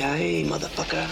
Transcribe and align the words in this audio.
Motherfucker. 0.00 1.04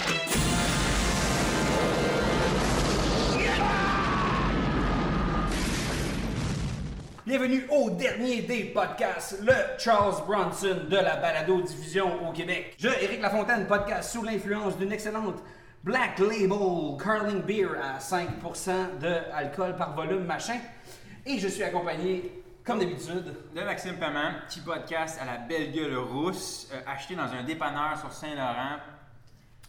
Bienvenue 7.27 7.67
au 7.71 7.91
dernier 7.91 8.41
des 8.41 8.65
podcasts, 8.65 9.43
le 9.43 9.53
Charles 9.79 10.25
Bronson 10.27 10.87
de 10.89 10.97
la 10.97 11.17
balado-diffusion 11.17 12.31
au 12.31 12.33
Québec. 12.33 12.77
Je, 12.79 12.89
Éric 12.89 13.21
Lafontaine, 13.21 13.67
podcast 13.67 14.11
sous 14.11 14.23
l'influence 14.23 14.79
d'une 14.79 14.93
excellente 14.93 15.43
Black 15.85 16.19
Label 16.19 16.97
Curling 16.99 17.43
Beer 17.43 17.69
à 17.83 17.99
5% 17.99 18.99
d'alcool 19.03 19.77
par 19.77 19.95
volume, 19.95 20.25
machin. 20.25 20.61
Et 21.27 21.39
je 21.39 21.49
suis 21.49 21.63
accompagné, 21.63 22.43
comme 22.69 22.81
d'habitude, 22.81 23.35
De 23.57 23.63
Maxime 23.63 23.97
Paiement, 23.97 24.31
petit 24.47 24.61
podcast 24.61 25.19
à 25.23 25.25
la 25.25 25.39
belle 25.39 25.73
gueule 25.73 25.97
rousse, 25.97 26.69
euh, 26.75 26.81
acheté 26.87 27.17
dans 27.17 27.33
un 27.33 27.43
dépanneur 27.43 27.99
sur 27.99 28.13
Saint-Laurent. 28.13 28.77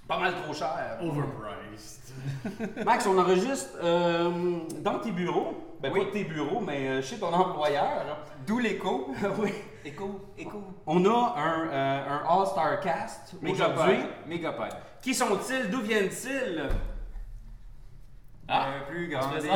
pas 0.06 0.20
mal 0.20 0.34
trop 0.44 0.54
cher. 0.54 0.98
Overpriced. 1.02 2.14
Max, 2.86 3.08
on 3.08 3.18
enregistre 3.18 3.78
euh, 3.82 4.60
dans 4.82 5.00
tes 5.00 5.12
bureaux. 5.12 5.78
Ben, 5.82 5.94
Oui. 5.94 6.04
pas 6.06 6.12
tes 6.12 6.26
bureaux, 6.26 6.60
mais 6.60 6.90
euh, 6.90 7.02
chez 7.02 7.18
ton 7.18 7.32
employeur. 7.32 8.18
D'où 8.46 8.60
l'écho. 8.60 9.12
oui. 9.40 9.54
Écho, 9.86 10.20
écho. 10.38 10.62
On 10.86 11.06
a 11.06 11.36
un, 11.38 11.68
euh, 11.70 12.10
un 12.10 12.38
All-Star 12.42 12.82
Cast 12.82 13.34
aujourd'hui. 13.42 14.00
Mégapod. 14.28 14.72
Qui 15.02 15.14
sont-ils? 15.14 15.70
D'où 15.70 15.80
viennent-ils? 15.80 16.68
Euh, 18.52 18.82
plus 18.90 19.08
grand 19.10 19.30
des 19.36 19.42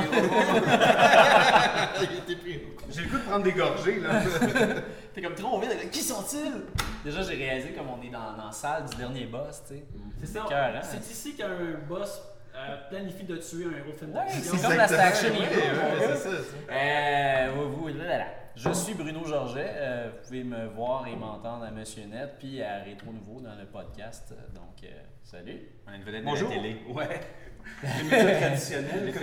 J'ai 2.91 3.01
le 3.01 3.09
goût 3.09 3.17
de 3.17 3.23
prendre 3.23 3.43
des 3.43 3.51
gorgées, 3.53 3.99
là. 3.99 4.21
T'es 5.13 5.21
comme 5.21 5.35
trop 5.35 5.59
vite. 5.59 5.89
Qui 5.91 5.99
sont-ils? 6.01 6.61
Déjà, 7.03 7.21
j'ai 7.23 7.35
réalisé 7.35 7.69
comme 7.73 7.87
on 7.89 8.01
est 8.03 8.09
dans, 8.09 8.33
dans 8.37 8.45
la 8.47 8.51
salle 8.51 8.85
du 8.85 8.95
dernier 8.97 9.25
boss, 9.25 9.63
tu 9.67 9.75
sais. 9.75 9.83
C'est 10.19 10.27
ça. 10.27 10.45
Hein? 10.51 10.79
C'est 10.83 11.09
ici 11.11 11.35
qu'un 11.35 11.49
boss 11.87 12.21
euh, 12.55 12.77
planifie 12.89 13.23
de 13.23 13.37
tuer 13.37 13.65
un 13.65 13.77
héros 13.79 13.91
de 13.91 13.97
film 13.97 14.13
Ouais, 14.13 14.21
c'est 14.29 14.61
comme 14.61 14.75
la 14.77 14.83
Action 14.83 15.29
Ouais, 15.29 15.37
Hero. 15.37 15.99
ouais, 15.99 16.15
c'est 16.15 16.29
ça. 16.29 16.37
Euh, 16.71 17.51
vous, 17.55 17.71
vous- 17.75 17.87
là, 17.87 18.03
là, 18.05 18.17
là. 18.19 18.25
Je 18.55 18.69
suis 18.71 18.93
Bruno 18.93 19.25
Georget. 19.25 19.71
Euh, 19.75 20.09
vous 20.13 20.27
pouvez 20.27 20.43
me 20.43 20.67
voir 20.67 21.07
et 21.07 21.15
m'entendre 21.15 21.63
à 21.65 21.71
Monsieur 21.71 22.03
Net, 22.05 22.35
puis 22.37 22.61
à 22.61 22.83
Rétro 22.83 23.11
Nouveau 23.11 23.41
dans 23.41 23.55
le 23.55 23.65
podcast. 23.65 24.31
Donc, 24.53 24.83
euh, 24.83 24.87
salut. 25.23 25.59
On 25.87 25.93
une 25.95 26.03
vedette 26.03 26.23
Bonjour. 26.23 26.49
de 26.49 26.55
la 26.55 26.61
télé. 26.61 26.81
Ouais. 26.89 27.19
Les 27.83 28.03
médias 28.03 28.39
traditionnels. 28.39 29.13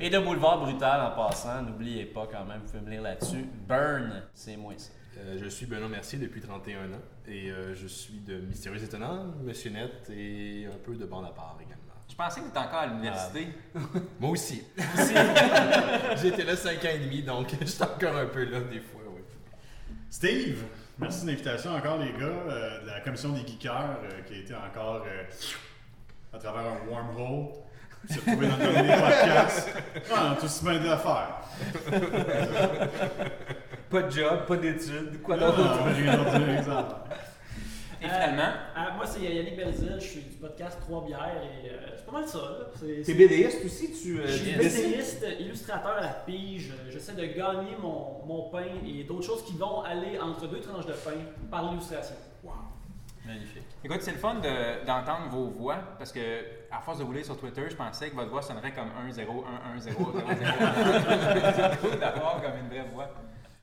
Et 0.00 0.10
de 0.10 0.18
Boulevard 0.18 0.60
Brutal 0.60 1.00
en 1.00 1.10
passant, 1.10 1.62
n'oubliez 1.62 2.04
pas 2.06 2.28
quand 2.30 2.44
même, 2.44 2.60
vous 2.64 2.70
pouvez 2.72 2.84
me 2.84 2.90
lire 2.90 3.02
là-dessus. 3.02 3.44
Burn, 3.66 4.22
c'est 4.32 4.56
moi 4.56 4.74
ça. 4.76 4.90
Euh, 5.16 5.38
je 5.40 5.48
suis 5.48 5.66
Benoît 5.66 5.88
Mercier 5.88 6.18
depuis 6.18 6.40
31 6.40 6.92
ans 6.92 7.00
et 7.28 7.48
euh, 7.50 7.72
je 7.72 7.86
suis 7.86 8.18
de 8.18 8.40
Mystérieux 8.40 8.82
Étonnant, 8.82 9.26
Monsieur 9.44 9.70
Net 9.70 10.10
et 10.10 10.66
un 10.66 10.76
peu 10.84 10.96
de 10.96 11.04
bande 11.04 11.26
à 11.26 11.30
part 11.30 11.56
également. 11.60 11.84
Je 12.08 12.16
pensais 12.16 12.40
que 12.40 12.44
tu 12.46 12.50
étais 12.50 12.58
encore 12.58 12.80
à 12.80 12.86
l'université. 12.86 13.48
Moi 14.20 14.30
aussi. 14.30 14.62
J'ai 16.20 16.28
été 16.28 16.44
là 16.44 16.56
5 16.56 16.84
ans 16.84 16.88
et 16.94 16.98
demi, 16.98 17.22
donc 17.22 17.48
je 17.60 17.66
suis 17.66 17.82
encore 17.82 18.16
un 18.16 18.26
peu 18.26 18.44
là 18.44 18.60
des 18.60 18.80
fois, 18.80 19.00
oui. 19.08 19.20
Steve, 20.10 20.62
merci 20.98 21.22
de 21.24 21.30
l'invitation 21.30 21.74
encore, 21.74 21.98
les 21.98 22.12
gars, 22.12 22.26
euh, 22.26 22.82
de 22.82 22.86
la 22.86 23.00
commission 23.00 23.30
des 23.30 23.44
geekers 23.44 23.98
euh, 24.04 24.22
qui 24.22 24.34
a 24.34 24.36
été 24.36 24.54
encore 24.54 25.02
euh, 25.06 25.24
à 26.34 26.38
travers 26.38 26.62
un 26.72 26.88
wormhole. 26.90 27.52
retrouvé 28.16 28.48
dans 28.48 28.56
le 28.56 28.72
dernier 28.72 28.88
podcast. 29.00 29.68
Ah, 30.12 30.26
on 30.28 30.32
a 30.32 30.36
tous 30.36 30.62
d'affaires. 30.64 31.40
Pas 33.90 34.02
de 34.02 34.10
job, 34.10 34.46
pas 34.46 34.56
d'études, 34.56 35.22
quoi 35.22 35.36
Ah, 35.38 35.46
d'autre? 35.46 35.84
rien 35.96 36.16
d'autre 36.16 36.38
dire, 36.38 36.58
exemple. 36.58 36.94
Et 38.02 38.06
finalement, 38.06 38.52
Ah, 38.76 38.92
moi, 38.96 39.06
c'est 39.06 39.20
Yannick 39.20 39.56
Belzil, 39.56 39.94
je 39.98 40.04
suis 40.04 40.20
du 40.22 40.36
podcast 40.36 40.78
Trois 40.80 41.06
bières 41.06 41.40
et 41.42 41.70
euh, 41.70 41.76
c'est 41.96 42.04
pas 42.04 42.12
mal 42.12 42.28
ça. 42.28 42.40
T'es 43.06 43.14
BDiste 43.14 43.64
aussi, 43.64 43.92
tu, 43.92 44.18
euh, 44.20 44.26
Je 44.26 44.32
suis? 44.32 44.52
BDiste, 44.52 45.26
illustrateur 45.40 45.92
à 45.96 46.00
la 46.02 46.08
pige. 46.26 46.72
J'essaie 46.90 47.14
de 47.14 47.24
gagner 47.24 47.76
mon, 47.80 48.22
mon 48.26 48.50
pain 48.50 48.64
et 48.86 49.04
d'autres 49.04 49.24
choses 49.24 49.44
qui 49.44 49.56
vont 49.56 49.80
aller 49.82 50.18
entre 50.18 50.46
deux 50.48 50.60
tranches 50.60 50.84
de 50.86 50.92
pain 50.92 51.12
par 51.50 51.70
l'illustration. 51.70 52.16
Magnifique. 53.26 53.62
écoute, 53.82 54.02
c'est 54.02 54.12
le 54.12 54.18
fun 54.18 54.34
de- 54.34 54.84
d'entendre 54.84 55.28
vos 55.30 55.46
voix 55.48 55.76
parce 55.98 56.12
que, 56.12 56.20
à 56.70 56.80
force 56.80 56.98
de 56.98 57.04
vous 57.04 57.12
lire 57.12 57.24
sur 57.24 57.38
Twitter, 57.38 57.62
je 57.70 57.74
pensais 57.76 58.10
que 58.10 58.14
votre 58.14 58.30
voix 58.30 58.42
sonnerait 58.42 58.72
comme 58.72 58.90
1 59.08 59.10
0 59.12 59.44
1 59.72 59.76
1 59.76 59.80
0 59.80 60.12
0 60.12 60.28
0 60.28 61.96
D'avoir 62.00 62.42
comme 62.42 62.52
une 62.62 62.68
vraie 62.68 62.86
voix. 62.92 63.08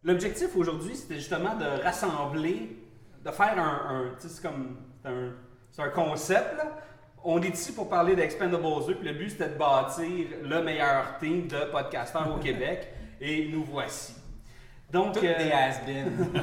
L'objectif 0.03 0.55
aujourd'hui, 0.55 0.95
c'était 0.95 1.15
justement 1.15 1.53
de 1.55 1.83
rassembler, 1.83 2.75
de 3.23 3.31
faire 3.31 3.53
un. 3.59 3.95
un 3.95 4.03
tu 4.19 4.27
sais, 4.27 4.29
c'est 4.29 4.41
comme. 4.41 4.77
C'est 5.03 5.09
un, 5.09 5.31
c'est 5.71 5.81
un 5.83 5.89
concept, 5.89 6.57
là. 6.57 6.77
On 7.23 7.39
est 7.41 7.49
ici 7.49 7.71
pour 7.73 7.87
parler 7.87 8.15
d'Expendables 8.15 8.63
2, 8.87 8.95
puis 8.95 9.07
le 9.07 9.13
but 9.13 9.29
c'était 9.29 9.49
de 9.49 9.57
bâtir 9.57 10.27
le 10.43 10.63
meilleur 10.63 11.19
team 11.19 11.47
de 11.47 11.65
podcasteurs 11.71 12.33
au 12.35 12.39
Québec, 12.43 12.87
et 13.19 13.47
nous 13.51 13.63
voici. 13.63 14.15
Donc, 14.91 15.13
Toutes 15.13 15.23
euh, 15.23 15.37
des 15.37 15.51
has-been. 15.51 16.11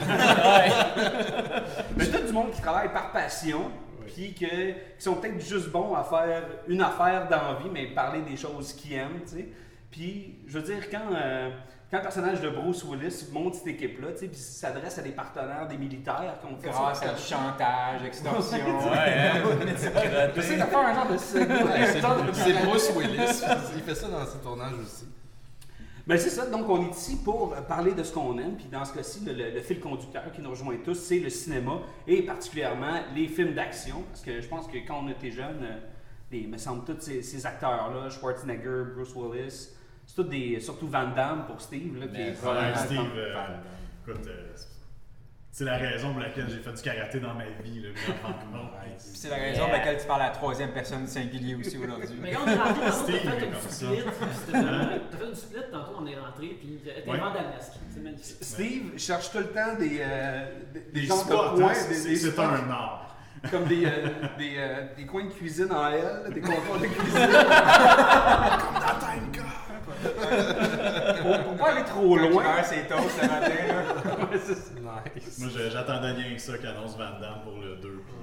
mais 1.96 2.06
tout 2.06 2.26
du 2.26 2.32
monde 2.32 2.50
qui 2.50 2.60
travaille 2.62 2.90
par 2.92 3.12
passion, 3.12 3.70
puis 4.06 4.34
que, 4.34 4.70
qui 4.96 5.02
sont 5.02 5.16
peut-être 5.16 5.40
juste 5.40 5.68
bons 5.68 5.94
à 5.94 6.02
faire 6.02 6.42
une 6.66 6.80
affaire 6.80 7.28
d'envie, 7.28 7.68
mais 7.70 7.88
parler 7.88 8.22
des 8.22 8.36
choses 8.36 8.72
qu'ils 8.72 8.94
aiment, 8.94 9.20
tu 9.28 9.36
sais. 9.36 9.48
Puis, 9.90 10.38
je 10.46 10.58
veux 10.58 10.64
dire, 10.64 10.88
quand, 10.90 11.14
euh, 11.14 11.50
quand 11.90 11.98
le 11.98 12.02
personnage 12.02 12.40
de 12.40 12.48
Bruce 12.48 12.84
Willis 12.84 13.26
monte 13.32 13.54
cette 13.56 13.66
équipe-là, 13.66 14.08
tu 14.12 14.18
sais, 14.20 14.26
puis 14.28 14.38
s'adresse 14.38 14.98
à 14.98 15.02
des 15.02 15.10
partenaires, 15.12 15.66
des 15.68 15.76
militaires, 15.78 16.36
qu'on 16.42 16.56
fait 16.56 16.70
Grâce 16.70 17.00
ça. 17.00 17.10
à 17.10 17.14
du 17.14 17.20
chantage, 17.22 18.04
extorsion. 18.06 18.58
J'essaie 20.34 20.56
de 20.56 20.62
faire 20.62 20.78
un 20.78 20.94
genre 20.94 21.06
de. 21.06 21.12
Ouais, 21.12 22.32
C'est 22.32 22.52
Bruce 22.64 22.92
Willis, 22.96 23.42
il 23.76 23.82
fait 23.82 23.94
ça 23.94 24.08
dans 24.08 24.26
ses 24.26 24.38
tournages 24.38 24.74
aussi. 24.82 25.06
Mais 26.08 26.16
c'est 26.16 26.30
ça, 26.30 26.46
donc 26.46 26.68
on 26.70 26.86
est 26.86 26.90
ici 26.90 27.18
pour 27.22 27.54
parler 27.66 27.92
de 27.92 28.02
ce 28.02 28.12
qu'on 28.14 28.38
aime, 28.38 28.56
puis 28.56 28.64
dans 28.72 28.84
ce 28.84 28.94
cas-ci, 28.94 29.24
le, 29.26 29.32
le- 29.34 29.50
le 29.50 29.60
fil 29.60 29.78
conducteur 29.78 30.32
qui 30.32 30.40
nous 30.40 30.48
rejoint 30.50 30.76
tous, 30.82 30.94
c'est 30.94 31.18
le 31.20 31.28
cinéma, 31.28 31.80
et 32.06 32.22
particulièrement 32.22 33.00
les 33.14 33.28
films 33.28 33.52
d'action, 33.54 34.02
parce 34.08 34.22
que 34.22 34.40
je 34.40 34.48
pense 34.48 34.66
que 34.68 34.78
quand 34.86 35.00
on 35.04 35.08
était 35.10 35.30
jeune, 35.30 35.58
euh, 35.62 35.78
les, 36.32 36.46
me 36.46 36.56
semble 36.56 36.84
tous 36.84 36.96
ces, 37.00 37.20
ces 37.22 37.44
acteurs-là, 37.46 38.08
Schwarzenegger, 38.08 38.84
Bruce 38.94 39.14
Willis, 39.14 39.68
c'est 40.06 40.14
tous 40.16 40.24
des, 40.24 40.58
surtout 40.60 40.86
Van 40.88 41.08
Damme 41.14 41.44
pour 41.46 41.60
Steve, 41.60 41.98
là, 42.00 42.06
qui 42.08 42.20
est 42.22 42.34
Steve, 42.86 42.98
euh, 43.14 43.34
écoute, 44.10 44.26
euh, 44.28 44.54
c'est 45.58 45.64
la 45.64 45.76
raison 45.76 46.12
pour 46.12 46.20
laquelle 46.20 46.46
j'ai 46.48 46.58
fait 46.58 46.72
du 46.72 46.82
karaté 46.82 47.18
dans 47.18 47.34
ma 47.34 47.42
vie. 47.64 47.80
Là, 47.82 47.88
C'est 48.96 49.28
la 49.28 49.36
raison 49.38 49.62
pour 49.64 49.72
laquelle 49.72 49.98
tu 49.98 50.06
parles 50.06 50.22
à 50.22 50.26
la 50.26 50.30
troisième 50.30 50.70
personne 50.70 51.04
du 51.04 51.10
singulier 51.10 51.56
aussi 51.56 51.76
aujourd'hui. 51.78 52.16
Mais 52.20 52.30
quand 52.30 52.42
on 52.46 52.48
est 52.48 52.54
rentré, 52.54 52.82
tantôt, 53.24 53.30
t'as 53.30 53.38
fait 53.38 53.46
une 53.46 53.70
split. 53.70 54.04
T'as 54.52 55.18
fait 55.18 55.28
une 55.28 55.34
split 55.34 55.60
tantôt, 55.72 55.92
on 55.98 56.06
est 56.06 56.16
rentré, 56.16 56.46
puis 56.60 56.78
t'es 56.84 57.10
Ouais. 57.10 57.18
vandalesque. 57.18 57.72
C'est 57.92 58.00
magnifique. 58.00 58.36
Steve 58.40 58.98
cherche 58.98 59.32
tout 59.32 59.38
le 59.38 59.48
temps 59.48 59.74
des, 59.80 59.98
euh, 60.00 60.46
des, 60.72 60.80
des 60.92 61.00
Des 61.00 61.06
spots, 61.08 61.56
de 61.56 61.62
hein, 61.64 61.72
des, 61.88 62.16
c'est 62.16 62.38
un 62.38 62.70
art. 62.70 63.16
Comme 63.50 63.64
des, 63.64 63.84
euh, 63.86 63.90
des, 64.38 64.54
euh, 64.58 64.84
des 64.96 65.06
coins 65.06 65.24
de 65.24 65.30
cuisine 65.30 65.70
en 65.72 65.88
L, 65.88 66.30
des 66.32 66.40
comptoirs 66.40 66.78
de 66.80 66.86
cuisine. 66.86 67.28
pour, 71.22 71.38
pour 71.44 71.56
pas 71.56 71.70
aller 71.72 71.84
trop 71.84 72.16
loin. 72.16 72.62
ses 72.62 72.82
toasts 72.86 73.22
le 73.22 73.28
matin, 73.28 73.48
là. 73.68 74.24
Ouais, 74.30 74.38
c'est 74.44 74.54
ça. 74.54 74.70
Nice. 75.14 75.38
Moi, 75.38 75.48
j'attendais 75.70 76.12
rien 76.12 76.34
que 76.34 76.40
ça 76.40 76.58
qu'annonce 76.58 76.96
Van 76.96 77.18
Damme 77.20 77.42
pour 77.44 77.58
le 77.60 77.76
2. 77.76 78.02
Puis. 78.06 78.14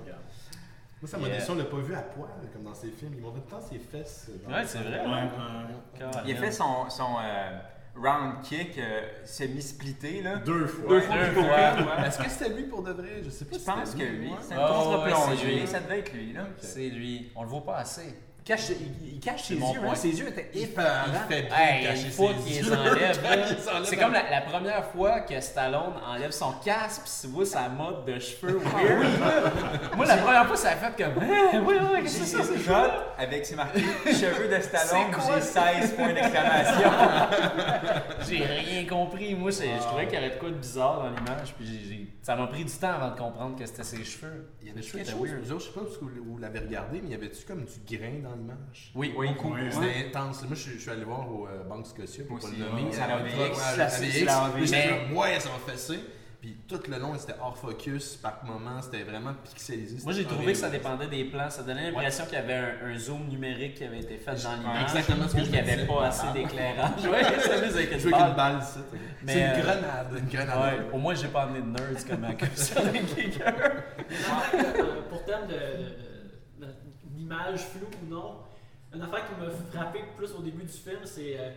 Moi, 1.02 1.10
ça 1.10 1.18
m'a 1.18 1.28
Yeah. 1.28 1.38
déçu, 1.38 1.52
on 1.52 1.56
l'a 1.56 1.66
pas 1.66 1.78
vu 1.78 1.94
à 1.94 2.02
poil, 2.02 2.30
comme 2.54 2.64
dans 2.64 2.74
ses 2.74 2.88
films. 2.90 3.12
Ils 3.16 3.22
montrent 3.22 3.36
tout 3.36 3.44
le 3.46 3.52
temps 3.52 3.62
ses 3.62 3.78
fesses. 3.80 4.30
dans 4.48 4.54
Ouais, 4.54 4.62
les 4.62 4.68
c'est 4.68 4.78
vrai. 4.80 5.02
Ouais, 5.02 5.08
ouais. 5.08 6.08
Il 6.26 6.38
a 6.38 6.40
fait 6.40 6.52
son, 6.52 6.90
son 6.90 7.18
euh, 7.22 7.50
round 7.96 8.42
kick 8.44 8.78
euh, 8.78 9.02
semi-splitté, 9.24 10.22
là. 10.22 10.38
Deux 10.38 10.68
fois. 10.68 10.90
Deux 10.90 11.02
fois. 11.02 11.16
Deux 11.18 11.42
fois. 11.84 12.06
Est-ce 12.06 12.18
que 12.20 12.30
c'était 12.30 12.50
lui 12.54 12.64
pour 12.64 12.84
de 12.84 12.92
vrai? 12.92 13.22
Je 13.24 13.30
sais 13.30 13.46
pas 13.46 13.56
Je 13.56 13.60
si 13.62 13.66
pense 13.66 13.96
que. 13.96 14.04
C'est 14.42 14.54
un 14.54 14.58
Ah, 14.60 14.80
ouais, 15.00 15.04
c'est 15.06 15.12
plongée, 15.14 15.56
lui. 15.60 15.68
ça 15.68 15.80
devait 15.80 16.00
être 16.00 16.14
lui, 16.14 16.34
là. 16.34 16.48
C'est 16.58 16.90
lui. 16.90 17.32
On 17.36 17.44
le 17.44 17.50
voit 17.50 17.64
pas 17.64 17.78
assez. 17.78 18.14
Cache, 18.46 18.70
il, 18.70 19.16
il 19.16 19.20
cache 19.20 19.44
ses 19.44 19.56
yeux. 19.56 19.82
Là, 19.84 19.96
ses 19.96 20.10
yeux 20.20 20.28
étaient 20.30 20.50
Il 20.54 20.62
épeurants. 20.64 20.88
fait 21.28 21.42
bien 21.44 21.58
Hey, 21.58 21.84
cacher 21.86 22.02
il 22.06 22.14
ses 22.14 22.34
qu'il 22.46 22.64
les 22.66 22.72
enlève. 22.74 23.20
Il 23.82 23.86
C'est 23.86 23.98
comme 23.98 24.14
la, 24.14 24.30
la 24.30 24.42
première 24.42 24.86
fois 24.92 25.22
que 25.22 25.40
Stallone 25.42 25.94
enlève 26.06 26.32
son 26.32 26.52
casque 26.64 27.02
puis 27.04 27.12
tu 27.22 27.28
vois 27.28 27.46
sa 27.46 27.68
mode 27.70 28.06
de 28.06 28.20
cheveux 28.20 28.60
weird. 28.60 29.08
Moi, 29.98 30.06
la 30.06 30.18
première 30.18 30.46
fois, 30.46 30.56
ça 30.56 30.70
a 30.72 30.76
fait 30.76 31.04
comme. 31.04 31.24
Hein, 31.24 31.62
ouais, 31.64 31.80
ouais, 31.80 32.02
qu'est-ce 32.04 32.20
que 32.20 32.26
c'est 32.26 32.38
ça, 32.38 32.44
cheveux? 32.44 32.64
Shot 32.64 32.92
avec 33.18 33.46
ses 33.46 33.56
marqués 33.56 33.82
cheveux 34.06 34.48
de 34.56 34.62
Stallone, 34.62 35.12
j'ai 35.36 35.42
16 35.42 35.94
points 35.96 36.14
d'exclamation. 36.14 36.92
J'ai 38.28 38.44
rien 38.44 38.86
compris. 38.86 39.36
Moi, 39.36 39.52
c'est- 39.52 39.68
je 39.78 39.84
trouvais 39.84 40.06
qu'il 40.06 40.16
y 40.16 40.18
avait 40.24 40.36
de 40.36 40.40
quoi 40.40 40.50
de 40.50 40.56
bizarre 40.56 41.00
dans 41.04 41.10
l'image. 41.10 41.54
Puis 41.60 42.10
ça 42.22 42.36
m'a 42.36 42.48
pris 42.48 42.66
du 42.66 42.72
temps 42.72 42.92
avant 42.94 43.12
de 43.12 43.18
comprendre 43.20 43.58
que 43.58 43.66
c'était 43.66 43.84
ses 43.84 44.04
cheveux. 44.04 44.50
Il 44.62 44.68
y 44.68 44.72
avait 44.72 44.82
C'était 44.82 45.00
quelque 45.00 45.12
chose, 45.12 45.30
weird. 45.30 45.44
je 45.46 45.60
sais 45.60 45.72
pas 45.72 45.82
où 45.82 46.06
vous- 46.06 46.10
vous 46.34 46.38
l'avez 46.40 46.60
regardé, 46.60 47.00
mais 47.02 47.08
il 47.08 47.12
y 47.12 47.16
avait-tu 47.16 47.46
comme 47.46 47.64
du 47.66 47.98
grain 47.98 48.20
dans 48.24 48.35
l'image? 48.36 48.92
Oui, 48.96 49.14
Oui. 49.18 49.28
beaucoup. 49.30 49.54
Oui. 49.54 49.62
C'était 49.72 50.08
intense. 50.10 50.42
Moi, 50.44 50.56
je 50.56 50.62
suis, 50.62 50.72
je 50.74 50.80
suis 50.82 50.92
allé 50.92 51.04
voir 51.04 51.30
au 51.32 51.48
euh, 51.48 51.64
Banque 51.64 51.88
Scotia 51.88 52.24
pour 52.26 52.34
Moi 52.34 52.42
pas 52.42 52.48
aussi, 52.48 52.58
le 52.58 52.66
nommer. 52.66 52.96
à 53.02 53.08
la 53.08 53.16
Euh, 53.18 53.24
VX, 53.24 53.32
ouais, 53.34 53.56
c'est 53.90 54.26
ça 55.40 55.50
m'a 55.50 55.72
fessé. 55.74 56.00
Puis 56.42 56.58
tout 56.68 56.80
le 56.92 57.00
long, 57.00 57.16
c'était 57.18 57.34
hors 57.42 57.58
focus. 57.58 58.18
Par 58.18 58.44
moment, 58.46 58.80
c'était 58.80 59.02
vraiment 59.02 59.34
pixelisé. 59.44 59.98
Moi, 60.04 60.14
j'ai 60.14 60.26
trouvé 60.26 60.52
que 60.54 60.58
ça 60.60 60.70
dépendait 60.70 61.08
des 61.08 61.24
plans. 61.26 61.50
Ça 61.50 61.64
donnait 61.64 61.90
l'impression 61.90 62.26
qu'il 62.26 62.36
y 62.36 62.38
avait 62.38 62.54
un, 62.54 62.74
un 62.86 62.98
zoom 63.00 63.28
numérique 63.30 63.74
qui 63.76 63.84
avait 63.84 64.00
été 64.02 64.18
fait 64.18 64.36
dans 64.44 64.54
l'image. 64.56 64.84
exactement 64.84 65.28
ce 65.28 65.34
que 65.34 65.40
je 65.40 65.44
qu'il 65.46 65.54
n'y 65.54 65.60
avait 65.72 65.88
pas 65.88 66.06
assez 66.06 66.28
d'éclairage. 66.34 67.04
Ouais, 67.10 67.24
ça 67.24 67.58
faisait 67.58 67.80
avec 67.80 67.90
une 67.90 67.94
avec 67.96 68.06
une 68.06 68.12
balle. 68.12 68.36
balle, 68.36 68.62
ça. 68.62 68.80
C'est 69.26 69.34
une 69.34 69.42
euh, 69.44 69.60
grenade. 69.60 70.08
Une 70.20 70.28
grenade. 70.28 70.60
Ouais, 70.62 70.86
au 70.94 70.98
moins, 71.00 71.16
j'ai 71.16 71.28
pas 71.30 71.44
amené 71.44 71.62
de 71.62 71.68
nerds 71.68 72.06
comme, 72.08 72.22
comme 72.38 72.50
ça 72.56 72.80
avec. 72.80 73.42
Euh, 73.42 75.02
pour 75.10 75.24
de- 75.24 75.52
de- 75.52 76.15
d'image 77.26 77.60
floue 77.62 77.88
ou 78.04 78.14
non, 78.14 78.36
une 78.94 79.02
affaire 79.02 79.24
qui 79.28 79.42
m'a 79.42 79.50
frappé 79.74 80.04
plus 80.16 80.32
au 80.34 80.42
début 80.42 80.64
du 80.64 80.74
film, 80.74 81.00
c'est 81.04 81.38
euh, 81.40 81.50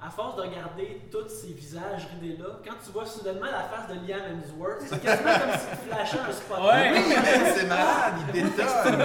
à 0.00 0.10
force 0.10 0.36
de 0.36 0.42
regarder 0.42 1.00
tous 1.10 1.28
ces 1.28 1.52
visages 1.52 2.08
ridés-là, 2.14 2.58
quand 2.64 2.74
tu 2.84 2.90
vois 2.90 3.06
soudainement 3.06 3.46
la 3.46 3.62
face 3.62 3.88
de 3.88 4.06
Liam 4.06 4.20
Hemsworth, 4.20 4.82
c'est 4.86 5.00
quasiment 5.00 5.32
comme 5.32 5.52
si 5.52 5.66
tu 5.70 5.88
flashais 5.88 6.18
un 6.18 6.32
spot. 6.32 6.58
Ouais. 6.58 7.02
c'est 7.54 7.66
malade, 7.66 8.14
il 8.26 8.32
détonne. 8.32 9.00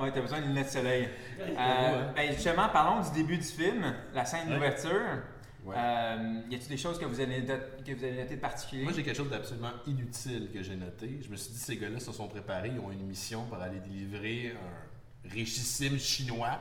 Ouais, 0.00 0.12
t'as 0.12 0.20
besoin 0.20 0.40
d'une 0.40 0.48
lunette 0.48 0.66
de 0.66 0.70
soleil. 0.70 1.08
Euh, 1.40 2.12
ben 2.14 2.32
justement, 2.32 2.68
parlons 2.72 3.00
du 3.02 3.10
début 3.12 3.38
du 3.38 3.44
film, 3.44 3.94
la 4.14 4.24
scène 4.24 4.48
d'ouverture. 4.48 5.22
Ouais. 5.68 5.74
Euh, 5.76 6.40
y 6.50 6.54
a-t-il 6.54 6.68
des 6.68 6.78
choses 6.78 6.98
que 6.98 7.04
vous 7.04 7.20
avez 7.20 7.44
que 7.44 7.92
vous 7.92 8.04
avez 8.04 8.22
noté 8.22 8.36
de 8.36 8.40
particulier? 8.40 8.84
Moi, 8.84 8.92
j'ai 8.96 9.02
quelque 9.02 9.16
chose 9.16 9.28
d'absolument 9.28 9.72
inutile 9.86 10.48
que 10.50 10.62
j'ai 10.62 10.76
noté. 10.76 11.20
Je 11.22 11.28
me 11.28 11.36
suis 11.36 11.52
dit, 11.52 11.58
ces 11.58 11.76
gars-là 11.76 12.00
se 12.00 12.10
sont 12.10 12.26
préparés, 12.26 12.70
ils 12.72 12.80
ont 12.80 12.90
une 12.90 13.06
mission 13.06 13.44
pour 13.44 13.58
aller 13.58 13.78
délivrer 13.80 14.52
un 14.52 15.28
richissime 15.28 15.98
chinois. 15.98 16.58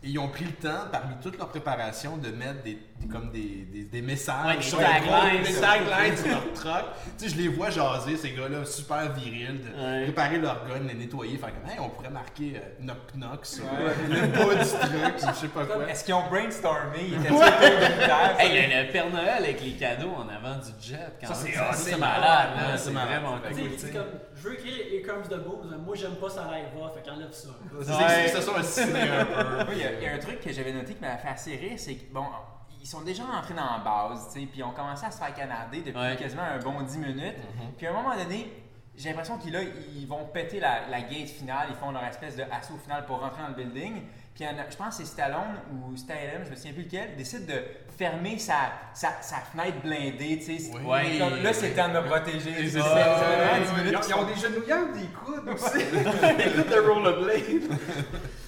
Et 0.00 0.10
ils 0.10 0.18
ont 0.20 0.28
pris 0.28 0.44
le 0.44 0.52
temps, 0.52 0.84
parmi 0.92 1.16
toute 1.20 1.36
leur 1.38 1.48
préparation, 1.48 2.16
de 2.18 2.28
mettre 2.28 2.62
des, 2.62 2.78
des- 3.00 3.08
comme 3.08 3.32
des, 3.32 3.66
des, 3.72 3.82
des 3.82 4.00
messages 4.00 4.46
Ouais, 4.46 4.56
des 4.58 4.62
sur 4.62 4.78
taglines. 4.78 5.42
des 5.42 5.60
taglines 5.60 6.16
sur 6.16 6.28
leur 6.28 6.52
truck. 6.52 6.84
Tu 7.18 7.28
sais, 7.28 7.34
je 7.34 7.42
les 7.42 7.48
vois 7.48 7.70
jaser, 7.70 8.16
ces 8.16 8.30
gars-là, 8.30 8.64
super 8.64 9.12
virils, 9.12 9.58
de 9.60 9.68
Ouais. 9.82 10.04
préparer 10.04 10.38
leur 10.38 10.64
gun, 10.68 10.86
les 10.86 10.94
nettoyer, 10.94 11.36
faire 11.36 11.48
comme, 11.52 11.68
hey, 11.68 11.80
on 11.80 11.88
pourrait 11.88 12.10
marquer 12.10 12.52
euh, 12.56 12.80
knock 12.84 13.12
knock 13.16 13.44
sur 13.44 13.64
le 13.64 14.20
bas 14.20 14.64
du 14.64 14.68
truck, 14.70 15.34
je 15.34 15.40
sais 15.40 15.48
pas 15.48 15.64
quoi. 15.64 15.88
Est-ce 15.90 16.04
qu'ils 16.04 16.14
ont 16.14 16.28
brainstormé? 16.28 16.98
Ils 17.08 17.14
étaient? 17.14 17.34
Hey, 18.38 18.64
il 18.66 18.70
y 18.70 18.74
a 18.74 18.82
le 18.84 18.92
Père 18.92 19.10
Noël 19.10 19.42
avec 19.42 19.60
les 19.64 19.72
cadeaux 19.72 20.12
en 20.16 20.28
avant 20.28 20.58
du 20.60 20.70
jet. 20.80 20.98
Quand 21.20 21.34
Ça, 21.34 21.72
c'est 21.74 21.96
malade. 21.98 22.50
C'est 22.78 22.90
vraiment 22.92 23.38
cool. 23.38 23.68
Je 24.38 24.48
veux 24.48 24.54
écrire 24.54 24.74
Here 24.92 25.02
Comes 25.06 25.28
the 25.28 25.42
Boom, 25.42 25.76
moi 25.84 25.94
j'aime 25.96 26.14
pas 26.16 26.30
ça 26.30 26.44
live 26.52 26.66
va, 26.80 26.90
fait 26.90 27.02
qu'enlève 27.08 27.32
ça. 27.32 27.48
C'est 27.82 28.40
ça, 28.40 28.52
un 29.60 29.64
peu. 29.64 29.72
Il 29.72 29.78
y, 29.78 30.06
a- 30.06 30.14
un 30.14 30.18
truc 30.18 30.40
que 30.40 30.52
j'avais 30.52 30.72
noté 30.72 30.94
qui 30.94 31.00
m'avait 31.00 31.18
fait 31.18 31.28
assez 31.28 31.56
rire, 31.56 31.74
c'est 31.78 31.94
que, 31.96 32.12
bon, 32.12 32.24
ils 32.80 32.86
sont 32.86 33.00
déjà 33.02 33.24
entrés 33.24 33.54
dans 33.54 33.64
la 33.64 33.78
base, 33.84 34.28
tu 34.32 34.40
sais, 34.40 34.46
puis 34.46 34.60
ils 34.60 34.62
ont 34.64 34.70
commencé 34.70 35.04
à 35.04 35.10
se 35.10 35.18
faire 35.18 35.34
canarder 35.34 35.80
depuis 35.82 35.98
Ouais. 36.00 36.16
quasiment 36.16 36.42
un 36.42 36.58
bon 36.58 36.80
10 36.82 36.98
minutes. 36.98 37.36
Puis 37.76 37.86
à 37.86 37.90
un 37.90 37.92
moment 37.94 38.16
donné, 38.16 38.52
j'ai 38.96 39.08
l'impression 39.10 39.36
qu'ils 39.38 39.52
là, 39.52 39.60
ils 39.62 40.06
vont 40.06 40.24
péter 40.26 40.60
la, 40.60 40.86
la 40.88 41.00
gate 41.02 41.28
finale, 41.28 41.68
ils 41.70 41.76
font 41.76 41.90
leur 41.90 42.04
espèce 42.04 42.36
de 42.36 42.42
assaut 42.50 42.76
final 42.78 43.04
pour 43.06 43.20
rentrer 43.20 43.42
dans 43.42 43.48
le 43.48 43.54
building. 43.54 44.02
Puis 44.38 44.46
je 44.70 44.76
pense 44.76 44.96
que 44.96 45.02
c'est 45.02 45.08
Stallone 45.10 45.56
ou 45.72 45.96
Stallone, 45.96 46.44
je 46.44 46.50
me 46.50 46.54
souviens 46.54 46.72
plus 46.72 46.84
lequel, 46.84 47.16
décide 47.16 47.44
de 47.46 47.60
fermer 47.96 48.38
sa, 48.38 48.70
sa, 48.94 49.20
sa 49.20 49.38
fenêtre 49.38 49.80
blindée, 49.82 50.38
tu 50.38 50.56
sais. 50.58 50.70
Oui. 50.74 51.18
Comme, 51.18 51.42
là, 51.42 51.52
c'est 51.52 51.70
le 51.70 51.74
temps 51.74 51.88
de 51.88 51.94
me 51.94 52.04
protéger. 52.06 52.68
Ça, 52.68 52.78
Ils 53.58 53.96
ont, 53.96 54.00
ils 54.08 54.14
ont 54.14 54.24
des 54.24 54.36
genouillères, 54.36 54.92
des 54.92 55.06
coudes 55.06 55.48
aussi. 55.48 55.78
Écoute 55.82 56.70
le 56.70 56.92
rollerblade. 56.92 57.78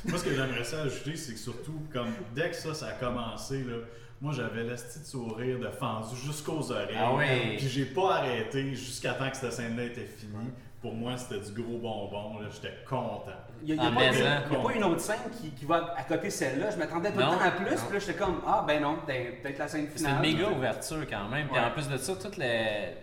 Moi, 0.04 0.18
ce 0.18 0.24
que 0.24 0.30
j'aimerais 0.34 0.62
ça 0.62 0.82
ajouter, 0.82 1.16
c'est 1.16 1.32
que 1.32 1.38
surtout, 1.40 1.82
comme 1.92 2.12
dès 2.36 2.50
que 2.50 2.56
ça, 2.56 2.72
ça 2.72 2.86
a 2.86 2.92
commencé, 2.92 3.64
là, 3.64 3.78
moi, 4.20 4.32
j'avais 4.32 4.62
l'esti 4.62 5.00
de 5.00 5.04
sourire 5.06 5.58
de 5.58 5.70
fendu 5.70 6.14
jusqu'aux 6.14 6.70
oreilles. 6.70 6.96
Ah 6.96 7.14
oui. 7.14 7.56
Puis 7.56 7.68
j'ai 7.68 7.86
pas 7.86 8.18
arrêté 8.18 8.76
jusqu'à 8.76 9.14
temps 9.14 9.28
que 9.28 9.36
cette 9.36 9.52
scène-là 9.52 9.84
était 9.86 10.06
finie. 10.06 10.50
Pour 10.80 10.94
moi, 10.94 11.16
c'était 11.16 11.40
du 11.40 11.60
gros 11.60 11.78
bonbon. 11.78 12.38
là. 12.38 12.48
J'étais 12.52 12.74
content. 12.88 13.24
Il 13.64 13.74
n'y 13.74 13.78
a, 13.80 13.90
pas- 13.90 14.02
y 14.02 14.06
a- 14.06 14.10
maison. 14.12 14.24
il 14.50 14.52
y 14.52 14.56
a 14.56 14.62
pas 14.62 14.72
une 14.74 14.84
autre 14.84 15.00
scène 15.00 15.18
qui, 15.40 15.50
qui 15.50 15.64
va 15.64 15.94
à 15.96 16.02
côté 16.04 16.26
de 16.28 16.32
celle-là. 16.32 16.70
Je 16.70 16.76
m'attendais 16.78 17.10
tout 17.12 17.18
le 17.18 17.24
temps 17.24 17.40
à 17.40 17.50
plus. 17.50 17.64
Puis 17.66 17.92
là, 17.92 17.98
j'étais 17.98 18.14
comme, 18.14 18.40
ah 18.46 18.64
ben 18.66 18.80
non, 18.82 18.98
ben, 19.06 19.34
peut-être 19.42 19.58
la 19.58 19.68
scène 19.68 19.86
C'est 19.92 19.98
finale. 19.98 20.14
une 20.24 20.32
méga 20.36 20.48
ouverture 20.50 21.06
quand 21.08 21.28
même. 21.28 21.48
Puis 21.48 21.60
en 21.60 21.70
plus 21.70 21.88
de 21.88 21.96
ça, 21.96 22.14
toute 22.16 22.36
les- 22.36 22.94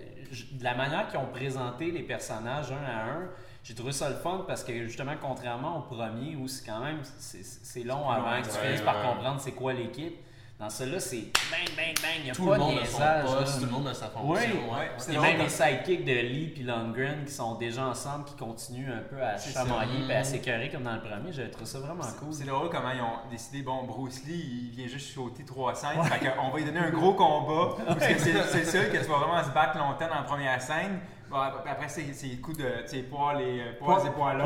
la 0.62 0.76
manière 0.76 1.08
qu'ils 1.08 1.20
ont 1.20 1.26
présenté 1.32 1.92
les 1.92 2.04
personnages 2.04 2.72
un 2.72 2.76
à 2.86 3.04
un, 3.12 3.30
j'ai 3.64 3.74
trouvé 3.76 3.92
ça 3.92 4.10
le 4.10 4.16
fun 4.16 4.44
parce 4.48 4.64
que 4.64 4.74
justement, 4.86 5.14
contrairement 5.22 5.78
au 5.78 5.82
premier, 5.82 6.36
où 6.36 6.48
c'est 6.48 6.66
quand 6.66 6.80
même 6.80 7.00
c'est 7.18 7.44
c'est 7.44 7.84
long 7.84 8.10
avant 8.10 8.42
que 8.42 8.48
tu 8.48 8.54
ouais, 8.58 8.66
finisses 8.68 8.82
par 8.82 8.98
ouais. 8.98 9.08
comprendre 9.14 9.40
c'est 9.40 9.52
quoi 9.54 9.74
l'équipe. 9.74 10.18
Dans 10.60 10.72
celui-là, 10.72 11.00
c'est 11.00 11.18
bang, 11.52 11.70
bang, 11.78 11.94
bang. 12.02 12.16
Il 12.18 12.24
n'y 12.24 12.32
a 12.32 12.34
Tout 12.34 12.46
pas 12.48 12.54
le 12.54 12.58
de 12.58 12.64
monde 12.64 12.80
a 12.82 12.86
son 12.86 12.98
poste, 12.98 13.04
là. 13.54 13.60
tout 13.60 13.66
le 13.66 13.72
monde 13.72 13.88
a 13.90 13.94
sa 13.94 14.08
fonction. 14.08 14.28
Oui, 14.32 14.40
ouais. 14.76 14.92
C'est 14.98 15.14
Et 15.14 15.20
même 15.20 15.38
les 15.38 15.50
sidekicks 15.50 16.04
de 16.04 16.12
Lee 16.14 16.54
et 16.60 16.64
Lundgren 16.64 17.26
qui 17.26 17.32
sont 17.32 17.54
déjà 17.60 17.86
ensemble, 17.86 18.26
qui 18.26 18.34
continuent 18.34 18.92
un 18.92 19.04
peu 19.08 19.22
à 19.22 19.38
se 19.38 19.54
chamailler 19.54 20.08
et 20.10 20.16
à 20.16 20.24
s'écœurer 20.24 20.70
comme 20.72 20.82
dans 20.82 20.96
le 20.96 21.02
premier, 21.02 21.32
j'avais 21.32 21.52
trouvé 21.52 21.68
ça 21.68 21.78
vraiment 21.78 22.02
cool. 22.20 22.34
C'est 22.34 22.46
drôle 22.46 22.70
comment 22.72 22.90
ils 22.92 23.02
ont 23.02 23.30
décidé, 23.30 23.62
bon, 23.62 23.84
Bruce 23.84 24.24
Lee, 24.26 24.70
il 24.72 24.76
vient 24.76 24.88
juste 24.88 25.14
sauter 25.14 25.46
3 25.46 25.76
scènes, 25.76 26.04
fait 26.06 26.28
qu'on 26.36 26.50
va 26.50 26.58
lui 26.58 26.66
donner 26.66 26.80
un 26.80 26.90
gros 26.90 27.14
combat, 27.14 27.76
parce 27.86 28.08
que 28.08 28.18
c'est 28.18 28.32
le 28.34 28.66
seul 28.66 28.92
que 28.92 28.98
tu 28.98 29.04
vas 29.04 29.18
vraiment 29.20 29.44
se 29.44 29.52
battre 29.52 29.78
longtemps 29.78 30.08
dans 30.10 30.16
la 30.16 30.24
première 30.24 30.60
scène. 30.60 31.00
Bon, 31.30 31.38
ap- 31.38 31.68
après, 31.70 31.90
c'est 31.90 32.14
c'est 32.14 32.28
le 32.28 32.38
coup 32.38 32.54
de, 32.54 32.66
sais, 32.88 33.00
poils 33.04 33.42
et 33.42 33.62
euh, 33.62 33.74
poils 33.78 34.08
et 34.08 34.10
poils 34.10 34.38
longs. 34.38 34.46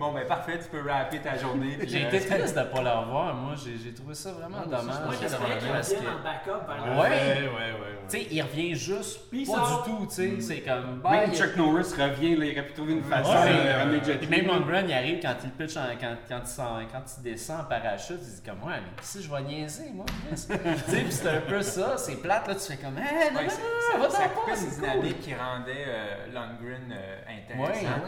Bon, 0.00 0.12
ben 0.12 0.26
parfait, 0.26 0.58
tu 0.58 0.68
peux 0.70 0.88
rapper 0.90 1.18
ta 1.18 1.36
journée. 1.36 1.76
J'ai 1.86 2.04
euh, 2.04 2.08
été 2.08 2.20
triste 2.26 2.54
de 2.56 2.60
ne 2.60 2.64
pas 2.64 2.82
le 2.82 2.88
revoir, 2.90 3.34
moi, 3.34 3.54
j'ai 3.62 3.76
j'ai 3.76 3.92
trouvé 3.92 4.14
ça 4.14 4.32
vraiment 4.32 4.62
dommage. 4.64 4.84
Moi 5.04 5.14
j'espérais 5.20 5.58
qu'il 5.58 5.68
revienne 5.68 6.12
en 6.18 6.24
backup 6.24 6.66
par 6.66 6.98
Ouais. 6.98 7.08
ouais, 7.08 7.48
ouais. 7.48 7.48
ouais. 7.48 7.86
Tu 8.08 8.16
sais, 8.18 8.26
il 8.30 8.42
revient 8.42 8.74
juste 8.74 9.30
Puis 9.30 9.44
pas 9.46 9.52
du 9.84 9.90
tout, 9.90 10.06
tu 10.06 10.14
sais. 10.14 10.40
C'est 10.40 10.60
comme. 10.62 11.00
bah, 11.00 11.10
Même 11.10 11.30
il- 11.32 11.38
Chuck 11.38 11.54
Norris 11.56 11.92
revient, 11.96 12.34
là, 12.34 12.44
il 12.46 12.52
aurait 12.58 12.66
pu 12.66 12.72
trouver 12.72 12.92
une 12.94 13.04
façon 13.04 13.30
Ouais. 13.30 13.52
de 13.52 13.78
ramener 13.78 14.02
Jet 14.04 14.28
même 14.28 14.46
Lundgren, 14.46 14.86
il 14.88 14.92
arrive 14.94 15.20
quand 15.22 15.34
il 15.44 15.50
pitch, 15.50 15.76
en- 15.76 15.82
quand, 16.00 16.16
quand, 16.28 16.40
il 16.42 16.48
s'en- 16.48 16.80
quand 16.90 17.02
il 17.18 17.22
descend 17.22 17.60
en 17.60 17.64
parachute, 17.64 18.18
il 18.20 18.34
dit 18.36 18.42
comme, 18.42 18.62
ouais, 18.68 18.80
mais 18.80 19.02
si 19.02 19.22
je 19.22 19.30
vais 19.30 19.42
niaiser, 19.42 19.90
moi, 19.94 20.06
tu 20.30 20.36
sais, 20.36 20.58
puis 20.58 21.12
c'est 21.12 21.28
un 21.28 21.40
peu 21.42 21.62
ça, 21.62 21.96
c'est 21.98 22.16
plate, 22.16 22.48
là, 22.48 22.54
tu 22.54 22.60
fais 22.72 22.78
comme, 22.78 22.98
hey, 22.98 23.30
non, 23.32 23.38
ouais, 23.38 23.44
non, 23.44 23.50
c'est- 23.50 23.60
non, 23.60 23.92
ça, 23.92 23.98
va 23.98 24.10
ça 24.10 24.22
t'en 24.24 24.28
coupait 24.40 24.52
pas, 24.52 24.58
une 24.58 24.64
c'est 24.70 24.80
cool. 24.80 24.88
dynamique 24.90 25.20
qui 25.20 25.34
rendait 25.34 25.84
euh, 25.86 26.26
Lundgren 26.32 26.90
euh, 26.92 27.20
intéressant. 27.28 28.00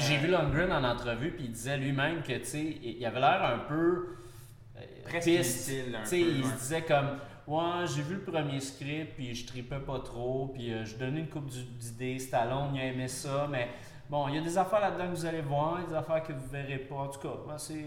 Ouais. 0.00 0.06
J'ai 0.08 0.16
vu 0.18 0.28
Lundgren 0.28 0.72
en 0.72 0.84
entrevue, 0.84 1.30
puis 1.32 1.44
il 1.44 1.52
disait 1.52 1.76
lui-même 1.76 2.22
que, 2.22 2.32
tu 2.38 2.44
sais, 2.44 2.78
il 2.82 3.04
avait 3.06 3.20
l'air 3.20 3.42
un 3.44 3.58
peu. 3.58 4.16
euh, 4.76 4.80
Presque 5.04 5.24
piste. 5.28 5.70
un 5.94 6.02
Tu 6.02 6.06
sais, 6.08 6.18
peu, 6.20 6.22
il 6.30 6.42
ouais. 6.44 6.50
se 6.50 6.58
disait 6.58 6.82
comme. 6.82 7.18
Ouais, 7.46 7.84
j'ai 7.94 8.02
vu 8.02 8.14
le 8.16 8.22
premier 8.22 8.60
script, 8.60 9.14
puis 9.16 9.34
je 9.34 9.44
tripais 9.46 9.80
pas 9.80 9.98
trop, 10.00 10.52
puis 10.54 10.72
euh, 10.72 10.84
je 10.84 10.96
donnais 10.96 11.20
une 11.20 11.28
coupe 11.28 11.48
d'idées. 11.48 12.18
Stallone, 12.20 12.74
il 12.74 12.80
a 12.80 12.84
aimé 12.84 13.08
ça, 13.08 13.48
mais 13.50 13.68
bon, 14.08 14.28
il 14.28 14.36
y 14.36 14.38
a 14.38 14.40
des 14.40 14.56
affaires 14.56 14.80
là-dedans 14.80 15.06
que 15.10 15.16
vous 15.16 15.26
allez 15.26 15.40
voir, 15.40 15.84
des 15.84 15.94
affaires 15.94 16.22
que 16.22 16.32
vous 16.32 16.46
verrez 16.48 16.78
pas. 16.78 16.94
En 16.96 17.08
tout 17.08 17.18
cas, 17.20 17.34
ben, 17.48 17.58
c'est. 17.58 17.86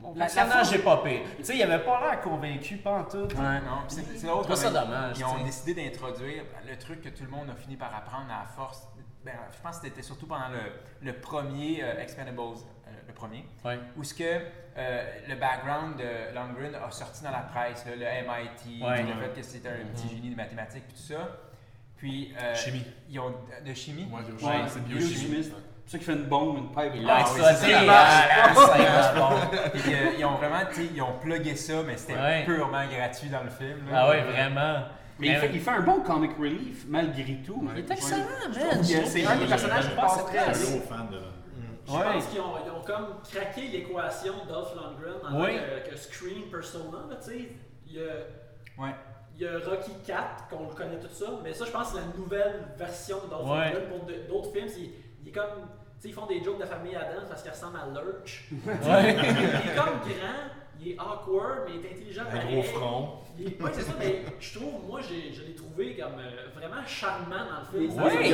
Mon 0.00 0.12
La- 0.14 0.26
la 0.26 0.34
personnage 0.34 0.72
est 0.74 0.78
pas 0.84 0.98
pire. 1.04 1.20
Tu 1.38 1.44
sais, 1.44 1.56
il 1.56 1.62
avait 1.62 1.82
pas 1.84 1.98
l'air 2.00 2.20
convaincu, 2.20 2.76
pas 2.78 2.98
en 2.98 3.04
tout. 3.04 3.16
Non, 3.18 3.28
puis 3.88 3.96
c'est 4.16 4.26
l'autre. 4.26 4.54
Ça 4.56 4.70
dommage, 4.70 5.18
Ils 5.18 5.24
ont 5.24 5.42
décidé 5.44 5.74
d'introduire 5.74 6.42
le 6.68 6.76
truc 6.76 7.00
que 7.00 7.08
tout 7.10 7.22
le 7.24 7.30
monde 7.30 7.48
a 7.50 7.54
fini 7.54 7.76
par 7.76 7.94
apprendre 7.94 8.26
à 8.30 8.44
force. 8.44 8.86
Ben, 9.24 9.32
je 9.56 9.62
pense 9.62 9.78
que 9.78 9.86
c'était 9.86 10.02
surtout 10.02 10.26
pendant 10.26 10.48
le, 10.48 10.60
le 11.06 11.12
premier 11.14 11.82
euh, 11.82 11.98
Expendables, 12.00 12.38
euh, 12.38 12.90
le 13.08 13.14
premier, 13.14 13.46
où 13.96 14.04
ce 14.04 14.12
que 14.14 14.22
euh, 14.76 15.04
le 15.28 15.34
background 15.36 15.96
de 15.96 16.34
Lundgren 16.34 16.74
a 16.74 16.90
sorti 16.90 17.24
dans 17.24 17.30
la 17.30 17.38
presse, 17.40 17.86
là, 17.86 17.92
le 17.96 18.04
MIT, 18.04 18.80
le 18.80 19.22
fait 19.22 19.32
que 19.40 19.42
c'était 19.42 19.68
un 19.70 19.86
petit 19.94 20.08
génie 20.14 20.30
de 20.30 20.36
mathématiques, 20.36 20.84
puis 20.86 20.96
tout 20.96 21.14
ça. 21.14 21.28
Puis 21.96 22.34
euh, 22.38 22.54
Chimie. 22.54 22.84
ils 23.08 23.18
ont 23.18 23.34
de 23.64 23.72
chimie? 23.74 24.06
Ouais, 24.12 24.20
c'est 24.68 24.84
biochimiste. 24.84 25.30
biochimie. 25.30 25.52
C'est 25.86 25.92
ça 25.92 25.98
qu'il 25.98 26.06
fait 26.06 26.12
une 26.14 26.24
bombe, 26.24 26.56
une 26.58 26.68
pipe. 26.70 26.92
Il 26.96 27.08
Ah 27.08 27.24
oui, 27.34 27.40
ça, 27.40 27.52
ils 30.18 30.24
ont 30.24 30.34
vraiment, 30.36 30.60
tu 30.70 30.74
sais, 30.74 30.86
ils 30.94 31.02
ont 31.02 31.18
plugué 31.18 31.54
ça, 31.56 31.82
mais 31.86 31.96
c'était 31.96 32.14
Ouais. 32.18 32.44
purement 32.44 32.84
gratuit 32.86 33.28
dans 33.28 33.42
le 33.42 33.50
film. 33.50 33.90
là. 33.90 34.00
Ah 34.02 34.08
ouais, 34.10 34.22
vraiment. 34.22 34.84
Mais 35.18 35.28
il 35.28 35.36
fait, 35.36 35.50
il 35.54 35.60
fait 35.60 35.70
un 35.70 35.80
bon 35.82 36.00
comic 36.00 36.32
relief, 36.38 36.84
malgré 36.88 37.36
tout. 37.46 37.62
Il 37.72 37.78
est 37.78 37.90
excellent, 37.90 38.24
man. 38.52 38.82
c'est 38.82 39.24
un 39.24 39.36
des 39.36 39.46
personnages 39.46 39.84
qui 39.84 39.90
Je 39.90 39.96
passe 39.96 40.14
pense 40.16 40.24
très 40.26 40.38
que 40.38 40.44
Je 40.44 40.44
bien. 40.44 40.54
suis 40.54 40.74
un 40.74 40.76
gros 40.78 40.86
fan 40.88 41.06
de 41.08 41.14
Lundgren. 41.14 41.30
Je 41.86 41.92
Ouais. 41.92 42.12
pense 42.14 42.26
qu'ils 42.26 42.40
ont, 42.40 42.54
ils 42.64 42.70
ont 42.70 42.80
comme 42.84 43.06
craqué 43.30 43.68
l'équation 43.68 44.32
Dolph 44.48 44.74
Lundgren 44.74 45.20
en 45.28 45.40
Ouais. 45.42 45.56
tant 45.58 45.84
que, 45.84 45.90
que 45.90 45.96
Screen 45.96 46.42
Persona. 46.50 46.98
là, 47.10 47.16
tu 47.22 47.30
sais. 47.30 47.48
Il 47.86 47.92
y 47.94 48.00
a, 48.00 48.82
Ouais. 48.82 48.94
il 49.36 49.42
y 49.42 49.46
a 49.46 49.58
Rocky 49.58 49.92
4, 50.04 50.48
qu'on 50.48 50.68
le 50.68 50.74
connaît 50.74 50.98
tout 50.98 51.08
ça, 51.12 51.26
mais 51.44 51.52
ça, 51.52 51.64
je 51.66 51.70
pense 51.70 51.92
que 51.92 51.98
c'est 51.98 52.00
la 52.04 52.16
nouvelle 52.16 52.64
version 52.76 53.18
de 53.24 53.30
Dolph 53.30 53.48
Ouais. 53.48 53.72
Lundgren 53.72 53.88
pour 53.88 54.06
d'autres 54.28 54.52
films. 54.52 54.68
Il, 54.78 54.90
il 55.22 55.28
est 55.28 55.32
comme. 55.32 55.44
Tu 56.00 56.00
sais, 56.00 56.08
ils 56.08 56.14
font 56.14 56.26
des 56.26 56.42
jokes 56.42 56.58
de 56.60 56.64
famille 56.66 56.96
Adams 56.96 57.24
parce 57.28 57.42
qu'il 57.42 57.52
ressemble 57.52 57.76
à 57.76 57.86
Lurch. 58.02 58.48
Ouais. 58.66 59.14
il 59.14 59.70
est 59.70 59.74
comme 59.76 60.00
grand, 60.00 60.50
il 60.80 60.88
est 60.92 60.96
awkward, 60.98 61.62
mais 61.66 61.72
il 61.76 61.84
est 61.86 61.92
intelligent 61.92 62.22
Un 62.30 62.44
gros 62.46 62.62
front. 62.62 63.08
Il 63.36 63.48
est- 63.48 63.60
ouais, 63.60 63.70
c'est 63.72 63.82
ça, 63.82 63.92
mais 63.98 64.22
je 64.38 64.58
trouve, 64.58 64.86
moi, 64.86 65.00
je 65.00 65.42
l'ai 65.42 65.54
trouvé 65.56 65.96
comme 65.96 66.20
euh, 66.20 66.46
vraiment 66.54 66.86
charmant 66.86 67.34
dans 67.36 67.78
le 67.78 67.88
film. 67.88 68.00
Ouais, 68.02 68.28
Il 68.28 68.32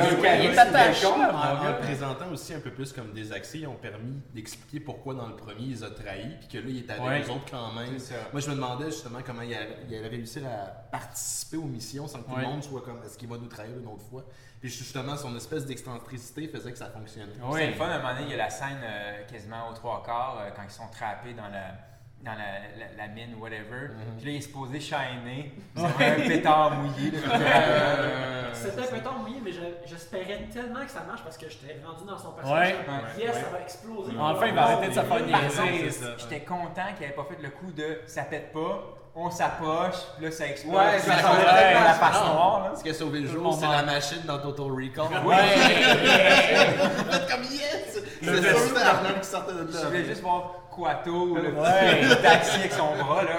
est 0.51 0.59
attachant. 0.59 1.15
En, 1.15 1.65
le 1.65 1.79
présentant 1.79 2.31
aussi 2.31 2.53
un 2.53 2.61
peu 2.61 2.71
plus 2.71 2.93
comme 2.93 3.13
des 3.13 3.33
accès, 3.33 3.61
ils 3.61 3.67
ont 3.67 3.77
permis 3.77 4.21
d'expliquer 4.35 4.81
pourquoi 4.81 5.15
dans 5.15 5.29
le 5.29 5.37
premier 5.37 5.63
ils 5.63 5.85
ont 5.85 5.91
trahi, 5.91 6.37
puis 6.41 6.49
que 6.49 6.59
là 6.59 6.65
il 6.69 6.79
est 6.79 6.91
avec 6.91 7.03
Ouais. 7.03 7.19
les 7.21 7.31
autres 7.31 7.51
quand 7.51 7.73
même. 7.73 7.97
Moi 8.33 8.41
je 8.43 8.51
me 8.51 8.55
demandais 8.57 8.87
justement 8.91 9.21
comment 9.25 9.41
il 9.43 9.55
allait, 9.55 9.79
il 9.89 9.97
allait 9.97 10.09
réussir 10.09 10.43
à 10.47 10.67
participer 10.91 11.57
aux 11.57 11.63
missions 11.65 12.07
sans 12.07 12.21
que 12.23 12.29
tout 12.31 12.37
le 12.37 12.43
monde 12.43 12.63
soit 12.63 12.83
comme 12.83 13.03
est-ce 13.05 13.17
qu'il 13.17 13.29
va 13.29 13.39
nous 13.39 13.49
trahir 13.49 13.79
une 13.79 13.87
autre 13.87 14.05
fois? 14.11 14.25
Puis 14.61 14.69
justement 14.69 15.17
son 15.17 15.35
espèce 15.35 15.65
d'excentricité 15.65 16.47
faisait 16.49 16.73
que 16.73 16.79
ça 16.79 16.91
fonctionnait. 16.91 17.33
C'est 17.55 17.67
le 17.69 17.73
fun, 17.73 17.87
à 17.87 17.95
un 17.95 17.99
moment 17.99 18.13
donné, 18.13 18.25
il 18.27 18.31
y 18.33 18.35
a 18.35 18.37
la 18.37 18.51
scène 18.51 18.81
euh, 18.85 19.23
quasiment 19.27 19.71
aux 19.71 19.73
trois 19.73 20.03
quarts 20.05 20.39
euh, 20.43 20.51
quand 20.55 20.63
ils 20.63 20.71
sont 20.71 20.89
trappés 20.93 21.33
dans 21.33 21.49
la, 21.49 21.73
dans 22.23 22.33
la, 22.33 22.37
la, 22.79 23.07
la 23.07 23.09
mine 23.09 23.35
ou 23.39 23.43
whatever. 23.43 23.91
Puis 24.19 24.27
là, 24.27 24.33
il 24.33 24.37
est 24.37 24.41
supposé 24.43 24.79
shiner. 24.81 25.53
C'est 25.77 26.07
un 26.07 26.29
pétard 26.29 26.71
mouillé. 26.73 27.13
Euh, 27.15 28.51
C'était 28.53 28.81
un 28.83 28.87
peu 28.97 28.99
tard 29.01 29.19
mouillé, 29.21 29.41
mais 29.43 29.53
je- 29.53 29.61
j'espérais 29.89 30.47
tellement 30.53 30.85
que 30.85 30.91
ça 30.91 31.03
marche 31.07 31.23
parce 31.25 31.39
que 31.39 31.47
j'étais 31.49 31.77
rendu 31.85 32.05
dans 32.07 32.19
son 32.19 32.29
Ouais. 32.29 32.35
personnage. 32.75 33.17
Ouais. 33.17 33.23
Yes, 33.25 33.35
ça 33.37 33.51
va 33.51 33.61
exploser. 33.63 34.13
Enfin, 34.19 34.47
il 34.47 34.55
va 34.55 34.63
arrêter 34.65 34.89
de 34.89 34.93
se 34.95 35.01
faire 35.01 35.27
niaiser. 35.27 36.13
J'étais 36.19 36.41
content 36.41 36.93
qu'il 36.97 37.03
n'avait 37.07 37.15
pas 37.17 37.25
fait 37.29 37.43
le 37.43 37.51
coup 37.51 37.73
de 37.73 38.01
ça 38.07 38.23
pète 38.25 38.53
pas, 38.53 38.83
on 39.15 39.31
s'approche, 39.31 39.97
puis 40.17 40.27
là 40.27 40.31
ça 40.31 40.47
explose. 40.47 40.75
Ouais, 40.75 40.99
ça 40.99 41.17
ça 41.17 41.29
va 41.33 41.39
dans 41.75 41.85
la 41.85 41.95
face 41.95 42.21
noire. 42.25 42.61
Là. 42.65 42.77
Ce 42.77 42.83
qui 42.83 42.91
a 42.91 42.95
sauvé 42.95 43.21
le 43.21 43.29
Tout 43.29 43.35
jour, 43.41 43.55
c'est 43.59 43.67
la 43.67 43.83
machine 43.83 44.23
dans 44.27 44.39
Total 44.39 44.67
Recall. 44.67 45.27
Ouais. 45.27 45.37
Faites 47.11 47.29
comme 47.31 47.43
yes! 47.45 47.99
C'est 48.23 48.43
sûr 48.43 48.75
que 48.75 49.21
qui 49.21 49.27
sortait 49.27 49.53
de 49.55 49.67
Je 49.71 49.77
là. 49.79 49.85
voulais 49.87 50.05
juste 50.05 50.21
voir 50.23 50.55
Quato, 50.75 51.35
le 51.37 51.53
Ouais. 51.53 52.01
petit 52.09 52.23
taxi 52.23 52.59
avec 52.61 52.73
son 52.73 52.95
bras. 52.97 53.23
Là. 53.25 53.31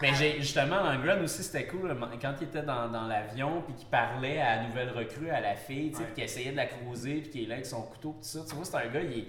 Mais 0.00 0.14
j'ai, 0.14 0.40
justement, 0.40 0.82
Langren 0.82 1.22
aussi, 1.22 1.42
c'était 1.42 1.66
cool 1.66 1.88
là, 1.88 1.94
quand 2.20 2.34
il 2.40 2.44
était 2.48 2.62
dans, 2.62 2.88
dans 2.88 3.06
l'avion, 3.06 3.62
puis 3.66 3.74
qu'il 3.74 3.86
parlait 3.88 4.40
à 4.40 4.56
la 4.56 4.62
nouvelle 4.68 4.90
recrue, 4.90 5.30
à 5.30 5.40
la 5.40 5.54
fille, 5.54 5.90
tu 5.90 5.98
sais, 5.98 6.04
puis 6.04 6.14
qu'il 6.14 6.24
essayait 6.24 6.52
de 6.52 6.56
la 6.56 6.66
croiser, 6.66 7.14
puis 7.20 7.30
qu'il 7.30 7.42
est 7.44 7.46
là 7.46 7.54
avec 7.54 7.66
son 7.66 7.82
couteau, 7.82 8.10
tout 8.12 8.16
ça. 8.22 8.40
Tu 8.48 8.54
vois, 8.54 8.64
c'est 8.64 8.76
un 8.76 8.88
gars, 8.92 9.00
il 9.00 9.18
est, 9.18 9.26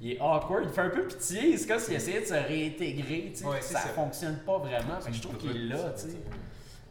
il 0.00 0.12
est 0.12 0.18
awkward, 0.20 0.64
il 0.64 0.70
fait 0.70 0.80
un 0.80 0.88
peu 0.90 1.06
pitié. 1.06 1.56
C'est 1.56 1.66
comme 1.68 1.78
s'il 1.78 1.94
essayait 1.94 2.20
de 2.20 2.26
se 2.26 2.34
réintégrer, 2.34 3.32
tu 3.34 3.40
sais, 3.42 3.46
Ouais, 3.46 3.60
ça, 3.60 3.80
ça. 3.80 3.88
fonctionne 3.90 4.36
pas 4.46 4.58
vraiment. 4.58 5.00
Fait 5.00 5.10
que 5.10 5.16
je 5.16 5.22
trouve 5.22 5.36
qu'il 5.36 5.50
est 5.50 5.74
là, 5.74 5.90
tu 5.96 6.02
sais. 6.10 6.16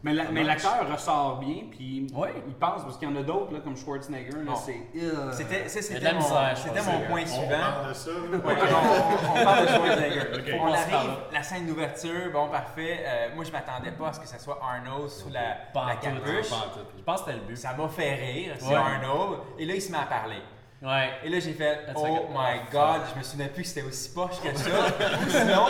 Mais 0.04 0.12
la- 0.12 0.30
mais 0.30 0.44
l'acteur 0.44 0.86
ressort 0.92 1.38
bien, 1.38 1.62
puis 1.70 2.06
Ouais. 2.14 2.34
il 2.46 2.54
pense, 2.54 2.82
parce 2.82 2.98
qu'il 2.98 3.08
y 3.08 3.12
en 3.12 3.16
a 3.16 3.22
d'autres, 3.22 3.54
là, 3.54 3.60
comme 3.64 3.74
Schwarzenegger, 3.76 4.44
là, 4.44 4.52
c'est... 4.54 4.76
euh, 5.02 5.32
C'était, 5.32 5.66
ça, 5.68 5.80
c'était 5.80 6.12
mon, 6.12 6.18
misère, 6.20 6.52
c'était 6.56 6.80
je 6.80 6.84
mon 6.84 6.98
pense. 6.98 7.08
point 7.08 7.22
On 7.22 7.26
suivant. 7.26 7.58
parle 7.58 7.88
de 7.88 7.94
ça. 7.94 8.10
Ouais, 8.10 8.54
on, 9.34 9.40
on 9.40 9.44
parle 9.44 9.62
de 9.62 9.68
Schwarzenegger. 9.68 10.54
On 10.60 10.68
On 10.68 10.72
arrive, 10.74 11.10
la 11.32 11.42
scène 11.42 11.66
d'ouverture, 11.66 12.30
bon 12.32 12.48
parfait. 12.48 13.00
Euh, 13.06 13.34
moi 13.34 13.44
je 13.44 13.50
m'attendais 13.50 13.92
pas 13.92 14.08
à 14.08 14.12
ce 14.12 14.20
que 14.20 14.26
ça 14.28 14.38
soit 14.38 14.60
Arnold 14.62 15.08
sous 15.08 15.30
la, 15.30 15.40
la 15.74 15.94
tout, 15.96 16.00
capuche. 16.02 16.50
Je 16.98 17.02
pense 17.02 17.20
que 17.22 17.26
c'était 17.26 17.38
le 17.38 17.44
but. 17.46 17.56
Ça 17.56 17.72
m'a 17.74 17.88
fait 17.88 18.14
rire, 18.14 18.54
c'est 18.58 18.66
Ouais. 18.68 18.74
Arnold. 18.74 19.38
Et 19.58 19.64
là 19.64 19.74
il 19.74 19.80
se 19.82 19.90
met 19.90 19.98
à 19.98 20.02
parler. 20.06 20.36
Ouais. 20.84 21.10
Et 21.24 21.28
là, 21.30 21.40
j'ai 21.40 21.52
fait 21.54 21.78
Oh 21.96 22.28
my 22.30 22.60
god, 22.70 23.00
je 23.14 23.18
me 23.18 23.24
souvenais 23.24 23.48
plus 23.48 23.62
que 23.62 23.68
c'était 23.68 23.86
aussi 23.86 24.10
poche 24.10 24.38
que 24.42 24.54
ça. 24.58 24.68
Ou 24.68 25.30
Sinon, 25.30 25.66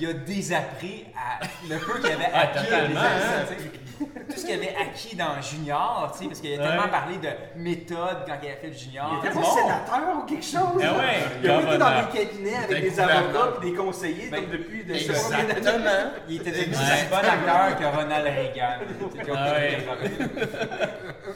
il 0.00 0.08
a 0.08 0.12
désappris 0.14 1.04
à 1.14 1.44
le 1.68 1.78
peu 1.78 1.98
qu'il 2.00 2.12
avait 2.12 2.30
Ah, 2.32 2.40
acquis. 2.40 2.64
totalement, 2.64 3.00
des- 3.00 3.06
hein. 3.06 4.06
Tout 4.28 4.40
ce 4.40 4.46
qu'il 4.46 4.54
avait 4.54 4.74
acquis 4.74 5.14
dans 5.14 5.40
Junior, 5.40 6.10
tu 6.12 6.22
sais, 6.22 6.28
parce 6.28 6.40
qu'il 6.40 6.58
a 6.58 6.62
Ouais. 6.62 6.68
tellement 6.68 6.88
parlé 6.88 7.16
de 7.18 7.28
méthode 7.56 8.24
quand 8.26 8.34
il 8.42 8.48
a 8.50 8.56
fait 8.56 8.66
le 8.68 8.72
Junior. 8.72 9.06
Il 9.22 9.26
était 9.26 9.34
bon. 9.34 9.42
pas 9.42 9.50
sénateur 9.50 10.16
ou 10.18 10.22
quelque 10.26 10.44
chose? 10.44 10.82
Ah 10.82 10.98
ouais, 10.98 11.18
Il 11.42 11.50
a 11.50 11.60
été 11.60 11.78
dans 11.78 11.90
des 11.90 12.18
cabinets 12.18 12.56
avec 12.64 12.82
des 12.82 13.00
avocats 13.00 13.52
et 13.62 13.64
des 13.70 13.74
conseillers, 13.74 14.28
Ben, 14.30 14.44
depuis 14.50 14.82
de. 14.84 14.94
Exactement. 14.94 16.10
Il 16.28 16.36
était 16.40 16.50
devenu 16.50 16.74
un 16.74 17.10
bon 17.10 17.16
acteur 17.28 17.78
que 17.78 17.96
Ronald 17.96 18.26
Reagan. 18.26 18.78
C'était 19.12 19.24
comme 19.24 19.36
Ah 19.38 19.52
ouais. 19.52 19.78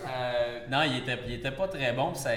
Euh, 0.08 0.57
Non, 0.70 0.82
il 0.82 0.98
était, 0.98 1.18
il 1.26 1.34
était 1.34 1.50
pas 1.50 1.68
très 1.68 1.92
bon. 1.92 2.14
ça- 2.14 2.30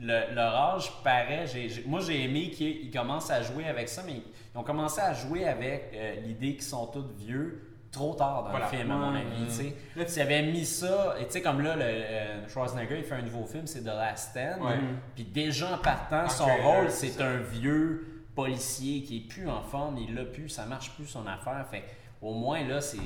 le, 0.00 0.34
leur 0.34 0.54
âge 0.54 0.90
paraît. 1.02 1.44
moi, 1.86 2.00
j'ai 2.00 2.24
aimé 2.24 2.50
qu'ils 2.50 2.86
ils 2.86 2.90
commencent 2.90 3.30
à 3.30 3.42
jouer 3.42 3.66
avec 3.66 3.88
ça, 3.88 4.02
mais 4.06 4.14
ils 4.54 4.58
ont 4.58 4.62
commencé 4.62 5.00
à 5.00 5.12
jouer 5.12 5.46
avec 5.46 5.90
euh, 5.94 6.14
l'idée 6.24 6.54
qu'ils 6.54 6.62
sont 6.62 6.86
tous 6.86 7.06
vieux 7.18 7.62
trop 7.92 8.14
tard 8.14 8.44
dans 8.44 8.50
Voilà. 8.50 8.68
le 8.70 8.76
film, 8.76 8.90
à 8.90 8.94
mon 8.96 9.14
avis. 9.14 9.72
Là, 9.96 10.06
s'ils 10.06 10.22
avaient 10.22 10.42
mis 10.42 10.64
ça, 10.66 11.14
et 11.18 11.24
tu 11.26 11.32
sais, 11.32 11.42
comme 11.42 11.60
là, 11.62 11.76
le, 11.76 11.82
euh, 11.84 12.48
Schwarzenegger, 12.48 12.98
il 12.98 13.04
fait 13.04 13.14
un 13.14 13.22
nouveau 13.22 13.46
film, 13.46 13.66
c'est 13.66 13.80
The 13.82 13.86
Last 13.86 14.30
Stand. 14.32 14.62
Ouais. 14.62 14.78
Puis 15.14 15.24
déjà 15.24 15.74
en 15.74 15.78
partant, 15.78 16.28
son 16.28 16.44
rôle, 16.44 16.90
c'est 16.90 17.08
c'est 17.08 17.22
un 17.22 17.38
vieux 17.38 18.24
policier 18.34 19.02
qui 19.02 19.16
est 19.16 19.28
plus 19.28 19.48
en 19.48 19.62
forme, 19.62 19.96
il 19.96 20.14
l'a 20.14 20.24
plus, 20.26 20.50
ça 20.50 20.66
marche 20.66 20.90
plus 20.94 21.06
son 21.06 21.26
affaire. 21.26 21.64
Fait 21.70 21.84
au 22.22 22.32
moins, 22.34 22.66
là, 22.66 22.80
c'est. 22.80 22.98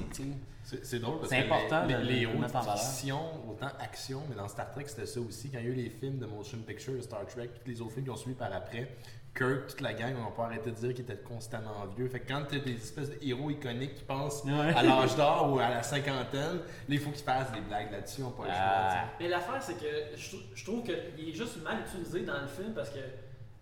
C'est 0.83 1.01
drôle 1.01 1.19
parce 1.19 1.31
que 1.33 1.37
important 1.37 1.85
les, 1.87 1.95
les, 1.97 2.03
le 2.03 2.09
les 2.11 2.21
héros 2.21 2.43
de 2.45 2.47
fiction, 2.47 3.19
autant 3.51 3.71
action, 3.81 4.23
mais 4.29 4.37
dans 4.37 4.47
Star 4.47 4.71
Trek 4.71 4.85
c'était 4.87 5.07
ça 5.07 5.19
aussi. 5.19 5.51
Quand 5.51 5.59
il 5.59 5.65
y 5.65 5.69
a 5.69 5.71
eu 5.71 5.75
les 5.75 5.89
films 5.91 6.19
de 6.19 6.27
motion 6.27 6.59
picture 6.59 6.93
de 6.93 7.01
Star 7.01 7.27
Trek, 7.27 7.49
puis 7.65 7.73
les 7.75 7.81
autres 7.81 7.93
films 7.95 8.05
qui 8.05 8.11
ont 8.11 8.17
suivi 8.17 8.37
par 8.37 8.53
après, 8.53 8.95
Kirk, 9.37 9.67
toute 9.69 9.81
la 9.81 9.95
gang, 9.95 10.15
on 10.25 10.31
pas 10.33 10.45
arrêté 10.45 10.71
de 10.71 10.77
dire 10.77 10.91
qu'il 10.95 11.01
était 11.05 11.17
constamment 11.17 11.87
vieux. 11.97 12.09
Fait 12.09 12.21
que 12.21 12.29
quand 12.33 12.45
t'as 12.49 12.59
des 12.59 12.75
espèces 12.75 13.11
de 13.11 13.17
héros 13.23 13.51
iconiques 13.51 13.95
qui 13.97 14.05
pensent 14.05 14.45
Ouais. 14.45 14.73
à 14.77 14.83
l'âge 14.83 15.17
d'or 15.17 15.53
ou 15.53 15.59
à 15.59 15.71
la 15.71 15.83
cinquantaine, 15.83 16.59
là, 16.59 16.63
il 16.89 16.99
faut 17.01 17.11
qu'ils 17.11 17.25
fassent 17.25 17.53
des 17.53 17.61
blagues 17.63 17.91
là-dessus, 17.91 18.23
on 18.23 18.31
peut 18.31 18.43
pas 18.43 18.49
le 18.49 18.53
choix. 18.55 18.61
Ah. 18.63 19.05
Mais 19.19 19.29
l'affaire, 19.29 19.63
c'est 19.63 19.75
que 19.79 20.17
je 20.55 20.65
trouve 20.65 20.83
qu'il 20.85 21.29
est 21.29 21.33
juste 21.33 21.63
mal 21.65 21.79
utilisé 21.81 22.21
dans 22.21 22.41
le 22.43 22.47
film 22.49 22.75
parce 22.75 22.91
que 22.91 23.01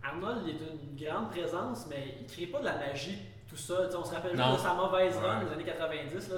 Arnold 0.03 0.43
il 0.47 0.51
est 0.51 0.59
une 1.05 1.09
grande 1.09 1.31
présence, 1.31 1.87
mais 1.89 2.17
il 2.21 2.27
crée 2.27 2.47
pas 2.47 2.61
de 2.61 2.65
la 2.67 2.77
magie 2.77 3.19
tout 3.49 3.57
sais, 3.57 3.75
on 3.99 4.05
se 4.05 4.15
rappelle 4.15 4.33
de 4.33 4.59
sa 4.59 4.75
mauvaise 4.75 5.17
run 5.23 5.41
des 5.45 5.53
années 5.53 5.65
90. 5.65 6.29
Là, 6.31 6.37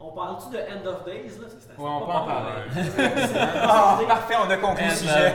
on 0.00 0.12
parle-tu 0.12 0.50
de 0.52 0.58
End 0.58 0.86
of 0.86 1.04
Days? 1.04 1.38
Là? 1.40 1.46
C'est- 1.48 1.56
c'est 1.74 1.82
Ouais, 1.82 1.88
on 1.90 2.00
pas 2.00 2.06
peut 2.06 2.12
en 2.12 2.26
parler. 2.26 2.62
C'est- 2.74 3.38
Ah, 3.62 3.98
parfait, 4.06 4.34
on 4.46 4.50
a 4.50 4.56
conclu 4.56 4.84
le 4.84 4.90
sujet. 4.92 5.34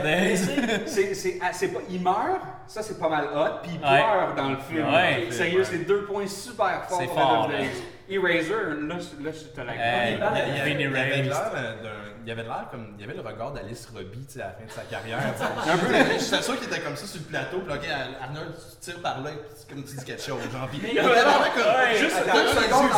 pas, 1.68 1.80
il 1.90 2.00
meurt, 2.00 2.40
ça 2.66 2.82
c'est 2.82 2.98
pas 2.98 3.08
mal 3.10 3.26
hot, 3.36 3.58
puis 3.62 3.72
il 3.74 3.80
Ouais. 3.86 4.02
pleure 4.02 4.34
dans 4.34 4.48
le 4.50 4.56
film. 4.56 4.92
Ouais. 4.92 5.26
Sérieux, 5.30 5.64
c'est 5.64 5.84
deux 5.86 6.04
points 6.04 6.26
super 6.26 6.84
forts 6.88 6.98
pour 7.04 7.12
fort, 7.14 7.32
End 7.32 7.44
of. 7.44 7.50
Days. 7.50 7.68
Eraser, 8.08 8.50
là, 8.88 8.96
je- 8.98 9.24
là 9.24 9.32
je 9.32 9.44
te 9.54 9.60
la 9.60 9.72
Euh, 9.72 10.16
grande. 10.18 10.36
Il 10.36 10.56
y 10.56 10.60
avait- 10.60 10.70
il 10.72 10.80
il 10.80 10.80
y 10.82 10.86
avait 10.86 11.22
l'air 11.22 11.50
d'un- 11.82 11.90
il 12.22 12.28
y 12.28 12.32
avait 12.32 12.42
l'air 12.42 12.68
comme 12.70 12.94
il 12.96 13.00
y 13.00 13.04
avait 13.04 13.14
le 13.14 13.20
regard 13.20 13.52
d'Alice 13.52 13.86
Robbie 13.94 14.26
à 14.36 14.38
la 14.38 14.50
fin 14.52 14.64
de 14.64 14.70
sa 14.70 14.82
carrière 14.82 15.18
un 15.18 15.76
peu 15.78 15.94
j'étais 16.18 16.42
sûr 16.42 16.58
qu'il 16.58 16.68
était 16.72 16.80
comme 16.80 16.96
ça 16.96 17.06
sur 17.06 17.20
le 17.20 17.26
plateau 17.26 17.58
puis 17.60 17.74
ok 17.74 17.84
Arnold 18.22 18.54
tu 18.54 18.76
tires 18.90 19.02
par 19.02 19.20
là 19.20 19.30
et 19.30 19.34
puis 19.34 19.64
comme 19.74 19.84
tu 19.84 19.94
dis 19.96 20.04
quelque 20.06 20.22
chose 20.22 20.40
genre 20.50 20.66
puis 20.68 20.80
il 20.82 20.94
y 20.94 20.98
avait 20.98 21.14
l'air 21.14 21.52
comme 21.54 21.98
juste 21.98 22.16
deux 22.32 22.48
secondes 22.48 22.90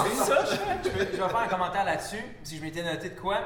je, 0.85 0.91
vais, 0.91 1.09
je 1.13 1.17
faire 1.17 1.37
un 1.37 1.49
commentaire 1.49 1.85
là-dessus. 1.85 2.25
Si 2.45 2.59
je 2.59 2.63
m'étais 2.63 2.83
noté 2.85 3.11
de 3.11 3.19
quoi, 3.21 3.39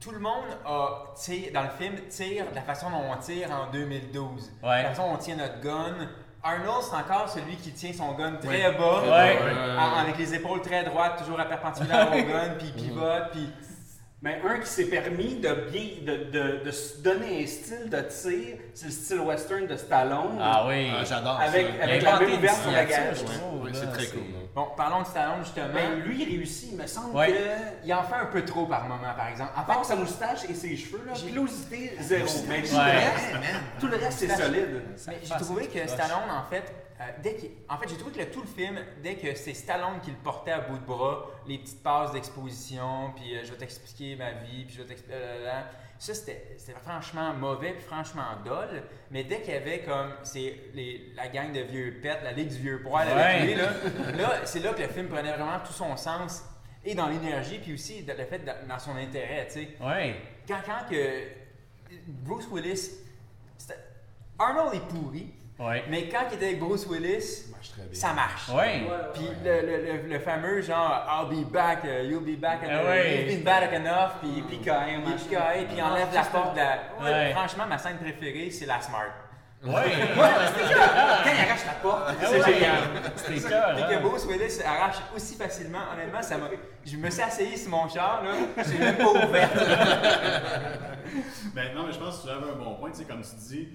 tout 0.00 0.10
le 0.10 0.18
monde 0.18 0.44
a, 0.66 1.14
tire, 1.16 1.50
dans 1.54 1.62
le 1.62 1.68
film, 1.78 1.94
tire 2.10 2.50
de 2.50 2.54
la 2.54 2.60
façon 2.62 2.90
dont 2.90 3.02
on 3.10 3.16
tire 3.16 3.50
en 3.50 3.70
2012. 3.70 4.50
Ouais. 4.62 4.82
La 4.82 4.90
façon 4.90 5.08
dont 5.08 5.14
on 5.14 5.18
tient 5.18 5.36
notre 5.36 5.60
gun. 5.60 5.94
Arnold, 6.44 6.82
c'est 6.82 6.94
encore 6.96 7.28
celui 7.28 7.56
qui 7.56 7.72
tient 7.72 7.92
son 7.92 8.12
gun 8.12 8.34
très 8.34 8.68
Oui. 8.68 8.76
bas, 8.78 9.02
Ouais. 9.02 9.38
en- 9.78 9.98
avec 10.02 10.18
les 10.18 10.34
épaules 10.34 10.60
très 10.60 10.84
droites, 10.84 11.16
toujours 11.18 11.40
à 11.40 11.46
perpendiculaire 11.46 12.08
au 12.12 12.16
gun, 12.30 12.54
puis 12.58 12.72
il 12.76 12.82
pivote, 12.84 13.30
puis... 13.32 13.48
Mais 14.22 14.40
un 14.46 14.58
qui 14.58 14.66
s'est 14.66 14.86
permis 14.86 15.34
de 15.34 15.52
bien 15.70 15.82
de, 16.00 16.30
de, 16.30 16.64
de 16.64 16.70
se 16.70 17.02
donner 17.02 17.42
un 17.44 17.46
style 17.46 17.90
de 17.90 18.00
tir, 18.00 18.56
c'est 18.72 18.86
le 18.86 18.92
style 18.92 19.20
western 19.20 19.66
de 19.66 19.76
Stallone. 19.76 20.38
Ah 20.40 20.64
oui. 20.66 20.90
Ah, 20.98 21.04
j'adore 21.04 21.38
Avec, 21.38 21.66
ça. 21.66 21.82
avec 21.84 22.00
Il 22.02 22.06
a 22.08 22.18
la 22.20 22.26
ouverte 22.38 22.62
sur 22.62 22.70
la 22.72 22.84
gage. 22.86 23.16
c'est 23.74 23.92
très 23.92 24.06
cool 24.06 24.22
Bon, 24.54 24.68
parlons 24.76 25.02
de 25.02 25.06
Stallone, 25.06 25.42
justement. 25.42 25.72
Ben, 25.74 25.98
lui, 26.00 26.22
il 26.22 26.28
réussit, 26.36 26.70
il 26.70 26.78
me 26.78 26.86
semble 26.86 27.16
Ouais. 27.16 27.32
que. 27.32 27.86
il 27.86 27.92
en 27.92 28.04
fait 28.04 28.14
un 28.14 28.26
peu 28.26 28.44
trop 28.44 28.66
par 28.66 28.84
moment, 28.86 29.12
par 29.16 29.26
exemple. 29.28 29.50
À 29.56 29.62
part 29.64 29.84
sa 29.84 29.96
moustache 29.96 30.44
et 30.48 30.54
ses 30.54 30.76
cheveux, 30.76 31.02
là, 31.04 31.12
J'ai- 31.14 31.26
pilosité 31.26 31.96
zéro. 32.00 32.28
Mais 32.48 32.62
tout, 32.62 32.76
Ouais. 32.76 32.92
le 32.92 32.98
reste, 33.00 33.80
tout 33.80 33.86
le 33.88 33.96
reste, 33.96 34.18
c'est 34.20 34.28
solide. 34.28 34.82
Mais 35.08 35.18
j'ai 35.24 35.34
trouvé 35.44 35.66
que 35.66 35.78
proche. 35.78 35.90
Stallone, 35.90 36.30
en 36.30 36.44
fait, 36.48 36.72
euh, 37.00 37.04
dès 37.20 37.34
qu'il- 37.34 37.50
en 37.68 37.76
fait, 37.78 37.88
j'ai 37.88 37.96
trouvé 37.96 38.12
que 38.14 38.18
le, 38.20 38.30
tout 38.30 38.42
le 38.42 38.46
film, 38.46 38.78
dès 39.02 39.16
que 39.16 39.34
c'est 39.34 39.54
Stallone 39.54 39.98
qui 40.04 40.12
le 40.12 40.16
portait 40.18 40.52
à 40.52 40.60
bout 40.60 40.78
de 40.78 40.84
bras, 40.86 41.26
les 41.48 41.58
petites 41.58 41.82
passes 41.82 42.12
d'exposition, 42.12 43.12
puis 43.16 43.36
euh, 43.36 43.40
je 43.44 43.50
vais 43.50 43.56
t'expliquer 43.58 44.14
ma 44.14 44.30
vie, 44.30 44.64
puis 44.66 44.74
je 44.76 44.82
vais 44.82 44.88
t'expliquer. 44.88 45.18
Ça, 46.04 46.14
c'était 46.14 46.56
franchement 46.82 47.32
mauvais, 47.34 47.72
puis 47.72 47.82
franchement 47.84 48.24
dole. 48.44 48.82
Mais 49.10 49.24
dès 49.24 49.40
qu'il 49.42 49.54
y 49.54 49.56
avait 49.56 49.80
comme 49.82 50.12
c'est 50.22 50.54
la 51.16 51.28
gang 51.28 51.52
de 51.52 51.60
vieux 51.60 51.98
pets, 52.02 52.20
la 52.22 52.32
ligue 52.32 52.48
du 52.48 52.58
vieux 52.58 52.82
poil 52.82 53.08
avec 53.08 53.40
Ouais. 53.42 53.46
lui, 53.46 53.54
là, 53.54 53.70
là, 54.16 54.46
c'est 54.46 54.60
là 54.60 54.72
que 54.74 54.82
le 54.82 54.88
film 54.88 55.08
prenait 55.08 55.32
vraiment 55.32 55.60
tout 55.60 55.72
son 55.72 55.96
sens. 55.96 56.42
Et 56.84 56.94
dans 56.94 57.06
l'énergie, 57.08 57.58
puis 57.58 57.72
aussi 57.74 58.02
dans 58.02 58.16
le 58.16 58.24
fait 58.24 58.40
dans 58.40 58.54
dans 58.68 58.78
son 58.78 58.94
intérêt, 58.96 59.46
tu 59.46 59.54
sais 59.54 59.68
Ouais. 59.80 60.16
quand, 60.46 60.60
quand 60.66 60.90
que 60.90 61.22
Bruce 62.06 62.46
Willis, 62.52 62.90
Arnold 64.38 64.74
est 64.74 64.88
pourri, 64.88 65.32
Ouais. 65.58 65.84
Mais 65.88 66.08
quand 66.08 66.24
il 66.30 66.34
était 66.34 66.46
avec 66.46 66.58
Bruce 66.58 66.84
Willis, 66.88 67.44
marche 67.52 67.70
très 67.70 67.82
bien. 67.82 67.92
ça 68.00 68.12
marche. 68.12 68.48
Ouais. 68.48 68.54
Ouais, 68.56 68.80
ouais, 68.90 68.96
Puis 69.14 69.22
ouais. 69.28 69.34
le, 69.44 69.66
le, 69.66 70.02
le, 70.02 70.08
le 70.14 70.18
fameux 70.18 70.60
genre 70.62 71.06
I'll 71.08 71.28
be 71.44 71.48
back, 71.48 71.84
uh, 71.84 72.04
you'll 72.04 72.24
be 72.24 72.36
back, 72.40 72.58
Ah 72.64 72.82
uh, 72.82 72.86
ouais. 72.86 73.18
you've 73.20 73.36
been 73.36 73.44
back 73.44 73.72
enough, 73.72 74.14
puis 74.20 74.42
Puis 74.48 74.58
Caïn, 74.58 75.02
puis 75.02 75.76
il 75.76 75.82
enlève 75.82 76.08
la 76.12 76.22
porte 76.24 76.54
de 76.54 76.58
la. 76.58 76.78
Ouais. 77.00 77.32
Franchement, 77.32 77.66
ma 77.68 77.78
scène 77.78 77.98
préférée, 77.98 78.50
c'est 78.50 78.66
la 78.66 78.80
Smart. 78.80 79.12
Ouais. 79.62 79.70
Quand 80.16 81.30
il 81.32 81.40
arrache 81.48 81.64
la 81.66 81.72
porte, 81.80 82.02
Ah 82.08 82.12
c'est 82.26 82.42
génial. 82.52 82.80
C'était 83.16 83.48
cœur, 83.48 83.74
Puis 83.76 83.84
que 83.84 83.94
hein? 83.94 84.00
Bruce 84.02 84.26
Willis 84.26 84.60
arrache 84.62 84.96
aussi 85.16 85.36
facilement, 85.36 85.78
honnêtement, 85.94 86.20
ça 86.20 86.36
m'a. 86.36 86.48
Je 86.84 86.96
me 86.96 87.08
suis 87.08 87.22
asseyé 87.22 87.56
sur 87.56 87.70
mon 87.70 87.88
char, 87.88 88.22
là, 88.24 88.62
j'ai 88.68 88.76
même 88.78 88.96
pas 88.96 89.10
ouvert. 89.10 89.48
Ben, 91.54 91.72
non, 91.74 91.86
mais 91.86 91.92
je 91.92 91.98
pense 91.98 92.18
que 92.18 92.26
tu 92.26 92.30
avais 92.32 92.50
un 92.50 92.56
bon 92.56 92.74
point. 92.74 92.90
Tu 92.90 92.98
sais, 92.98 93.04
comme 93.04 93.22
tu 93.22 93.36
dis, 93.48 93.68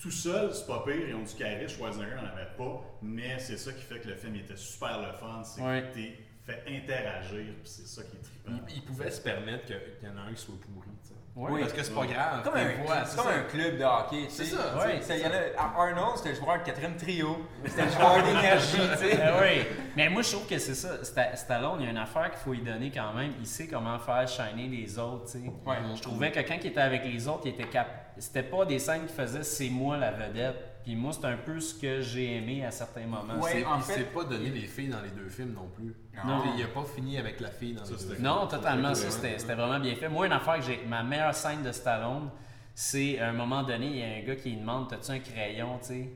tout 0.00 0.10
seul, 0.10 0.52
c'est 0.54 0.66
pas 0.66 0.82
pire. 0.86 1.08
Ils 1.08 1.14
ont 1.14 1.22
du 1.22 1.34
charisme. 1.34 1.76
Schwarzenegger 1.76 2.14
n'en 2.16 2.22
avait 2.32 2.50
pas. 2.56 2.82
Mais 3.02 3.38
c'est 3.38 3.58
ça 3.58 3.72
qui 3.72 3.82
fait 3.82 3.98
que 4.00 4.08
le 4.08 4.14
film 4.16 4.34
était 4.36 4.56
super 4.56 4.98
le 5.00 5.12
fun. 5.12 5.42
C'est 5.44 5.60
Ouais. 5.62 5.82
que 5.90 5.94
t'es 5.94 6.18
fait 6.46 6.64
interagir. 6.68 7.54
Puis 7.62 7.64
c'est 7.70 7.86
ça 7.86 8.02
qui 8.02 8.16
est 8.16 8.20
trippant. 8.20 8.62
Il, 8.68 8.76
il 8.76 8.82
pouvait 8.82 9.10
se 9.10 9.20
permettre 9.20 9.66
qu'il 9.66 9.76
y 10.02 10.08
en 10.08 10.16
a 10.16 10.28
un 10.28 10.32
qui 10.32 10.40
soit 10.40 10.54
pourri. 10.60 10.88
tu 11.02 11.08
sais. 11.08 11.14
Ouais. 11.36 11.60
Parce 11.60 11.72
que 11.72 11.82
c'est 11.84 11.94
pas 11.94 12.06
grave. 12.06 12.42
Comme, 12.42 12.56
un, 12.56 12.82
vois, 12.82 13.02
comme 13.16 13.26
un 13.28 13.42
club 13.44 13.78
de 13.78 13.84
hockey. 13.84 14.24
tu 14.26 14.30
sais. 14.30 14.44
C'est 14.46 14.56
ça, 14.56 15.14
il 15.16 15.22
y 15.22 15.26
en 15.26 15.30
a- 15.30 15.62
à 15.62 15.80
Arnold, 15.80 16.16
c'était 16.16 16.30
le 16.30 16.34
joueur 16.34 16.58
de 16.58 16.64
quatrième 16.64 16.96
trio. 16.96 17.46
C'était 17.64 17.84
le 17.84 17.90
joueur 17.92 18.22
d'énergie, 18.24 18.76
tu 18.76 18.98
sais. 18.98 19.22
Ah 19.22 19.38
oui, 19.40 19.64
mais 19.96 20.08
moi 20.08 20.22
je 20.22 20.32
trouve 20.32 20.46
que 20.48 20.58
c'est 20.58 20.74
ça. 20.74 20.96
Sta- 21.02 21.36
Stallone, 21.36 21.76
il 21.80 21.84
y 21.84 21.86
a 21.86 21.90
une 21.92 21.98
affaire 21.98 22.30
qu'il 22.30 22.40
faut 22.40 22.52
lui 22.52 22.62
donner 22.62 22.90
quand 22.90 23.14
même. 23.14 23.32
Il 23.38 23.46
sait 23.46 23.68
comment 23.68 23.98
faire 24.00 24.26
shiner 24.26 24.66
les 24.68 24.98
autres. 24.98 25.26
tu 25.26 25.38
sais. 25.38 25.44
Ouais. 25.64 25.76
Je 25.94 26.02
trouvais 26.02 26.32
que 26.32 26.40
quand 26.40 26.56
il 26.60 26.66
était 26.66 26.80
avec 26.80 27.04
les 27.04 27.28
autres, 27.28 27.42
il 27.44 27.50
était 27.52 27.68
cap. 27.68 28.09
C'était 28.20 28.42
pas 28.42 28.64
des 28.64 28.78
scènes 28.78 29.06
qui 29.06 29.12
faisaient 29.12 29.42
c'est 29.42 29.70
moi 29.70 29.96
la 29.96 30.12
vedette. 30.12 30.66
Puis 30.84 30.96
moi, 30.96 31.12
c'est 31.12 31.26
un 31.26 31.36
peu 31.36 31.60
ce 31.60 31.74
que 31.74 32.00
j'ai 32.00 32.36
aimé 32.36 32.64
à 32.64 32.70
certains 32.70 33.04
moments. 33.06 33.34
Ouais. 33.38 33.50
C'est- 33.52 33.64
en 33.66 33.76
il 33.76 33.82
fait- 33.82 33.92
s'est 33.94 34.04
pas 34.04 34.24
donné 34.24 34.48
les 34.48 34.62
filles 34.66 34.88
dans 34.88 35.02
les 35.02 35.10
deux 35.10 35.28
films 35.28 35.52
non 35.52 35.68
plus. 35.74 35.94
Non. 36.26 36.42
Il 36.56 36.62
a 36.64 36.68
pas 36.68 36.84
fini 36.84 37.18
avec 37.18 37.38
la 37.40 37.50
fille 37.50 37.74
dans 37.74 37.84
Ça, 37.84 37.92
les 37.92 38.04
deux 38.04 38.14
films. 38.14 38.24
Non, 38.26 38.46
totalement. 38.46 38.94
Ça, 38.94 39.10
c'était 39.10 39.38
c'était 39.38 39.54
vraiment 39.54 39.78
bien 39.78 39.94
fait. 39.94 40.08
Moi, 40.08 40.26
une 40.26 40.32
affaire 40.32 40.56
que 40.56 40.62
j'ai. 40.62 40.80
Ma 40.88 41.02
meilleure 41.02 41.34
scène 41.34 41.62
de 41.62 41.70
Stallone, 41.72 42.30
c'est 42.74 43.18
à 43.18 43.28
un 43.28 43.32
moment 43.32 43.62
donné, 43.62 43.86
il 43.88 43.96
y 43.96 44.02
a 44.02 44.06
un 44.06 44.22
gars 44.22 44.36
qui 44.36 44.50
lui 44.50 44.56
demande 44.56 44.88
T'as-tu 44.88 45.10
un 45.12 45.18
crayon, 45.18 45.78
tu 45.80 45.86
sais? 45.88 46.10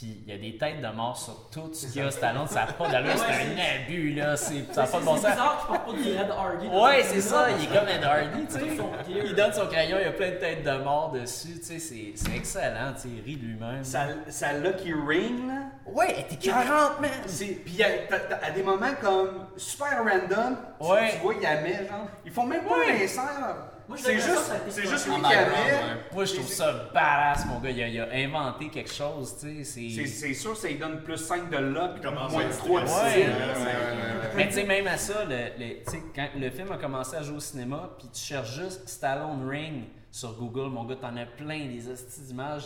Puis 0.00 0.22
il 0.26 0.32
y 0.32 0.34
a 0.34 0.38
des 0.40 0.56
têtes 0.56 0.80
de 0.80 0.88
mort 0.96 1.14
sur 1.14 1.50
tout 1.50 1.68
ce 1.74 1.86
qu'il 1.88 2.00
y 2.02 2.04
a 2.06 2.10
Stallone. 2.10 2.46
Ça 2.48 2.64
n'a 2.64 2.72
pas 2.72 2.88
d'allure. 2.88 3.12
C'est 3.18 3.24
un 3.34 3.84
abus, 3.84 4.14
là. 4.14 4.34
c'est- 4.34 4.72
Ça 4.72 4.82
n'a 4.82 4.86
pas 4.88 4.98
de 4.98 5.04
bon 5.04 5.16
C'est 5.16 5.22
sens. 5.22 5.30
bizarre 5.32 5.58
qu'il 5.58 5.68
porte 5.68 5.86
pas 5.86 5.92
du 5.92 6.32
Hardy. 6.32 6.68
Ouais, 6.68 7.02
ce 7.02 7.08
c'est 7.10 7.20
ça, 7.20 7.48
il 7.50 7.64
est 7.64 7.66
comme 7.78 7.86
Ed 7.88 8.02
Hardy, 8.04 8.46
tu 8.46 8.52
sais. 8.52 9.20
Il 9.26 9.34
donne 9.34 9.52
son 9.52 9.66
crayon, 9.66 9.98
il 10.00 10.04
y 10.06 10.08
a 10.08 10.12
plein 10.12 10.30
de 10.30 10.36
têtes 10.36 10.64
de 10.64 10.70
mort 10.82 11.10
dessus, 11.12 11.58
tu 11.58 11.64
sais, 11.64 11.78
c'est 11.78 12.12
c'est 12.14 12.34
excellent, 12.34 12.94
tu 12.94 13.02
sais, 13.02 13.08
il 13.14 13.22
rit 13.22 13.36
de 13.36 13.44
lui-même. 13.44 13.84
Sa, 13.84 14.06
sa 14.28 14.54
Lucky 14.54 14.92
Ring, 14.94 15.46
là. 15.46 15.54
Ouais, 15.92 16.14
elle 16.16 16.20
était 16.32 16.36
40, 16.50 16.98
man! 17.00 17.10
C'est- 17.26 17.60
Puis 17.62 17.78
à 17.82 18.50
des 18.52 18.62
moments 18.62 18.94
comme 19.02 19.48
super 19.58 19.98
random, 19.98 20.56
tu- 20.80 20.86
vois, 20.86 21.34
il 21.34 21.42
y 21.42 21.46
a 21.46 21.56
genre. 21.86 22.06
Ils 22.24 22.32
font 22.32 22.46
même 22.46 22.64
pas 22.64 22.78
l'insert. 22.88 23.56
C'est 23.96 24.14
juste, 24.14 24.52
c'est 24.68 24.86
juste 24.86 25.06
lui 25.06 25.14
qui. 25.14 26.14
Moi, 26.14 26.24
je 26.24 26.34
trouve 26.34 26.46
ça 26.48 26.72
badass, 26.94 27.46
mon 27.46 27.58
gars, 27.60 27.70
il 27.70 27.82
a, 27.82 27.88
il 27.88 28.00
a 28.00 28.08
inventé 28.12 28.68
quelque 28.68 28.92
chose, 28.92 29.36
tu 29.40 29.64
sais, 29.64 30.06
C'est 30.06 30.34
sûr, 30.34 30.56
ça 30.56 30.68
lui 30.68 30.76
donne 30.76 31.02
plus 31.02 31.16
5 31.16 31.50
de 31.50 31.56
luck, 31.56 31.90
Il 31.96 32.02
commence 32.02 32.32
moins 32.32 32.42
à 32.42 32.44
de 32.44 32.50
être 32.50 32.58
3 32.58 32.80
de 32.82 32.86
là, 32.86 34.30
Mais 34.36 34.48
tu 34.48 34.54
sais, 34.54 34.64
même 34.64 34.86
à 34.86 34.96
ça, 34.96 35.24
le, 35.24 35.36
le- 35.58 35.84
tu 35.84 35.90
sais, 35.90 36.02
quand 36.14 36.28
le 36.36 36.50
film 36.50 36.70
a 36.72 36.76
commencé 36.78 37.16
à 37.16 37.22
jouer 37.22 37.36
au 37.36 37.40
cinéma, 37.40 37.90
puis 37.98 38.08
tu 38.12 38.20
cherches 38.20 38.54
juste 38.60 38.88
Stallone 38.88 39.48
Ring 39.48 39.84
sur 40.10 40.34
Google, 40.34 40.70
mon 40.70 40.84
gars, 40.84 40.96
t'en 40.96 41.16
as 41.16 41.26
plein, 41.26 41.66
des 41.66 41.88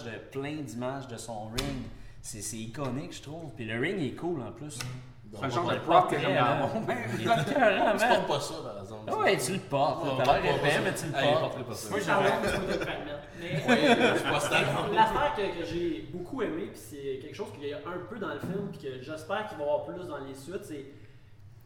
de, 0.04 0.18
plein 0.30 0.56
d'images 0.62 1.08
de 1.08 1.16
son 1.16 1.46
ring. 1.46 1.82
C'est 2.22 2.40
c'est 2.40 2.56
iconique, 2.56 3.14
je 3.14 3.22
trouve. 3.22 3.50
Puis 3.54 3.66
le 3.66 3.78
ring 3.78 3.96
il 3.98 4.06
est 4.08 4.14
cool 4.16 4.40
en 4.40 4.50
plus. 4.52 4.78
C'est 5.34 5.44
un 5.44 5.48
genre 5.48 5.68
de 5.68 5.74
le 5.74 5.80
prop 5.80 6.10
que 6.10 6.18
j'aime. 6.18 6.30
Il 7.18 7.28
est 7.28 7.50
écœurant, 7.50 7.96
Tu 7.96 8.06
portes 8.06 8.26
pas 8.26 8.40
ça, 8.40 8.54
par 8.62 8.80
exemple. 8.80 9.12
Ouais, 9.12 9.36
tu 9.36 9.52
le 9.52 9.58
portes. 9.58 10.04
T'as 10.04 10.30
on 10.30 10.42
l'air 10.42 10.56
épais, 10.56 10.80
mais 10.84 10.94
tu 10.94 11.06
le 11.06 11.12
portes. 11.12 11.40
porterait 11.40 11.64
pas 11.64 11.74
ça. 11.74 11.90
Moi, 11.90 12.00
pas 12.00 12.48
de. 12.48 12.84
Mais 13.40 14.94
l'affaire 14.94 15.34
que, 15.36 15.64
j'ai 15.64 16.08
beaucoup 16.12 16.42
aimé, 16.42 16.68
puis 16.72 16.80
c'est 16.80 17.18
quelque 17.20 17.34
chose 17.34 17.48
qu'il 17.52 17.68
y 17.68 17.72
a 17.72 17.78
un 17.78 17.98
peu 18.08 18.18
dans 18.18 18.32
le 18.32 18.40
film, 18.40 18.68
puis 18.70 18.80
que 18.80 19.02
j'espère 19.02 19.48
qu'il 19.48 19.58
va 19.58 19.64
y 19.64 19.66
avoir 19.66 19.84
plus 19.84 20.06
dans 20.06 20.18
les 20.18 20.34
suites, 20.34 20.64
c'est 20.64 20.86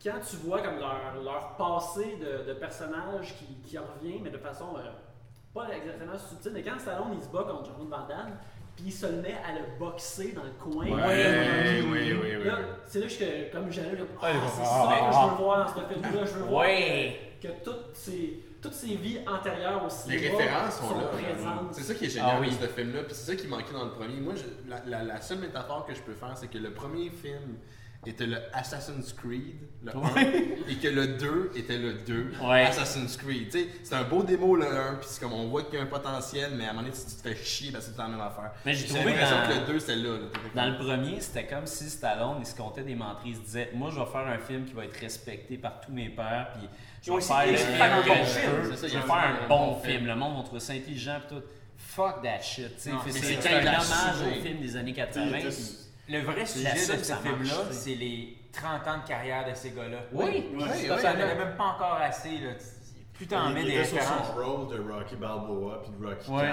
quand 0.02 0.20
tu 0.28 0.37
vois 0.37 0.62
comme 0.62 0.78
leur, 0.78 1.22
leur 1.22 1.57
passé 1.57 2.18
de, 2.20 2.48
de 2.48 2.54
personnage 2.54 3.35
qui, 3.37 3.68
qui 3.68 3.78
revient, 3.78 4.20
mais 4.22 4.31
de 4.31 4.38
façon 4.38 4.66
euh, 4.76 4.90
pas 5.52 5.68
exactement 5.74 6.16
subtile, 6.16 6.52
mais 6.54 6.62
quand 6.62 6.78
Stallone 6.78 7.14
il 7.14 7.22
se 7.22 7.28
bat 7.28 7.44
contre 7.44 7.66
Jean-Claude 7.66 7.88
Van 7.88 8.07
Damme, 8.07 8.38
puis 8.78 8.84
il 8.86 8.92
se 8.92 9.06
le 9.06 9.20
met 9.20 9.34
à 9.44 9.52
le 9.54 9.76
boxer 9.76 10.32
dans 10.36 10.44
le 10.44 10.50
coin. 10.50 10.86
Ouais, 10.86 11.82
oui, 11.82 12.12
oui, 12.22 12.36
oui. 12.38 12.44
Là, 12.44 12.58
c'est 12.86 13.00
là 13.00 13.06
que 13.06 13.12
je- 13.12 13.52
comme 13.52 13.72
j'allais, 13.72 13.96
là, 13.96 14.04
ah, 14.22 14.30
c'est 14.54 14.62
ah, 14.62 14.64
ça 14.64 14.94
que 14.94 15.00
ah, 15.02 15.10
je 15.12 15.30
veux 15.30 15.44
voir 15.44 15.58
dans 15.66 15.68
ce 15.82 15.92
film-là. 15.94 16.24
Je 16.24 16.32
veux 16.38 16.44
voir 16.44 16.60
Ouais. 16.64 17.20
que, 17.42 17.48
que 17.48 17.52
toutes, 17.64 17.90
ces, 17.94 18.44
toutes 18.62 18.74
ces 18.74 18.94
vies 18.94 19.18
antérieures 19.26 19.82
au 19.84 20.08
Les 20.10 20.28
références 20.28 20.76
sont, 20.78 20.94
là. 20.96 21.06
présentes. 21.06 21.72
C'est 21.74 21.82
ça 21.82 21.94
qui 21.94 22.04
est 22.04 22.08
génial 22.10 22.30
Ah 22.36 22.40
oui. 22.40 22.50
de 22.50 22.52
ce 22.66 22.68
film-là. 22.68 23.02
Puis 23.02 23.14
c'est 23.16 23.32
ça 23.32 23.36
qui 23.36 23.48
manquait 23.48 23.72
dans 23.72 23.84
le 23.84 23.90
premier. 23.90 24.20
Moi, 24.20 24.34
je- 24.36 24.70
la, 24.70 24.80
la- 24.86 25.02
la 25.04 25.20
seule 25.20 25.38
métaphore 25.38 25.84
que 25.84 25.94
je 25.94 26.00
peux 26.02 26.14
faire, 26.14 26.36
c'est 26.36 26.48
que 26.48 26.58
le 26.58 26.70
premier 26.72 27.10
film 27.10 27.56
était 28.06 28.26
le 28.26 28.38
Assassin's 28.54 29.12
Creed, 29.12 29.56
le 29.82 29.90
1, 29.94 30.16
et 30.70 30.76
que 30.76 30.88
le 30.88 31.08
2 31.18 31.50
était 31.56 31.76
le 31.78 31.94
2, 31.94 32.32
Ouais. 32.42 32.62
Assassin's 32.64 33.16
Creed. 33.16 33.50
Tu 33.50 33.58
sais, 33.58 33.68
c'est 33.82 33.94
un 33.96 34.04
beau 34.04 34.22
démo 34.22 34.56
le 34.56 34.66
1, 34.66 34.94
puis 34.94 35.08
c'est 35.11 35.20
comme 35.20 35.32
on 35.34 35.48
voit 35.48 35.64
qu'il 35.64 35.74
y 35.74 35.78
a 35.78 35.82
un 35.82 35.87
potentiel, 35.87 36.52
mais 36.56 36.64
à 36.66 36.70
un 36.70 36.72
moment 36.74 36.82
donné, 36.87 36.94
tu, 36.94 37.00
tu 37.04 37.20
te 37.22 37.28
fais 37.28 37.37
chier 37.44 37.72
parce 37.72 37.87
que 37.87 37.92
c'est 37.92 37.98
la 38.00 38.08
même 38.08 38.20
affaire. 38.20 38.52
Mais 38.64 38.72
j'ai 38.72 38.87
trouvé 38.87 39.12
dans- 39.12 39.48
que 39.48 39.61
le 39.61 39.66
2 39.66 39.78
c'était 39.80 39.96
là. 39.96 40.11
là. 40.16 40.26
Dans 40.54 40.70
le 40.70 40.78
premier, 40.78 41.20
c'était 41.20 41.46
comme 41.46 41.66
si 41.66 41.90
Stallone, 41.90 42.37
il 42.40 42.46
se 42.46 42.54
comptait 42.56 42.82
des 42.84 42.94
menteries. 42.94 43.30
Il 43.30 43.37
se 43.37 43.40
disait, 43.40 43.70
moi, 43.74 43.90
je 43.92 43.98
vais 43.98 44.06
faire 44.06 44.26
un 44.26 44.38
film 44.38 44.64
qui 44.64 44.72
va 44.74 44.84
être 44.84 44.98
respecté 45.00 45.58
par 45.58 45.80
tous 45.80 45.92
mes 45.92 46.08
pairs, 46.08 46.50
puis 46.56 46.68
je 47.02 47.12
vais 47.12 47.20
faire 47.20 47.46
le 47.46 47.56
film 47.56 47.82
un 47.82 48.00
bon 48.02 48.24
film. 48.24 48.76
ça, 48.76 48.88
Je 48.88 48.94
vais 48.94 49.00
faire 49.02 49.12
un 49.44 49.48
bon. 49.48 49.76
Le 49.84 50.14
monde 50.14 50.37
va 50.37 50.42
trouver 50.44 50.61
ça 50.61 50.72
intelligent, 50.72 51.18
puis 51.28 51.37
tout. 51.37 51.42
Fuck 51.76 52.22
that 52.22 52.40
shit, 52.42 52.72
C'est 52.76 52.90
un 52.90 52.96
hommage 52.96 54.22
au 54.26 54.40
film 54.42 54.61
des 54.61 54.76
années 54.76 54.92
T'sais, 54.92 55.06
80. 55.06 55.38
Le 56.09 56.21
vrai 56.21 56.47
sujet 56.47 56.73
de 56.73 57.03
ce 57.03 57.12
film-là, 57.14 57.55
c'est 57.71 57.94
les 57.94 58.37
30 58.53 58.87
ans 58.88 58.99
de 59.03 59.07
carrière 59.09 59.49
de 59.49 59.55
ces 59.55 59.71
gars-là. 59.71 59.99
Oui. 60.12 60.47
Oui, 60.55 60.61
Ça, 60.62 60.66
oui, 60.97 61.01
ça 61.03 61.12
n'en 61.12 61.16
oui. 61.18 61.23
avait 61.23 61.44
même 61.44 61.57
pas 61.57 61.64
encore 61.66 61.99
assez. 62.01 62.38
Là. 62.38 62.51
Plus 63.12 63.27
t'en 63.27 63.51
mets 63.51 63.64
des 63.64 63.85
sur 63.85 63.99
références. 63.99 64.29
son 64.29 64.33
rôle 64.40 64.68
de 64.77 64.81
Rocky 64.92 65.16
Balboa 65.16 65.83
puis 65.83 65.90
de 65.90 66.07
Rocky 66.07 66.31
Ouais. 66.31 66.51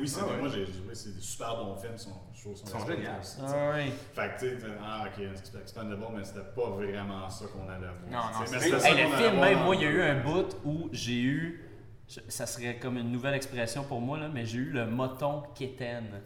Oui, 0.00 0.08
c'est 0.08 0.20
Ah 0.22 0.26
ouais. 0.26 0.36
moi 0.38 0.48
j'ai 0.48 0.64
joué, 0.66 0.94
c'est 0.94 1.12
des 1.16 1.20
super 1.20 1.56
bons 1.56 1.74
films, 1.76 1.98
sont, 1.98 2.10
je 2.32 2.54
sont, 2.54 2.86
géniaux. 2.86 3.08
aussi, 3.20 3.36
Ah 3.40 3.46
tu 3.46 3.50
sais. 3.50 3.68
ouais. 3.72 3.92
Fait 4.14 4.28
que 4.48 4.54
tu 4.54 4.60
sais, 4.60 4.66
ah 4.80 5.04
ok, 5.08 5.24
c'est 5.42 5.60
Expendable, 5.60 6.04
mais 6.16 6.22
c'était 6.24 6.38
pas 6.54 6.70
vraiment 6.70 7.28
ça 7.28 7.46
qu'on 7.46 7.68
allait 7.68 7.88
voir. 8.08 8.30
Non, 8.32 8.38
non, 8.40 8.46
c'est- 8.46 8.70
le 8.70 9.16
film, 9.16 9.40
même 9.40 9.64
moi, 9.64 9.74
il 9.74 9.82
y 9.82 9.86
a 9.86 9.90
eu 9.90 10.02
un 10.02 10.20
bout 10.22 10.56
où 10.64 10.88
j'ai 10.92 11.20
eu, 11.20 11.64
ça 12.06 12.46
serait 12.46 12.76
comme 12.76 12.96
une 12.96 13.10
nouvelle 13.10 13.34
expression 13.34 13.82
pour 13.82 14.00
moi, 14.00 14.16
là, 14.16 14.28
mais 14.32 14.46
j'ai 14.46 14.58
eu 14.58 14.70
le 14.70 14.86
moton 14.86 15.42
quétaine. 15.56 16.22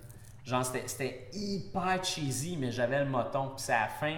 Genre, 0.48 0.64
c'était- 0.64 1.28
hyper 1.32 2.02
cheesy, 2.02 2.56
mais 2.58 2.70
j'avais 2.70 3.00
le 3.00 3.04
moton. 3.11 3.48
Puis 3.54 3.64
c'est 3.64 3.72
à 3.74 3.82
la 3.82 3.88
fin, 3.88 4.14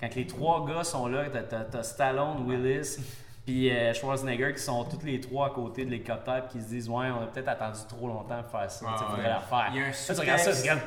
quand 0.00 0.14
les 0.14 0.26
trois 0.26 0.66
gars 0.66 0.84
sont 0.84 1.06
là, 1.06 1.24
t'as- 1.30 1.82
Stallone, 1.82 2.46
Willis, 2.48 2.98
puis 3.46 3.70
euh, 3.70 3.94
Schwarzenegger 3.94 4.52
qui 4.54 4.62
sont 4.62 4.84
tous 4.84 5.04
les 5.06 5.20
trois 5.20 5.46
à 5.46 5.50
côté 5.50 5.84
de 5.86 5.90
l'hélicoptère, 5.90 6.44
puis 6.46 6.58
qui 6.58 6.64
se 6.64 6.68
disent 6.68 6.88
Ouais, 6.88 7.06
on 7.10 7.22
a 7.22 7.26
peut-être 7.26 7.48
attendu 7.48 7.78
trop 7.88 8.06
longtemps 8.08 8.42
pour 8.42 8.60
faire 8.60 8.70
ça, 8.70 8.84
Ah 8.88 8.94
il 8.98 9.04
faudrait 9.06 9.22
ouais. 9.22 9.28
la 9.28 9.40
faire. 9.40 9.66
Il 9.72 9.76
y 9.76 9.80
a 9.80 9.84
un 9.84 9.88
Là, 9.88 9.94
tu 10.14 10.20
regardes 10.20 10.40
ça, 10.40 10.52
tu 10.52 10.60
regardes. 10.60 10.80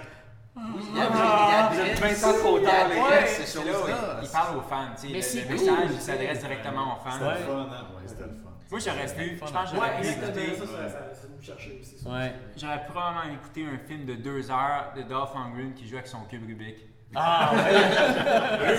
Il 0.55 0.61
y 0.61 1.01
a- 1.01 1.09
Ah, 1.11 1.71
il 1.73 1.79
y 1.79 1.81
a- 1.81 1.85
vous 1.85 1.89
êtes 1.91 1.99
20 1.99 2.29
ans 2.29 2.37
trop 2.39 2.57
il 2.59 2.63
y 2.63 2.67
a- 2.67 2.69
tard, 2.69 2.85
il 2.87 2.91
y 2.91 2.93
les 2.93 3.01
a 3.01 3.09
gars. 3.21 3.25
ces 3.27 3.59
choses-là. 3.59 4.19
il, 4.21 4.29
parle 4.29 4.57
aux 4.57 4.61
fans. 4.61 4.85
tu 4.95 5.01
sais, 5.01 5.07
Mais 5.07 5.47
le, 5.49 5.53
message 5.53 5.87
tu 5.87 5.93
il 5.95 5.99
s'adresse 6.01 6.39
directement 6.41 6.93
aux 6.95 6.99
fans. 7.03 7.11
C'était 7.17 7.25
le 7.31 7.35
fun, 7.47 7.59
hein? 7.71 7.85
Ouais, 7.95 8.03
c'était 8.05 8.21
le 8.23 8.29
fun. 8.29 8.52
Moi, 8.73 8.79
j'aurais 8.79 9.05
pu, 9.05 9.35
je 9.35 9.39
pense 9.39 9.51
que 9.51 9.55
Ouais, 9.55 9.63
j'aurais 9.75 10.01
pu 10.01 10.07
exactement, 10.07 10.45
écouter. 10.45 10.55
ça, 10.57 10.65
ça, 10.65 10.89
ça, 10.89 11.13
ça 11.13 11.27
nous 11.29 11.43
chercher 11.43 11.77
aussi. 11.79 11.97
ça. 11.99 12.09
Ouais. 12.09 12.33
J'aurais 12.57 12.83
probablement 12.85 13.31
écouté 13.35 13.65
un 13.71 13.77
film 13.87 14.05
de 14.05 14.15
deux 14.15 14.49
heures 14.49 14.93
de 14.97 15.03
Dolph 15.03 15.29
Lundgren 15.35 15.73
qui 15.75 15.87
joue 15.87 15.93
avec 15.97 16.07
son 16.07 16.21
cube 16.23 16.43
Rubik. 16.47 16.77
Ah, 17.13 17.51
ouais. 17.53 18.75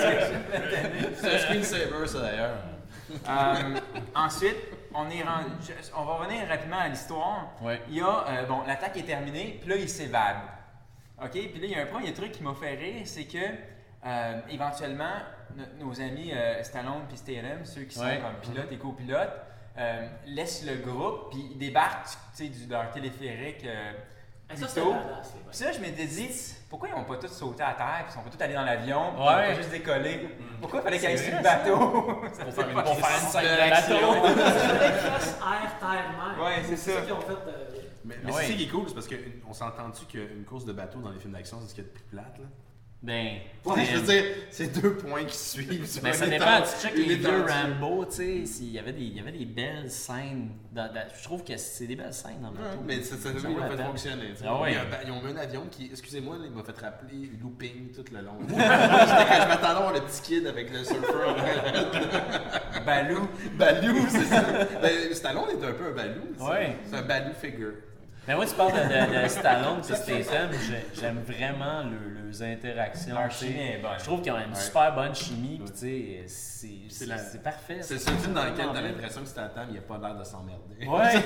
C'est 1.15 1.35
un 1.35 1.39
screensaver, 1.39 2.07
ça 2.09 2.21
d'ailleurs. 2.23 2.57
Euh, 3.29 3.79
ensuite, 4.17 4.57
on, 4.93 5.09
est 5.11 5.23
rendu- 5.23 5.73
on 5.97 6.05
va 6.05 6.15
revenir 6.15 6.49
rapidement 6.49 6.79
à 6.81 6.89
l'histoire. 6.89 7.53
Ouais. 7.63 7.81
Il 7.89 7.95
y 7.99 8.01
a, 8.01 8.25
euh, 8.29 8.47
bon, 8.47 8.63
l'attaque 8.67 8.97
est 8.97 9.03
terminée, 9.05 9.59
puis 9.61 9.71
là, 9.71 9.77
il 9.77 9.89
s'évade. 9.89 10.39
OK? 11.23 11.31
Puis 11.31 11.61
là, 11.61 11.67
il 11.67 11.71
y 11.71 11.75
a 11.77 11.83
un 11.83 11.87
premier 11.87 12.13
truc 12.13 12.33
qui 12.33 12.43
m'a 12.43 12.55
fait 12.55 12.75
rire, 12.75 13.03
c'est 13.05 13.27
que, 13.27 13.39
euh, 13.39 14.41
éventuellement, 14.51 15.15
no- 15.57 15.87
nos 15.87 16.01
amis 16.01 16.33
euh, 16.35 16.61
Stallone 16.65 17.05
puis 17.09 17.17
Statham, 17.17 17.65
ceux 17.65 17.83
qui 17.83 17.95
sont 17.95 18.03
Ouais. 18.05 18.21
comme 18.21 18.53
pilotes 18.53 18.73
et 18.73 18.77
copilotes, 18.79 19.41
euh, 19.79 20.07
laissent 20.27 20.65
le 20.65 20.77
groupe, 20.77 21.31
puis 21.31 21.49
ils 21.53 21.59
débarquent, 21.59 22.07
tu 22.37 22.45
sais, 22.45 22.49
du- 22.49 22.67
de 22.67 22.73
leur 22.73 22.91
téléphérique 22.91 23.65
euh, 23.65 23.93
Ah, 24.47 24.55
Ça, 24.57 24.67
tôt. 24.81 24.95
Puis 25.49 25.57
ça, 25.57 25.73
je 25.73 25.81
m'étais 25.81 26.05
dit, 26.07 26.29
pourquoi 26.69 26.89
ils 26.91 26.95
n'ont 26.95 27.05
pas 27.05 27.17
tous 27.17 27.29
sauté 27.29 27.63
à 27.63 27.73
terre, 27.73 28.05
puis 28.05 28.09
ils 28.11 28.13
sont 28.13 28.21
pas 28.21 28.29
tous 28.31 28.43
allés 28.45 28.53
dans 28.55 28.63
l'avion, 28.63 29.13
puis 29.15 29.23
Ouais. 29.23 29.27
ils 29.27 29.31
ont 29.31 29.49
pas 29.49 29.55
juste 29.55 29.71
décollé? 29.71 30.29
Pourquoi 30.61 30.81
il 30.81 30.83
fallait 30.83 30.99
qu'ils 30.99 31.07
aillent 31.09 31.19
sur 31.19 31.35
le 31.37 31.43
bateau? 31.43 32.29
Ça 32.35 32.45
Pour 32.45 32.53
fait 32.53 32.61
faire 32.61 32.69
une 32.69 32.75
pas 32.75 32.83
Pour 32.83 32.95
faire 32.99 33.17
une 33.17 33.23
sens. 33.23 33.33
scène 33.33 33.45
de 33.45 33.49
de 33.49 33.71
bateau. 33.71 34.27
Air, 34.85 35.79
terre, 35.81 36.13
mer. 36.13 36.45
Ouais, 36.45 36.63
c'est 36.65 36.77
ça. 36.77 36.83
C'est 36.85 36.93
ça 36.97 37.01
qu'ils 37.03 37.13
ont 37.15 37.21
fait. 37.21 37.33
euh, 37.33 37.65
Mais, 38.05 38.17
mais 38.23 38.33
Ouais. 38.33 38.43
c'est 38.45 38.53
ça 38.53 38.57
qui 38.59 38.65
est 38.65 38.69
cool, 38.69 38.85
c'est 38.89 38.95
parce 38.95 39.09
qu'on 39.09 39.53
s'entend-tu 39.55 40.05
qu'une 40.05 40.45
course 40.45 40.67
de 40.67 40.73
bateau 40.75 40.99
dans 41.01 41.11
les 41.11 41.19
films 41.19 41.33
d'action, 41.33 41.59
c'est 41.63 41.69
ce 41.71 41.75
qu'il 41.75 41.85
y 41.85 41.87
a 41.87 41.91
de 41.91 41.95
plus 41.95 42.05
plate, 42.05 42.39
là? 42.39 42.45
Ben, 43.05 43.37
Ouais, 43.67 43.85
je 43.91 43.97
veux 43.97 44.07
dire, 44.13 44.25
c'est 44.51 44.79
deux 44.81 44.95
points 44.95 45.25
qui 45.25 45.37
suivent. 45.37 46.01
Mais 46.03 46.11
un 46.11 46.13
ça 46.13 46.27
dépend, 46.27 46.61
tu 46.63 46.87
check 46.87 46.97
les 46.97 47.17
vieux 47.17 47.29
étendue. 47.29 47.53
Rambo, 47.81 48.05
tu 48.07 48.47
sais, 48.47 48.63
il 48.63 48.73
y 48.73 48.79
avait 49.21 49.33
des 49.33 49.45
belles 49.47 49.91
scènes. 49.91 50.51
dans- 50.73 50.93
dans- 50.93 51.07
je 51.17 51.23
trouve 51.23 51.45
que 51.45 51.57
c'est 51.57 51.87
des 51.87 51.97
belles 51.97 52.13
scènes 52.13 52.41
dans 52.43 52.51
le 52.51 52.57
Ouais, 52.57 52.63
mais 52.87 53.01
ça, 53.03 53.15
la 53.29 53.35
l'ont 53.49 53.69
fait 53.77 53.83
fonctionner. 53.85 54.35
Ah 54.45 54.61
ouais. 54.61 54.73
Il 54.73 54.75
y 54.75 54.79
a 54.79 54.83
un 54.83 54.85
ba- 54.87 54.99
Ils 55.07 55.11
ont 55.13 55.23
mis 55.23 55.33
un 55.33 55.37
avion 55.37 55.63
qui, 55.71 55.87
excusez-moi, 55.91 56.37
il 56.45 56.51
m'a 56.51 56.63
fait 56.63 56.79
rappeler 56.79 57.31
looping 57.43 57.93
tout 57.95 58.05
le 58.13 58.21
long. 58.21 58.39
J'étais 58.49 58.61
quand 58.61 59.43
je 59.43 59.49
m'attendais 59.49 59.67
à 59.67 59.75
voir 59.81 59.93
le 59.95 60.01
petit 60.01 60.21
kid 60.23 60.47
avec 60.47 60.71
le 60.71 60.79
arrière. 60.79 61.37
Balou. 62.85 63.29
Balou, 63.57 64.07
c'est 64.09 64.25
ça. 64.25 64.43
Ben, 64.83 65.15
Stallone 65.15 65.51
est 65.51 65.65
un 65.65 65.73
peu 65.73 65.87
un 65.89 65.93
Balou. 65.93 66.23
Ouais. 66.41 66.77
C'est 66.91 66.97
un 66.97 67.03
Balou 67.03 67.33
figure. 67.41 67.73
Mais 68.27 68.35
moi, 68.35 68.47
tu 68.47 68.55
parles 68.55 68.73
de, 68.73 68.79
de, 68.79 69.23
de 69.23 69.29
Stallone 69.29 69.79
et 69.81 69.83
Statham, 70.23 70.51
j'ai- 70.53 71.01
j'aime 71.01 71.23
vraiment 71.23 71.83
le- 71.83 72.23
leurs 72.23 72.43
interactions. 72.43 73.15
Leur 73.15 73.29
tu 73.29 73.35
sais. 73.37 73.47
chimie 73.47 73.61
est 73.61 73.79
bonne. 73.83 73.91
Je 73.99 74.05
trouve 74.05 74.23
qu'ils 74.23 74.33
ont 74.33 74.39
une 74.39 74.49
Ouais. 74.55 74.59
super 74.61 74.95
bonne 74.95 75.15
chimie, 75.15 75.61
puis 75.63 75.73
tu 75.73 75.79
sais, 75.79 76.25
c'est- 76.27 76.67
C'est 76.89 76.91
c'est 76.91 77.07
la- 77.07 77.19
c'est 77.19 77.43
parfait. 77.43 77.79
C'est 77.83 77.99
seul 77.99 78.15
film 78.17 78.33
dans 78.33 78.45
lequel 78.45 78.67
t'as 78.67 78.73
bien. 78.81 78.83
l'impression 78.83 79.21
que 79.21 79.29
Statham, 79.29 79.69
il 79.71 79.79
a 79.79 79.83
pas 79.83 79.99
l'air 79.99 80.17
de 80.17 80.25
s'emmerder. 80.25 80.87
Ouais. 80.87 81.23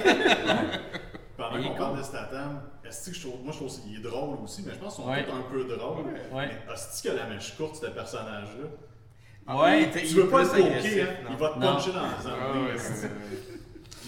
Pendant 1.37 1.63
qu'on 1.63 1.75
parle 1.77 1.99
de 1.99 2.03
Statham, 2.03 2.63
est-ce 2.85 3.11
que 3.11 3.17
je 3.17 3.29
trouve, 3.29 3.45
moi 3.45 3.53
je 3.53 3.59
trouve 3.59 3.81
qu'il 3.81 3.97
est 3.97 4.03
drôle 4.03 4.39
aussi, 4.43 4.65
mais 4.67 4.73
je 4.73 4.79
pense 4.79 4.97
qu'ils 4.97 5.05
sont 5.05 5.11
Ouais. 5.11 5.25
tous 5.25 5.33
un 5.33 5.43
peu 5.49 5.65
drôles. 5.77 6.05
Ouais. 6.33 6.49
Mais 6.67 6.75
est-ce 6.75 7.01
que 7.03 7.15
la 7.17 7.27
mèche 7.27 7.57
courte, 7.57 7.77
ce 7.77 7.87
personnage-là? 7.87 9.55
Ouais. 9.55 9.83
Il 9.83 9.89
était- 9.89 10.01
Tu 10.03 10.15
veux 10.15 10.29
pas 10.29 10.43
le 10.43 10.49
poker, 10.49 10.65
hein? 10.67 11.27
Il 11.31 11.37
va 11.37 11.49
te 11.51 11.55
puncher 11.61 11.93
dans 11.93 12.03
les 12.03 12.09
Ah, 12.27 12.51
années. 12.51 12.79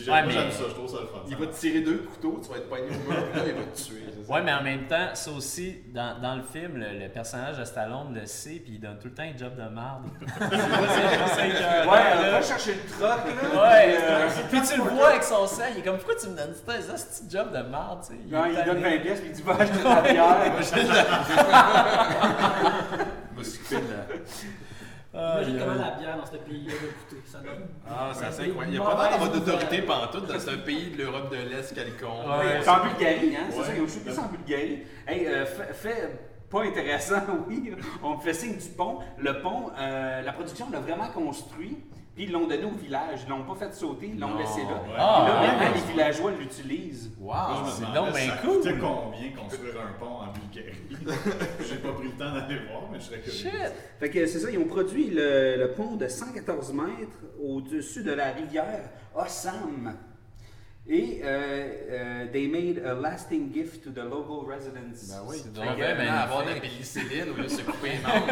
J'aime 0.05 0.27
Ouais, 0.27 0.33
ça, 0.51 0.65
je 0.69 0.75
trouve 0.75 0.91
ça 0.91 0.99
le 1.01 1.07
fun. 1.07 1.21
Il 1.29 1.37
va 1.37 1.47
te 1.47 1.55
tirer 1.57 1.81
deux 1.81 1.99
couteaux, 1.99 2.41
tu 2.43 2.51
vas 2.51 2.57
être 2.59 2.69
pogné 2.69 2.89
au 2.89 3.11
mur, 3.11 3.25
puis 3.33 3.41
là, 3.41 3.47
il 3.49 3.55
va 3.55 3.63
te 3.65 3.77
tuer. 3.81 3.97
Ouais, 4.29 4.43
mais 4.43 4.53
en 4.53 4.63
même 4.63 4.87
temps, 4.87 5.09
ça 5.15 5.31
aussi, 5.33 5.79
dans, 5.93 6.21
dans 6.21 6.35
le 6.37 6.43
film, 6.43 6.77
le, 6.77 6.99
le 6.99 7.09
personnage 7.09 7.59
de 7.59 7.65
Stallone 7.65 8.15
le 8.15 8.27
sait, 8.27 8.61
puis 8.65 8.75
il 8.75 8.81
donne 8.81 8.99
tout 8.99 9.09
le 9.09 9.15
temps 9.15 9.23
un 9.25 9.37
job 9.37 9.55
de 9.57 9.63
merde. 9.63 10.05
Ouais, 11.91 12.31
va 12.31 12.43
chercher 12.43 12.75
le 12.75 12.83
troc, 12.93 13.21
là. 13.27 13.33
Ouais, 13.63 13.95
puis, 13.95 14.05
euh, 14.05 14.29
puis 14.51 14.61
tu 14.69 14.77
le 14.77 14.83
vois 14.85 15.09
avec 15.11 15.23
son 15.25 15.47
sang, 15.47 15.65
il 15.75 15.79
est 15.81 15.83
comme 15.83 15.97
pourquoi 15.97 16.15
tu 16.17 16.29
me 16.29 16.37
donnes 16.37 16.55
ça, 16.55 16.75
c'est 16.97 17.25
un 17.25 17.29
job 17.43 17.49
de 17.53 17.59
merde, 17.69 18.01
tu 18.07 18.13
sais? 18.15 18.21
Non, 18.31 18.45
il 18.47 18.55
donne 18.55 18.65
tanné. 18.83 18.97
20 18.99 19.03
pièces, 19.03 19.21
puis 19.21 19.31
il 19.31 19.35
dit 19.35 19.43
va 19.43 19.55
acheter 19.55 19.79
de 19.79 19.85
la 19.85 20.01
bière. 20.03 20.37
Je 20.45 20.51
me 23.39 23.43
suis 23.45 23.59
coupé 23.61 23.77
de 23.77 23.81
la- 23.81 23.87
Imagine 25.13 25.55
il 25.55 25.59
y 25.59 25.63
a- 25.63 25.65
comment 25.67 25.81
la 25.81 25.91
bière 25.93 26.17
dans 26.19 26.27
ce 26.27 26.37
pays-là 26.37 26.73
va 26.73 26.87
coûter. 26.89 27.23
Ça 27.27 27.39
donne. 27.39 27.67
Ah, 27.89 28.11
c'est 28.15 28.25
assez 28.27 28.43
Des 28.45 28.51
incroyable. 28.51 28.75
Il 28.77 28.81
n'y 28.81 28.87
a 28.87 29.19
pas 29.19 29.29
d'autorité 29.29 29.83
pantoute 29.83 30.27
dans 30.27 30.39
ce 30.39 30.51
pays 30.57 30.91
de 30.93 30.99
l'Europe 31.03 31.31
de 31.33 31.37
l'Est 31.49 31.75
quelconque. 31.75 32.27
Ouais. 32.27 32.61
C'est 32.63 32.71
en 32.71 32.85
Bulgarie, 32.87 33.37
hein? 33.37 33.47
C'est 33.51 33.57
ça, 33.77 33.83
ont 33.83 33.89
shooté 33.89 34.13
ça 34.13 34.23
en 34.23 34.29
Bulgarie. 34.29 34.83
Hey, 35.09 35.27
euh, 35.27 35.45
fait, 35.47 35.75
fait 35.75 36.21
pas 36.49 36.63
intéressant, 36.65 37.23
oui. 37.49 37.73
On 38.03 38.17
me 38.17 38.21
fait 38.21 38.35
signe 38.35 38.57
du 38.57 38.69
pont. 38.69 38.99
Le 39.19 39.41
pont, 39.41 39.71
euh, 39.79 40.23
la 40.23 40.33
production 40.33 40.69
l'a 40.71 40.79
vraiment 40.81 41.09
construit. 41.09 41.79
Puis 42.15 42.25
ils 42.25 42.33
l'ont 42.33 42.47
donné 42.47 42.65
au 42.65 42.71
village. 42.73 43.21
Ils 43.25 43.31
l'ont 43.31 43.45
pas 43.45 43.55
fait 43.55 43.73
sauter, 43.73 44.11
ils 44.13 44.19
l'ont 44.19 44.37
laissé 44.37 44.63
là. 44.63 44.83
ouais. 44.83 44.95
Ah, 44.99 45.23
Puis 45.25 45.33
là, 45.33 45.41
ouais. 45.41 45.47
maintenant, 45.47 45.75
les 45.87 45.93
villageois 45.93 46.31
l'utilisent. 46.33 47.11
Wow! 47.21 47.35
Je 47.57 47.63
me 47.65 47.71
c'est 47.89 47.95
donc 47.95 48.13
bien 48.13 48.27
ça 48.31 48.37
cool. 48.39 48.57
coûtait 48.57 48.75
combien 48.81 49.31
construire 49.43 49.75
un 49.81 49.93
pont 49.99 50.17
en 50.17 50.33
Bulgarie? 50.33 50.79
J'ai 51.69 51.77
pas 51.77 51.93
pris 51.93 52.07
le 52.09 52.13
temps 52.13 52.33
d'aller 52.35 52.59
voir, 52.69 52.83
mais 52.91 52.99
je 52.99 53.05
serais 53.05 53.21
curieux. 53.21 53.39
Shit! 53.39 53.73
Fait 54.01 54.11
que 54.11 54.27
c'est 54.27 54.39
ça, 54.41 54.51
ils 54.51 54.59
ont 54.59 54.65
produit 54.67 55.09
le, 55.11 55.57
le 55.57 55.73
pont 55.73 55.95
de 55.97 56.09
114 56.09 56.73
mètres 56.75 57.19
au-dessus 57.43 58.03
de 58.03 58.13
la 58.13 58.33
rivière 58.33 58.91
Ossam. 59.15 59.95
Et 60.93 61.21
euh, 61.25 61.69
euh, 61.93 62.27
they 62.33 62.49
made 62.49 62.83
a 62.85 62.95
lasting 62.95 63.53
gift 63.55 63.85
to 63.85 63.91
the 63.91 64.03
local 64.03 64.45
residents. 64.45 65.09
Ben 65.09 65.23
oui, 65.29 65.37
C'est 65.41 65.53
donc 65.53 65.77
bien 65.77 65.95
maintenant 65.95 66.17
avoir 66.19 66.43
de 66.45 66.49
la 66.49 66.57
pénicilline 66.57 67.31
au 67.33 67.37
lieu 67.37 67.45
de 67.45 67.49
se 67.49 67.63
couper 67.63 67.91
les 67.91 67.99
membres. 68.03 68.27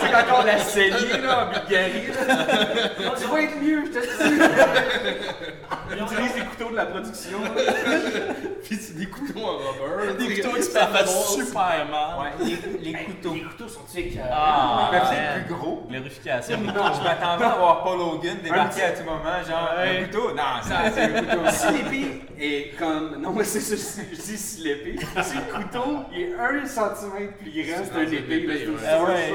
C'est 0.00 0.14
encore 0.14 0.44
la 0.46 0.58
saignée 0.58 1.20
là, 1.20 1.44
en 1.44 1.50
Bulgarie, 1.50 2.06
là. 2.06 3.14
tu 3.18 3.24
vas 3.26 3.42
être 3.42 3.60
mieux, 3.60 3.84
je 3.86 3.90
te 3.90 3.98
dis. 3.98 4.40
Ils 5.92 6.02
utilisent 6.04 6.36
les 6.36 6.44
couteaux 6.44 6.70
de 6.70 6.76
la 6.76 6.86
production. 6.86 7.38
Puis 8.62 8.76
c'est 8.76 8.96
des 8.96 9.06
couteaux 9.06 9.40
en 9.40 9.56
rubber. 9.58 10.14
Des 10.24 10.40
couteaux 10.40 10.54
qui 10.54 10.62
se 10.62 10.70
fait 10.70 11.06
super 11.08 11.86
mal. 11.90 12.20
Ouais, 12.20 12.46
les, 12.80 12.92
les 12.92 13.04
couteaux. 13.04 13.34
Les 13.34 13.40
couteaux 13.42 13.68
sont 13.68 13.80
tiques. 13.90 14.16
Ah, 14.30 14.88
Même 14.92 15.02
man. 15.02 15.10
c'est 15.10 15.44
plus 15.46 15.54
gros. 15.54 15.86
Glorification. 15.90 16.58
Je 16.60 17.02
m'attendais 17.02 17.44
à 17.44 17.56
voir 17.58 17.82
Paul 17.82 18.00
Hogan 18.00 18.38
débarquer 18.40 18.82
à 18.82 18.90
tout 18.92 19.02
moment, 19.02 19.42
genre 19.48 19.68
Ouais. 19.80 19.98
un 20.00 20.04
couteau? 20.04 20.30
Non, 20.34 20.62
ça, 20.62 20.90
c'est 20.94 21.02
un 21.02 21.22
couteau. 21.22 21.50
Si 21.50 21.72
l'épée 21.72 22.20
est 22.38 22.76
comme. 22.78 23.20
Non, 23.20 23.32
mais 23.32 23.44
c'est 23.44 23.60
ça, 23.60 24.02
je 24.10 24.16
dis 24.16 24.36
si 24.38 24.62
l'épée. 24.62 24.96
Si 25.22 25.34
le 25.36 25.52
couteau 25.62 26.04
il 26.12 26.20
est 26.22 26.34
un 26.34 26.66
centimètre 26.66 27.34
plus 27.38 27.50
grand, 27.50 27.82
c'est 27.84 27.96
un 27.98 28.02
épée. 28.02 28.46
ouais. 28.46 28.66
Ah 28.86 29.02
ouais. 29.04 29.32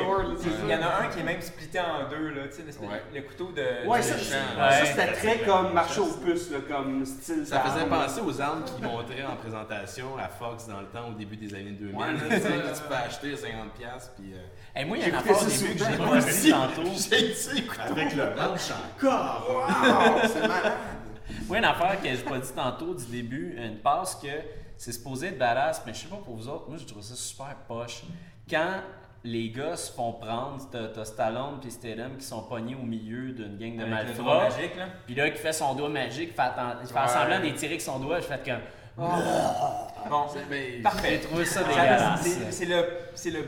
Il 0.63 0.69
y 0.69 0.75
en 0.75 0.81
a 0.81 1.01
un 1.03 1.07
qui 1.07 1.19
est 1.19 1.23
même 1.23 1.41
splitté 1.41 1.79
en 1.79 2.09
deux, 2.09 2.29
là, 2.29 2.41
tu 2.49 2.55
sais, 2.57 2.63
l'espèce- 2.65 2.89
Ouais. 2.89 3.01
le 3.13 3.21
couteau 3.21 3.51
de. 3.51 3.87
Ouais, 3.87 3.99
de 3.99 4.03
ça, 4.03 4.85
c'était 4.85 5.11
très 5.13 5.39
comme 5.39 5.73
marché 5.73 5.99
aux 6.01 6.13
puces, 6.25 6.51
là, 6.51 6.57
comme 6.67 7.05
style. 7.05 7.45
Ça 7.45 7.59
faisait 7.61 7.85
penser 7.85 8.21
aux 8.21 8.41
armes 8.41 8.63
qu'ils 8.63 8.83
montraient 8.83 9.23
en 9.25 9.35
présentation 9.35 10.17
à 10.17 10.27
Fox 10.27 10.67
dans 10.67 10.79
le 10.81 10.87
temps, 10.87 11.09
au 11.09 11.13
début 11.13 11.37
des 11.37 11.53
années 11.53 11.71
2000. 11.79 11.95
Ouais, 11.95 12.13
là, 12.13 12.19
c'est 12.29 12.39
tu 12.41 12.87
peux 12.87 12.95
acheter 12.95 13.33
à 13.33 13.37
50$. 13.37 14.11
Puis, 14.17 14.33
euh, 14.33 14.37
Hey, 14.75 14.83
moi, 14.85 14.97
il 14.97 15.01
y 15.03 15.05
a 15.05 15.09
une 15.09 15.15
affaire 15.15 15.41
au 15.41 15.45
début 15.45 15.73
que 15.75 15.79
j'ai 15.85 15.97
pas 15.97 16.19
dit 16.19 16.51
tantôt. 16.51 16.89
J'ai 17.09 17.27
dit, 17.29 17.59
écoute, 17.59 17.79
Avec 17.79 18.13
le 18.15 18.35
manche 18.35 18.71
encore! 18.97 19.47
Wow! 19.49 20.27
C'est 20.27 20.41
malade! 20.47 20.73
Moi, 21.47 21.57
une 21.59 21.63
affaire 21.65 22.01
que 22.01 22.09
j'ai 22.09 22.17
pas 22.17 22.37
dit 22.39 22.51
tantôt 22.53 22.93
du 22.93 23.05
début, 23.05 23.55
une 23.57 23.77
passe 23.77 24.15
que 24.15 24.27
c'est 24.77 24.91
supposé 24.91 25.27
être 25.27 25.37
badass, 25.37 25.81
mais 25.85 25.93
je 25.93 25.99
sais 25.99 26.07
pas 26.07 26.17
pour 26.17 26.35
vous 26.35 26.49
autres, 26.49 26.65
moi, 26.67 26.77
je 26.77 26.85
trouve 26.85 27.01
ça 27.01 27.15
super 27.15 27.55
poche. 27.67 28.03
Quand 28.49 28.81
les 29.23 29.49
gars 29.49 29.75
se 29.77 29.91
font 29.93 30.11
prendre, 30.13 30.57
t'as 30.71 30.89
t'as 30.89 31.05
Stallone 31.05 31.59
puis 31.61 31.71
Statham 31.71 32.17
qui 32.17 32.25
sont 32.25 32.43
pognés 32.43 32.75
au 32.75 32.85
milieu 32.85 33.31
d'une 33.31 33.57
gang 33.57 33.77
de 33.77 33.93
Avec 33.93 34.07
le 34.09 34.13
doigt 34.21 34.33
malfrats, 34.41 34.57
magique, 34.59 34.75
là. 34.75 34.85
puis 35.05 35.15
là, 35.15 35.29
qui 35.29 35.37
fait 35.37 35.53
son 35.53 35.73
doigt 35.73 35.89
magique, 35.89 36.35
fait, 36.35 36.41
fait 36.43 36.93
Ouais. 36.99 37.07
semblant 37.07 37.39
d'étirer 37.39 37.71
avec 37.71 37.81
son 37.81 37.97
doigt, 37.99 38.19
je 38.19 38.25
fais 38.25 38.39
comme. 38.45 38.61
Bon, 40.09 40.25
mais- 40.49 40.73
J'ai 40.77 40.81
parfait. 40.83 41.19
trouvé 41.19 41.45
ça 41.45 41.61
Ça, 41.61 41.67
dégueulasse. 41.67 42.21
c'est- 42.21 42.51
C'est 42.51 42.65
le, 42.65 42.85
c'est 43.15 43.31
le 43.31 43.45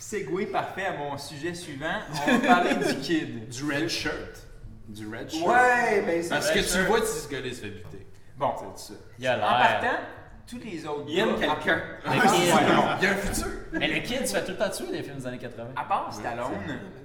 segway 0.00 0.46
parfait 0.46 0.86
à 0.86 0.92
mon 0.96 1.16
sujet 1.18 1.54
suivant. 1.54 2.00
On 2.26 2.38
va 2.38 2.46
parler 2.46 2.74
du 2.74 2.94
kid. 3.00 3.48
du 3.50 3.64
red 3.64 3.88
shirt. 3.88 4.46
Du 4.88 5.06
red 5.06 5.30
shirt. 5.30 5.46
Ouais, 5.46 6.02
ben 6.04 6.22
c'est 6.22 6.28
Parce 6.30 6.50
que 6.50 6.58
tu 6.58 6.64
shirt. 6.64 6.86
vois 6.86 7.04
si 7.04 7.20
ce 7.20 7.28
gars-là 7.28 7.50
se 7.50 7.60
fait 7.60 7.70
buter. 7.70 8.06
Bon, 8.36 8.54
C'est 8.76 8.94
ça. 8.94 8.98
Il 9.18 9.26
a 9.26 9.34
en 9.34 9.36
l'air. 9.36 9.80
partant, 9.80 9.96
tous 10.48 10.58
les 10.58 10.86
autres 10.86 11.04
Il 11.08 11.18
aime 11.18 11.36
quelqu'un. 11.38 11.82
Il 12.06 12.16
y 12.16 13.06
a 13.06 13.10
un 13.10 13.14
futur. 13.16 13.46
Mais 13.72 13.88
le 13.88 14.00
kid 14.00 14.26
se 14.26 14.34
fait 14.34 14.44
tout 14.44 14.52
le 14.52 14.56
temps 14.56 14.70
tuer 14.70 14.86
dans 14.86 14.92
les 14.92 15.02
films 15.02 15.16
des 15.18 15.26
années 15.26 15.38
80. 15.38 15.64
à 15.76 15.84
part 15.84 16.12
Stallone, 16.12 16.50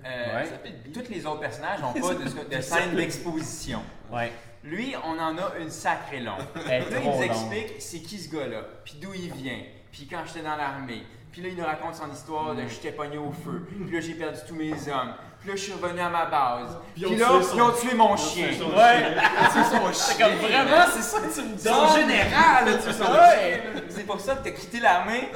euh, 0.05 0.35
Ouais. 0.41 0.49
tous 0.93 1.09
les 1.11 1.25
autres 1.25 1.41
personnages 1.41 1.81
n'ont 1.81 1.93
pas 1.93 2.13
de, 2.49 2.55
de 2.55 2.61
scène 2.61 2.95
d'exposition. 2.95 3.81
Ouais. 4.11 4.31
Lui, 4.63 4.95
on 5.03 5.19
en 5.19 5.37
a 5.37 5.57
une 5.61 5.69
sacrée 5.69 6.21
longue. 6.21 6.39
Là, 6.67 6.79
il 6.79 7.07
nous 7.07 7.21
explique 7.21 7.73
c'est 7.79 7.99
qui 7.99 8.17
ce 8.17 8.33
gars-là, 8.35 8.61
puis 8.83 8.95
d'où 8.99 9.13
il 9.13 9.31
vient, 9.31 9.59
puis 9.91 10.07
quand 10.09 10.23
j'étais 10.25 10.41
dans 10.41 10.55
l'armée. 10.55 11.03
Puis 11.35 11.43
là, 11.43 11.49
il 11.49 11.57
nous 11.57 11.65
raconte 11.65 11.95
son 11.95 12.09
histoire 12.09 12.55
de 12.55 12.65
j'étais 12.65 12.93
pogné 12.93 13.17
au 13.17 13.29
feu, 13.29 13.67
puis 13.67 13.91
là, 13.91 13.99
j'ai 13.99 14.13
perdu 14.13 14.39
tous 14.47 14.55
mes 14.55 14.71
hommes, 14.87 15.15
puis 15.45 15.53
là, 15.53 15.57
je 15.57 15.61
suis 15.61 15.73
revenu 15.73 15.99
à 16.01 16.09
ma 16.09 16.25
base. 16.25 16.75
Puis 16.95 17.03
là, 17.03 17.09
tué 17.09 17.19
son- 17.43 17.55
ils 17.55 17.61
ont 17.61 17.71
tué 17.71 17.93
mon 17.95 18.17
chien. 18.17 18.47
son 18.57 18.75
Ouais. 18.75 19.15
C'est 19.53 19.63
son 19.77 19.93
C'est 19.93 20.17
comme 20.23 20.33
vraiment, 20.37 20.85
c'est 20.91 21.01
ça 21.03 21.19
que 21.19 21.31
tu 21.33 21.41
me 21.41 21.55
C'est 21.57 21.69
en 21.69 21.95
général, 21.95 22.65
là, 22.65 22.71
tu 22.83 22.91
sais. 22.91 23.03
Ouais. 23.03 23.63
C'est 23.89 24.05
pour 24.07 24.19
ça 24.19 24.33
que 24.35 24.43
t'as 24.45 24.51
quitté 24.51 24.79
l'armée. 24.79 25.29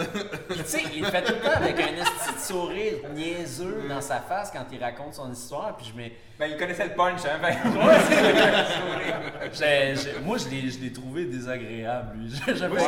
Puis 0.50 0.58
tu 0.58 0.64
sais, 0.66 0.84
il 0.96 1.04
le 1.04 1.12
fait 1.12 1.22
tout 1.22 1.34
le 1.34 1.40
temps 1.42 1.58
avec 1.58 1.80
un 1.80 1.92
de 1.92 2.40
sourire 2.40 2.94
niaiseux 3.14 3.84
dans 3.88 4.02
sa 4.02 4.20
face 4.22 4.50
quand 4.52 4.66
il 4.72 4.84
raconte 4.84 5.14
son 5.14 5.32
histoire. 5.32 5.78
Puis 5.78 5.92
je 5.94 5.98
mets. 6.02 6.14
Ben, 6.40 6.48
il 6.48 6.58
connaissait 6.58 6.86
le 6.86 6.96
punch, 6.96 7.20
hein. 7.26 7.40
j'ai- 9.54 9.96
j'ai- 9.96 10.20
moi, 10.24 10.38
je 10.38 10.50
l'ai, 10.50 10.70
je 10.70 10.80
l'ai 10.80 10.92
trouvé 10.94 11.26
désagréable, 11.26 12.18
lui. 12.18 12.30
J'avais 12.56 12.76
Ouais, 12.76 12.80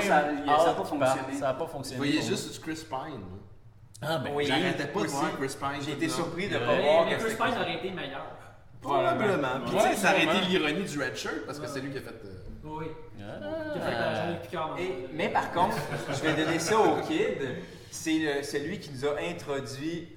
ça- 0.00 0.24
ça 0.46 0.70
a 0.70 0.74
pas 0.74 0.84
fonctionné. 0.84 1.38
Ça 1.38 1.46
n'a 1.46 1.54
pas 1.54 1.64
Vous 1.64 1.70
fonctionné. 1.72 1.96
voyez 1.98 2.18
pour 2.20 2.28
juste 2.28 2.52
du 2.52 2.60
Chris 2.60 2.84
Pine. 2.88 3.20
Ah, 4.02 4.18
ben 4.18 4.30
Oui. 4.34 4.44
J'arrêtais 4.46 4.86
pas 4.86 5.00
de 5.00 5.04
aussi. 5.06 5.14
voir 5.16 5.36
Chris 5.38 5.56
Pine. 5.58 5.82
J'ai 5.84 5.92
été 5.92 6.08
surpris 6.08 6.48
de 6.48 6.58
pas 6.58 6.64
voir 6.80 7.06
Mais 7.06 7.16
que 7.16 7.22
Chris 7.24 7.34
Pine 7.36 7.54
aurait 7.60 7.74
été 7.76 7.90
meilleur. 7.90 8.26
Probablement. 8.82 9.60
Puis 9.66 9.76
tu 9.76 9.80
sais, 9.82 9.94
ça 9.96 10.10
aurait 10.12 10.24
été 10.24 10.40
l'ironie 10.48 10.84
du 10.84 11.00
red 11.02 11.16
shirt 11.16 11.46
parce 11.46 11.58
que 11.58 11.66
c'est 11.66 11.80
lui 11.80 11.90
qui 11.90 11.98
a 11.98 12.02
fait. 12.02 12.10
euh, 12.10 12.34
Oui. 12.64 12.86
Qui 13.16 13.22
a 13.22 13.82
fait 13.82 13.90
la 13.92 14.14
journée 14.14 14.34
de 14.34 14.38
Picard. 14.46 14.76
Et- 14.78 15.06
mais 15.12 15.28
par 15.30 15.52
contre, 15.52 15.76
je 16.10 16.20
vais 16.22 16.34
donner 16.44 16.58
ça 16.58 16.78
au 16.78 17.00
kid. 17.00 17.38
C'est 17.90 18.42
celui 18.42 18.80
qui 18.80 18.90
nous 18.90 19.06
a 19.06 19.14
introduit 19.30 20.08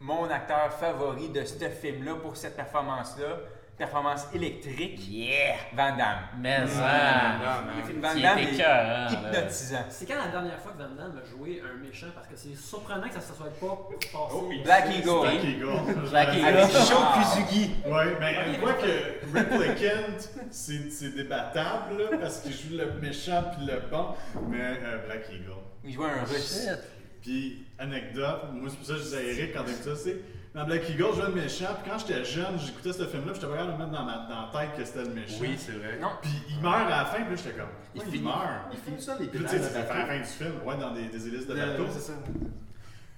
mon 0.00 0.28
acteur 0.28 0.70
favori 0.74 1.30
de 1.30 1.44
ce 1.44 1.68
film-là 1.68 2.16
pour 2.16 2.36
cette 2.36 2.56
performance-là. 2.56 3.38
Performance 3.76 4.26
électrique, 4.32 5.00
Yeah! 5.08 5.56
Van 5.74 5.96
Damme. 5.96 6.18
Mais 6.38 6.58
Ah, 6.62 6.66
ça! 6.68 7.62
Van 8.00 8.14
Il 8.16 8.22
Damme 8.22 8.38
est 8.38 8.56
là. 8.58 9.08
hypnotisant. 9.10 9.84
C'est 9.88 10.06
quand 10.06 10.14
la 10.24 10.28
dernière 10.30 10.58
fois 10.60 10.72
que 10.72 10.78
Van 10.78 10.94
Damme 10.96 11.20
a 11.20 11.28
joué 11.28 11.60
un 11.60 11.82
méchant? 11.84 12.06
Parce 12.14 12.26
que 12.28 12.34
c'est 12.36 12.54
surprenant 12.56 13.08
que 13.08 13.14
ça 13.14 13.20
se 13.20 13.34
soit 13.34 13.46
pas 13.60 13.88
passé. 14.12 14.62
Black 14.64 14.86
Eagle. 14.96 15.20
Black 15.20 15.44
Eagle. 15.44 16.06
Black 16.10 16.28
Eagle. 16.34 16.46
Avec 16.46 16.70
Ah. 16.74 16.84
Sho 16.84 16.96
Kuzugi. 17.14 17.70
Ouais, 17.86 18.16
mais 18.20 18.36
on 18.56 18.60
voit 18.60 18.74
que 18.74 19.36
Ripley 19.38 19.74
Kent, 19.74 20.30
c'est 20.50 21.14
débattable 21.16 21.98
là, 21.98 22.18
parce 22.20 22.40
qu'il 22.40 22.52
joue 22.52 22.76
le 22.76 22.92
méchant 23.00 23.42
puis 23.56 23.66
le 23.66 23.80
bon, 23.90 24.14
mais 24.48 24.58
euh, 24.60 25.06
Black 25.06 25.26
Eagle. 25.32 25.52
Il 25.84 25.92
jouait 25.94 26.10
un 26.10 26.24
russe. 26.24 26.62
Shit. 26.64 26.78
Puis, 27.22 27.66
anecdote, 27.78 28.50
moi 28.52 28.68
c'est 28.70 28.76
pour 28.76 28.86
ça 28.86 28.92
que 28.94 28.98
je 28.98 29.04
disais 29.04 29.16
à 29.16 29.22
Eric 29.22 29.52
quand 29.54 29.64
t'écoutes 29.64 29.82
ça, 29.82 29.96
c'est 29.96 30.16
dans 30.54 30.64
Black 30.64 30.88
Eagle, 30.88 31.06
je 31.10 31.20
jouais 31.20 31.28
le 31.28 31.34
méchant, 31.34 31.66
puis 31.82 31.90
quand 31.90 31.98
j'étais 31.98 32.24
jeune, 32.24 32.56
j'écoutais 32.58 32.92
ce 32.92 33.04
film-là, 33.06 33.32
puis 33.32 33.40
j'étais 33.40 33.52
pas 33.52 33.58
capable 33.58 33.72
de 33.72 33.78
mettre 33.78 33.90
dans, 33.90 34.04
ma, 34.04 34.26
dans 34.28 34.52
la 34.52 34.60
tête 34.60 34.76
que 34.76 34.84
c'était 34.84 35.02
le 35.02 35.14
méchant. 35.14 35.38
Oui, 35.40 35.56
c'est 35.58 35.72
vrai. 35.72 35.98
Non. 36.00 36.10
Puis 36.22 36.30
il 36.48 36.60
meurt 36.60 36.86
à 36.86 36.98
la 36.98 37.04
fin, 37.06 37.22
puis 37.22 37.34
là 37.34 37.36
j'étais 37.36 37.58
comme, 37.58 37.68
pourquoi 37.92 38.14
il, 38.14 38.22
meurt? 38.22 38.38
Il 38.72 38.78
finit 38.78 39.02
ça, 39.02 39.16
les 39.18 39.26
Puis 39.26 39.38
là, 39.40 39.48
tu 39.50 39.58
sais, 39.58 39.76
à 39.76 39.98
la 39.98 40.06
fin 40.06 40.18
du 40.18 40.24
film, 40.24 40.52
ouais, 40.64 40.76
dans 40.76 40.92
des, 40.92 41.08
des 41.08 41.26
hélices 41.26 41.48
de 41.48 41.54
bateau. 41.54 41.86
c'est 41.90 42.00
ça. 42.00 42.12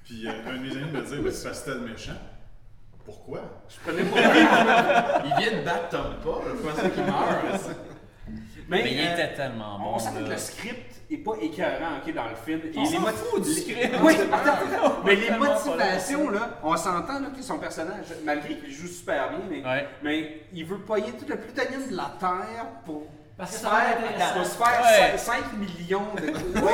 Puis 0.05 0.27
euh, 0.27 0.31
un 0.47 0.57
de 0.57 0.63
mes 0.63 0.73
amis 0.77 0.93
me 0.93 1.03
dit, 1.03 1.09
c'est 1.09 1.23
parce 1.23 1.43
que 1.43 1.55
c'était 1.55 1.75
le 1.75 1.81
méchant. 1.81 2.17
Pourquoi? 3.05 3.41
Il 3.87 3.95
vient 3.95 5.61
de 5.61 5.65
battre 5.65 5.89
Tom 5.91 6.15
Pas, 6.25 6.41
je 6.49 6.69
pensais 6.69 6.91
qu'il 6.91 7.05
meurt. 7.05 7.71
Mais, 8.69 8.83
Mais 8.83 8.93
il 8.95 9.01
euh, 9.01 9.13
était 9.13 9.35
tellement 9.35 9.79
bon. 9.79 9.93
On 9.95 9.99
sent 9.99 10.11
que 10.19 10.29
le 10.29 10.37
script 10.37 10.97
est 11.09 11.19
pas 11.19 11.35
écœurant 11.41 11.99
ok, 12.05 12.13
dans 12.15 12.25
le 12.29 12.35
film. 12.35 12.61
Et 12.65 12.79
On 12.79 12.83
moti- 13.01 13.17
fout 13.31 13.43
du 13.43 13.49
les- 13.51 13.55
script. 13.61 13.95
Oui, 14.03 14.15
attends, 14.33 14.97
mais 15.05 15.15
les 15.15 15.31
motivations, 15.31 16.31
là, 16.31 16.59
on 16.65 16.77
s'entend 16.77 17.21
là, 17.21 17.29
que 17.37 17.43
son 17.43 17.59
personnage, 17.59 18.07
malgré 18.25 18.57
qu'il 18.57 18.73
joue 18.73 18.89
super 18.89 19.29
bien, 19.31 19.39
mais, 19.49 19.65
Ouais. 19.65 19.89
mais 20.03 20.41
il 20.53 20.65
veut 20.65 20.79
payer 20.81 21.13
tout 21.13 21.27
le 21.29 21.37
plutonium 21.37 21.89
de 21.89 21.97
la 21.97 22.11
Terre 22.19 22.67
pour 22.85 23.05
Parce 23.39 23.53
que 23.53 23.57
se 23.59 23.63
ça 23.63 23.71
va 23.71 23.77
faire, 23.83 23.99
être 24.01 24.15
intéressant. 24.15 24.35
pour 24.35 24.47
se 24.47 24.57
faire 24.57 25.13
Ouais. 25.13 25.19
5 25.19 25.53
millions 25.53 26.15
de. 26.17 26.23
Oui, 26.23 26.73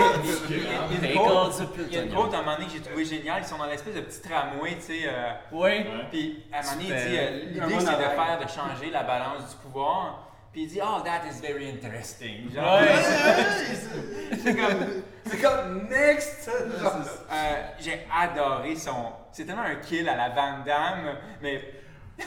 il 0.49 0.57
y 0.63 1.07
a- 1.07 1.11
une 1.11 1.19
quote- 1.19 1.29
goals 1.29 1.51
de 1.51 1.83
il 1.91 1.93
y 1.93 1.99
a 1.99 2.03
une 2.03 2.09
plutonium. 2.09 2.15
quote 2.15 2.35
à 2.35 2.39
un 2.39 2.41
moment 2.43 2.55
donné 2.55 2.67
que 2.69 2.73
j'ai 2.73 2.81
trouvé 2.81 3.05
géniale. 3.05 3.43
Ils 3.45 3.49
sont 3.49 3.59
dans 3.59 3.67
l'espèce 3.67 3.95
de 3.95 4.01
petit 4.01 4.21
tramway, 4.23 4.77
tu 4.77 4.81
sais. 4.81 5.01
euh, 5.09 5.33
Oui. 5.53 5.71
Puis 6.11 6.45
à 6.51 6.61
un 6.61 6.63
moment 6.63 6.73
donné, 6.77 6.85
il 6.89 7.11
dit 7.11 7.19
euh, 7.19 7.31
l'idée 7.69 7.81
c'est 7.81 7.99
de 7.99 8.03
faire, 8.03 8.39
de 8.43 8.49
changer 8.49 8.91
la 8.91 9.03
balance 9.03 9.51
du 9.51 9.57
pouvoir. 9.57 10.29
Puis 10.53 10.65
il 10.65 10.69
dit, 10.69 10.81
oh, 10.83 11.01
that 11.03 11.23
is 11.27 11.41
very 11.41 11.71
interesting. 11.71 12.51
Genre, 12.55 12.81
Ouais. 12.81 12.89
C'est 14.45 14.55
comme. 14.55 15.03
C'est 15.25 15.41
comme 15.41 15.89
next! 15.89 16.51
Genre, 16.81 16.93
euh, 17.33 17.63
j'ai 17.81 18.07
adoré 18.15 18.77
son. 18.77 19.13
C'est 19.31 19.45
tellement 19.47 19.63
un 19.63 19.77
kill 19.77 20.07
à 20.09 20.17
la 20.17 20.29
Van 20.29 20.59
Damme, 20.65 21.17
mais. 21.41 21.63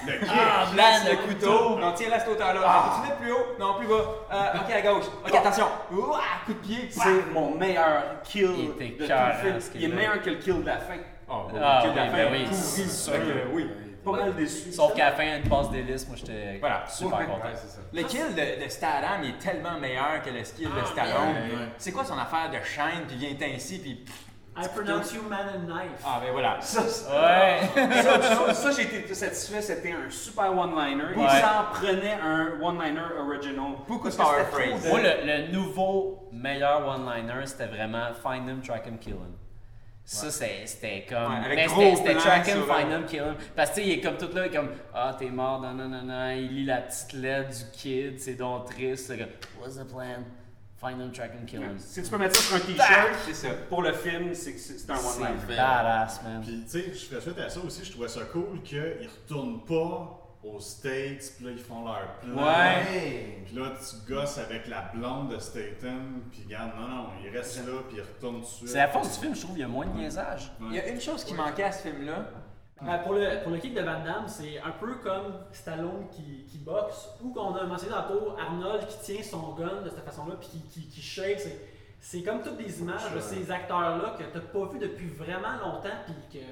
Le 0.08 0.14
kick! 0.20 0.30
Ah, 0.32 0.66
place 0.74 1.08
le 1.08 1.16
couteau! 1.28 1.78
Non, 1.78 1.92
tiens, 1.96 2.10
là, 2.10 2.20
cette 2.20 2.30
hauteur-là. 2.30 2.62
Ah. 2.66 3.04
Tu 3.06 3.24
plus 3.24 3.32
haut? 3.32 3.56
Non, 3.60 3.76
plus 3.78 3.88
bas. 3.88 4.04
Euh, 4.34 4.60
ok, 4.60 4.74
à 4.74 4.82
gauche. 4.82 5.06
Ok, 5.24 5.36
attention. 5.36 5.66
Ouah, 5.92 6.20
coup 6.48 6.54
de 6.54 6.58
pied. 6.60 6.88
C'est 6.90 7.32
mon 7.32 7.52
meilleur 7.56 8.22
kill 8.24 8.50
Il 8.58 8.68
de 8.70 9.06
tout 9.06 9.14
le 9.14 9.60
film. 9.60 9.60
Il 9.76 9.84
est 9.84 9.88
meilleur 9.96 10.22
que 10.22 10.32
le 10.32 10.38
kill 10.38 10.62
de 10.62 10.66
la 10.66 10.78
fin. 10.80 10.96
Oh, 11.30 11.44
Ah, 11.62 11.82
le 11.84 11.90
kill 11.90 11.92
de 11.92 11.96
la 11.98 12.04
oui, 12.06 12.10
fin, 12.10 12.16
ben 12.18 12.32
oui, 12.32 12.48
c'est 12.52 12.90
sûr. 12.90 13.14
Que, 13.14 13.54
oui. 13.54 13.70
Pas 14.06 14.12
mal 14.12 14.36
déçu. 14.36 14.72
Sauf 14.72 14.94
qu'à 14.94 15.06
la 15.10 15.12
fin, 15.13 15.24
il 15.24 15.41
une 15.44 15.50
passe 15.50 15.70
d'hélice, 15.72 16.08
moi 16.08 16.15
j'étais 16.18 16.58
Voilà. 16.60 16.84
super 16.88 17.20
Ouais. 17.20 17.26
content. 17.26 17.50
Le 17.94 18.04
kill 18.04 18.36
de, 18.36 18.63
de 18.63 18.70
Statham 18.70 19.24
il 19.24 19.30
est 19.32 19.39
tellement 19.39 19.80
meilleur 19.80 20.22
que 20.24 20.30
le 20.30 20.44
skill 20.44 20.70
de 20.70 20.86
Stallone? 20.86 21.13
ouais, 21.34 21.56
ouais. 21.58 21.68
C'est 21.78 21.91
quoi 21.91 22.06
son 22.06 22.18
affaire 22.18 22.50
de 22.52 22.63
chaîne, 22.63 23.06
puis 23.08 23.18
vient 23.18 23.36
ainsi, 23.54 23.80
puis. 23.80 23.96
pff, 23.96 24.15
I 24.58 24.70
pronounce 24.74 25.12
you 25.13 25.22
man 25.24 25.48
and 25.54 25.68
knife. 25.68 26.02
Ah, 26.06 26.22
ben 26.24 26.32
voilà. 26.32 26.58
Ça, 26.62 26.82
ça, 26.88 27.12
Ouais. 27.12 27.60
ça, 28.02 28.22
ça, 28.22 28.54
ça, 28.54 28.72
j'ai 28.72 28.84
été 28.84 29.13
satisfait. 29.13 29.62
C'était 29.62 29.91
un 29.91 30.10
super 30.10 30.58
one-liner. 30.58 31.04
Il 31.13 31.22
Ouais. 31.22 31.28
s'en 31.28 31.65
prenait 31.74 32.18
un 32.24 32.54
one-liner 32.62 33.02
original. 33.20 33.72
Beaucoup 33.86 34.08
de 34.10 34.15
power 34.15 34.46
phrase. 34.50 34.88
Moi, 34.88 35.02
le, 35.02 35.26
le 35.26 35.52
nouveau 35.52 36.30
meilleur 36.32 36.88
one-liner, 36.88 37.46
c'était 37.46 37.65
vraiment 37.68 38.08
Find 38.24 38.48
him, 38.48 38.62
track 38.62 38.88
him, 38.88 38.98
kill 38.98 39.15
him. 39.15 39.36
Ça, 40.08 40.30
c'est- 40.30 40.68
c'était 40.68 41.04
comme. 41.10 41.32
Ouais, 41.34 41.46
avec 41.46 41.56
mais 41.58 41.65
gros 41.65 41.96
c'était 41.96 42.13
track 42.13 42.48
him, 42.48 42.54
sur, 42.63 42.76
find 42.76 42.91
euh, 42.91 42.98
him, 43.00 43.06
kill 43.08 43.20
him. 43.22 43.36
Parce 43.56 43.72
que 43.72 43.76
tu 43.76 43.82
sais, 43.82 43.88
il 43.88 43.94
est 43.94 44.02
comme 44.02 44.18
tout 44.18 44.30
là, 44.36 44.50
comme 44.50 44.70
Ah, 44.94 45.15
t'es 45.18 45.30
mort, 45.32 45.60
non, 45.62 45.74
non, 45.74 45.88
non, 45.89 46.04
non. 46.04 46.30
Il 46.32 46.54
lit 46.56 46.65
la 46.65 46.82
petite 46.82 47.13
lettre 47.13 47.50
du 47.50 47.63
kid, 47.74 48.20
c'est 48.20 48.36
donc 48.36 48.65
triste. 48.70 49.08
C'est 49.08 49.18
comme 49.18 49.28
What's 49.60 49.78
the 49.78 49.84
plan? 49.88 50.24
Find 50.80 51.02
him, 51.02 51.12
track 51.12 51.32
him, 51.34 51.46
kill 51.48 51.62
him. 51.62 51.80
Si 51.80 52.04
tu 52.04 52.10
peux 52.10 52.18
mettre 52.20 52.36
ça 52.36 52.44
sur 52.44 52.56
un 52.58 52.60
t-shirt, 52.60 53.15
C'est 53.26 53.34
ça. 53.34 53.48
pour 53.70 53.82
le 53.82 53.94
film, 53.94 54.36
c'est 54.36 54.54
que 54.54 54.60
c'est 54.60 54.78
c'est 54.78 54.91
un 54.91 54.96
C'est 54.98 55.22
one-liner. 55.24 55.56
badass, 55.58 56.22
man. 56.24 56.41
Puis, 56.46 56.63
tu 56.65 56.70
sais, 56.70 56.86
je 56.94 57.06
fais 57.15 57.22
suite 57.22 57.39
à 57.39 57.50
ça 57.50 57.60
aussi, 57.62 57.84
je 57.84 57.91
trouvais 57.91 58.08
ça 58.10 58.22
cool 58.32 58.62
qu'ils 58.62 59.10
retournent 59.24 59.63
pas 59.65 60.22
aux 60.45 60.60
States, 60.60 61.34
puis 61.36 61.45
là, 61.45 61.51
ils 61.51 61.60
font 61.60 61.84
leur 61.86 62.19
plan. 62.21 62.45
Ouais. 62.45 63.43
Puis 63.45 63.55
là, 63.55 63.73
tu 63.79 64.12
gosses 64.13 64.38
avec 64.38 64.67
la 64.67 64.91
blonde 64.93 65.34
de 65.34 65.39
Staten, 65.39 66.21
puis 66.31 66.43
regarde, 66.45 66.71
non, 66.79 66.88
non, 66.88 67.08
ils 67.23 67.36
restent 67.36 67.65
là, 67.65 67.81
puis 67.88 67.97
ils 67.97 68.01
retournent 68.01 68.41
tout 68.41 68.41
de 68.41 68.45
suite. 68.45 68.69
C'est 68.69 68.77
la 68.77 68.88
force 68.88 69.13
du 69.13 69.19
film, 69.23 69.36
je 69.36 69.41
trouve, 69.41 69.58
il 69.58 69.62
y 69.62 69.63
a 69.63 69.67
moins 69.67 69.86
de 69.86 69.97
niaisage. 69.97 70.51
Il 70.62 70.73
y 70.73 70.79
a 70.79 70.88
une 70.88 71.01
chose 71.01 71.23
qui 71.23 71.34
manquait 71.34 71.63
à 71.63 71.71
ce 71.71 71.88
film-là. 71.88 72.25
Euh, 72.84 72.97
pour, 73.03 73.13
le, 73.13 73.41
pour 73.41 73.53
le 73.53 73.58
kick 73.58 73.73
de 73.73 73.79
Van 73.79 74.03
Damme, 74.03 74.27
c'est 74.27 74.60
un 74.60 74.71
peu 74.71 74.95
comme 74.95 75.34
Stallone 75.53 76.10
qui, 76.12 76.45
qui 76.45 76.58
boxe, 76.58 77.10
ou 77.23 77.31
qu'on 77.31 77.55
a 77.55 77.63
mentionné 77.63 77.93
tantôt 77.93 78.36
Arnold 78.38 78.86
qui 78.88 79.13
tient 79.13 79.23
son 79.23 79.53
gun 79.53 79.81
de 79.81 79.89
cette 79.89 80.03
façon-là, 80.03 80.36
puis 80.39 80.49
qui, 80.49 80.62
qui, 80.67 80.88
qui 80.88 81.01
shake. 81.01 81.39
C'est, 81.39 81.62
c'est 82.01 82.21
comme 82.21 82.41
toutes 82.43 82.58
des 82.58 82.81
images 82.81 83.13
de 83.15 83.19
ces 83.21 83.49
acteurs-là 83.49 84.15
que 84.19 84.23
t'as 84.25 84.41
pas 84.41 84.65
vu 84.67 84.77
depuis 84.77 85.08
vraiment 85.08 85.53
longtemps, 85.63 85.97
puis 86.05 86.39
que 86.39 86.45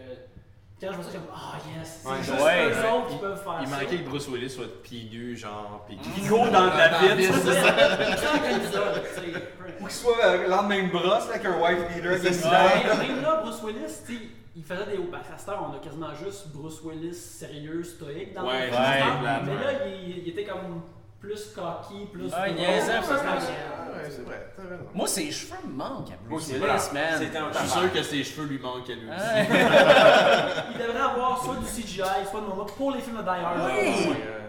quand 0.86 0.92
je 0.92 0.96
vois 0.98 1.04
ça, 1.06 1.10
je 1.12 1.18
suis 1.18 1.20
comme 1.20 1.36
Ah 1.36 1.58
yes, 1.80 2.02
c'est 2.04 2.18
juste 2.18 2.44
ouais, 2.44 2.66
eux 2.66 2.70
ouais. 2.70 2.92
autres 2.92 3.08
qui 3.10 3.18
peuvent 3.18 3.44
faire 3.44 3.58
Il 3.62 3.68
ça. 3.68 3.76
manquait 3.80 3.98
que 3.98 4.10
Bruce 4.10 4.28
Willis 4.28 4.50
soit 4.50 4.82
pieds 4.84 5.10
nus, 5.12 5.38
genre, 5.38 5.86
pis 5.88 5.98
Qui 5.98 6.28
court 6.28 6.48
dans 6.50 6.66
la 6.66 6.88
vide. 7.00 7.32
C'est 7.34 7.54
ça, 7.54 7.76
il. 9.26 9.42
Ou 9.80 9.86
qu'il 9.86 9.92
soit 9.92 10.26
euh, 10.26 10.48
lendemain 10.48 10.84
de 10.84 10.92
brosse, 10.92 11.28
là, 11.28 11.36
avec 11.36 11.46
un 11.46 11.60
wife 11.60 11.80
beater 11.96 12.20
qui 12.22 12.28
est 12.28 12.46
Ouais, 12.46 13.08
Même 13.08 13.22
là, 13.22 13.42
Bruce 13.44 13.62
Willis, 13.64 13.94
tu 14.06 14.16
sais, 14.16 14.22
il 14.56 14.64
faisait 14.64 14.86
des 14.86 14.98
hauts. 14.98 15.10
À 15.14 15.38
cette 15.38 15.50
heure, 15.50 15.68
on 15.72 15.76
a 15.76 15.80
quasiment 15.80 16.14
juste 16.14 16.50
Bruce 16.54 16.80
Willis 16.84 17.14
sérieux, 17.16 17.84
stoïque 17.84 18.34
dans 18.34 18.46
Ouais, 18.48 18.68
le 18.68 18.72
film. 18.72 18.84
ouais, 18.84 19.40
mais 19.46 19.54
là, 19.64 19.88
il, 19.88 20.20
il 20.20 20.30
était 20.30 20.44
comme 20.46 20.82
plus 21.24 21.54
cocky, 21.56 22.06
plus. 22.12 22.30
Ah, 22.36 22.50
il 22.50 22.56
niaisait 22.56 22.82
Ça, 22.82 23.02
c'est- 23.02 23.14
ouais, 23.14 24.10
c'est 24.10 24.24
vrai. 24.26 24.50
Moi, 24.94 25.08
ses 25.08 25.32
cheveux 25.32 25.56
me 25.66 25.74
manquent 25.74 26.10
à 26.10 26.18
Moi 26.28 26.40
Bruce 26.40 26.50
Willis, 26.50 26.90
man. 26.94 27.22
Je 27.54 27.58
suis 27.60 27.70
sûr 27.70 27.94
que 27.94 28.04
ses 28.04 28.24
cheveux 28.26 28.48
lui 28.48 28.60
manquent 28.60 28.90
à 28.90 28.94
lui 28.94 29.08
aussi. 29.10 29.34
Ouais. 29.34 29.48
Il 30.74 30.78
devrait 30.82 31.00
avoir 31.00 31.42
soit 31.42 31.56
du 31.56 31.66
CGI, 31.66 32.02
soit 32.30 32.42
de 32.42 32.46
moment 32.48 32.66
pour 32.66 32.92
les 32.92 33.00
films 33.00 33.18
de 33.18 33.22
Die 33.22 33.30
Hard. 33.30 33.72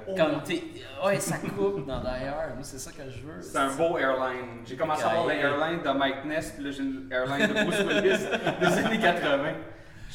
Oui. 0.07 0.17
Comme 0.17 0.43
t'es. 0.43 0.63
Ouais, 1.05 1.21
ça 1.21 1.37
coupe 1.39 1.87
dans 1.87 2.03
d'ailleurs. 2.03 2.35
Moi, 2.55 2.63
c'est 2.63 2.79
ça 2.79 2.91
que 2.91 3.09
je 3.09 3.21
veux. 3.25 3.41
C'est 3.41 3.57
un 3.57 3.73
beau 3.75 3.97
airline. 3.97 4.63
J'ai 4.67 4.77
commencé 4.77 5.05
à 5.05 5.09
voir 5.15 5.27
les 5.29 5.37
airlines 5.37 5.81
de 5.83 5.91
Mike 5.91 6.25
Ness, 6.25 6.51
puis 6.57 6.65
là 6.65 6.71
j'ai 6.73 6.83
une 6.83 7.09
airline 7.11 7.47
de 7.47 7.53
Bruce 7.65 7.81
Willis 7.81 8.27
des 8.61 8.85
années 8.85 8.99
80. 8.99 9.39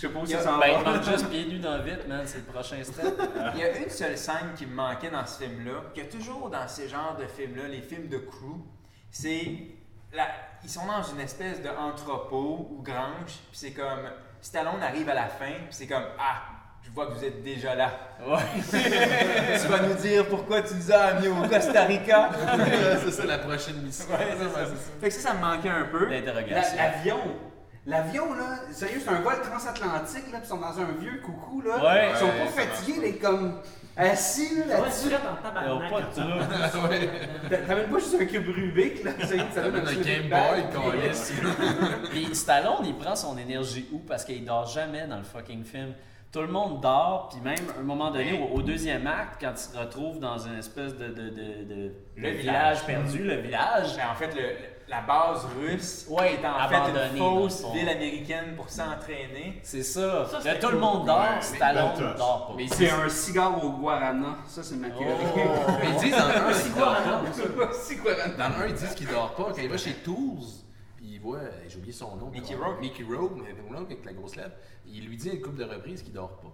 Je 0.02 0.08
sais 0.08 0.14
pas 0.14 0.20
où 0.20 0.26
ça 0.26 0.42
s'en 0.42 0.58
Ben, 0.60 0.68
il 0.80 0.84
va. 0.84 0.92
manque 0.94 1.04
juste 1.04 1.30
pieds 1.30 1.46
nus 1.46 1.60
dans 1.60 1.82
vite, 1.82 2.08
man. 2.08 2.22
C'est 2.26 2.38
le 2.38 2.44
prochain 2.46 2.78
step. 2.84 3.22
Il 3.56 3.60
y 3.60 3.64
a 3.64 3.78
une 3.78 3.90
seule 3.90 4.18
scène 4.18 4.54
qui 4.58 4.66
me 4.66 4.74
manquait 4.76 5.10
dans 5.10 5.26
ce 5.26 5.44
film-là, 5.44 5.82
a 6.00 6.06
toujours 6.06 6.50
dans 6.50 6.68
ces 6.68 6.88
genres 6.88 7.18
de 7.20 7.26
films-là, 7.26 7.68
les 7.68 7.82
films 7.82 8.08
de 8.08 8.18
crew, 8.20 8.62
c'est. 9.12 9.46
la- 10.14 10.28
Ils 10.64 10.70
sont 10.70 10.86
dans 10.86 11.04
une 11.04 11.20
espèce 11.22 11.62
d'entrepôt 11.62 12.70
ou 12.72 12.82
grange, 12.82 13.26
puis 13.28 13.54
c'est 13.54 13.72
comme. 13.72 14.10
Stallone 14.42 14.82
arrive 14.82 15.10
à 15.10 15.16
la 15.16 15.28
fin, 15.28 15.52
puis 15.52 15.68
c'est 15.72 15.88
comme 15.88 16.06
Ah, 16.18 16.44
je 16.82 16.90
vois 16.92 17.08
que 17.08 17.14
vous 17.14 17.24
êtes 17.26 17.44
déjà 17.44 17.76
là. 17.76 17.92
Ouais. 18.26 18.38
tu 19.62 19.68
vas 19.68 19.82
nous 19.82 19.94
dire 19.96 20.26
pourquoi 20.30 20.62
tu 20.62 20.76
nous 20.76 20.92
as 20.94 20.98
amenés 20.98 21.28
au 21.28 21.46
Costa 21.48 21.84
Rica. 21.84 22.30
c'est 23.04 23.12
ça 23.12 23.26
la 23.26 23.40
prochaine 23.40 23.82
mission. 23.82 24.06
Ouais, 24.10 24.28
c'est 24.38 24.50
ça. 24.56 24.66
Fait 25.02 25.08
que 25.10 25.14
ça, 25.14 25.30
ça 25.30 25.34
me 25.36 25.42
manquait 25.42 25.70
un 25.70 25.84
peu. 25.92 26.06
L'interrogation. 26.06 26.78
L'avion. 26.78 27.20
L'avion, 27.86 28.34
là, 28.34 28.60
sérieux, 28.72 29.00
c'est 29.04 29.10
un 29.10 29.22
vol 29.22 29.42
transatlantique, 29.42 30.32
là, 30.32 30.40
puis 30.40 30.42
ils 30.44 30.48
sont 30.48 30.58
dans 30.58 30.80
un 30.80 30.92
vieux 31.00 31.22
coucou, 31.24 31.62
là. 31.62 31.78
Ouais. 31.84 32.10
Ils 32.12 32.18
sont 32.18 32.26
Ouais, 32.26 32.46
pas 32.46 32.62
fatigués 32.64 33.00
d'être 33.00 33.22
comme 33.22 33.60
assis, 33.98 34.60
là, 34.68 34.80
là-dessus. 34.82 35.10
tabarnak. 35.10 35.90
pas 37.90 38.00
juste 38.00 38.16
un 38.20 38.26
cube 38.26 38.48
Rubik, 38.48 39.04
là, 39.04 39.12
ça, 39.22 39.36
donne 39.62 39.74
T'amènes 39.84 39.88
un 39.88 40.02
Game 40.02 40.30
Boy, 40.30 40.64
puis- 40.72 41.02
câlisse. 41.02 41.34
Puis 42.12 42.36
Stallone, 42.36 42.86
il 42.86 42.96
prend 42.96 43.16
son 43.16 43.38
énergie 43.38 43.88
où? 43.92 44.00
Parce 44.00 44.24
qu'il 44.26 44.44
dort 44.46 44.68
jamais 44.68 45.08
dans 45.08 45.18
le 45.18 45.24
fucking 45.24 45.64
film. 45.64 45.94
Tout 46.32 46.42
le 46.42 46.48
monde 46.48 46.80
dort, 46.82 47.30
puis 47.30 47.42
même 47.42 47.58
à 47.76 47.80
un 47.80 47.84
moment 47.84 48.12
donné, 48.12 48.40
au, 48.40 48.58
au 48.58 48.62
deuxième 48.62 49.08
acte, 49.08 49.38
quand 49.42 49.52
il 49.52 49.58
se 49.58 49.76
retrouve 49.76 50.20
dans 50.20 50.38
une 50.38 50.60
espèce 50.60 50.96
de, 50.96 51.08
de, 51.08 51.30
de, 51.30 51.64
de- 51.64 51.92
Le 52.18 52.30
village. 52.30 52.86
perdu, 52.86 53.24
le 53.24 53.38
village, 53.38 53.96
Ben, 53.98 54.04
en 54.12 54.16
fait, 54.16 54.36
le- 54.36 54.56
la 54.90 55.02
base 55.02 55.46
russe 55.60 56.06
Ouais, 56.10 56.34
est 56.34 56.46
en 56.46 56.68
fait 56.68 56.76
abandonnée, 56.76 57.10
une 57.12 57.18
fausse 57.18 57.64
ville 57.74 57.90
américaine 57.90 58.56
pour 58.56 58.70
s'entraîner. 58.70 59.60
c'est 59.64 59.84
ça. 59.84 60.26
Ça, 60.28 60.40
Là, 60.44 60.56
tout 60.56 60.70
le 60.72 60.80
monde 60.80 61.06
dort, 61.06 61.20
Ouais, 61.20 61.42
Stallone 61.42 61.94
touch. 61.96 62.18
dort 62.18 62.48
pas. 62.48 62.54
Mais 62.58 62.68
C'est 62.68 62.90
un 62.90 63.08
cigare 63.10 63.64
au 63.64 63.70
guarana. 63.70 64.38
Ça, 64.48 64.64
c'est 64.64 64.76
Machiavelli. 64.76 65.08
Oh. 65.36 65.72
mais 65.80 65.90
ils 65.92 66.00
disent 66.00 66.18
dans 66.18 66.28
le 66.28 66.34
1, 66.50 66.54
C'est 66.54 66.68
il 66.70 66.76
dort 66.76 66.96
pas. 66.96 68.50
Dans 68.50 68.56
1, 68.64 68.68
ils 68.68 68.74
disent 68.74 68.96
qu'il 68.96 69.08
dort 69.08 69.36
pas. 69.36 69.44
Quand 69.44 69.62
il 69.62 69.70
va 69.70 69.78
chez 69.78 69.94
Tools, 69.94 70.40
puis 70.98 71.08
il 71.14 71.20
voit, 71.20 71.40
j'ai 71.68 71.78
oublié 71.78 71.94
son 71.94 72.16
nom. 72.16 72.30
Mickey. 72.30 72.56
Rourke. 72.56 72.82
Mickey 72.82 73.04
Rourke 73.04 73.38
avec 73.86 74.04
la 74.06 74.14
grosse 74.14 74.36
lèvre. 74.36 74.52
Il 74.88 75.06
lui 75.06 75.18
dit 75.18 75.30
une 75.30 75.40
couple 75.42 75.58
de 75.58 75.66
reprises 75.66 76.02
qu'il 76.02 76.14
dort 76.14 76.38
pas. 76.38 76.52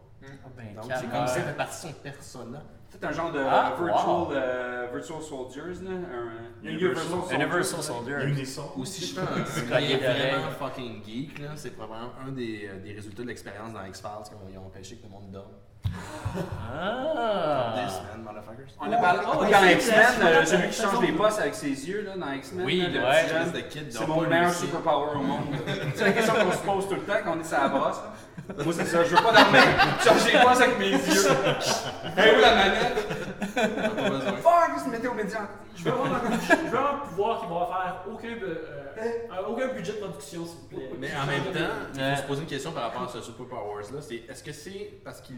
Ben, 0.58 0.76
Donc, 0.76 0.92
c'est 1.00 1.10
comme 1.10 1.28
ça 1.28 1.42
fait 1.42 1.58
partie 1.58 1.88
de 1.88 1.92
son 1.92 1.94
persona. 2.02 2.62
C'est 2.90 3.04
un 3.06 3.12
genre 3.12 3.32
de 3.32 3.40
Ah, 3.40 3.74
virtual, 3.78 4.06
wow. 4.08 4.32
euh, 4.32 4.88
virtual 4.94 5.22
soldiers, 5.22 5.84
là. 5.84 5.92
Un, 5.92 6.68
Universal 6.68 7.04
soldier, 7.10 7.36
Universal 7.36 7.78
là. 7.78 7.84
Soldier. 7.84 8.16
Unisson. 8.28 8.72
Ou 8.78 8.86
si 8.86 9.06
je 9.06 9.14
fais 9.16 9.22
un 9.22 9.26
collier 9.26 9.70
collier 9.70 9.98
d'oreille. 9.98 10.32
vraiment 10.32 10.52
fucking 10.58 11.04
geek, 11.06 11.40
là, 11.40 11.50
c'est 11.56 11.72
probablement 11.72 12.12
un 12.26 12.32
des, 12.32 12.70
euh, 12.72 12.80
des 12.82 12.94
résultats 12.94 13.24
de 13.24 13.28
l'expérience 13.28 13.74
dans 13.74 13.84
X-Files 13.84 14.10
quand 14.32 14.38
ils 14.50 14.58
ont 14.58 14.68
empêché 14.68 14.96
que 14.96 15.04
le 15.04 15.10
monde 15.10 15.30
dorme. 15.32 15.52
Ah! 16.74 17.74
This, 17.76 18.00
man, 18.12 18.24
motherfuckers. 18.24 18.74
On 18.80 18.92
a 18.92 18.98
parlé 18.98 19.20
Oh, 19.28 19.44
dans 19.44 19.50
c'est 19.52 19.74
X-Men, 19.74 20.06
euh, 20.28 20.46
celui 20.46 20.70
qui 20.70 20.82
change 20.82 21.02
les 21.02 21.12
postes 21.12 21.40
avec 21.40 21.56
ses 21.56 21.68
yeux 21.88 22.02
là, 22.04 22.18
dans 22.18 22.32
X-Men. 22.32 22.66
Oui, 22.66 22.80
là, 22.82 22.88
le 22.88 22.94
le 23.00 23.06
ouais, 23.06 23.24
petit 23.24 23.34
jeune. 23.34 23.52
de 23.52 23.60
kid 23.62 23.86
C'est 23.94 24.08
mon 24.08 24.22
meilleur 24.22 24.54
superpower 24.54 25.16
au 25.16 25.22
monde. 25.22 25.46
C'est 25.96 26.06
la 26.06 26.12
question 26.14 26.34
qu'on 26.34 26.52
se 26.52 26.58
pose 26.64 26.88
tout 26.90 26.96
le 26.96 27.02
temps 27.02 27.14
quand 27.24 27.36
on 27.38 27.40
est 27.40 27.44
sur 27.44 27.58
la 27.60 27.68
brosse. 27.70 28.00
Moi, 28.64 28.74
c'est 28.74 28.86
ça. 28.86 29.04
Je 29.04 29.10
veux 29.16 29.24
pas 29.24 29.32
les 29.34 30.40
postes 30.44 30.62
avec 30.62 30.80
mes 30.80 30.90
yeux. 30.92 31.30
Hey, 32.18 32.36
où 32.38 32.40
la 32.42 32.56
manette? 32.56 33.08
Fuck, 34.42 34.84
se 34.86 34.90
mettait 34.90 35.08
au 35.08 35.14
médian. 35.14 35.40
Je 35.76 35.84
veux 35.84 35.92
avoir 35.92 36.08
un, 36.08 36.20
je 36.32 36.70
veux 36.72 36.78
avoir 36.78 36.94
un 36.94 36.98
pouvoir 37.08 37.42
qui 37.42 37.48
va 37.48 37.68
faire 37.68 38.04
aucun, 38.14 38.28
euh, 38.28 38.56
euh, 38.98 39.48
aucun 39.50 39.68
budget 39.74 39.94
de 39.94 39.98
production, 39.98 40.46
s'il 40.46 40.58
vous 40.60 40.68
plaît. 40.68 40.90
Mais 41.00 41.10
en 41.22 41.26
même 41.26 41.44
temps, 41.54 41.74
faut 42.16 42.22
se 42.22 42.28
poser 42.28 42.42
une 42.42 42.48
question 42.48 42.72
par 42.72 42.84
rapport 42.84 43.04
à 43.04 43.08
ce 43.10 43.22
Super 43.22 43.46
Powers 43.48 43.92
là. 43.94 44.00
C'est 44.02 44.24
est-ce 44.30 44.44
que 44.44 44.54
c'est 44.54 45.00
parce 45.04 45.22
qu'il 45.22 45.36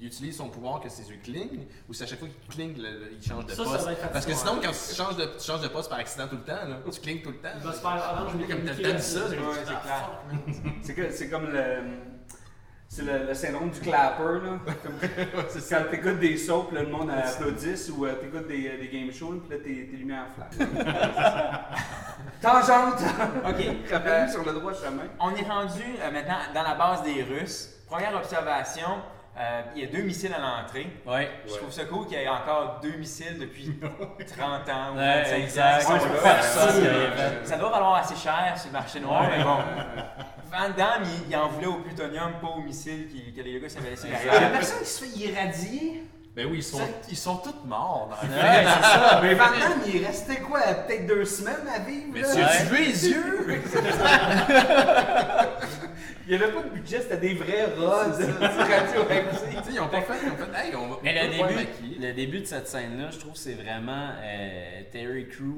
il 0.00 0.06
utilise 0.06 0.36
son 0.36 0.48
pouvoir 0.48 0.78
que 0.80 0.88
ses 0.88 1.08
yeux 1.10 1.18
clignent 1.24 1.66
ou 1.88 1.92
c'est 1.94 2.04
à 2.04 2.06
chaque 2.06 2.20
fois 2.20 2.28
qu'il 2.28 2.54
cligne, 2.54 2.76
le- 2.80 3.00
le- 3.00 3.12
il 3.20 3.26
change 3.26 3.46
de 3.46 3.50
Ça, 3.50 3.64
ça 3.64 3.70
poste? 3.70 3.84
va 3.86 3.92
être 3.92 4.10
parce 4.12 4.26
que 4.26 4.32
sinon, 4.34 4.60
quand 4.62 4.70
tu 4.70 4.94
changes 4.94 5.16
de, 5.16 5.24
tu 5.24 5.44
changes 5.44 5.60
de 5.62 5.68
poste 5.68 5.88
par 5.90 5.98
accident 5.98 6.28
tout 6.28 6.36
le 6.36 6.42
temps, 6.42 6.68
là, 6.68 6.76
tu 6.92 7.00
clignes 7.00 7.20
tout 7.22 7.30
le 7.30 7.38
temps. 7.38 7.48
Il 7.56 7.62
va 7.66 7.72
se 7.72 7.78
faire 7.80 8.14
orange, 8.20 8.32
Comme 8.48 8.64
t'as 8.64 8.92
dit 8.92 9.02
ça, 9.02 9.20
c'est- 9.28 9.38
ah, 9.76 10.82
clair. 10.92 11.08
C'est 11.12 11.28
comme 11.30 11.46
le. 11.50 12.17
C'est 12.90 13.02
le, 13.04 13.26
le 13.26 13.34
syndrome 13.34 13.68
du 13.70 13.80
clapper, 13.80 14.22
là. 14.42 14.58
Comme 14.82 14.94
quand 15.70 15.90
t'écoutes 15.90 16.18
des 16.20 16.36
soaps, 16.38 16.72
là, 16.72 16.80
le 16.82 16.88
monde 16.88 17.10
applaudisse, 17.10 17.90
ou 17.90 18.06
euh, 18.06 18.14
t'écoutes 18.14 18.48
des, 18.48 18.78
des 18.78 18.88
game 18.88 19.12
shows, 19.12 19.42
puis 19.46 19.58
là, 19.58 19.62
tes, 19.62 19.86
tes 19.88 19.96
lumières 19.96 20.24
flash. 20.34 20.66
Tangente! 22.40 23.02
Ok. 23.46 23.64
Euh, 23.92 24.28
sur 24.28 24.44
le 24.44 24.52
droit 24.52 24.72
chemin. 24.72 25.02
On 25.20 25.34
est 25.34 25.42
rendu 25.48 25.82
euh, 26.00 26.10
maintenant 26.10 26.36
dans 26.54 26.62
la 26.62 26.74
base 26.74 27.02
des 27.02 27.22
Russes. 27.24 27.74
Première 27.86 28.14
observation, 28.14 28.86
euh, 29.38 29.62
il 29.74 29.82
y 29.82 29.84
a 29.86 29.90
deux 29.90 30.02
missiles 30.02 30.32
à 30.34 30.38
l'entrée. 30.38 30.86
Ouais. 31.06 31.28
Je 31.46 31.54
trouve 31.56 31.70
ça 31.72 31.84
cool 31.84 32.06
qu'il 32.06 32.18
y 32.18 32.22
ait 32.22 32.28
encore 32.28 32.80
deux 32.82 32.96
missiles 32.96 33.38
depuis 33.38 33.78
30 33.80 34.68
ans 34.70 34.92
ou 34.94 34.98
Ouais, 34.98 35.22
25 35.24 35.36
exact. 35.36 35.86
ans. 35.90 35.92
Ouais, 35.94 36.42
Ça, 36.42 36.68
euh, 37.54 37.58
doit 37.58 37.70
valoir 37.70 37.96
assez 37.96 38.16
cher 38.16 38.54
sur 38.56 38.68
le 38.68 38.72
marché 38.72 39.00
noir, 39.00 39.22
Ouais. 39.22 39.38
mais 39.38 39.44
bon. 39.44 39.56
Van 40.50 40.70
Damme, 40.76 41.02
il, 41.04 41.30
il 41.30 41.36
en 41.36 41.48
voulait 41.48 41.66
au 41.66 41.80
plutonium, 41.80 42.32
pas 42.40 42.48
au 42.48 42.60
missile 42.62 43.08
qui- 43.08 43.32
que 43.32 43.40
les 43.42 43.60
gars 43.60 43.68
s'avaient 43.68 43.90
laissé 43.90 44.08
Il 44.08 44.12
y 44.12 44.16
a 44.16 44.18
derrière. 44.32 44.52
personne 44.52 44.78
qui 44.80 44.86
se 44.88 45.04
fait 45.04 45.18
irradier. 45.18 46.02
Ben 46.36 46.46
oui, 46.48 46.58
ils 46.58 46.62
sont, 46.62 46.80
ils 47.10 47.16
sont 47.16 47.36
tous 47.38 47.66
morts 47.66 48.10
dans 48.10 48.28
le 48.28 48.32
Ouais, 48.32 48.64
c'est 48.64 48.82
ça. 48.82 49.20
Mais 49.24 49.34
Van 49.34 49.44
Damme, 49.50 49.80
il 49.92 50.04
restait 50.06 50.36
quoi? 50.40 50.60
Peut-être 50.60 51.06
deux 51.06 51.24
semaines 51.24 51.66
à 51.74 51.80
vivre? 51.80 52.06
Mais 52.12 52.20
là? 52.20 52.34
tu 52.34 52.40
as 52.40 52.66
tué 52.66 52.84
les 52.86 53.08
yeux! 53.08 53.62
Il 56.30 56.36
n'y 56.36 56.42
avait 56.44 56.52
pas 56.52 56.62
de 56.62 56.68
budget, 56.68 57.00
c'était 57.00 57.16
des 57.16 57.34
vrais 57.34 57.64
rods 57.74 58.12
radioactifs. 58.20 59.48
Tu 59.48 59.64
sais, 59.64 59.72
ils 59.72 59.80
ont 59.80 59.88
pas 59.88 60.02
fait, 60.02 60.12
ils 60.22 60.30
ont 60.30 60.36
fait, 60.36 60.66
hey, 60.68 60.76
on 60.76 60.88
va. 60.88 60.96
Mais 61.02 61.14
le 61.14 61.30
début, 61.30 61.66
le 62.00 62.12
début 62.12 62.40
de 62.40 62.44
cette 62.44 62.68
scène-là, 62.68 63.08
je 63.10 63.18
trouve 63.18 63.32
que 63.32 63.38
c'est 63.38 63.54
vraiment 63.54 64.10
euh, 64.22 64.82
Terry 64.92 65.26
Crew 65.28 65.56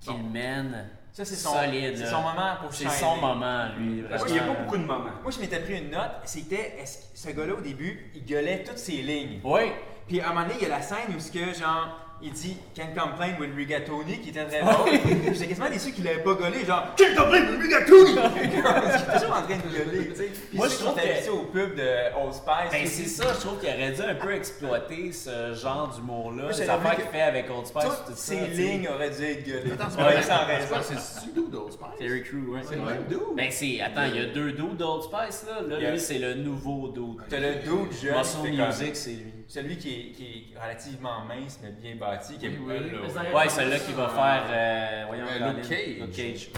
qui 0.00 0.08
le 0.10 0.30
mène. 0.32 0.88
Ça, 1.18 1.24
c'est 1.24 1.34
son, 1.34 1.52
solide. 1.52 1.96
c'est 1.96 2.04
là. 2.04 2.10
son 2.12 2.22
moment 2.22 2.56
pour 2.60 2.72
C'est 2.72 2.88
son 2.90 3.16
moment, 3.16 3.70
lui. 3.76 4.04
Parce 4.08 4.22
qu'il 4.22 4.34
n'y 4.34 4.38
a 4.38 4.44
pas 4.44 4.54
beaucoup 4.54 4.76
de 4.76 4.84
moments. 4.84 5.10
Moi, 5.20 5.32
je 5.32 5.40
m'étais 5.40 5.58
pris 5.58 5.76
une 5.76 5.90
note, 5.90 6.12
c'était 6.26 6.76
est-ce 6.78 6.98
que 6.98 7.02
ce 7.12 7.30
gars-là, 7.30 7.54
au 7.54 7.60
début, 7.60 8.08
il 8.14 8.24
gueulait 8.24 8.62
toutes 8.62 8.78
ses 8.78 9.02
lignes? 9.02 9.40
Oui. 9.42 9.62
Puis 10.06 10.20
à 10.20 10.26
un 10.26 10.28
moment 10.28 10.42
donné, 10.42 10.54
il 10.60 10.62
y 10.62 10.66
a 10.66 10.76
la 10.76 10.80
scène 10.80 11.12
où 11.16 11.18
ce 11.18 11.32
que, 11.32 11.52
genre, 11.58 11.88
il 12.22 12.32
dit 12.32 12.56
Can't 12.74 12.94
complain 12.96 13.34
with 13.38 13.54
rigatoni, 13.54 14.18
qui 14.20 14.30
était 14.30 14.44
très 14.44 14.60
drôle. 14.60 14.90
Puis 14.90 15.34
J'étais 15.34 15.46
quasiment 15.48 15.70
déçu 15.70 15.92
qu'il 15.92 16.04
l'avait 16.04 16.22
pas 16.22 16.34
gueulé, 16.34 16.64
genre 16.64 16.94
Can't 16.96 17.14
complain 17.16 17.40
with 17.50 17.60
rigatoni! 17.60 18.10
il 18.42 18.48
est 18.58 19.18
toujours 19.18 19.36
en 19.36 19.42
train 19.42 19.56
de 19.56 19.76
gueuler, 19.76 20.08
tu 20.08 20.16
sais. 20.16 20.30
Puis 20.48 20.56
Moi, 20.58 20.68
je 20.68 20.74
trouve 20.76 20.94
que- 20.96 21.30
au 21.30 21.42
pub 21.44 21.74
de 21.76 21.88
Old 22.20 22.34
Spice. 22.34 22.72
Ben, 22.72 22.86
c'est 22.86 23.04
ça, 23.06 23.32
je 23.34 23.40
trouve 23.40 23.58
qu'il 23.60 23.68
aurait 23.68 23.92
dû 23.92 24.02
un 24.02 24.14
peu 24.14 24.34
exploiter 24.34 25.12
ce 25.12 25.54
genre 25.54 25.88
d'humour-là. 25.94 26.48
Les 26.50 26.68
affaires 26.70 26.96
qu'il 26.96 27.04
fait 27.04 27.22
avec 27.22 27.46
Old 27.50 27.66
Spice, 27.66 27.84
tout 27.84 27.90
Toutes 28.08 28.16
ces 28.16 28.46
lignes 28.48 28.88
auraient 28.88 29.10
dû 29.10 29.24
être 29.24 29.46
gueulées. 29.46 29.72
Attends, 29.72 29.90
c'est 29.90 30.88
c'est 30.88 31.20
Sudo 31.20 31.48
d'Old 31.48 31.72
Spice. 31.72 31.98
Terry 31.98 32.22
Crew, 32.22 32.52
ouais. 32.52 32.60
C'est 32.64 32.76
le 32.76 32.82
même 32.82 33.04
dude. 33.08 33.18
Ben, 33.36 33.50
c'est. 33.50 33.80
Attends, 33.80 34.04
il 34.04 34.16
y 34.16 34.20
a 34.20 34.26
deux 34.26 34.52
dudes 34.52 34.76
d'Old 34.76 35.02
Spice, 35.02 35.44
là. 35.46 35.60
Là, 35.62 35.90
lui, 35.90 36.00
c'est 36.00 36.18
le 36.18 36.34
nouveau 36.34 36.88
dude. 36.88 37.22
T'as 37.28 37.40
le 37.40 37.54
dude 37.56 37.92
jeune. 38.00 38.16
Muscle 38.16 38.50
Music, 38.50 38.96
c'est 38.96 39.10
lui. 39.10 39.37
Celui 39.48 39.78
qui 39.78 39.88
est, 39.88 40.12
qui 40.12 40.52
est 40.54 40.60
relativement 40.60 41.24
mince 41.24 41.58
mais 41.62 41.70
bien 41.72 41.96
bâti. 41.96 42.36
Qui 42.36 42.46
est 42.46 42.50
Oui, 42.50 42.74
oui. 42.80 43.34
Ouais, 43.34 43.48
celui-là 43.48 43.78
qui 43.78 43.92
va 43.92 44.08
faire. 44.08 44.44
euh, 44.50 45.04
voyons, 45.06 45.24
Euh. 45.26 45.52
Luke 45.54 45.68
Cage. 45.68 45.98
Luke 46.00 46.12
Cage. 46.12 46.50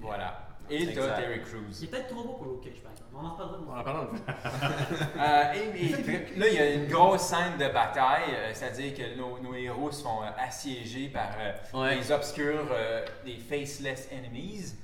Voilà. 0.00 0.44
Et 0.70 0.86
t'as. 0.94 1.16
Terry 1.16 1.36
Il 1.38 1.42
Crews. 1.42 1.82
est 1.84 1.86
peut-être 1.90 2.08
trop 2.08 2.22
beau 2.22 2.34
pour 2.34 2.46
Luke 2.46 2.62
Cage, 2.62 2.80
par 2.82 2.92
exemple. 2.92 3.08
On 3.20 3.24
en 3.26 3.30
reparlera. 3.32 3.60
On 3.68 3.80
en 3.80 3.82
parle 3.82 4.06
dans 4.06 4.12
le 4.12 4.18
Euh, 5.18 5.52
et, 5.54 6.38
là, 6.38 6.46
il 6.48 6.54
y 6.54 6.58
a 6.58 6.70
une 6.74 6.86
grosse 6.86 7.22
scène 7.22 7.54
de 7.58 7.72
bataille, 7.72 8.22
euh, 8.32 8.50
c'est-à-dire 8.52 8.94
que 8.94 9.16
nos, 9.18 9.38
nos 9.40 9.54
héros 9.56 9.90
euh, 9.90 10.30
assiéger 10.38 11.08
par 11.08 11.30
euh, 11.40 11.52
Ouais. 11.82 11.96
des 11.96 12.12
obscurs, 12.12 12.68
euh, 12.70 13.04
des 13.24 13.36
faceless 13.38 14.08
enemies. 14.12 14.74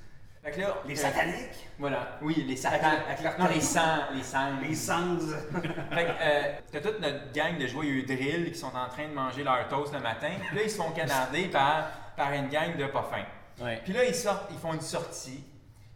Fait 0.44 0.50
que 0.50 0.60
là, 0.60 0.74
Les 0.86 0.92
euh, 0.98 1.02
sataniques? 1.02 1.68
Voilà, 1.78 2.18
oui, 2.20 2.44
les 2.46 2.56
satans. 2.56 2.76
Avec 2.84 2.98
la- 3.00 3.12
avec 3.12 3.22
leur 3.22 3.38
non, 3.38 3.54
les 3.54 3.60
sangs, 3.60 4.02
les 4.14 4.22
sangs. 4.22 4.60
Les 4.62 4.74
sans. 4.74 5.18
Fait 5.90 6.04
que, 6.04 6.10
euh, 6.20 6.52
t'as 6.70 6.80
toute 6.80 7.00
notre 7.00 7.32
gang 7.32 7.56
de 7.58 7.66
joyeux 7.66 8.02
drill 8.02 8.52
qui 8.52 8.58
sont 8.58 8.66
en 8.76 8.88
train 8.88 9.08
de 9.08 9.14
manger 9.14 9.42
leur 9.42 9.66
toast 9.68 9.92
le 9.94 10.00
matin. 10.00 10.30
Puis 10.48 10.56
là, 10.56 10.62
ils 10.64 10.70
se 10.70 10.76
font 10.76 10.90
canarder 10.90 11.44
par, 11.48 11.88
par 12.16 12.32
une 12.32 12.48
gang 12.48 12.76
de 12.76 12.86
pas 12.86 13.02
fins. 13.10 13.64
Ouais. 13.64 13.80
Puis 13.84 13.92
là, 13.94 14.04
ils 14.04 14.14
sortent, 14.14 14.50
ils 14.50 14.58
font 14.58 14.74
une 14.74 14.80
sortie, 14.80 15.42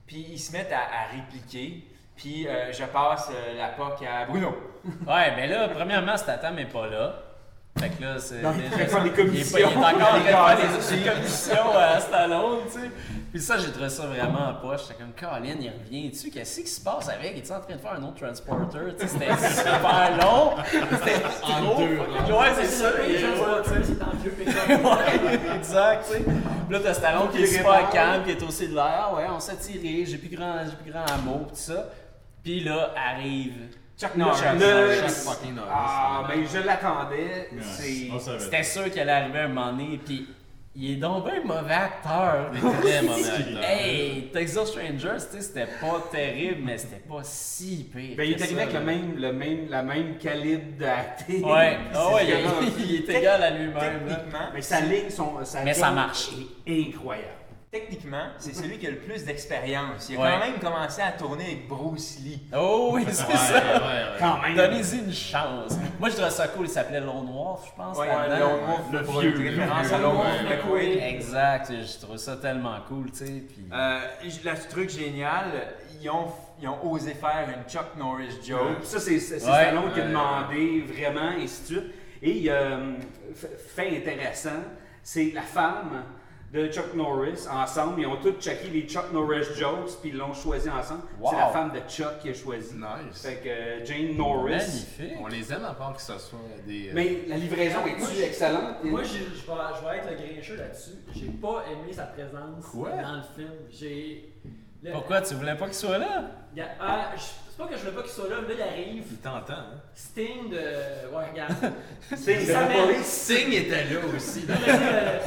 puis 0.07 0.27
ils 0.31 0.39
se 0.39 0.53
mettent 0.53 0.73
à, 0.73 0.79
à 0.81 1.07
répliquer. 1.15 1.85
Puis 2.17 2.49
euh, 2.49 2.73
je 2.73 2.85
passe 2.85 3.31
euh, 3.33 3.55
la 3.57 3.69
POC 3.69 4.03
à 4.07 4.25
Bruno. 4.25 4.57
Ouais, 5.07 5.37
mais 5.37 5.47
là, 5.47 5.69
premièrement, 5.69 6.17
Statham 6.17 6.55
n'est 6.57 6.67
pas 6.67 6.87
là. 6.89 7.23
Fait 7.79 7.91
que 7.91 8.03
là, 8.03 8.19
c'est. 8.19 8.41
Il 8.41 8.71
déjà 8.71 8.87
faire 8.87 9.03
des 9.05 9.09
Il 9.09 9.13
est, 9.13 9.17
commissions. 9.17 9.53
pas- 9.53 9.61
il 9.61 9.63
est 9.63 9.67
encore 9.67 9.93
en 9.93 9.95
train 9.95 10.19
de 10.19 10.25
faire 10.25 10.97
Des 10.99 11.11
commissions 11.11 11.77
à 11.79 12.01
Stallone, 12.01 12.59
tu 12.67 12.81
sais. 12.81 12.91
Puis 13.31 13.41
ça, 13.41 13.57
j'ai 13.59 13.71
trouvé 13.71 13.89
ça 13.89 14.07
vraiment 14.07 14.49
en 14.49 14.55
poche. 14.55 14.81
J'étais 14.89 14.95
comme, 14.95 15.13
Colin, 15.13 15.55
il 15.61 15.71
revient 15.71 16.11
dessus. 16.11 16.31
Qu'est-ce 16.31 16.61
qui 16.61 16.67
se 16.67 16.81
passe 16.81 17.09
avec? 17.09 17.33
Il 17.37 17.39
est 17.39 17.53
en 17.53 17.61
train 17.61 17.77
de 17.77 17.81
faire 17.81 17.93
un 17.93 18.03
autre 18.03 18.19
transporter? 18.19 18.79
Tu 18.99 19.07
sais, 19.07 19.13
c'était 19.13 19.37
super 19.61 20.19
long. 20.21 20.53
C'était 20.65 21.21
trop. 21.21 21.79
deux 21.79 22.33
Ouais, 22.35 22.49
c'est 22.57 22.67
ça. 22.67 22.89
Il- 23.07 23.19
gens 23.19 23.37
ouais, 24.69 25.55
en 25.55 25.55
exact, 25.57 26.07
tu 26.09 26.13
sais. 26.15 26.25
Là, 26.71 26.81
t'as 26.83 26.95
Stallone 26.95 27.29
qui 27.31 27.43
est 27.43 27.47
super 27.47 27.91
calme, 27.91 28.25
qui 28.25 28.31
est 28.31 28.43
aussi 28.43 28.67
de 28.69 28.75
l'air. 28.75 29.09
Ah 29.11 29.15
ouais, 29.15 29.27
on 29.31 29.39
s'est 29.41 29.57
tiré, 29.57 30.05
j'ai 30.05 30.19
plus 30.19 30.35
grand, 30.35 30.57
j'ai 30.65 30.75
plus 30.83 30.91
grand 30.91 31.05
amour, 31.05 31.47
tout 31.49 31.55
ça. 31.55 31.91
Puis 32.43 32.61
là, 32.65 32.91
arrive. 32.97 33.55
Chuck 33.99 34.15
Norris. 34.17 34.39
Chuck 34.39 35.11
fucking 35.11 35.55
Norris. 35.55 35.71
Ah, 35.73 36.25
ben 36.29 36.47
je 36.47 36.59
l'attendais. 36.59 37.51
C'était 38.39 38.63
sûr 38.63 38.91
qu'elle 38.91 39.09
allait 39.11 39.25
arriver 39.25 39.41
un 39.41 39.49
moment 39.49 39.73
donné, 39.73 39.99
puis 40.05 40.29
il 40.77 40.93
est 40.93 40.97
donc 40.97 41.25
bien 41.25 41.43
mauvais 41.43 41.75
acteur. 41.75 42.53
Il 42.53 42.59
est 42.59 42.81
très 42.81 43.03
mauvais 43.09 43.29
acteur. 43.29 43.65
Hey, 43.65 44.31
Texas 44.33 44.69
Strangers, 44.69 45.25
tu 45.29 45.37
sais, 45.37 45.41
c'était 45.41 45.67
pas 45.81 46.01
terrible, 46.13 46.63
mais 46.65 46.79
c'était 46.79 47.03
pas 47.09 47.25
si 47.25 47.91
pire. 47.93 48.17
Ben, 48.17 48.23
il 48.23 48.35
est 48.35 48.43
arrivé 48.43 48.63
avec 48.63 48.75
le 48.75 48.81
même, 48.81 49.17
le 49.17 49.33
même, 49.33 49.67
la 49.69 49.83
même 49.83 50.17
calibre 50.19 50.79
d'acting. 50.79 51.45
Ouais, 51.45 51.79
ah 51.93 52.15
ouais, 52.15 52.27
il, 52.79 52.95
est 52.95 53.19
égal 53.19 53.43
à 53.43 53.51
lui-même. 53.51 53.75
Techniquement, 54.07 54.49
Mais 54.55 54.63
sa 54.63 54.81
ligne, 54.81 55.11
son, 55.11 55.45
sa 55.45 55.65
Mais 55.65 55.75
ça 55.75 55.91
marche. 55.91 56.29
est 56.65 56.89
incroyable. 56.89 57.38
Techniquement, 57.71 58.29
c'est 58.39 58.55
celui 58.55 58.79
qui 58.79 58.87
a 58.87 58.91
le 58.91 58.97
plus 58.99 59.25
d'expérience. 59.25 60.09
Il 60.09 60.17
a 60.17 60.21
Ouais. 60.21 60.31
quand 60.33 60.39
même 60.51 60.59
commencé 60.59 61.03
à 61.03 61.13
tourner 61.13 61.45
avec 61.45 61.69
Bruce 61.69 62.19
Lee. 62.25 62.41
Oh 62.57 62.91
oui, 62.93 63.05
c'est 63.11 63.27
Ouais, 63.27 63.37
ça. 63.37 63.55
ouais, 63.55 63.61
ouais. 63.61 64.05
Quand 64.19 64.41
même. 64.41 64.57
Donnez-y 64.57 64.99
une 64.99 65.13
chance. 65.13 65.77
Moi, 66.01 66.09
je 66.09 66.15
trouvais 66.15 66.31
ça 66.31 66.49
cool. 66.49 66.67
Il 66.67 66.71
s'appelait 66.71 67.01
Lone 67.01 67.31
Wolf, 67.31 67.61
je 67.67 67.77
pense. 67.77 67.99
Ouais, 67.99 68.07
là-dedans. 68.07 68.51
Lone 68.51 68.61
Wolf, 68.67 69.23
le 69.23 69.31
vieux, 69.31 69.51
référence 69.51 69.93
à. 69.93 71.09
Exact. 71.09 71.73
Je 71.73 72.07
trouve 72.07 72.17
ça 72.17 72.37
tellement 72.37 72.77
cool, 72.89 73.11
tu 73.11 73.19
sais. 73.19 73.43
Puis... 73.49 73.67
Euh, 73.73 74.01
le 74.45 74.69
truc 74.71 74.91
génial, 74.91 75.47
ils 76.01 76.09
ont, 76.11 76.27
ils 76.61 76.69
ont 76.69 76.91
osé 76.91 77.15
faire 77.15 77.47
une 77.49 77.71
Chuck 77.71 77.97
Norris 77.97 78.39
joke. 78.47 78.83
Ça, 78.83 78.99
c'est 78.99 79.19
c'est- 79.19 79.39
c'est 79.41 79.47
Ouais. 79.51 79.65
Stallone 79.67 79.93
qui 79.93 80.01
a 80.01 80.05
Ouais, 80.05 80.09
demandé 80.09 80.81
vraiment, 80.87 81.33
et 81.33 81.43
ainsi 81.45 81.63
de 81.63 81.67
suite. 81.67 81.95
Et 82.23 82.45
euh, 82.49 82.95
fait 83.75 83.97
intéressant, 83.99 84.61
c'est 85.03 85.31
la 85.35 85.43
femme 85.43 86.03
de 86.53 86.67
Chuck 86.69 86.95
Norris 86.95 87.47
ensemble. 87.51 88.01
Ils 88.01 88.07
ont 88.07 88.17
tous 88.17 88.41
checké 88.41 88.69
les 88.69 88.87
Chuck 88.89 89.13
Norris 89.13 89.45
jokes, 89.59 89.99
puis 90.01 90.11
ils 90.11 90.17
l'ont 90.17 90.33
choisi 90.33 90.71
ensemble. 90.71 91.03
Wow. 91.21 91.31
C'est 91.31 91.37
la 91.37 91.47
femme 91.49 91.73
de 91.73 91.81
Chuck 91.91 92.19
qui 92.23 92.31
a 92.31 92.35
choisi. 92.35 92.75
Nice. 92.75 93.23
Fait 93.23 93.37
que 93.43 93.49
euh, 93.49 93.85
Jane 93.85 94.17
Norris. 94.17 94.53
Magnifique. 94.57 95.13
On 95.21 95.27
les 95.27 95.53
aime 95.53 95.65
à 95.65 95.75
part 95.75 95.95
que 95.95 96.01
ce 96.01 96.19
soit 96.19 96.39
des. 96.67 96.89
euh, 96.89 96.93
Mais 96.95 97.19
la 97.29 97.37
livraison 97.37 97.81
est-tu 97.87 98.23
excellente? 98.23 98.83
Moi, 98.85 99.03
je 99.03 99.13
vais, 99.19 99.25
je 99.25 99.85
vais 99.87 99.97
être 99.99 100.11
le 100.11 100.17
grincheux 100.35 100.57
là-dessus. 100.57 100.91
J'ai 101.15 101.27
pas 101.29 101.65
aimé 101.71 101.93
sa 101.93 102.05
présence 102.05 102.65
Quoi? 102.73 102.91
dans 102.91 103.17
le 103.17 103.23
film. 103.37 103.53
J'ai. 103.71 104.33
Le- 104.83 104.93
Pourquoi? 104.93 105.21
Tu 105.23 105.35
voulais 105.35 105.55
pas 105.57 105.65
qu'il 105.67 105.75
soit 105.75 105.99
là? 105.99 106.23
Il 106.55 106.59
y 106.59 106.63
a- 106.63 106.69
ah, 106.81 107.11
je- 107.17 107.21
c'est 107.21 107.57
pas 107.59 107.67
que 107.67 107.77
je 107.77 107.85
veux 107.85 107.91
pas 107.93 108.03
qu'il 108.03 108.11
soit 108.13 108.29
là, 108.29 108.37
mais 108.47 108.55
là, 108.55 108.65
il 108.77 108.83
arrive. 108.83 109.05
Il 109.11 109.17
t'entend, 109.19 109.53
hein? 109.55 109.81
Sting 109.95 110.49
de. 110.51 110.57
Ouais, 110.57 111.31
regarde. 111.31 111.53
Sting 112.17 112.47
de 112.47 112.53
Ça 112.53 112.61
la 112.61 112.67
police. 112.85 113.07
Sting 113.25 113.53
était 113.53 113.85
là 113.85 114.01
aussi. 114.17 114.45
Non, 114.49 114.55
mais, 114.65 114.73
euh, 114.73 115.19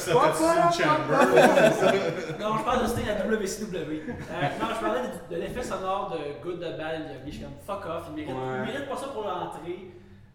Chamber. 0.72 1.18
Non, 2.40 2.56
je 2.58 2.64
parle 2.64 2.82
de 2.82 2.88
Sting 2.88 3.08
à 3.08 3.26
WCW. 3.26 3.76
Euh, 3.76 4.12
non, 4.60 4.66
je 4.74 4.80
parlais 4.80 5.00
de, 5.02 5.34
de 5.34 5.40
l'effet 5.40 5.62
sonore 5.62 6.10
de 6.16 6.42
Good 6.42 6.58
de 6.60 6.76
Bad. 6.76 7.02
Je 7.26 7.30
suis 7.30 7.40
comme 7.42 7.52
fuck 7.66 7.84
off, 7.86 8.04
il 8.10 8.14
mérite, 8.16 8.30
Ouais. 8.34 8.58
il 8.66 8.72
mérite 8.72 8.88
pas 8.88 8.96
ça 8.96 9.08
pour 9.08 9.22
l'entrée. 9.24 9.90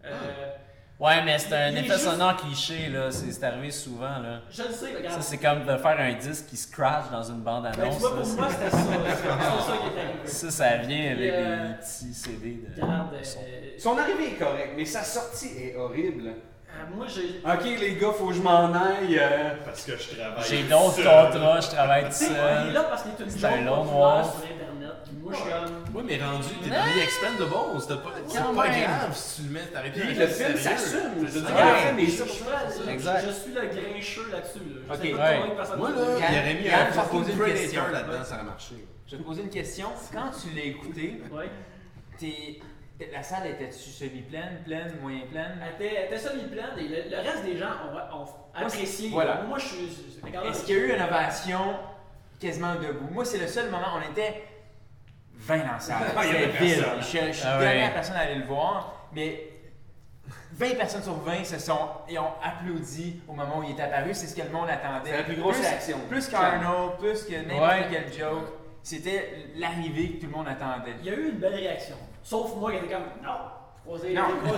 Euh, 0.05 0.11
Ouais, 0.98 1.22
mais 1.26 1.38
c'est 1.38 1.54
un 1.54 1.76
effet 1.76 1.84
juste- 1.93 2.06
sonore 2.06 2.38
cliché, 2.38 2.88
là. 2.88 3.12
C'est 3.12 3.43
arrivé 3.43 3.70
souvent, 3.70 4.18
là. 4.20 4.39
je 4.50 4.64
le 4.64 4.70
sais, 4.72 4.93
regarde. 4.96 5.16
Ça, 5.16 5.22
c'est 5.22 5.38
comme 5.38 5.66
de 5.66 5.76
faire 5.78 6.00
un 6.00 6.14
disque 6.14 6.46
qui 6.48 6.56
scratch 6.56 7.12
dans 7.12 7.22
une 7.24 7.41
Ben, 7.41 7.62
tu 7.64 7.78
bande-annonce. 7.78 7.98
vois, 8.00 8.16
pour 8.16 8.26
moi, 8.28 8.48
c'était 8.50 8.70
ça. 8.70 8.78
C'est 8.78 8.91
ça 9.22 9.74
qui 9.78 9.98
est 9.98 10.02
arrivé. 10.02 10.26
Ça, 10.28 10.52
ça 10.52 10.78
vient 10.78 11.12
avec 11.12 11.34
euh, 11.34 11.68
des 11.68 11.74
petits 11.76 12.14
CD 12.14 12.64
de. 12.76 12.82
Regarde, 12.82 13.08
son. 13.24 13.39
euh, 13.39 13.43
Son 13.78 13.98
arrivée 13.98 14.28
est 14.30 14.39
correcte, 14.39 14.74
mais 14.78 14.86
sa 14.86 15.04
sortie 15.04 15.52
est 15.62 15.76
horrible. 15.76 16.28
euh, 16.30 16.96
moi, 16.96 17.08
j'ai. 17.14 17.41
Ok, 17.46 17.78
les 17.78 17.96
gars, 17.98 18.14
faut 18.18 18.28
que 18.28 18.34
je 18.34 18.41
m'en 18.41 18.74
aille. 18.74 19.20
euh, 19.20 19.50
Parce 19.66 19.82
que 19.84 19.98
je 19.98 20.16
travaille. 20.16 20.43
J'ai 20.50 20.64
d'autres 20.64 20.93
seul. 20.93 21.04
contrats, 21.32 21.60
je 21.60 21.68
travaille 21.68 22.06
tout 22.06 22.12
sais, 22.14 22.26
il 22.28 22.32
est 22.32 22.36
seul. 22.66 22.74
là 22.74 22.84
parce 22.84 23.02
qu'il 23.04 23.12
est 23.12 23.24
une 23.26 23.30
C'est 23.30 23.46
un 23.46 23.62
long 23.64 23.84
noir. 23.84 24.24
sur 24.26 24.36
Internet. 24.46 24.62
Puis 25.05 25.13
moi, 25.21 25.33
je 25.33 25.38
suis 25.39 25.49
comme. 25.49 25.95
Ouais, 25.95 26.03
mais 26.05 26.23
rendu, 26.23 26.47
t'es 26.63 26.69
dans 26.69 26.86
les 26.95 27.01
Expendables. 27.03 27.79
C'est 27.79 27.88
pas, 28.03 28.11
c'est 28.27 28.38
Quand 28.39 28.53
pas 28.55 28.69
même. 28.69 28.83
grave 28.83 29.15
si 29.15 29.41
tu 29.41 29.47
le 29.47 29.53
mets. 29.53 29.65
T'arrêtes 29.67 29.93
Puis 29.93 30.13
de 30.15 30.19
le 30.19 30.27
film 30.27 30.57
s'assume. 30.57 30.99
Je 31.19 31.25
veux 31.25 31.41
dire, 31.41 31.55
Ouais. 31.55 31.63
le 31.63 31.77
film 31.88 31.99
est 31.99 32.05
Je, 32.05 32.11
ça. 32.11 32.25
je, 32.25 32.83
je- 32.86 32.89
Exact. 32.89 33.25
je 33.25 33.31
suis 33.31 33.53
le 33.53 33.61
grincheux 33.61 34.29
là-dessus. 34.31 34.59
Là. 34.59 34.81
Je 34.88 34.93
Ok. 34.93 34.99
sais 35.01 35.09
pas 35.11 35.17
Ouais. 35.17 35.38
combien 35.39 35.51
de 35.53 35.57
personnes 35.57 35.79
Moi, 35.79 35.89
là, 35.89 35.95
il 35.95 36.23
Yann- 36.23 36.41
aurait 36.41 36.53
mis 36.55 36.63
Yann, 36.65 36.73
un 36.73 36.91
je 36.91 36.95
vais 36.95 37.01
poser 37.01 37.05
fucking 37.09 37.29
une 37.31 37.38
Predator 37.38 37.61
question. 37.61 37.81
là-dedans, 37.91 38.23
ça 38.23 38.36
aurait 38.36 38.43
marché. 38.43 38.75
Je 39.07 39.11
vais 39.11 39.17
te 39.21 39.27
poser 39.27 39.41
une 39.43 39.49
question. 39.49 39.88
Quand 40.13 40.31
tu 40.31 40.55
l'as 40.55 40.63
écouté, 40.65 41.21
Ouais. 41.31 41.49
t'es- 42.19 42.59
la 43.11 43.21
salle 43.23 43.47
était-tu 43.47 43.89
semi-pleine, 43.89 44.61
pleine, 44.65 44.93
moyen 45.01 45.21
pleine? 45.29 45.59
Elle 45.61 45.73
était, 45.86 45.95
elle 45.95 46.05
était 46.05 46.17
semi-pleine 46.17 46.71
et 46.77 46.88
le, 46.88 47.09
le 47.11 47.17
reste 47.17 47.43
des 47.43 47.57
gens 47.57 47.67
ont, 48.13 48.21
ont 48.21 48.27
apprécié. 48.55 49.09
Voilà. 49.09 49.41
Moi, 49.47 49.59
je 49.59 49.65
suis. 49.65 49.77
je- 50.21 50.25
regarde, 50.25 50.47
Est-ce 50.47 50.65
qu'il 50.65 50.75
y 50.77 50.79
a 50.79 50.81
eu 50.83 50.95
une 50.95 51.01
ovation 51.01 51.75
quasiment 52.39 52.75
debout? 52.75 53.07
Moi, 53.11 53.25
c'est 53.25 53.38
le 53.38 53.47
seul 53.47 53.69
moment, 53.69 53.88
on 53.97 54.11
était 54.11 54.43
20 55.39 55.57
dans 55.59 55.63
la 55.73 55.79
salle. 55.79 55.97
Ah, 56.15 56.21
C'était 56.23 56.45
vide. 56.47 56.86
Je, 56.99 57.01
je 57.01 57.05
suis 57.05 57.19
Ah 57.45 57.57
ouais. 57.59 57.65
dernière 57.65 57.93
personne 57.93 58.15
à 58.15 58.19
aller 58.19 58.36
le 58.36 58.45
voir, 58.45 59.07
mais 59.13 59.49
20 60.53 60.75
personnes 60.77 61.03
sur 61.03 61.13
20 61.19 61.43
se 61.43 61.59
sont 61.59 61.77
et 62.07 62.17
ont 62.17 62.31
applaudi 62.43 63.21
au 63.27 63.33
moment 63.33 63.59
où 63.59 63.63
il 63.63 63.77
est 63.77 63.81
apparu. 63.81 64.13
C'est 64.13 64.27
ce 64.27 64.36
que 64.36 64.41
le 64.41 64.49
monde 64.49 64.69
attendait. 64.69 65.11
C'est 65.11 65.17
la 65.17 65.23
plus 65.23 65.36
grosse 65.36 65.57
Plus- 65.57 65.65
réaction. 65.67 65.97
Plus 66.09 66.27
qu'Arnold, 66.29 66.97
plus 66.99 67.23
que 67.25 67.33
n'importe 67.36 67.71
Ouais. 67.71 67.88
quel 67.91 68.13
joke. 68.13 68.45
C'était 68.81 69.47
l'arrivée 69.55 70.11
que 70.11 70.21
tout 70.21 70.31
le 70.31 70.38
monde 70.38 70.47
attendait. 70.47 70.93
Il 71.01 71.05
y 71.05 71.09
a 71.09 71.13
eu 71.13 71.29
une 71.31 71.38
belle 71.39 71.55
réaction. 71.55 71.95
Sauf 72.23 72.55
moi 72.55 72.71
qui 72.71 72.77
était 72.77 72.93
comme. 72.93 73.03
Non! 73.23 73.31
Non. 73.88 74.23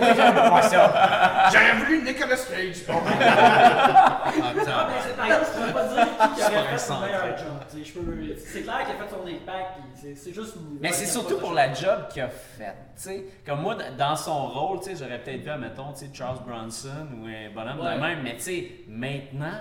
J'aurais 1.52 1.72
voulu 1.84 2.02
Nicolas 2.02 2.36
Cage. 2.36 2.76
Ah, 2.88 4.52
mais 4.54 4.62
c'est- 4.64 5.72
pas 5.72 5.84
dire 5.84 6.06
C'est 6.36 6.42
aurait 6.52 6.62
fait 6.62 6.78
le 7.00 7.00
meilleur 7.06 7.38
job. 7.38 7.46
clair 8.62 8.78
qu'il 8.86 8.94
a 8.94 8.98
fait 9.04 9.10
son 9.10 9.26
impact, 9.26 9.70
c'est- 10.00 10.14
juste. 10.34 10.56
une- 10.56 10.78
Mais 10.80 10.92
c'est 10.92 11.06
surtout 11.06 11.38
pour 11.38 11.52
la 11.52 11.72
job 11.72 12.08
qu'il 12.10 12.22
a 12.22 12.28
faite, 12.28 12.76
tu 12.96 13.02
sais. 13.02 13.24
Comme 13.46 13.60
moi, 13.62 13.76
dans 13.98 14.16
son 14.16 14.46
rôle, 14.48 14.78
tu 14.80 14.90
sais, 14.90 14.96
j'aurais 15.04 15.18
peut-être 15.18 15.42
vu, 15.42 15.50
mettons, 15.60 15.92
tu 15.92 16.06
sais, 16.06 16.10
Charles 16.12 16.38
Bronson 16.46 16.88
ou 17.20 17.26
un 17.26 17.50
bonhomme 17.54 17.80
Ouais. 17.80 17.94
de 17.96 18.00
même, 18.00 18.22
mais 18.22 18.34
tu 18.36 18.42
sais, 18.42 18.70
maintenant, 18.88 19.60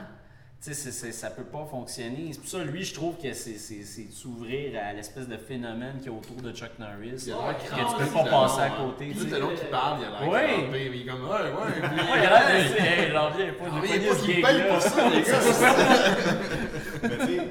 tu 0.60 0.70
sais, 0.70 0.74
c'est- 0.74 0.92
c'est- 0.92 1.12
ça 1.12 1.30
peut 1.30 1.44
pas 1.44 1.66
fonctionner. 1.70 2.30
C'est 2.32 2.40
pour 2.40 2.50
ça, 2.50 2.64
lui, 2.64 2.84
je 2.84 2.94
trouve 2.94 3.16
que 3.18 3.32
c'est 3.34 3.58
c'est- 3.58 3.84
c'est 3.84 4.06
de 4.06 4.12
s'ouvrir 4.12 4.80
à 4.84 4.92
l'espèce 4.94 5.28
de 5.28 5.38
phénomène 5.38 6.00
qui 6.02 6.08
est 6.08 6.12
autour 6.12 6.38
de 6.42 6.52
Chuck 6.52 6.72
Norris, 6.80 7.24
Il 7.28 7.32
a 7.32 7.36
que 7.36 7.42
l'air 7.42 7.58
tu 7.60 7.68
crampé, 7.68 8.04
peux 8.06 8.12
pas 8.14 8.24
le 8.24 8.30
passer 8.32 8.62
à 8.62 8.70
côté. 8.72 9.08
tu 9.10 9.14
Tout 9.14 9.24
sais. 9.24 9.30
le 9.30 9.40
long 9.40 9.56
qu'il 9.56 9.68
parle, 9.68 10.00
il 10.02 10.06
a 10.06 10.20
l'air 10.20 10.30
Ouais. 10.30 10.48
crampé, 10.54 10.68
mais 10.72 10.86
il 10.88 11.02
est 11.02 11.06
comme, 11.06 11.24
ouais, 11.24 11.30
ouais. 11.30 11.74
il 11.78 12.26
a 12.26 12.30
l'air 12.30 12.64
de 12.64 12.68
dire, 12.74 12.84
hey, 12.84 13.12
j'en 13.12 13.32
pas, 13.32 13.82
mais 13.82 13.90
il 13.98 14.18
qu'il 14.26 14.42
paye 14.42 14.64
pour 14.68 14.82
ça, 14.82 15.10
les 15.10 15.22
gars. 15.22 15.40
Mais 17.04 17.18
tu 17.20 17.26
sais, 17.26 17.50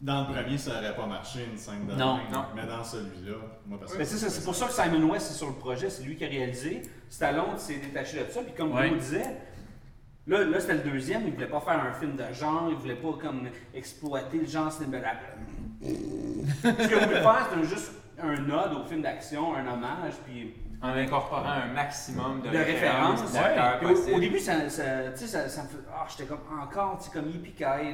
dans 0.00 0.26
le 0.28 0.34
premier, 0.34 0.58
ça 0.58 0.72
aurait 0.78 0.94
pas 0.96 1.06
marché 1.06 1.38
une 1.50 1.56
scène 1.56 1.86
de 1.86 1.92
Non, 1.94 2.16
même. 2.18 2.26
non. 2.32 2.44
Mais 2.54 2.66
dans 2.66 2.84
celui-là, 2.84 3.36
moi, 3.66 3.78
parce 3.78 3.92
que. 3.92 3.98
Mais 3.98 4.04
c'est 4.04 4.44
pour 4.44 4.54
ça 4.54 4.66
que 4.66 4.72
Simon 4.72 5.08
West 5.10 5.30
est 5.30 5.34
sur 5.34 5.46
le 5.48 5.54
projet, 5.54 5.88
c'est 5.88 6.02
lui 6.02 6.16
qui 6.16 6.24
a 6.24 6.28
réalisé. 6.28 6.82
Stallone 7.08 7.56
s'est 7.58 7.76
détaché 7.78 8.18
de 8.24 8.30
ça, 8.30 8.42
puis 8.42 8.52
comme 8.54 8.72
Ouais. 8.74 8.88
Bruno 8.88 8.96
disait, 9.00 9.36
là, 10.26 10.44
là 10.44 10.60
c'était 10.60 10.74
le 10.74 10.90
deuxième, 10.90 11.22
il 11.26 11.34
voulait 11.34 11.46
pas 11.46 11.60
faire 11.60 11.80
un 11.84 11.92
film 11.92 12.16
de 12.16 12.32
genre, 12.32 12.68
il 12.70 12.76
voulait 12.76 12.94
pas 12.96 13.12
comme 13.20 13.48
exploiter 13.74 14.38
le 14.38 14.46
genre 14.46 14.70
cinématographique. 14.72 15.28
Ce 15.82 16.88
qu'il 16.88 16.96
voulait 17.06 17.22
faire, 17.22 17.48
c'était 17.50 17.68
juste 17.68 17.92
un 18.22 18.36
nod 18.36 18.72
au 18.72 18.84
film 18.88 19.02
d'action, 19.02 19.54
un 19.54 19.66
hommage, 19.66 20.14
puis 20.24 20.54
En 20.80 20.88
incorporant 20.90 21.44
un 21.48 21.72
maximum 21.72 22.42
de, 22.42 22.50
de 22.50 22.56
référence. 22.56 23.32
d'acteurs 23.32 23.78
Puis 23.80 24.12
au- 24.12 24.16
Au, 24.16 24.20
début, 24.20 24.38
ça, 24.38 24.68
ça, 24.68 24.84
me 24.84 25.16
fait. 25.16 25.78
Ah, 25.92 26.06
j'étais 26.08 26.24
comme 26.28 26.40
encore, 26.60 26.98
tu 26.98 27.04
sais, 27.04 27.10
comme 27.12 27.30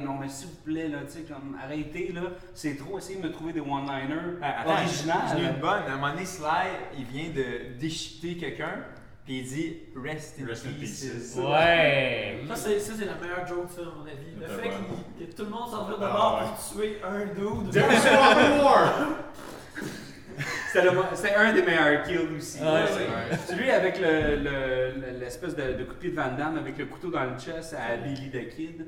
non, 0.05 0.17
mais 0.19 0.29
s'il 0.29 0.47
vous 0.47 0.55
plaît, 0.63 0.87
là, 0.87 0.99
tu 1.05 1.11
sais, 1.13 1.21
comme 1.21 1.57
arrêtez, 1.61 2.11
là, 2.13 2.21
c'est 2.53 2.75
trop, 2.77 2.97
essayez 2.97 3.19
de 3.19 3.27
me 3.27 3.31
trouver 3.31 3.53
des 3.53 3.61
one-liners 3.61 4.37
Ah, 4.41 4.61
Attends, 4.61 4.73
originales. 4.73 5.17
J'en 5.31 5.37
ai 5.37 5.45
une 5.53 5.59
bonne. 5.59 5.83
À 5.87 5.91
un 5.91 5.95
moment 5.95 6.09
donné, 6.13 6.25
Sly, 6.25 6.67
il 6.97 7.05
vient 7.05 7.29
de 7.29 7.77
déchiqueter 7.79 8.37
quelqu'un, 8.37 8.83
puis 9.31 9.39
il 9.39 9.45
dit 9.45 9.77
Rest 9.95 10.35
in 10.41 10.45
Rest 10.47 10.65
in 10.65 10.71
pieces. 10.79 11.05
pieces. 11.05 11.35
Ouais. 11.37 12.39
Ça, 12.49 12.55
c'est 12.55 12.79
ça, 12.79 12.93
c'est 12.97 13.05
la 13.05 13.15
meilleure 13.15 13.45
joke 13.47 13.67
du 13.67 13.73
film, 13.75 13.87
à 13.87 13.91
mon 13.97 14.05
avis. 14.05 14.31
Le 14.39 14.47
fait 14.47 14.69
qu'il- 14.69 15.27
que 15.27 15.31
tout 15.33 15.43
le 15.43 15.49
monde 15.49 15.69
s'en 15.69 15.83
va 15.85 15.91
de 15.93 15.97
Ah, 16.01 16.11
bord 16.11 16.41
ouais. 16.41 16.47
pour 16.47 16.57
tuer 16.81 16.97
un 17.03 17.25
dude. 17.33 17.71
There's! 17.71 18.03
C'était 20.73 20.91
le- 20.91 21.01
C'était 21.13 21.35
un 21.35 21.53
des 21.53 21.61
meilleurs 21.63 22.03
kills 22.03 22.27
aussi. 22.37 22.59
Ouais, 22.59 22.85
C'est- 22.87 23.37
Celui 23.53 23.69
avec 23.69 23.99
le- 23.99 24.37
le- 24.37 24.93
le- 25.13 25.19
l'espèce 25.19 25.53
de, 25.55 25.73
de 25.73 25.83
coup 25.83 25.93
de 25.93 25.99
pied 25.99 26.11
de 26.11 26.15
Van 26.15 26.31
Damme 26.37 26.57
avec 26.57 26.77
le 26.77 26.85
couteau 26.85 27.09
dans 27.09 27.23
le 27.25 27.37
chest 27.37 27.75
à 27.75 27.97
Billy 27.97 28.29
the 28.31 28.47
Kid. 28.55 28.85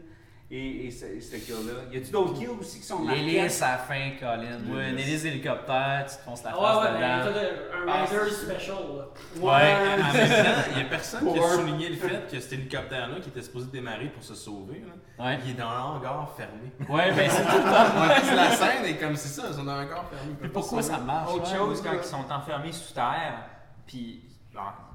Et, 0.55 0.85
et 0.85 0.91
ce, 0.91 1.05
ce 1.19 1.35
kill-là. 1.37 1.73
Y 1.91 1.97
a-tu 1.97 2.11
d'autres 2.11 2.35
kills 2.35 2.47
aussi 2.49 2.79
qui 2.79 2.85
sont 2.85 2.99
marquants? 2.99 3.19
L'hélice 3.19 3.59
à 3.63 3.71
la 3.71 3.77
fin, 3.79 4.11
Colin. 4.19 4.59
Ouais, 4.71 4.91
une 4.91 4.99
hélice 4.99 5.23
d'hélicoptère, 5.23 6.05
tu 6.07 6.15
te 6.15 6.21
fonces 6.21 6.43
la 6.43 6.51
face 6.51 6.59
Ah 6.61 6.77
ouais, 6.79 6.83
ouais, 6.85 6.91
mais 6.93 6.99
dedans. 6.99 7.23
t'as 7.23 7.31
de- 7.41 7.89
un 7.89 7.91
Ah, 7.91 8.05
Rider 8.05 8.31
special, 8.31 8.75
là. 8.97 9.05
Ouais. 9.41 9.73
En 9.73 10.13
même 10.13 10.29
temps, 10.29 10.61
il 10.69 10.75
n'y 10.75 10.81
a 10.83 10.85
personne 10.91 11.33
qui 11.33 11.39
a 11.39 11.47
souligné 11.49 11.89
le 11.89 11.95
fait 11.95 12.31
que 12.31 12.39
cet 12.39 12.53
hélicoptère-là, 12.53 13.15
qui 13.19 13.29
était 13.29 13.41
supposé 13.41 13.65
démarrer 13.71 14.09
pour 14.09 14.23
se 14.23 14.35
sauver, 14.35 14.83
là, 14.85 15.25
Ouais. 15.25 15.39
il 15.43 15.51
est 15.51 15.53
dans 15.55 15.69
un 15.69 15.79
hangar 15.81 16.31
fermé. 16.37 16.71
Ouais, 16.87 17.11
ben 17.13 17.27
c'est 17.31 17.41
tout 17.45 17.57
le 17.57 17.63
temps. 17.63 17.99
Ouais, 18.29 18.35
la 18.35 18.51
scène 18.51 18.85
est 18.85 18.97
comme 18.97 19.15
c'est 19.15 19.29
ça, 19.29 19.47
ils 19.49 19.55
sont 19.55 19.63
dans 19.63 19.71
un 19.71 19.83
hangar 19.85 20.05
fermé. 20.07 20.35
Pourquoi 20.53 20.83
ça 20.83 20.99
marche? 20.99 21.33
Autre 21.33 21.51
ouais, 21.51 21.57
chose, 21.57 21.81
ouais. 21.81 21.89
quand 21.89 21.97
ils 21.97 22.03
sont 22.07 22.31
enfermés 22.31 22.71
sous 22.71 22.93
terre, 22.93 23.39
puis 23.87 24.21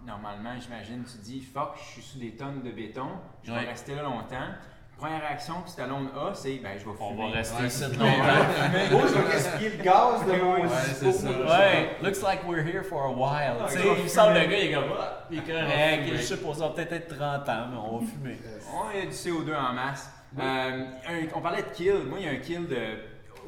normalement, 0.06 0.54
j'imagine, 0.61 1.02
tu 1.04 1.18
dis 1.18 1.40
fuck, 1.40 1.70
je 1.76 1.82
suis 1.94 2.02
sous 2.02 2.18
des 2.20 2.36
tonnes 2.36 2.62
de 2.62 2.70
béton, 2.70 3.09
je 3.42 3.50
vais 3.50 3.59
Ouais. 3.59 3.64
rester 3.66 3.96
là 3.96 4.02
longtemps. 4.02 4.36
Première 4.99 5.20
réaction 5.20 5.55
que 5.62 5.70
Stallone 5.70 6.09
a, 6.16 6.34
c'est 6.34 6.55
ben, 6.57 6.72
je 6.76 6.84
vais 6.84 6.90
On 6.99 7.11
fumer. 7.12 7.30
va 7.30 7.36
rester 7.36 7.61
Ouais, 7.62 7.68
ici 7.68 7.78
c'est 7.78 7.88
longtemps. 7.96 8.05
Moi, 8.90 9.03
je 9.07 9.14
vais 9.14 9.32
gaspiller 9.32 9.70
le 9.70 9.82
gaz 9.84 10.26
de 10.26 10.32
mon 10.42 10.55
Ouais, 10.55 10.68
c'est 10.92 11.12
ça. 11.12 11.28
Ouais, 11.30 11.90
looks 12.03 12.20
like 12.22 12.40
we're 12.49 12.66
here 12.66 12.82
for 12.82 13.05
a 13.05 13.11
while. 13.12 13.64
Tu 13.68 13.74
sais, 13.78 13.84
il 13.96 14.03
me 14.03 14.09
semble 14.09 14.34
le 14.34 14.46
gars, 14.46 14.59
il 14.59 14.70
est 14.70 14.74
comme, 14.74 14.84
ah, 14.99 15.24
il 15.30 15.38
est 15.38 15.42
correct, 15.42 16.03
je 16.16 16.22
sais 16.22 16.36
pas, 16.38 16.53
ça 16.55 16.61
va 16.61 16.70
peut-être 16.70 16.92
être 16.92 17.16
30 17.16 17.49
ans, 17.49 17.66
mais 17.70 17.76
on 17.78 17.99
va 17.99 18.07
fumer. 18.07 18.38
Oh, 18.74 18.86
il 18.92 18.99
y 18.99 19.03
a 19.03 19.07
du 19.07 19.12
CO2 19.12 19.55
en 19.57 19.72
masse. 19.72 20.11
Euh, 20.38 20.42
un- 21.09 21.28
on 21.34 21.40
parlait 21.40 21.62
de 21.62 21.68
kill. 21.70 22.03
Moi, 22.07 22.18
il 22.20 22.26
y 22.26 22.28
a 22.28 22.32
un 22.32 22.36
kill 22.36 22.66
de, 22.66 22.76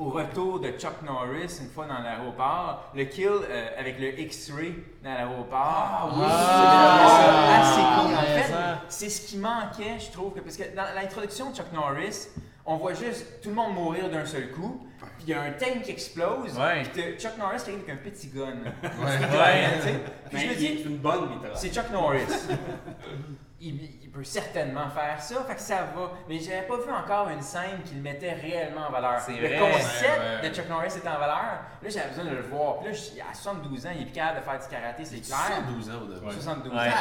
au 0.01 0.09
retour 0.11 0.61
de 0.61 0.71
Chuck 0.73 1.03
Norris 1.03 1.59
une 1.61 1.69
fois 1.69 1.87
dans 1.87 1.99
l'aéroport. 2.03 2.91
Le 2.95 3.05
kill 3.05 3.29
euh, 3.29 3.69
avec 3.79 4.01
le 4.01 4.19
X-ray 4.19 4.75
dans 5.05 5.13
l'aéroport. 5.13 6.15
oui. 6.17 6.25
Ah, 6.27 7.61
assez 7.61 7.81
Ah, 7.85 8.01
cool. 8.03 8.15
En 8.15 8.23
fait, 8.23 8.53
ça. 8.53 8.83
c'est 8.89 9.09
ce 9.11 9.27
qui 9.29 9.37
manquait, 9.39 9.99
je 9.99 10.11
trouve. 10.11 10.33
Que, 10.33 10.41
parce 10.41 10.57
que 10.57 10.75
dans 10.75 10.87
l'introduction 10.95 11.51
de 11.51 11.57
Chuck 11.57 11.73
Norris, 11.73 12.29
on 12.65 12.77
voit 12.77 12.95
juste 12.95 13.41
tout 13.43 13.51
le 13.51 13.55
monde 13.55 13.75
mourir 13.75 14.09
d'un 14.11 14.25
seul 14.25 14.51
coup. 14.53 14.87
Puis 15.01 15.27
il 15.29 15.31
y 15.31 15.35
a 15.35 15.43
un 15.43 15.51
tank 15.53 15.83
qui 15.83 15.91
explose. 15.91 16.59
Ouais. 16.59 16.83
Puis 16.93 17.03
Chuck 17.19 17.37
Norris 17.39 17.59
qui 17.63 17.71
arrive 17.71 17.83
avec 17.87 17.91
un 17.91 17.97
petit 18.11 18.29
gun. 18.29 18.47
Ouais. 18.83 19.39
Ouais. 19.39 19.69
Tu 19.77 19.83
sais. 19.89 20.01
Puis 20.31 20.39
je 20.41 20.47
me 20.49 20.55
dis, 20.55 20.67
est 20.67 20.85
une 20.85 20.97
bonne 20.97 21.29
mitraille. 21.29 21.51
c'est 21.57 21.73
Chuck 21.75 21.91
Norris. 21.93 22.21
il, 23.61 24.03
il 24.03 24.11
peut 24.11 24.25
certainement 24.25 24.89
faire 24.91 25.21
ça, 25.21 25.45
fait 25.45 25.55
que 25.55 25.61
ça 25.61 25.77
va. 25.95 26.11
Mais 26.29 26.39
j'avais 26.41 26.63
pas 26.63 26.77
vu 26.79 26.91
encore 26.91 27.29
une 27.29 27.43
scène 27.43 27.83
qui 27.85 27.95
le 27.95 28.01
mettait 28.03 28.33
réellement 28.33 28.89
en 28.89 28.91
valeur. 28.93 29.21
C'est 29.21 29.33
le 29.33 29.47
vrai. 29.49 29.59
concept 29.59 30.19
Ouais, 30.19 30.41
ouais. 30.43 30.49
de 30.49 30.55
Chuck 30.55 30.69
Norris 30.69 30.97
était 30.97 31.09
en 31.09 31.19
valeur. 31.19 31.37
Là, 31.83 31.89
j'avais 31.89 32.09
besoin 32.09 32.25
de 32.25 32.31
le 32.37 32.43
voir. 32.43 32.79
Puis 32.81 32.93
là, 33.19 33.25
à 33.31 33.35
72 33.35 33.87
ans, 33.87 33.91
il 33.95 34.03
est 34.03 34.05
plus 34.07 34.13
capable 34.13 34.41
de 34.41 34.45
faire 34.45 34.59
du 34.59 34.69
karaté, 34.69 35.05
c'est 35.05 35.21
clair. 35.21 35.39
72 35.67 35.91
ans, 35.91 35.93
au 36.03 36.07
début. 36.15 36.27
Ouais. 36.27 36.33
72 36.33 36.73
Ouais. 36.73 36.79
ans. 36.89 36.93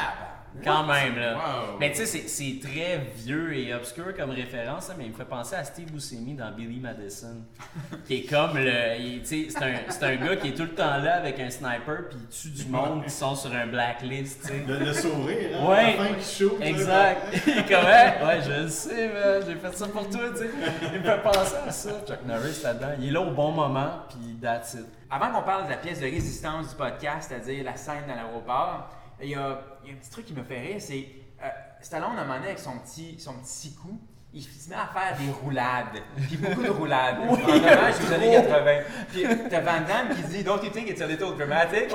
Quand 0.64 0.84
même, 0.86 1.18
là. 1.18 1.36
Wow. 1.36 1.78
Mais 1.80 1.92
tu 1.92 2.06
sais, 2.06 2.28
c'est- 2.28 2.60
très 2.62 3.00
vieux 3.16 3.54
et 3.56 3.74
obscur 3.74 4.14
comme 4.16 4.32
référence, 4.32 4.90
là, 4.90 4.96
mais 4.98 5.06
il 5.06 5.12
me 5.12 5.16
fait 5.16 5.24
penser 5.26 5.56
à 5.56 5.64
Steve 5.64 5.92
Buscemi 5.92 6.34
dans 6.34 6.52
Billy 6.52 6.80
Madison. 6.80 7.44
qui 8.08 8.16
est 8.18 8.30
comme 8.30 8.58
le. 8.58 9.20
tu 9.20 9.26
sais, 9.26 9.48
C'est 9.50 9.64
un, 9.64 9.74
c'est 9.90 10.04
un 10.04 10.16
gars 10.16 10.36
qui 10.36 10.50
est 10.50 10.54
tout 10.54 10.64
le 10.64 10.74
temps 10.76 10.98
là 10.98 11.16
avec 11.18 11.40
un 11.40 11.50
sniper, 11.50 12.10
puis 12.10 12.18
il 12.22 12.28
tue 12.28 12.50
du 12.64 12.70
monde 12.70 13.04
qui 13.04 13.10
sont 13.12 13.36
sur 13.36 13.54
un 13.54 13.68
blacklist, 13.68 14.42
tu 14.42 14.48
sais. 14.50 14.64
Le, 14.68 14.80
le 14.80 14.94
sourire, 14.94 15.60
hein, 15.62 15.66
Ouais. 15.70 15.98
la 15.98 16.04
fin 16.06 16.14
qui 16.16 16.24
sais, 16.26 16.46
Exact. 16.62 17.22
Il 17.48 17.54
est 17.60 17.68
comme, 17.68 17.86
Hein? 17.86 18.28
ouais, 18.28 18.40
je 18.46 18.62
le 18.64 18.68
sais, 18.70 19.08
man, 19.08 19.44
j'ai 19.48 19.56
fait 19.56 19.76
ça 19.78 19.88
pour 19.88 20.10
toi, 20.10 20.22
tu 20.32 20.38
sais. 20.40 20.50
Il 20.94 21.00
me 21.00 21.04
fait 21.06 21.22
penser 21.22 21.56
à 21.68 21.72
ça. 21.72 21.90
Chuck 22.08 22.26
Norris 22.26 22.60
là-dedans. 22.64 22.92
Il 23.00 23.08
est 23.08 23.12
là 23.12 23.22
au 23.22 23.32
bon 23.32 23.52
moment, 23.52 23.90
puis 24.10 24.36
that's 24.42 24.74
it. 24.74 24.86
Avant 25.12 25.32
qu'on 25.32 25.44
parle 25.44 25.66
de 25.66 25.70
la 25.72 25.78
pièce 25.78 26.00
de 26.00 26.06
résistance 26.06 26.70
du 26.70 26.76
podcast, 26.76 27.30
c'est-à-dire 27.30 27.64
la 27.64 27.76
scène 27.78 28.04
dans 28.08 28.16
l'aéroport, 28.16 28.90
il 29.22 29.30
y, 29.30 29.36
a, 29.36 29.62
il 29.84 29.90
y 29.90 29.94
a 29.94 29.96
un 29.96 30.00
petit 30.00 30.10
truc 30.10 30.26
qui 30.26 30.34
me 30.34 30.44
fait 30.44 30.60
rire, 30.60 30.82
c'est 30.82 31.08
euh, 31.44 31.48
Stallone, 31.82 32.18
à 32.18 32.22
un 32.22 32.24
moment 32.24 32.36
donné, 32.36 32.48
avec 32.48 32.60
son 32.60 32.78
petit, 32.80 33.20
son 33.20 33.34
petit 33.36 33.74
coup, 33.74 34.00
il 34.32 34.44
se 34.44 34.70
met 34.70 34.76
à 34.76 34.86
faire 34.88 35.18
des 35.18 35.32
roulades. 35.32 36.04
Puis 36.16 36.38
beaucoup 36.38 36.62
de 36.62 36.70
roulades. 36.70 37.18
En 37.20 37.34
hommage 37.34 37.96
aux 38.08 38.14
années 38.14 38.32
80. 38.34 38.72
Puis 39.12 39.24
t'as 39.50 39.60
Van 39.62 39.82
Damme 39.88 40.16
qui 40.16 40.22
dit 40.24 40.44
Don't 40.44 40.62
you 40.64 40.70
think 40.70 40.88
it's 40.88 41.02
a 41.02 41.08
little 41.08 41.36
dramatic? 41.36 41.90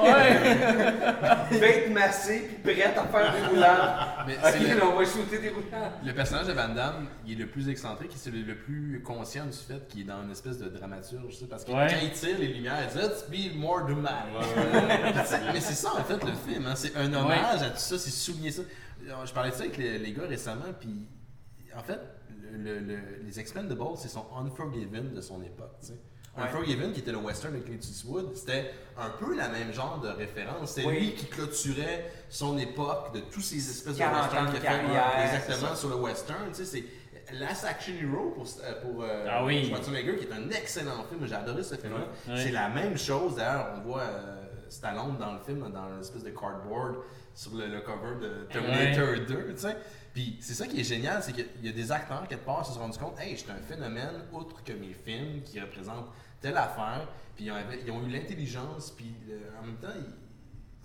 Il 1.52 1.58
va 1.60 1.66
être 1.66 1.90
massé 1.92 2.58
puis 2.64 2.74
prêt 2.74 2.82
à 2.82 3.04
faire 3.04 3.32
des 3.34 3.46
roulades. 3.46 3.98
Mais 4.26 4.36
Ok, 4.38 4.60
le- 4.60 4.78
là, 4.78 4.84
on 4.92 4.98
va 4.98 5.04
shooter 5.04 5.38
des 5.38 5.50
roulades. 5.50 5.92
Le 6.04 6.12
personnage 6.12 6.46
de 6.46 6.52
Van 6.52 6.68
Damme, 6.68 7.06
il 7.26 7.34
est 7.34 7.44
le 7.44 7.46
plus 7.48 7.68
excentrique 7.68 8.10
et 8.12 8.16
c'est 8.18 8.30
le, 8.32 8.54
plus 8.56 9.00
conscient 9.04 9.44
du 9.46 9.52
fait 9.56 9.86
qu'il 9.88 10.00
est 10.00 10.04
dans 10.04 10.22
une 10.22 10.32
espèce 10.32 10.58
de 10.58 10.68
dramaturge, 10.68 11.28
tu 11.28 11.34
sais, 11.34 11.46
parce 11.46 11.64
que 11.64 11.70
Ouais. 11.72 11.86
quand 11.88 11.96
il 12.02 12.10
tire 12.12 12.38
les 12.38 12.48
lumières, 12.48 12.78
il 12.82 12.98
dit 12.98 13.04
Let's 13.06 13.24
be 13.28 13.56
more 13.56 13.82
dramatic. 13.86 15.26
Sais, 15.26 15.38
Mais 15.52 15.60
c'est 15.60 15.74
ça 15.74 15.90
en 15.98 16.02
fait 16.04 16.22
le 16.24 16.32
film, 16.52 16.66
hein, 16.66 16.74
c'est 16.74 16.96
un 16.96 17.12
hommage 17.14 17.62
à 17.62 17.70
tout 17.70 17.78
ça, 17.78 17.96
c'est 17.98 18.10
souligner 18.10 18.50
ça. 18.50 18.62
Je 19.24 19.32
parlais 19.32 19.50
de 19.50 19.54
ça 19.54 19.62
avec 19.62 19.76
les, 19.76 19.98
les 19.98 20.12
gars 20.12 20.26
récemment, 20.28 20.72
puis 20.80 21.06
en 21.76 21.82
fait, 21.82 22.00
le, 22.56 22.78
le- 22.80 22.96
le- 22.96 23.22
les 23.24 23.40
Expendables, 23.40 23.82
c'est 23.96 24.08
son 24.08 24.24
Unforgiven 24.36 25.12
de 25.14 25.20
son 25.20 25.42
époque. 25.42 25.72
tu 25.80 25.88
sais. 25.88 25.92
Ouais. 26.36 26.42
Unforgiven, 26.44 26.92
qui 26.92 27.00
était 27.00 27.12
le 27.12 27.18
western 27.18 27.54
de 27.54 27.60
Clint 27.60 27.78
Eastwood, 27.80 28.34
c'était 28.34 28.72
un 28.98 29.10
peu 29.10 29.36
la 29.36 29.48
même 29.48 29.72
genre 29.72 30.00
de 30.00 30.08
référence. 30.08 30.72
C'était 30.72 30.88
Oui. 30.88 30.98
lui 30.98 31.14
qui 31.14 31.26
clôturait 31.26 32.10
son 32.28 32.58
époque 32.58 33.14
de 33.14 33.20
tous 33.20 33.40
ces 33.40 33.56
espèces 33.58 33.94
de 33.94 33.98
40 33.98 34.22
westerns 34.32 34.46
qu'il 34.48 34.56
a 34.56 34.60
fait. 34.60 34.66
carrière, 34.66 35.32
Exactement, 35.34 35.74
sur 35.76 35.88
le 35.90 35.96
western. 35.96 36.48
Tu 36.52 36.64
sais, 36.64 36.82
c'est 37.28 37.34
Last 37.38 37.64
Action 37.64 37.94
Hero 38.02 38.30
pour, 38.32 38.46
euh, 38.64 38.82
pour 38.82 39.02
euh, 39.04 39.26
Ah 39.30 39.44
oui. 39.44 39.66
Schwarzenegger, 39.68 40.16
qui 40.16 40.24
est 40.24 40.32
un 40.32 40.50
excellent 40.50 41.04
film. 41.08 41.24
J'ai 41.26 41.34
adoré 41.36 41.62
ce 41.62 41.76
film-là. 41.76 42.36
C'est 42.36 42.50
la 42.50 42.68
même 42.68 42.98
chose. 42.98 43.36
D'ailleurs, 43.36 43.74
on 43.76 43.80
voit 43.88 44.02
euh, 44.02 44.42
Stallone 44.68 45.16
dans 45.18 45.34
le 45.34 45.38
film, 45.38 45.60
dans 45.72 45.88
une 45.94 46.00
espèce 46.00 46.24
de 46.24 46.30
cardboard 46.30 46.96
sur 47.32 47.52
le, 47.54 47.66
le 47.68 47.80
cover 47.80 48.16
de 48.20 48.44
Terminator 48.52 49.24
2. 49.26 49.52
tu 49.54 49.58
sais. 49.60 49.76
Puis 50.14 50.38
c'est 50.40 50.54
ça 50.54 50.66
qui 50.68 50.80
est 50.80 50.84
génial, 50.84 51.22
c'est 51.22 51.32
qu'il 51.32 51.46
y 51.62 51.68
a 51.68 51.72
des 51.72 51.90
acteurs 51.92 52.26
quelque 52.28 52.44
part 52.46 52.62
qui 52.62 52.68
se 52.68 52.74
sont 52.74 52.80
rendus 52.80 52.98
compte, 52.98 53.18
hey, 53.18 53.36
j'étais 53.36 53.50
un 53.52 53.56
phénomène 53.60 54.22
outre 54.32 54.62
que 54.64 54.72
mes 54.72 54.94
films 54.94 55.42
qui 55.42 55.60
représentent 55.60 56.06
telle 56.40 56.56
affaire. 56.56 57.06
Puis 57.36 57.46
ils 57.46 57.50
ont, 57.50 57.56
ils 57.84 57.90
ont 57.90 58.00
eu 58.06 58.10
l'intelligence, 58.10 58.92
puis 58.92 59.12
euh, 59.28 59.40
en 59.60 59.66
même 59.66 59.76
temps, 59.78 59.88
ils, 59.96 60.04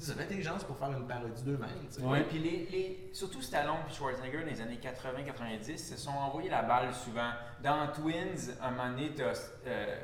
ils 0.03 0.11
ont 0.11 0.15
l'intelligence 0.17 0.63
pour 0.63 0.77
faire 0.77 0.91
une 0.91 1.05
parodie 1.07 1.43
d'eux-mêmes. 1.43 1.69
Oui, 2.01 2.19
puis 2.27 2.39
les, 2.39 2.65
les- 2.71 3.09
surtout 3.13 3.41
Stallone 3.43 3.75
et 3.87 3.93
Schwarzenegger 3.93 4.39
dans 4.39 4.45
les 4.47 4.61
années 4.61 4.79
80-90 4.81 5.77
se 5.77 5.95
sont 5.97 6.09
envoyés 6.11 6.49
la 6.49 6.63
balle 6.63 6.91
souvent. 6.93 7.29
Dans 7.63 7.87
Twins, 7.91 8.55
un 8.63 8.71
moment 8.71 8.89
donné, 8.89 9.11
t'as 9.15 9.33
euh, 9.67 9.99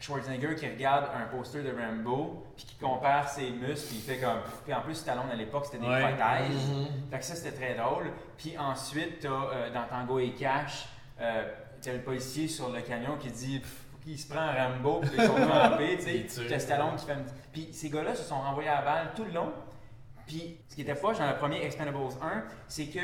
Schwarzenegger 0.00 0.54
qui 0.54 0.66
regarde 0.68 1.06
un 1.14 1.26
poster 1.26 1.62
de 1.62 1.70
Rambo 1.78 2.46
puis 2.56 2.64
qui 2.64 2.74
compare 2.76 3.28
ses 3.28 3.50
muscles 3.50 3.88
puis 3.88 3.96
il 3.96 4.02
fait 4.02 4.18
comme 4.18 4.38
puis 4.64 4.72
en 4.74 4.80
plus 4.80 4.94
Stallone 4.94 5.30
à 5.30 5.34
l'époque 5.36 5.66
c'était 5.66 5.78
des 5.78 5.86
Ouais. 5.86 6.00
protèges. 6.00 6.50
Mhm. 6.68 7.10
fait 7.10 7.18
que 7.18 7.24
ça 7.24 7.34
c'était 7.34 7.56
très 7.56 7.74
drôle. 7.74 8.10
Puis 8.38 8.56
ensuite 8.58 9.20
t'as 9.20 9.28
euh, 9.28 9.70
dans 9.72 9.84
Tango 9.84 10.18
et 10.18 10.30
Cash 10.32 10.88
euh, 11.20 11.44
t'as 11.82 11.92
le 11.92 12.00
policier 12.00 12.48
sur 12.48 12.70
le 12.70 12.80
camion 12.80 13.16
qui 13.18 13.30
dit 13.30 13.62
qu'il 14.02 14.18
se 14.18 14.26
prend 14.26 14.40
un 14.40 14.52
Rambo 14.68 15.00
puis 15.00 15.10
ils 15.18 15.24
sont 15.24 15.34
crampés 15.34 15.98
tu 16.02 16.08
Il 16.10 16.30
sais 16.30 16.46
t'as 16.48 16.58
Stallone 16.58 16.96
qui 16.96 17.04
fait 17.06 17.16
puis 17.52 17.68
ces 17.72 17.90
gars-là 17.90 18.14
se 18.14 18.22
sont 18.24 18.40
renvoyés 18.40 18.70
à 18.70 18.76
la 18.76 18.82
balle 18.82 19.08
tout 19.14 19.24
le 19.24 19.32
long. 19.32 19.52
Puis 20.26 20.58
ce 20.68 20.76
qui 20.76 20.82
était 20.82 20.94
poche 20.94 21.18
dans 21.18 21.28
le 21.28 21.36
premier 21.36 21.62
Expendables 21.64 21.98
1 22.22 22.44
c'est 22.68 22.86
que 22.86 22.98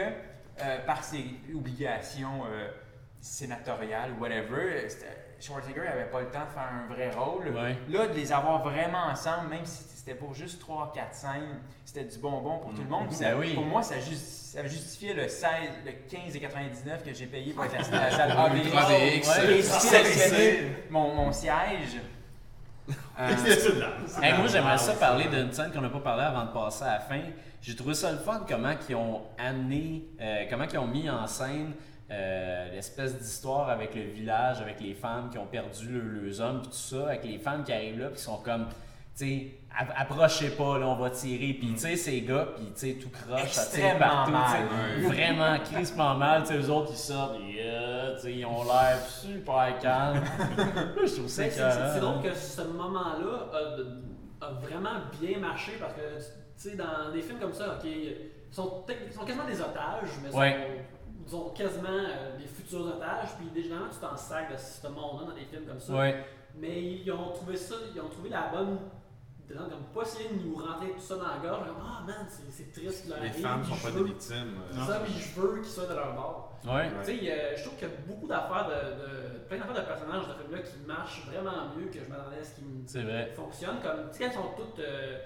euh, 0.63 0.79
par 0.87 1.05
ses 1.05 1.25
obligations 1.55 2.45
euh, 2.47 2.69
sénatoriales 3.21 4.13
ou 4.13 4.23
whatever 4.23 4.89
c'était- 4.89 5.25
Schwarzenegger 5.41 5.81
n'avait 5.85 6.05
pas 6.11 6.21
le 6.21 6.27
temps 6.29 6.45
de 6.47 6.53
faire 6.53 6.71
un 6.73 6.93
vrai 6.93 7.11
rôle. 7.11 7.49
Ouais. 7.49 7.77
Là, 7.89 8.07
de 8.09 8.15
les 8.15 8.33
avoir 8.33 8.63
vraiment 8.63 9.05
ensemble, 9.11 9.49
même 9.51 9.65
si 9.65 9.85
c'était 9.95 10.15
pour 10.15 10.35
juste 10.35 10.61
3-4 10.63 11.13
scènes, 11.13 11.59
c'était 11.85 12.05
du 12.05 12.19
bonbon 12.19 12.59
pour 12.59 12.73
tout 12.75 12.83
le 12.83 12.89
monde. 12.89 13.11
Ça- 13.13 13.31
Ben 13.33 13.39
oui. 13.39 13.55
Pour 13.55 13.65
moi, 13.65 13.83
ça, 13.83 13.97
justi- 13.99 14.53
ça 14.57 14.65
justifiait 14.67 15.15
le 15.15 15.29
16, 15.29 15.51
le 15.85 15.93
15,99 16.09 17.03
que 17.05 17.13
j'ai 17.13 17.27
payé 17.27 17.53
pour 17.53 17.65
être 17.65 17.79
assis 17.79 17.91
dans 17.91 17.97
la 18.01 18.11
salle 18.11 18.31
AVX. 18.31 19.39
Et 19.49 19.63
sélectionner 19.63 20.77
mon, 20.91 21.15
mon 21.15 21.33
siège. 21.33 22.01
Euh, 23.19 23.29
Hey, 24.23 24.33
moi, 24.39 24.47
j'aimerais 24.47 24.79
ça 24.79 24.93
parler 24.95 25.27
d'une 25.29 25.53
scène 25.53 25.73
qu'on 25.73 25.81
n'a 25.81 25.89
pas 25.89 25.99
parlé 26.01 26.23
avant 26.23 26.45
de 26.45 26.51
passer 26.53 26.85
à 26.85 26.95
la 26.95 27.01
fin. 27.01 27.21
J'ai 27.63 27.75
trouvé 27.75 27.95
ça 27.95 28.13
le 28.13 28.19
fun, 28.19 28.43
comment 28.49 28.73
ils 28.89 28.95
ont 28.95 29.23
amené, 29.39 30.05
euh, 30.21 30.45
comment 30.49 30.65
ils 30.71 30.79
ont 30.79 30.87
mis 30.87 31.11
en 31.11 31.27
scène 31.27 31.73
euh, 32.11 32.71
l'espèce 32.73 33.19
d'histoire 33.19 33.69
avec 33.69 33.95
le 33.95 34.03
village, 34.03 34.61
avec 34.61 34.81
les 34.81 34.95
femmes 34.95 35.29
qui 35.31 35.39
ont 35.39 35.47
perdu 35.47 35.89
le- 35.89 36.21
leurs 36.27 36.41
hommes, 36.41 36.61
puis 36.61 36.71
tout 36.71 36.77
ça, 36.77 37.09
avec 37.09 37.25
les 37.25 37.39
femmes 37.39 37.65
qui 37.65 37.73
arrivent 37.73 37.99
là, 37.99 38.07
puis 38.09 38.17
qui 38.17 38.23
sont 38.23 38.39
comme, 38.39 38.67
tu 38.69 39.25
sais, 39.25 39.47
app- 39.77 39.93
approchez 39.97 40.51
pas, 40.51 40.79
là, 40.79 40.87
on 40.87 40.95
va 40.95 41.11
tirer, 41.11 41.55
puis 41.55 41.73
tu 41.73 41.79
sais, 41.79 41.97
ces 41.97 42.21
gars, 42.21 42.47
puis 42.57 42.67
tu 42.67 42.73
sais, 42.75 42.93
tout 42.95 43.09
croche, 43.09 43.51
ça 43.51 43.67
tire 43.77 43.99
partout, 43.99 44.31
mal. 44.31 44.69
sais. 45.01 45.07
vraiment 45.09 45.59
crispement 45.59 46.15
mal, 46.15 46.43
tu 46.43 46.49
sais, 46.49 46.59
eux 46.59 46.71
autres, 46.71 46.91
ils 46.93 46.97
sortent, 46.97 47.37
euh, 47.59 48.15
tu 48.17 48.21
sais, 48.23 48.33
ils 48.35 48.45
ont 48.47 48.63
l'air 48.63 48.99
super 49.09 49.79
calmes. 49.81 50.23
Je 51.05 51.13
trouve 51.15 51.27
ça 51.29 51.51
C'est 51.51 52.01
drôle 52.01 52.23
que 52.23 52.33
ce 52.35 52.63
moment-là 52.63 53.51
a, 54.43 54.51
vraiment 54.63 55.01
bien 55.21 55.39
marché 55.41 55.73
parce 55.81 55.95
que, 55.95 56.01
tu 56.19 56.71
sais, 56.71 56.77
dans 56.77 57.11
des 57.13 57.21
films 57.23 57.39
comme 57.41 57.53
ça, 57.55 57.79
ok, 57.81 57.85
ils 57.85 58.17
sont, 58.55 58.85
sont 59.13 59.25
quasiment 59.25 59.47
des 59.47 59.61
otages, 59.61 60.09
mais 60.23 60.31
Ouais. 60.35 60.53
sont, 60.53 60.96
ils 61.27 61.31
sont 61.31 61.51
quasiment 61.51 61.89
euh, 61.91 62.39
des 62.39 62.47
futurs 62.47 62.87
otages. 62.87 63.31
Puis 63.39 63.63
généralement, 63.63 63.91
tu 63.91 63.99
t'en 63.99 64.17
sacs 64.17 64.53
de 64.53 64.57
ce 64.57 64.87
monde-là 64.87 65.27
dans 65.29 65.35
des 65.35 65.45
films 65.45 65.67
comme 65.67 65.81
ça. 65.81 65.93
Ouais. 65.95 66.25
Mais 66.57 66.83
ils 66.83 67.11
ont 67.13 67.31
trouvé 67.33 67.57
ça, 67.57 67.75
ils 67.95 68.01
ont 68.01 68.09
trouvé 68.09 68.31
la 68.31 68.49
bonne. 68.49 68.79
de- 69.49 69.55
Comme 69.55 69.85
pas 69.95 70.03
essayer 70.03 70.29
de 70.31 70.43
nous 70.43 70.57
rentrer 70.57 70.91
tout 70.91 71.01
ça 71.01 71.17
dans 71.17 71.29
la 71.29 71.39
gorge. 71.39 71.67
Comme, 71.67 71.77
ah 71.81 72.03
man, 72.07 72.27
c'est 72.29 72.73
triste. 72.73 73.05
qui 73.05 73.09
leur 73.11 73.21
Les 73.23 73.29
femmes 73.31 73.63
sont 73.65 73.77
pas 73.77 73.91
veux- 73.93 74.03
des 74.05 74.11
victimes. 74.11 74.55
euh, 74.61 74.73
C'est 74.73 74.93
ça, 74.93 75.01
puis 75.05 75.13
je 75.13 75.41
veux 75.41 75.57
qu'ils 75.61 75.71
soient 75.71 75.87
de 75.87 75.95
leur 75.95 76.15
bord. 76.15 76.53
Ouais. 76.67 76.91
Tu 77.05 77.19
sais, 77.19 77.31
euh, 77.31 77.57
je 77.57 77.63
trouve 77.65 77.79
qu'il 77.79 77.89
y 77.89 77.91
a 77.93 77.95
beaucoup 78.09 78.27
d'affaires 78.27 78.67
de, 78.67 78.75
de- 78.75 79.39
plein 79.47 79.59
d'affaires 79.59 79.75
de 79.83 79.87
personnages 79.87 80.27
de 80.27 80.33
film-là 80.43 80.59
qui 80.63 80.79
marchent 80.87 81.27
vraiment 81.27 81.69
mieux 81.77 81.87
que 81.87 81.99
je 82.03 82.09
m'attendais 82.11 82.39
à 82.41 82.45
ce 82.45 82.57
vrai. 83.03 83.33
fonctionnent. 83.37 83.81
Comme, 83.83 84.11
tu 84.11 84.19
sais, 84.19 84.25
ils 84.27 84.33
sont 84.33 84.51
toutes 84.57 84.81
euh, 84.81 85.19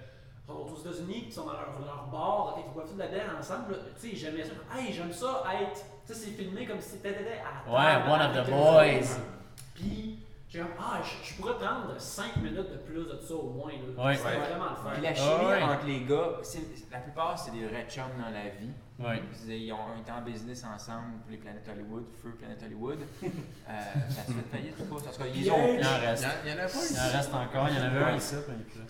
sont 0.50 0.72
aux 0.74 0.78
États-Unis, 0.80 1.24
qui 1.26 1.32
sont 1.32 1.46
dans 1.46 1.52
leur, 1.52 1.78
leur 1.84 2.06
bar, 2.10 2.52
quand 2.54 2.62
ils 2.66 2.72
boivent 2.74 2.88
tout 2.88 2.94
de 2.94 2.98
la 3.00 3.08
bière 3.08 3.34
ensemble, 3.38 3.78
tu 4.00 4.10
sais, 4.10 4.16
j'aimais 4.16 4.44
ça. 4.44 4.52
Hey, 4.76 4.92
j'aime 4.92 5.12
ça 5.12 5.42
être. 5.60 5.80
Tu 6.06 6.12
sais, 6.12 6.14
c'est 6.14 6.30
filmé 6.30 6.66
comme 6.66 6.80
si 6.80 6.90
c'était 6.90 7.14
à 7.40 7.70
Ouais, 7.70 8.12
one 8.12 8.20
of 8.22 8.46
the 8.46 8.50
boys. 8.50 9.20
Puis, 9.74 10.18
j'ai 10.48 10.58
comme, 10.58 10.68
ah, 10.80 11.00
je, 11.02 11.28
je 11.30 11.36
pourrais 11.40 11.54
prendre 11.54 11.94
5 11.96 12.36
minutes 12.38 12.56
de 12.72 12.78
plus 12.78 13.04
de 13.04 13.18
ça 13.20 13.34
au 13.34 13.50
moins. 13.50 13.70
Là. 13.70 14.04
Ouais. 14.04 14.10
Ouais. 14.18 14.36
vraiment 14.38 14.70
le 14.70 14.76
fun. 14.76 14.90
Puis 14.94 15.02
la 15.02 15.14
chimie 15.14 15.46
ouais. 15.46 15.62
entre 15.62 15.86
les 15.86 16.00
gars, 16.04 16.30
c'est- 16.42 16.90
la 16.90 16.98
plupart, 16.98 17.38
c'est 17.38 17.52
des 17.52 17.64
vrais 17.66 17.86
chums 17.88 18.04
dans 18.18 18.30
la 18.32 18.48
vie. 18.48 18.70
Ouais. 18.98 19.22
Ils 19.46 19.72
ont 19.72 19.98
été 19.98 20.10
en 20.12 20.20
business 20.22 20.64
ensemble 20.64 21.20
pour 21.22 21.30
les 21.30 21.38
Planètes 21.38 21.66
Hollywood, 21.72 22.04
Feu 22.22 22.30
Planète 22.38 22.62
Hollywood. 22.64 22.98
Euh, 23.70 23.72
ça 24.08 24.22
se 24.24 24.32
fait 24.32 24.42
faillite 24.50 24.74
ou 24.80 24.84
pas? 24.86 24.96
En 24.96 25.12
tout 25.12 25.18
cas, 25.20 25.26
ils 25.32 25.48
ont. 25.48 25.74
Il 25.78 25.86
en 25.86 26.00
reste. 26.00 26.26
Il 26.44 26.50
y 26.50 26.54
en 26.54 26.56
a 26.58 26.62
pas 26.66 26.72
Il 26.74 26.78
ici. 26.80 26.98
en 26.98 27.16
reste 27.16 27.32
encore. 27.34 27.68
Il 27.68 27.76
y 27.76 27.80
en 27.80 27.84
avait 27.84 28.02
un 28.04 28.16
ici. 28.16 28.34
puis- 28.44 28.80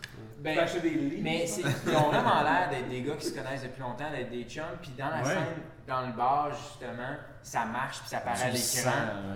Ben, 0.42 0.54
Faut 0.54 0.60
acheter 0.62 0.80
des 0.80 0.90
livres. 0.90 1.20
mais 1.22 1.46
c'est- 1.46 1.60
ils 1.60 1.96
ont 1.96 2.08
vraiment 2.10 2.42
l'air 2.42 2.68
d'être 2.70 2.88
des 2.88 3.02
gars 3.02 3.14
qui 3.16 3.26
se 3.26 3.34
connaissent 3.34 3.62
depuis 3.62 3.80
longtemps, 3.82 4.10
d'être 4.10 4.30
des 4.30 4.44
chums. 4.44 4.64
Puis 4.80 4.92
dans 4.98 5.08
la 5.10 5.18
Ouais. 5.18 5.24
scène, 5.24 5.62
dans 5.86 6.06
le 6.06 6.12
bar, 6.12 6.50
justement, 6.54 7.16
ça 7.42 7.64
marche, 7.66 8.00
puis 8.00 8.08
ça 8.08 8.18
paraît 8.20 8.42
à 8.44 8.46
le 8.48 8.52
l'écran. 8.54 8.90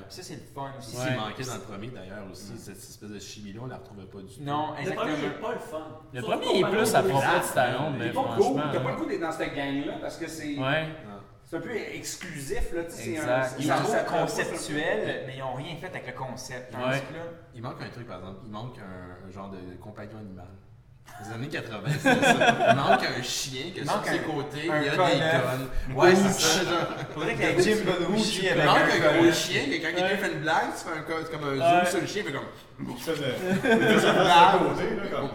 ça, 0.09 0.22
c'est 0.22 0.34
le 0.34 0.40
fun 0.55 0.70
aussi. 0.78 0.96
C'est 0.96 1.02
Ouais. 1.02 1.09
qui 1.12 1.18
manquait 1.20 1.44
dans 1.44 1.55
le 1.55 1.61
premier 1.61 1.88
d'ailleurs 1.88 2.24
aussi, 2.32 2.52
cette 2.57 2.76
espèce 2.78 3.11
de 3.11 3.18
chimie-là, 3.18 3.61
on 3.64 3.66
la 3.66 3.76
retrouvait 3.76 4.07
pas 4.07 4.18
du 4.20 4.34
tout. 4.34 4.42
Non, 4.42 4.72
Le 4.72 4.78
exactement. 4.80 5.02
premier, 5.11 5.18
il 5.18 5.24
est 5.26 5.40
pas 5.40 5.52
le 5.52 5.59
fun. 5.59 5.86
Le 6.12 6.20
Surtout 6.22 6.38
premier 6.38 6.59
est 6.61 6.70
plus 6.70 6.94
à 6.94 7.02
propos 7.02 7.38
de 7.38 7.42
Stallone, 7.44 7.92
Il 7.94 7.98
mais 7.98 8.12
franchement. 8.12 8.62
T'as 8.72 8.80
pas 8.80 8.90
le 8.90 8.96
goût 8.96 9.07
d'être 9.07 9.20
dans 9.20 9.32
cette 9.32 9.55
gang-là 9.55 9.92
parce 10.00 10.16
que 10.16 10.26
c'est 10.28 10.57
Ouais. 10.59 10.86
c'est 11.44 11.57
un 11.57 11.61
peu 11.61 11.76
exclusif. 11.76 12.72
Là, 12.72 12.84
tu 12.84 12.90
sais, 12.92 13.02
c'est 13.16 13.18
un- 13.30 13.42
Ils 13.59 13.66
ça- 13.66 13.76
sont 13.78 13.84
ça- 13.92 14.05
conceptuels, 14.05 15.24
mais 15.26 15.34
ils 15.36 15.40
n'ont 15.40 15.55
rien 15.55 15.76
fait 15.76 15.86
avec 15.88 16.07
le 16.07 16.12
concept. 16.12 16.72
Tandis 16.72 16.84
Ouais. 16.84 17.00
que 17.00 17.14
là, 17.14 17.24
Il 17.55 17.62
manque 17.62 17.80
un 17.82 17.88
truc 17.90 18.07
par 18.07 18.18
exemple, 18.18 18.38
il 18.46 18.50
manque 18.50 18.76
un, 18.78 19.28
un 19.28 19.30
genre 19.30 19.50
de 19.50 19.59
compagnon 19.80 20.18
animal. 20.18 20.46
Les 21.22 21.32
années 21.32 21.48
80, 21.48 21.78
c'est 22.00 22.24
ça. 22.24 22.57
Il 22.70 22.76
manque 22.76 23.05
un 23.05 23.22
chien 23.22 23.62
que 23.74 23.80
Il 23.80 23.86
sur 23.86 23.94
manque 23.96 24.07
ses 24.07 24.18
un- 24.18 24.22
côtés, 24.22 24.59
il 24.62 24.66
y 24.66 24.70
a 24.70 24.90
des 24.90 24.96
connes. 24.96 25.96
Ouais, 25.96 26.14
c'est 26.14 26.28
ça. 26.40 26.64
Genre. 26.64 26.74
Faudrait 27.14 27.34
qu'il 27.34 27.44
y 27.44 27.46
ait 27.46 27.62
Jim 27.62 27.76
Belushi 27.86 28.40
Il 28.42 28.48
avec 28.50 28.64
manque 28.66 28.78
un 28.78 29.22
gros 29.22 29.32
chien, 29.32 29.62
que 29.66 29.76
quand 29.76 29.94
quelqu'un 29.96 30.16
fait 30.16 30.32
une 30.32 30.40
blague, 30.40 30.70
tu 30.76 30.84
fais 30.84 30.98
un 30.98 31.02
co- 31.02 31.30
comme 31.30 31.44
un 31.44 31.52
Ouais. 31.52 31.80
zoom 31.80 31.86
sur 31.90 32.00
le 32.00 32.07
chien, 32.07 32.22
il 32.26 32.26
fait 32.26 32.32
comme. 32.32 32.48
Il 32.80 32.96
fait 33.00 33.12
de- 33.12 33.34
il 35.05 35.11
comme. 35.11 35.30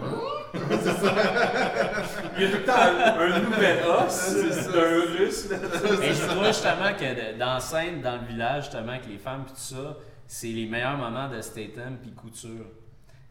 Y 2.37 2.43
a 2.43 2.49
tout 2.49 2.57
le 2.57 2.63
temps 2.65 2.73
un, 3.19 3.39
nouvel 3.39 3.77
os 3.87 4.33
d'un 4.73 5.17
russe. 5.17 5.49
là. 5.49 5.57
Et 6.03 6.13
je 6.13 6.25
trouve 6.27 6.45
justement 6.45 6.93
que 6.99 7.37
dans 7.37 7.53
la 7.53 7.59
scène, 7.59 8.01
dans 8.01 8.17
le 8.21 8.27
village, 8.27 8.63
justement, 8.65 8.89
avec 8.91 9.07
les 9.07 9.17
femmes 9.17 9.43
et 9.47 9.49
tout 9.51 9.55
ça, 9.57 9.97
c'est 10.27 10.47
les 10.47 10.65
meilleurs 10.65 10.97
moments 10.97 11.29
de 11.29 11.41
Statham 11.41 11.97
puis 12.01 12.11
Couture. 12.13 12.65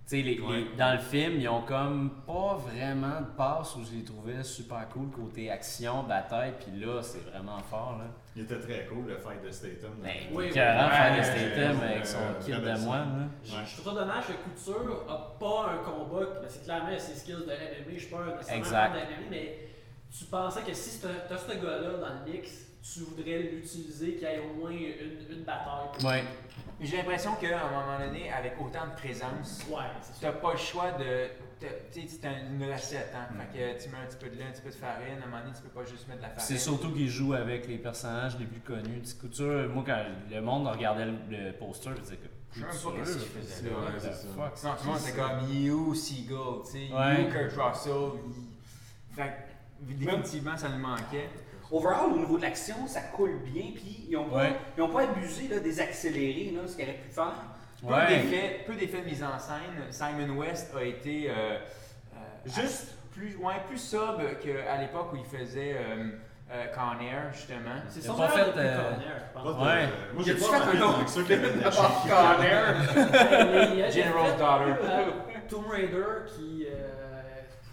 Tu 0.09 0.17
sais, 0.17 0.23
les- 0.23 0.37
les- 0.37 0.75
dans 0.79 0.93
le 0.93 0.99
film, 1.01 1.35
ils 1.39 1.49
ont 1.51 1.61
comme 1.61 2.23
pas 2.27 2.55
vraiment 2.57 3.21
de 3.21 3.27
passe 3.37 3.77
où 3.77 3.85
je 3.85 3.99
les 3.99 4.05
trouvais 4.05 4.43
super 4.43 4.89
cool 4.89 5.11
côté 5.11 5.51
action, 5.51 6.03
bataille, 6.05 6.55
puis 6.59 6.81
là, 6.81 7.03
c'est 7.03 7.29
vraiment 7.31 7.59
fort, 7.59 7.97
là. 7.99 8.07
Il 8.35 8.43
était 8.45 8.59
très 8.59 8.87
cool, 8.87 9.05
le 9.07 9.19
fight 9.19 9.43
de 9.45 9.51
Statham. 9.51 9.91
Ben, 10.03 10.11
Oui, 10.33 10.45
oui, 10.47 10.51
faire 10.53 11.19
de 11.19 11.23
Statham 11.23 11.81
avec 11.83 12.07
son 12.07 12.19
kit 12.43 12.53
de 12.53 12.85
moine. 12.85 13.31
Je 13.45 13.51
trouve 13.83 13.95
ça 13.95 14.01
dommage 14.01 14.25
que 14.29 14.33
Couture 14.33 15.05
a 15.11 15.39
pas 15.39 15.73
un 15.75 15.79
combat. 15.85 16.25
ben, 16.41 16.49
c'est 16.49 16.65
clairement 16.65 16.99
ses 16.99 17.15
skills 17.15 17.35
de 17.35 17.53
MMA. 17.53 17.93
Je 17.95 17.99
suis 17.99 18.09
pas 18.09 18.19
un 18.21 18.23
fan 18.43 18.61
de 18.93 18.99
MMA, 18.99 19.31
mais 19.31 19.59
tu 20.17 20.25
pensais 20.25 20.63
que 20.63 20.73
si 20.73 21.01
t'as 21.03 21.35
as 21.35 21.39
ce 21.39 21.53
gars-là 21.53 21.99
dans 21.99 22.25
le 22.25 22.33
mix, 22.33 22.51
tu 22.93 23.01
voudrais 23.01 23.39
l'utiliser, 23.39 24.15
qu'il 24.15 24.23
y 24.23 24.31
ait 24.31 24.41
au 24.41 24.55
moins 24.61 24.71
une, 24.71 25.37
une 25.37 25.45
bataille. 25.45 26.05
Ouais. 26.05 26.25
Mais 26.81 26.87
J'ai 26.87 26.97
l'impression 26.99 27.35
qu'à 27.35 27.67
un 27.67 27.71
moment 27.71 27.99
donné, 27.99 28.31
avec 28.33 28.55
autant 28.61 28.87
de 28.87 28.95
présence, 28.95 29.65
Ouais, 29.69 29.77
c'est 30.01 30.27
n'as 30.27 30.33
pas 30.33 30.53
le 30.53 30.59
choix 30.59 30.93
de. 30.93 31.27
t'as- 31.61 31.67
Tu 31.93 32.03
sais, 32.03 32.07
c'est 32.09 32.27
un- 32.27 32.47
une 32.53 32.73
recette, 32.73 33.13
hein. 33.15 33.27
Fait 33.53 33.59
que 33.77 33.83
tu 33.83 33.89
mets 33.91 33.99
un 33.99 34.07
petit 34.07 34.17
peu 34.17 34.31
de 34.31 34.37
lait, 34.37 34.45
un 34.45 34.53
petit 34.53 34.63
peu 34.63 34.71
de 34.71 34.75
farine, 34.75 35.19
à 35.21 35.25
un 35.25 35.29
moment 35.29 35.43
donné, 35.43 35.53
tu 35.57 35.63
peux 35.63 35.69
pas 35.81 35.85
juste 35.85 36.07
mettre 36.09 36.19
de 36.21 36.23
la 36.23 36.29
farine. 36.31 36.45
C'est 36.47 36.57
surtout 36.59 36.93
qu'il 36.93 37.09
joue 37.09 37.33
avec 37.35 37.67
les 37.69 37.79
personnages 37.79 38.39
les 38.39 38.47
plus 38.47 38.61
connus. 38.61 39.01
Petit 39.01 39.17
Couture, 39.19 39.69
moi, 39.71 39.83
quand 39.85 40.05
le 40.31 40.41
monde 40.41 40.67
regardait 40.69 41.07
le, 41.07 41.17
le 41.31 41.53
poster, 41.53 41.91
je 41.97 42.01
disais 42.03 42.17
que. 42.17 42.29
Je 42.53 42.61
sais 42.61 42.67
même 42.67 42.71
pas 42.71 42.91
qu'est-ce 43.05 43.19
qu'il 43.19 43.29
faisait 43.43 43.71
là. 43.71 43.77
Ouais, 43.77 43.85
c'est 43.99 44.13
ça. 44.15 44.29
fuck, 44.35 44.53
Sinon, 44.55 44.73
tout 44.75 44.85
le 44.87 44.91
monde 44.93 45.01
était 45.01 45.19
comme 45.19 45.53
You, 45.55 45.95
Seagull, 45.95 46.63
tu 46.65 46.71
sais. 46.71 46.87
You, 46.87 47.29
Kurt 47.31 47.53
Russell. 47.61 48.11
il- 48.29 49.15
Fait 49.15 49.35
que, 49.83 49.93
définitivement, 49.93 50.57
ça 50.57 50.69
nous 50.71 50.79
manquait. 50.79 51.29
Overall, 51.71 52.13
au 52.15 52.17
niveau 52.19 52.37
de 52.39 52.43
l'action, 52.43 52.87
ça 52.87 53.01
coule 53.01 53.39
bien, 53.45 53.65
puis 53.75 54.07
ils 54.09 54.13
n'ont 54.15 54.25
pas, 54.25 54.37
Ouais. 54.39 54.53
ils 54.77 54.83
ont 54.83 54.89
pas 54.89 55.03
abusé 55.03 55.49
là, 55.49 55.61
des 55.61 55.81
accélérés, 55.81 56.53
là, 56.55 56.63
ce 56.67 56.75
qu'ils 56.77 56.85
auraient 56.85 56.95
pu 56.99 57.11
faire. 57.11 57.33
Peu 57.87 57.93
Ouais. 57.95 58.07
d'effets, 58.09 58.61
peu 58.67 58.75
d'effets 58.75 59.01
de 59.03 59.07
mise 59.07 59.23
en 59.23 59.39
scène. 59.39 59.85
Simon 59.91 60.37
West 60.39 60.75
a 60.77 60.83
été 60.83 61.31
euh, 61.31 61.35
euh, 62.15 62.17
Juste- 62.47 62.95
plus, 63.13 63.37
ouais, 63.37 63.55
plus 63.69 63.79
sobre 63.79 64.23
qu'à 64.41 64.77
l'époque 64.81 65.13
où 65.13 65.17
il 65.17 65.25
faisait 65.39 65.77
euh, 65.77 66.09
euh, 66.53 66.65
Con 66.75 67.05
Air, 67.05 67.31
justement. 67.35 67.77
C'est 67.89 68.01
son 68.03 68.15
pas 68.17 68.29
fait, 68.29 68.47
depuis 68.47 68.61
euh, 68.61 68.77
Con 68.77 69.01
Air, 69.01 69.23
je 69.29 69.35
Pas 69.35 69.41
pense. 69.43 69.57
de- 69.59 69.65
Ouais. 69.65 69.89
Moi, 70.15 70.23
Y 70.23 70.25
j'ai 70.25 70.35
pas 70.35 70.47
fait 70.47 70.79
un 70.79 70.83
autre 70.83 71.05
que 71.05 71.11
ça 71.11 71.21
de 71.21 71.27
General's 71.27 71.77
fait, 74.33 74.39
Daughter. 74.39 75.13
Tomb 75.49 75.67
Raider 75.71 76.05
qui. 76.27 76.58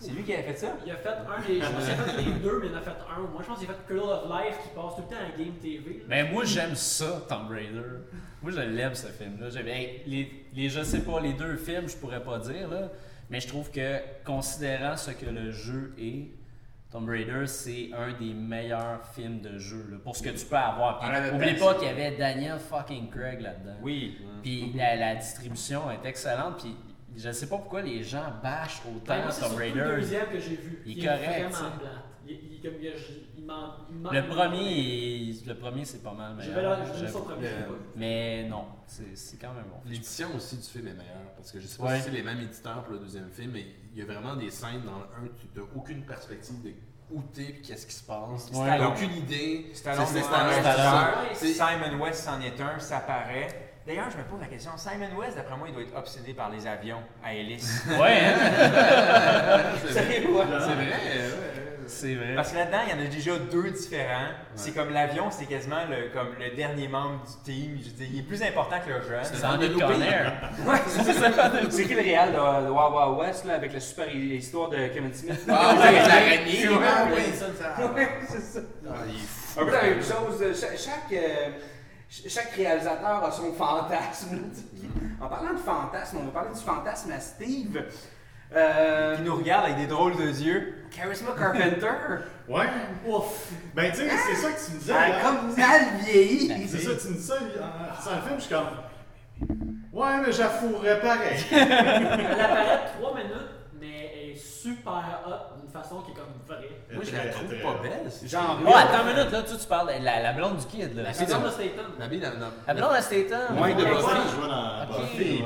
C'est 0.05 0.11
lui 0.13 0.23
qui 0.23 0.33
avait 0.33 0.43
fait 0.43 0.55
ça? 0.57 0.67
Il 0.85 0.91
a 0.91 0.95
fait 0.97 1.09
un 1.09 1.47
des. 1.47 1.61
Je 1.61 1.71
pas 1.71 1.81
s'il 1.81 1.91
a 1.91 1.95
fait 1.95 2.21
les 2.21 2.31
deux, 2.33 2.59
mais 2.61 2.67
il 2.67 2.73
en 2.75 2.77
a 2.77 2.81
fait 2.81 2.91
un. 2.91 3.19
Moi, 3.21 3.41
je 3.41 3.45
pense 3.47 3.59
qu'il 3.59 3.69
a 3.69 3.73
fait 3.73 3.79
Cradle 3.87 4.09
of 4.09 4.23
Life 4.29 4.55
qui 4.63 4.69
passe 4.75 4.95
tout 4.95 5.01
le 5.01 5.07
temps 5.07 5.23
à 5.23 5.37
Game 5.37 5.53
TV. 5.61 5.93
là. 5.99 6.03
Mais 6.07 6.23
moi, 6.31 6.43
j'aime 6.45 6.75
ça, 6.75 7.23
Tomb 7.27 7.49
Raider. 7.49 7.81
Moi, 8.41 8.51
je 8.51 8.59
l'aime, 8.61 8.93
ce 8.95 9.07
film-là. 9.07 9.47
Hey, 9.65 10.01
les, 10.05 10.45
les, 10.53 10.69
je 10.69 10.83
sais 10.83 11.01
pas, 11.01 11.19
les 11.19 11.33
deux 11.33 11.55
films, 11.57 11.87
je 11.87 11.95
pourrais 11.97 12.23
pas 12.23 12.37
dire, 12.39 12.69
là, 12.69 12.91
mais 13.29 13.39
je 13.39 13.47
trouve 13.47 13.71
que, 13.71 13.99
considérant 14.23 14.95
ce 14.97 15.11
que 15.11 15.25
le 15.25 15.51
jeu 15.51 15.95
est, 15.97 16.27
Tomb 16.91 17.09
Raider, 17.09 17.47
c'est 17.47 17.89
un 17.97 18.13
des 18.13 18.33
meilleurs 18.33 19.05
films 19.15 19.41
de 19.41 19.57
jeu, 19.57 19.85
là, 19.89 19.97
pour 20.03 20.15
ce 20.15 20.21
que 20.23 20.29
tu 20.29 20.45
peux 20.45 20.55
avoir. 20.55 21.01
Oublie 21.33 21.55
pas 21.55 21.73
qu'il 21.73 21.87
y 21.87 21.91
avait 21.91 22.15
Daniel 22.15 22.59
fucking 22.59 23.09
Craig 23.09 23.41
là-dedans. 23.41 23.77
Oui. 23.81 24.17
Puis 24.43 24.71
la, 24.75 24.95
la 24.95 25.15
distribution 25.15 25.81
est 25.91 26.07
excellente. 26.07 26.59
Puis 26.61 26.75
je 27.17 27.31
sais 27.31 27.47
pas 27.47 27.57
pourquoi 27.57 27.81
les 27.81 28.03
gens 28.03 28.25
bâchent 28.43 28.81
Ben, 28.85 28.95
autant 28.95 29.31
c'est 29.31 29.41
Tomb 29.41 29.49
surtout 29.51 29.57
le 29.57 29.81
Raider. 29.83 29.95
deuxième 30.01 30.27
que 30.27 30.39
j'ai 30.39 30.55
vu. 30.55 30.81
Il 30.85 30.91
est 30.91 30.95
qui 30.95 31.05
correct, 31.05 31.25
vraiment 31.49 31.77
plate. 31.79 31.91
Il, 32.27 32.33
il, 32.53 32.61
comme, 32.61 32.73
il, 32.81 32.85
il 32.85 32.91
il 33.37 34.03
Le 34.11 34.17
il 34.19 34.27
premier, 34.27 35.29
est- 35.29 35.45
le 35.47 35.55
premier 35.55 35.85
c'est 35.85 36.01
pas 36.01 36.13
mal 36.13 36.33
meilleur. 36.35 36.55
premier, 36.83 36.97
je 36.99 37.05
l'ai 37.05 37.11
pas 37.11 37.35
vu. 37.35 37.47
Mais 37.95 38.47
non, 38.49 38.65
c'est 38.87 39.15
c'est 39.15 39.37
quand 39.37 39.53
même 39.53 39.65
bon. 39.69 39.77
L'édition 39.85 40.27
aussi 40.35 40.57
du 40.57 40.63
film 40.63 40.87
est 40.87 40.93
meilleure 40.93 41.31
parce 41.35 41.51
que 41.51 41.59
je 41.59 41.67
sais 41.67 41.77
pas 41.77 41.83
Ouais. 41.85 41.97
si 41.99 42.05
c'est 42.05 42.11
les 42.11 42.23
mêmes 42.23 42.39
éditeurs 42.41 42.83
pour 42.83 42.93
le 42.93 42.99
deuxième 42.99 43.29
film, 43.29 43.51
mais 43.53 43.65
il 43.93 43.99
y 43.99 44.01
a 44.01 44.05
vraiment 44.05 44.35
des 44.35 44.49
scènes 44.49 44.81
dans 44.83 44.97
le 44.97 45.27
1 45.27 45.29
tu 45.39 45.47
n'as 45.59 45.65
aucune 45.75 46.03
perspective 46.03 46.61
de 46.63 46.71
où 47.11 47.21
t'es 47.31 47.43
puis 47.53 47.61
qu'est-ce 47.61 47.85
qui 47.85 47.93
se 47.93 48.03
passe. 48.03 48.49
Ouais. 48.51 48.65
T'as 48.79 48.87
aucune 48.87 49.11
idée. 49.13 49.67
C'est- 49.73 49.83
c'est. 50.05 50.21
C'est- 51.35 51.53
Simon 51.53 52.01
West 52.01 52.23
c'en 52.23 52.41
est 52.41 52.59
un, 52.59 52.79
ça 52.79 52.99
paraît. 53.01 53.64
D'ailleurs, 53.85 54.09
je 54.09 54.17
me 54.17 54.23
pose 54.23 54.39
la 54.41 54.47
question, 54.47 54.71
Simon 54.77 55.15
West, 55.19 55.35
d'après 55.37 55.55
moi, 55.57 55.67
il 55.67 55.73
doit 55.75 55.83
être 55.83 55.95
obsédé 55.95 56.33
par 56.33 56.49
les 56.49 56.65
avions 56.65 57.03
à 57.23 57.33
hélice. 57.35 57.83
Ouais, 57.99 58.17
hein? 58.25 59.61
C'est 59.87 60.23
quoi? 60.25 60.45
C'est 60.59 60.73
vrai. 60.73 60.85
ouais. 60.85 61.29
c'est 61.85 62.15
vrai. 62.15 62.33
Parce 62.35 62.51
que 62.51 62.57
là-dedans, 62.57 62.79
il 62.87 62.97
y 62.97 62.99
en 62.99 63.05
a 63.05 63.07
déjà 63.07 63.37
deux 63.37 63.69
différents. 63.69 64.29
C'est 64.55 64.71
comme 64.73 64.89
l'avion, 64.91 65.25
c'est 65.29 65.45
quasiment 65.45 65.85
le, 65.87 66.09
comme 66.11 66.29
le 66.39 66.55
dernier 66.55 66.87
membre 66.87 67.21
du 67.25 67.51
team. 67.53 67.77
Je 67.79 68.03
il 68.05 68.19
est 68.19 68.23
plus 68.23 68.41
important 68.41 68.77
que 68.83 68.89
le 68.91 69.01
jeune. 69.07 69.23
C'est 69.23 69.35
Air. 70.07 70.33
Ouais, 70.65 70.77
c'est 70.87 71.13
ça. 71.13 71.51
C'est 71.69 71.83
qui 71.85 71.93
le 71.93 72.01
réel 72.01 72.31
de, 72.33 72.39
Wild 72.39 72.93
Wild 72.95 73.19
West, 73.19 73.45
là, 73.45 73.53
avec 73.53 73.71
la 73.71 73.79
super 73.79 74.09
histoire 74.15 74.69
de 74.69 74.77
Kevin 74.87 75.13
Smith? 75.13 75.45
Ah 75.47 75.75
l'araignée. 75.77 76.69
Ouais, 76.69 76.75
Ah 76.87 77.05
ouais. 77.05 77.11
oui, 77.17 77.33
ça, 77.35 77.45
ça. 77.55 77.85
Ouais, 77.93 78.09
c'est 78.27 78.41
ça. 78.41 78.59
Ah, 78.89 78.93
il 79.07 79.13
est 79.13 79.17
fou. 79.19 79.61
Un 79.61 79.65
peu 79.65 79.71
la 79.71 79.81
même 79.83 80.01
chose. 80.01 80.43
Chaque, 80.59 81.13
chaque, 82.23 82.31
ch- 82.31 82.33
chaque 82.33 82.53
réalisateur 82.55 83.23
a 83.23 83.31
son 83.31 83.51
fantasme. 83.53 84.39
En 85.21 85.27
parlant 85.27 85.53
de 85.53 85.57
fantasme, 85.59 86.17
on 86.21 86.25
va 86.25 86.31
parler 86.31 86.49
du 86.53 86.61
fantasme 86.61 87.11
à 87.11 87.19
Steve. 87.19 87.83
Euh, 88.55 89.15
Qui 89.17 89.21
nous 89.23 89.35
regarde 89.35 89.65
avec 89.65 89.77
des 89.77 89.87
drôles 89.87 90.15
de 90.15 90.27
yeux. 90.27 90.75
Charisma 90.95 91.31
Carpenter 91.37 91.89
Ouais. 92.47 92.65
Ouf! 93.07 93.49
Ben, 93.73 93.91
tu 93.91 93.97
sais, 93.97 94.09
c'est 94.27 94.35
ça 94.35 94.51
que 94.51 94.65
tu 94.65 94.71
me 94.73 94.77
disais. 94.79 94.93
a 94.93 95.07
hier. 95.09 95.21
comme 95.23 95.55
mal 95.57 95.81
vieilli. 96.05 96.67
C'est 96.67 96.77
ça, 96.77 96.91
tu 96.95 97.07
me 97.09 97.13
dis 97.15 97.23
ça 97.23 97.33
en 97.35 97.95
faisant 97.95 98.15
le 98.15 98.21
film, 98.21 98.35
je 98.37 98.41
suis 98.43 98.53
comme. 98.53 98.67
Ouais, 99.91 100.17
mais 100.25 100.31
j'affourerais 100.31 100.99
pareil. 101.01 101.37
Elle 101.51 102.41
apparaît 102.41 102.81
3 103.01 103.15
minutes, 103.15 103.49
mais 103.79 104.11
elle 104.13 104.29
est 104.31 104.35
super 104.35 105.21
hot 105.25 105.54
façon 105.75 106.01
qui 106.01 106.11
est 106.11 106.13
comme 106.13 106.33
vraie. 106.47 106.69
Moi, 106.93 107.03
je 107.03 107.15
la 107.15 107.25
trouve 107.31 107.49
pas 107.61 107.81
belle. 107.81 108.09
c'est- 108.09 108.27
Genre, 108.27 108.59
Oh, 108.65 108.71
attends 108.75 109.07
une 109.07 109.15
minute, 109.15 109.31
là, 109.31 109.41
tu, 109.43 109.57
tu 109.57 109.67
parles 109.67 109.99
de 109.99 110.03
la, 110.03 110.21
la 110.21 110.33
blonde 110.33 110.57
du 110.57 110.65
kid, 110.65 110.95
là. 110.95 111.03
La 111.03 111.13
fille 111.13 111.25
de- 111.25 111.31
Statham. 111.31 111.91
La 111.99 112.07
La 112.67 112.73
blonde 112.73 112.93
à 112.93 113.01
Statham. 113.01 113.59
Ouais, 113.59 113.73
de 113.73 113.83
Buffy, 113.83 114.15
je 114.29 114.35
vois 114.35 114.47
dans. 114.47 114.85
Buffy. 114.99 115.43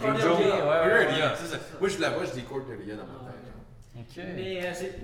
Cordelia, 0.00 1.32
c'est 1.36 1.46
ça. 1.46 1.56
Moi, 1.80 1.88
je 1.88 1.98
la 2.00 2.10
vois, 2.10 2.24
je 2.24 2.32
dis 2.32 2.42
Cordelia 2.42 2.94
dans 2.96 3.06
ma 3.06 3.30
tête. 3.30 3.98
Ok. 3.98 4.24
Mais 4.36 4.66
euh, 4.66 4.70
c'est. 4.72 4.98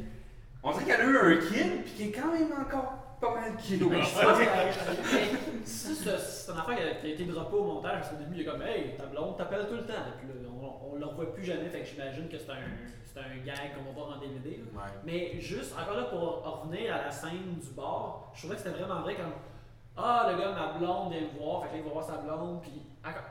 On 0.63 0.73
dirait 0.73 0.85
qu'elle 0.85 1.01
a 1.01 1.05
eu 1.05 1.17
un 1.19 1.37
kid, 1.37 1.83
puis 1.85 1.93
qui 1.97 2.03
est 2.09 2.13
quand 2.13 2.33
même 2.33 2.53
encore 2.53 2.95
pas 3.21 3.35
mal 3.35 3.57
kilo. 3.57 3.89
Mais 3.91 4.03
je 4.03 4.11
pense 4.21 4.39
que- 4.39 4.45
c'est 5.65 6.53
une 6.53 6.59
affaire 6.59 6.99
qui 7.01 7.07
a, 7.07 7.11
été 7.11 7.25
droppée 7.25 7.57
au 7.57 7.65
montage 7.65 7.93
parce 8.01 8.09
qu'au 8.11 8.17
début, 8.17 8.37
il 8.37 8.41
est 8.43 8.45
comme 8.45 8.63
Hey, 8.63 8.95
ta 8.97 9.05
blonde 9.07 9.37
t'appelle 9.37 9.67
tout 9.69 9.75
le 9.75 9.87
temps. 9.87 9.95
Puis 10.19 10.29
là, 10.29 10.35
on, 10.51 10.93
on 10.93 10.99
le 10.99 11.05
revoit 11.07 11.33
plus 11.35 11.45
jamais, 11.45 11.69
fait 11.69 11.81
que 11.81 11.87
j'imagine 11.87 12.29
que 12.29 12.39
c'est 12.39 12.51
un, 12.51 12.57
c'est 13.19 13.25
un 13.41 13.45
gag 13.45 13.75
qu'on 13.77 13.85
va 13.85 13.91
voir 13.93 14.16
en 14.16 14.21
DVD. 14.21 14.62
Ouais. 14.75 14.83
Mais 15.05 15.41
juste, 15.41 15.75
encore 15.79 15.97
là, 15.97 16.05
pour 16.05 16.47
en 16.47 16.51
revenir 16.62 16.95
à 16.95 17.03
la 17.05 17.11
scène 17.11 17.57
du 17.61 17.71
bar, 17.77 18.31
je 18.35 18.41
trouvais 18.41 18.55
que 18.57 18.61
c'était 18.62 18.77
vraiment 18.77 19.01
vrai 19.03 19.14
comme 19.16 19.33
Ah, 19.97 20.29
le 20.31 20.39
gars, 20.39 20.53
ma 20.53 20.79
blonde 20.79 21.12
vient 21.12 21.23
me 21.23 21.39
voir, 21.39 21.62
fait 21.62 21.69
que 21.69 21.73
là, 21.75 21.79
il 21.81 21.85
va 21.85 21.91
voir 21.91 22.05
sa 22.05 22.16
blonde, 22.19 22.62
puis 22.62 22.83
encore. 23.05 23.23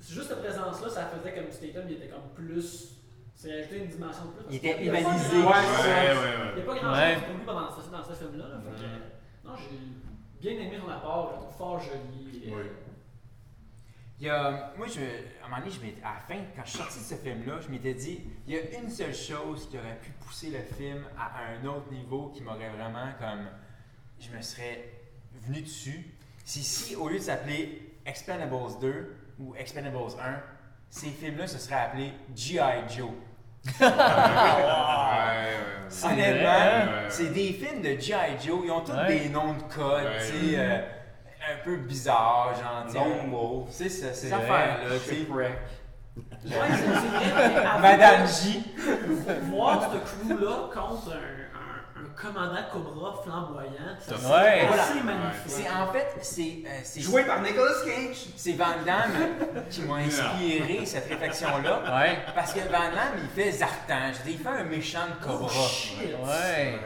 C'est 0.00 0.14
juste 0.14 0.28
cette 0.28 0.42
présence-là, 0.42 0.88
ça 0.90 1.06
faisait 1.06 1.32
comme 1.34 1.50
Statham, 1.50 1.84
il 1.88 1.94
était 1.96 2.08
comme 2.08 2.28
plus. 2.34 2.90
C'est 3.34 3.52
ajouté 3.60 3.78
une 3.78 3.88
dimension 3.88 4.24
de 4.26 4.30
plus. 4.30 4.44
Il 4.50 4.56
était 4.56 4.84
humanisé. 4.86 5.36
Ouais, 5.38 5.42
Il 5.42 5.44
ouais, 5.44 6.14
ouais. 6.14 6.54
n'y 6.56 6.62
a 6.62 6.64
pas 6.64 6.74
grand 6.74 6.92
Ouais. 6.92 7.14
chose 7.14 7.22
pour 7.24 7.34
lui 7.36 7.46
dans 7.46 7.70
ce, 7.70 7.90
dans 7.90 8.04
ce 8.04 8.12
film-là. 8.14 8.48
là, 8.48 8.54
fait 8.60 8.82
que, 8.84 9.48
non, 9.48 9.54
j'ai 9.56 10.52
bien 10.54 10.62
aimé 10.66 10.78
son 10.84 10.90
apport, 10.90 11.30
je 11.30 11.34
le 11.36 11.40
trouve 11.42 11.56
fort 11.56 11.80
joli. 11.80 12.42
Oui. 12.46 12.62
Il 14.20 14.26
y 14.26 14.30
a, 14.30 14.72
moi, 14.76 14.86
je, 14.86 15.00
à 15.00 15.46
un 15.46 15.48
moment 15.48 15.58
donné, 15.60 15.70
je 15.72 15.80
m'étais- 15.80 16.02
à 16.02 16.14
la 16.14 16.20
fin, 16.20 16.40
quand 16.54 16.62
je 16.64 16.70
suis 16.70 16.78
sorti 16.78 16.98
de 17.00 17.04
ce 17.04 17.14
film-là, 17.16 17.54
je 17.60 17.68
m'étais 17.68 17.94
dit, 17.94 18.20
il 18.46 18.54
y 18.54 18.58
a 18.58 18.78
une 18.80 18.88
seule 18.88 19.14
chose 19.14 19.68
qui 19.68 19.76
aurait 19.76 19.98
pu 20.00 20.10
pousser 20.24 20.50
le 20.50 20.60
film 20.76 21.04
à 21.18 21.32
un 21.52 21.66
autre 21.66 21.90
niveau 21.92 22.28
qui 22.28 22.42
m'aurait 22.42 22.70
vraiment 22.70 23.08
comme. 23.18 23.48
Je 24.20 24.30
me 24.34 24.40
serais 24.40 24.88
venu 25.42 25.62
dessus. 25.62 26.14
C'est 26.44 26.60
si, 26.62 26.94
au 26.94 27.08
lieu 27.08 27.18
de 27.18 27.24
s'appeler 27.24 27.96
Expendables 28.06 28.54
2 28.80 29.16
ou 29.40 29.54
Expendables 29.56 29.96
1, 29.96 30.40
ces 30.90 31.08
films-là 31.08 31.48
se 31.48 31.58
seraient 31.58 31.80
appelés 31.80 32.12
G.I. 32.36 32.88
Joe. 32.96 33.10
Ouais, 33.80 33.86
ouais, 33.86 33.88
ouais. 33.88 36.12
Honnêtement, 36.12 37.08
c'est 37.08 37.32
des 37.32 37.52
films 37.52 37.82
de 37.82 37.98
G.I. 38.00 38.40
Joe. 38.46 38.60
Ils 38.64 38.70
ont 38.70 38.80
tous 38.82 38.92
Ouais. 38.92 39.18
des 39.22 39.28
noms 39.28 39.54
de 39.54 39.62
code, 39.62 40.04
Ouais. 40.04 40.18
tu 40.20 40.50
sais, 40.50 40.58
euh, 40.58 40.78
un 41.52 41.64
peu 41.64 41.76
bizarres, 41.76 42.52
genre. 42.54 43.04
Lone 43.06 43.30
Wolf. 43.30 43.68
C'est 43.70 43.88
ça, 43.88 44.12
ces 44.14 44.28
C'est 44.28 44.34
affaires-là, 44.34 44.84
tu 45.02 45.08
sais. 45.08 45.14
Shipwreck. 45.16 45.58
Ouais, 46.16 46.52
c'est 46.70 46.76
c'est 46.76 47.30
vrai. 47.30 47.78
Madame 47.80 48.26
J. 48.26 48.64
Voir 49.50 49.90
ce 49.90 49.96
crew-là 49.98 50.70
contre 50.72 51.12
un, 51.12 51.16
un- 51.16 52.04
un 52.04 52.08
commandant 52.14 52.60
Cobra 52.72 53.20
flamboyant, 53.24 53.96
c'est 54.00 54.14
Ouais. 54.14 54.68
assez 54.68 54.92
C'est 54.98 55.02
magnifique. 55.02 55.66
en 55.76 55.92
fait, 55.92 56.06
c'est 56.22 56.62
euh, 56.66 56.80
c'est- 56.84 57.00
Joué 57.00 57.24
par 57.24 57.40
Nicolas 57.42 57.72
Cage. 57.84 58.26
c'est 58.36 58.52
Van 58.52 58.66
Damme 58.86 59.66
qui 59.70 59.82
m'a 59.82 59.96
inspiré 59.96 60.86
cette 60.86 61.08
réflexion-là. 61.08 61.82
Ouais. 61.98 62.18
Parce 62.34 62.52
que 62.52 62.60
Van 62.60 62.90
Damme, 62.94 63.18
il 63.20 63.28
fait 63.42 63.50
Zartan. 63.50 64.12
Je 64.12 64.18
veux 64.18 64.24
dire, 64.30 64.38
il 64.38 64.38
fait 64.38 64.48
un 64.60 64.64
méchant 64.64 65.06
de 65.20 65.24
Cobra. 65.24 65.48
Ouais. 65.48 66.78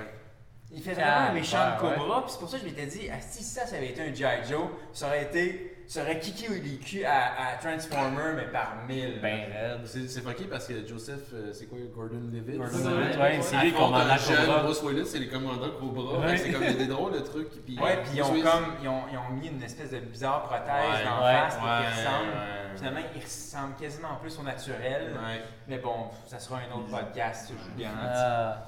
Il 0.79 0.85
fait 0.85 0.93
vraiment 0.93 1.11
un 1.11 1.27
Ah, 1.31 1.33
méchant 1.33 1.59
de 1.81 1.85
ouais, 1.87 1.95
Cobra, 1.97 2.23
puis 2.23 2.31
c'est 2.33 2.39
pour 2.39 2.49
ça 2.49 2.57
que 2.59 2.63
je 2.65 2.69
m'étais 2.69 2.87
dit, 2.87 3.09
ah, 3.13 3.17
si 3.21 3.43
ça, 3.43 3.67
ça 3.67 3.77
avait 3.77 3.89
été 3.89 4.01
un 4.01 4.15
G.I. 4.15 4.49
Joe, 4.49 4.67
ça 4.93 5.07
aurait 5.09 5.23
été. 5.25 5.75
Ça 5.89 6.03
aurait 6.03 6.19
kické 6.19 6.49
les 6.51 6.77
culs 6.77 7.07
à, 7.07 7.53
à 7.53 7.57
Transformer, 7.57 8.35
mais 8.37 8.53
par 8.53 8.75
mille. 8.87 9.21
Ben 9.23 9.41
raide. 9.51 9.81
C'est 9.87 10.07
c'est 10.07 10.21
fucké 10.21 10.45
parce 10.45 10.67
que 10.69 10.87
Joseph, 10.87 11.21
euh, 11.33 11.51
c'est 11.55 11.65
quoi, 11.65 11.79
Gordon 11.97 12.29
Levitt? 12.31 12.59
Gordon 12.59 12.91
Levitt, 13.01 13.19
ouais, 13.19 13.39
c'est 13.41 13.57
lui 13.57 13.73
commandant 13.73 13.97
un 13.97 14.17
jeune 14.19 14.37
Cobra. 14.45 14.63
Bruce 14.65 14.83
Willis, 14.83 15.07
c'est 15.07 15.19
les 15.19 15.29
commandants 15.29 15.71
Cobra. 15.81 16.19
Ouais. 16.19 16.37
C'est 16.37 16.53
comme 16.53 16.63
a 16.63 16.73
des 16.75 16.87
drôles 16.89 17.13
de 17.15 17.21
trucs. 17.21 17.65
Puis, 17.65 17.79
Ouais, 17.81 17.97
puis 18.03 18.11
ils 18.17 18.23
ont 18.23 18.27
comme. 18.35 18.75
Ils 18.83 18.89
ont, 18.89 19.03
ils 19.11 19.17
ont 19.17 19.33
mis 19.41 19.49
une 19.49 19.63
espèce 19.63 19.91
de 19.91 20.01
bizarre 20.01 20.43
prothèse 20.43 20.67
Ouais, 20.69 21.05
d'en 21.07 21.25
ouais, 21.25 21.33
face 21.33 21.57
pour 21.57 21.65
ouais, 21.65 21.71
qu'il 21.79 22.05
ressemble. 22.05 22.29
ouais. 22.29 22.77
Finalement, 22.77 23.01
il 23.17 23.23
ressemble 23.25 23.75
quasiment 23.81 24.15
plus 24.21 24.39
au 24.39 24.43
naturel. 24.43 25.03
Ouais. 25.15 25.43
Mais 25.69 25.79
bon, 25.79 26.09
ça 26.27 26.39
sera 26.39 26.57
un 26.59 26.77
autre 26.79 26.91
podcast, 26.91 27.49
je 27.51 27.55
vous 27.55 27.79
garantis. 27.81 28.61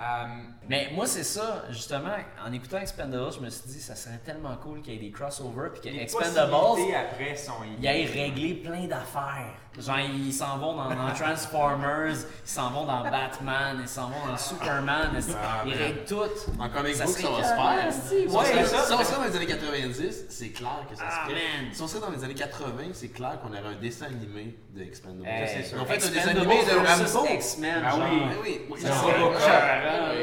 Euh, 0.00 0.26
mais 0.68 0.90
moi, 0.94 1.06
c'est 1.06 1.24
ça, 1.24 1.64
justement, 1.70 2.14
en 2.46 2.52
écoutant 2.52 2.78
Expendables, 2.78 3.32
je 3.32 3.40
me 3.40 3.50
suis 3.50 3.68
dit, 3.68 3.80
ça 3.80 3.96
serait 3.96 4.18
tellement 4.18 4.56
cool 4.56 4.80
qu'il 4.80 4.94
y 4.94 4.96
ait 4.96 5.00
des 5.00 5.10
crossovers, 5.10 5.70
puis 5.72 5.80
que 5.80 5.88
les 5.88 6.02
Expendables, 6.02 6.52
possibilités 6.52 6.96
après 6.96 7.36
sont 7.36 7.52
il 7.78 7.86
aille 7.86 8.06
régler 8.06 8.54
plein 8.54 8.86
d'affaires. 8.86 9.54
Genre, 9.78 9.98
ils 10.00 10.32
s'en 10.32 10.58
vont 10.58 10.74
dans, 10.74 10.88
dans 10.88 11.12
Transformers, 11.14 12.08
ils 12.44 12.48
s'en 12.50 12.70
vont 12.70 12.84
dans 12.84 13.02
Batman, 13.02 13.78
ils 13.80 13.88
s'en 13.88 14.08
vont 14.08 14.26
dans 14.26 14.36
Superman, 14.36 15.10
ils, 15.14 15.22
Ah, 15.40 15.62
ils 15.66 15.74
règlent 15.74 16.04
tout. 16.06 16.22
En 16.58 16.68
comic 16.68 16.94
Ça 16.96 17.04
book, 17.04 17.14
ça 17.16 17.28
va 17.30 17.42
se 17.42 17.54
faire. 17.54 17.92
si, 17.92 18.14
ouais, 18.26 18.64
ça. 18.64 18.84
si 18.86 18.92
on 18.92 19.04
serait 19.04 19.16
dans 19.18 19.24
les 19.30 19.36
années 19.36 19.46
90, 19.46 20.24
c'est 20.28 20.48
clair 20.50 20.84
que 20.90 20.96
ça 20.96 21.04
Ah, 21.08 21.26
se 21.28 21.32
man. 21.32 21.72
Si 21.72 21.82
on 21.82 21.86
serait 21.88 22.00
dans 22.00 22.10
les 22.10 22.24
années 22.24 22.34
80, 22.34 22.68
c'est 22.92 23.08
clair 23.08 23.38
qu'on 23.40 23.48
aurait 23.48 23.74
un 23.76 23.80
dessin 23.80 24.06
animé 24.06 24.56
de. 24.74 24.82
Eh, 24.82 24.90
c'est 25.46 25.62
sûr. 25.64 25.78
Ils 25.78 25.80
ont 25.82 25.86
fait 25.86 26.04
un 26.06 26.10
dessin 26.10 26.30
animé 26.30 26.56
de 26.64 27.14
Rambo. 27.14 27.26
X-Men, 27.34 27.82
Ah 27.86 27.94
oui, 27.96 28.02
oui, 28.10 28.36
oui. 28.42 28.60
oui. 28.70 28.80
Écœurant. 28.80 29.32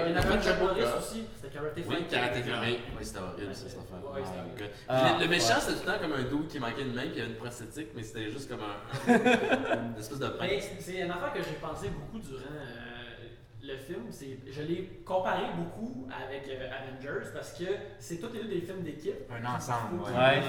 Il 0.08 0.16
y 0.16 0.18
en 0.18 0.22
fait 0.22 0.42
japonais 0.44 0.82
Jabuka. 0.82 0.98
aussi, 0.98 1.24
c'était 1.36 1.54
Karate 1.56 1.74
Oui. 1.88 2.06
Karate. 2.10 2.34
Oui, 2.36 2.80
c'était 3.02 3.20
horrible, 3.20 3.54
ça, 3.56 3.62
cette 3.68 3.80
affaire. 3.80 4.70
Ah, 4.88 5.18
le, 5.20 5.28
méchant, 5.28 5.56
ouais. 5.56 5.60
c'était 5.62 5.74
tout 5.74 5.80
le 5.86 5.92
temps 5.94 6.00
comme 6.02 6.14
un 6.14 6.24
dude 6.24 6.48
qui 6.48 6.60
manquait 6.60 6.82
une 6.82 6.94
main, 6.94 7.02
puis 7.04 7.12
il 7.16 7.18
y 7.18 7.22
avait 7.22 7.32
une 7.32 7.38
prosthétique, 7.38 7.90
mais 7.96 8.04
c'était 8.04 8.30
juste 8.32 8.50
comme 8.50 8.60
un, 8.62 9.14
une 9.52 10.00
espèce 10.00 10.20
de 10.20 10.28
Mais 10.42 10.56
pince. 10.56 10.70
c'est 10.80 10.98
une 11.00 11.12
affaire 11.12 11.34
que 11.34 11.44
j'ai 11.44 11.56
pensé 11.56 11.90
beaucoup 11.90 12.20
durant 12.20 12.42
euh, 12.52 13.28
le 13.62 13.78
film. 13.78 14.06
C'est, 14.10 14.40
je 14.50 14.62
l'ai 14.62 15.02
comparé 15.06 15.44
beaucoup 15.58 16.08
avec 16.10 16.48
euh, 16.48 16.70
Avengers 16.70 17.30
parce 17.34 17.54
que 17.54 17.66
c'est 18.00 18.18
tous 18.20 18.34
les 18.34 18.44
deux 18.44 18.50
des 18.50 18.62
films 18.62 18.84
d'équipe. 18.84 19.30
Un 19.32 19.56
ensemble, 19.56 20.02
ouais. 20.02 20.42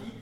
Puis 0.00 0.12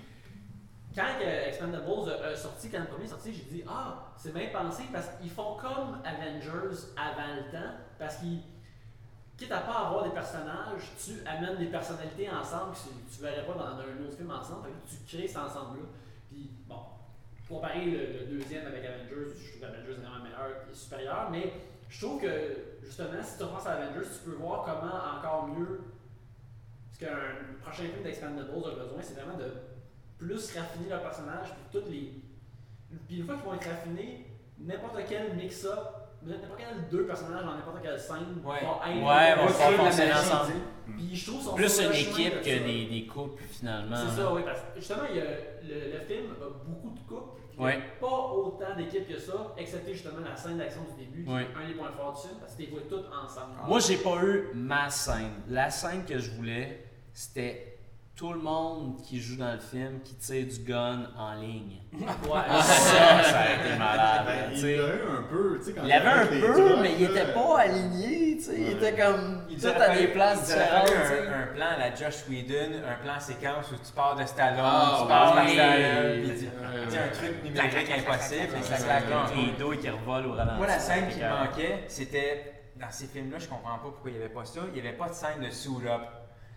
quand 0.95 1.03
euh, 1.23 1.49
Expendables 1.49 2.11
a, 2.23 2.27
a 2.29 2.37
sorti, 2.37 2.71
quand 2.71 2.81
le 2.81 2.87
premier 2.87 3.05
est 3.05 3.09
sorti, 3.09 3.33
j'ai 3.33 3.57
dit 3.57 3.65
Ah, 3.69 4.13
c'est 4.17 4.35
bien 4.35 4.49
pensé 4.53 4.85
parce 4.93 5.09
qu'ils 5.19 5.31
font 5.31 5.57
comme 5.57 6.01
Avengers 6.05 6.77
avant 6.97 7.35
le 7.37 7.51
temps. 7.51 7.73
Parce 7.99 8.17
qu'ils, 8.17 8.41
quitte 9.37 9.53
à 9.53 9.61
pas 9.61 9.87
avoir 9.87 10.05
des 10.05 10.11
personnages, 10.11 10.93
tu 11.03 11.27
amènes 11.27 11.57
des 11.57 11.67
personnalités 11.67 12.29
ensemble 12.31 12.73
que 12.75 13.15
tu, 13.15 13.23
verrais 13.23 13.45
pas 13.45 13.55
dans, 13.55 13.77
dans 13.77 13.83
un 13.83 14.05
autre 14.05 14.17
film 14.17 14.31
ensemble. 14.31 14.67
Fait 14.67 14.71
que 14.71 14.91
tu 14.91 15.17
crées 15.17 15.27
cet 15.27 15.39
ensemble-là. 15.39 15.87
Puis 16.29 16.51
bon, 16.67 16.81
comparer 17.53 17.85
le, 17.87 17.99
le 18.21 18.39
deuxième 18.39 18.67
avec 18.67 18.85
Avengers, 18.85 19.35
je 19.37 19.51
trouve 19.53 19.65
Avengers 19.65 20.01
vraiment 20.01 20.23
meilleur 20.25 20.49
et 20.71 20.75
supérieur, 20.75 21.29
mais 21.31 21.53
je 21.89 22.07
trouve 22.07 22.21
que 22.21 22.29
justement, 22.83 23.23
si 23.23 23.37
tu 23.37 23.45
repenses 23.45 23.67
à 23.67 23.73
Avengers, 23.73 24.07
tu 24.09 24.31
peux 24.31 24.37
voir 24.37 24.65
comment 24.65 25.19
encore 25.19 25.49
mieux 25.49 25.81
ce 26.93 26.99
qu'un 27.01 27.19
prochain 27.63 27.85
film 27.85 28.03
d'Expendables 28.03 28.51
a 28.51 28.83
besoin, 28.85 29.01
c'est 29.03 29.15
vraiment 29.21 29.37
de 29.39 29.51
plus 30.19 30.57
raffiner 30.57 30.89
leur 30.89 31.03
personnage, 31.03 31.49
puis 31.49 31.81
toutes 31.81 31.91
les. 31.91 32.13
Puis 33.09 33.19
une 33.19 33.27
fois 33.27 33.35
qu'ils 33.37 33.45
vont 33.45 33.55
être 33.55 33.69
raffinés, 33.69 34.27
n'importe 34.59 34.99
quel 35.09 35.35
mix-up, 35.35 35.79
n'importe 36.23 36.59
quel 36.59 36.89
deux 36.91 37.07
personnages 37.07 37.45
dans 37.45 37.55
n'importe 37.55 37.83
quelle 37.83 37.99
scène 37.99 38.41
Ouais. 38.45 38.61
va 38.63 38.91
être. 38.91 39.03
Ouais, 39.03 39.77
vont 39.77 39.85
magie, 39.85 40.13
ensemble. 40.13 40.53
sais. 40.53 40.93
Puis 40.97 41.17
je 41.17 41.31
trouve 41.31 41.55
Plus 41.55 41.81
une 41.81 41.93
équipe 41.93 42.41
que 42.43 42.65
des, 42.65 42.87
des 42.87 43.07
couples, 43.07 43.43
finalement. 43.45 43.97
C'est 43.97 44.17
ça, 44.21 44.33
oui, 44.33 44.43
parce 44.45 44.61
que 44.61 44.67
justement, 44.77 45.03
il 45.11 45.17
y 45.17 45.21
a, 45.21 45.25
le, 45.25 45.93
le 45.95 46.01
film 46.01 46.33
a 46.41 46.45
beaucoup 46.69 46.91
de 46.91 47.01
couples. 47.09 47.41
Il 47.59 47.65
a. 47.67 47.73
Pas 48.01 48.07
autant 48.07 48.77
d'équipes 48.77 49.09
que 49.09 49.19
ça, 49.19 49.55
excepté 49.57 49.93
justement 49.93 50.21
la 50.21 50.37
scène 50.37 50.59
d'action 50.59 50.83
du 50.97 51.05
début, 51.05 51.25
qui 51.25 51.31
Ouais. 51.31 51.43
est 51.43 51.65
un 51.65 51.69
des 51.69 51.75
points 51.75 51.93
forts 51.93 52.15
du 52.15 52.29
film, 52.29 52.41
parce 52.41 52.53
que 52.53 52.57
tu 52.63 52.63
les 52.63 52.71
vois 52.71 52.81
toutes 52.89 53.07
ensemble. 53.13 53.53
Moi, 53.67 53.79
j'ai 53.81 53.97
pas 53.99 54.23
eu 54.25 54.49
ma 54.55 54.89
scène. 54.91 55.33
La 55.49 55.71
scène 55.71 56.05
que 56.05 56.19
je 56.19 56.31
voulais, 56.33 56.85
c'était 57.13 57.72
tout 58.23 58.33
le 58.35 58.39
monde 58.41 59.03
qui 59.03 59.21
joue 59.21 59.37
dans 59.37 59.53
le 59.53 59.59
film 59.59 59.99
qui 60.05 60.15
tire 60.15 60.47
du 60.47 60.61
gun 60.63 61.09
en 61.19 61.35
ligne. 61.35 61.79
Ouais. 61.93 62.41
Ça, 62.63 63.23
ça 63.23 63.39
a 63.41 63.53
été 63.55 63.77
malade. 63.79 64.23
Ben, 64.27 64.51
il 64.53 64.59
sais. 64.61 64.77
l'a 64.77 64.83
eu 64.95 65.03
un 65.19 65.23
peu, 65.29 65.59
tu 65.59 65.65
sais, 65.65 65.73
quand 65.73 65.83
Il 65.85 65.93
avait 65.93 66.09
un 66.09 66.27
peu, 66.27 66.77
mais 66.81 66.93
il 66.99 67.03
était 67.05 67.33
pas 67.33 67.59
aligné, 67.59 68.37
tu 68.37 68.45
sais. 68.45 68.55
Il 68.61 68.71
était 68.71 68.95
comme 68.95 69.43
Il 69.51 69.61
tout 69.61 69.67
à 69.69 69.89
des 69.97 70.07
places 70.09 70.39
il 70.49 70.55
différentes. 70.55 70.89
sais. 70.89 71.27
un, 71.29 71.43
un 71.43 71.47
plan 71.55 71.67
à 71.75 71.79
la 71.79 71.95
Josh 71.95 72.25
Whedon, 72.31 72.79
un 72.89 73.05
plan 73.05 73.19
séquence 73.21 73.73
où 73.73 73.75
tu 73.75 73.93
pars 73.93 74.15
de 74.17 74.25
Stallone, 74.25 74.61
Ah, 74.63 74.99
tu 75.03 75.09
passes 75.09 75.33
par 75.35 75.45
oui. 75.45 75.53
Stallone, 75.53 76.23
puis 76.23 76.31
tu 76.31 76.39
sais, 76.39 76.99
un 76.99 77.09
truc 77.09 77.45
numérique 77.45 77.91
impossible, 77.91 78.57
et 78.57 78.63
ça 78.63 78.77
claque 78.77 79.05
les 79.37 79.53
dos 79.59 79.73
qui 79.73 79.91
revolent 79.91 80.27
au 80.27 80.33
ralenti. 80.35 80.59
Moi, 80.59 80.67
la 80.69 80.79
scène 80.79 81.09
qui 81.09 81.19
que- 81.19 81.25
manquait, 81.29 81.85
c'était 81.89 82.53
dans 82.77 82.91
ces 82.91 83.07
films-là, 83.09 83.39
je 83.41 83.49
comprends 83.49 83.79
pas 83.79 83.83
pourquoi 83.91 84.11
il 84.11 84.17
n'y 84.17 84.23
avait 84.25 84.33
pas 84.33 84.45
ça. 84.45 84.61
Il 84.75 84.81
n'y 84.81 84.87
avait 84.89 84.97
pas 84.97 85.09
de 85.09 85.15
scène 85.15 85.41
de 85.45 85.51
suit 85.51 85.87
up. 85.89 86.03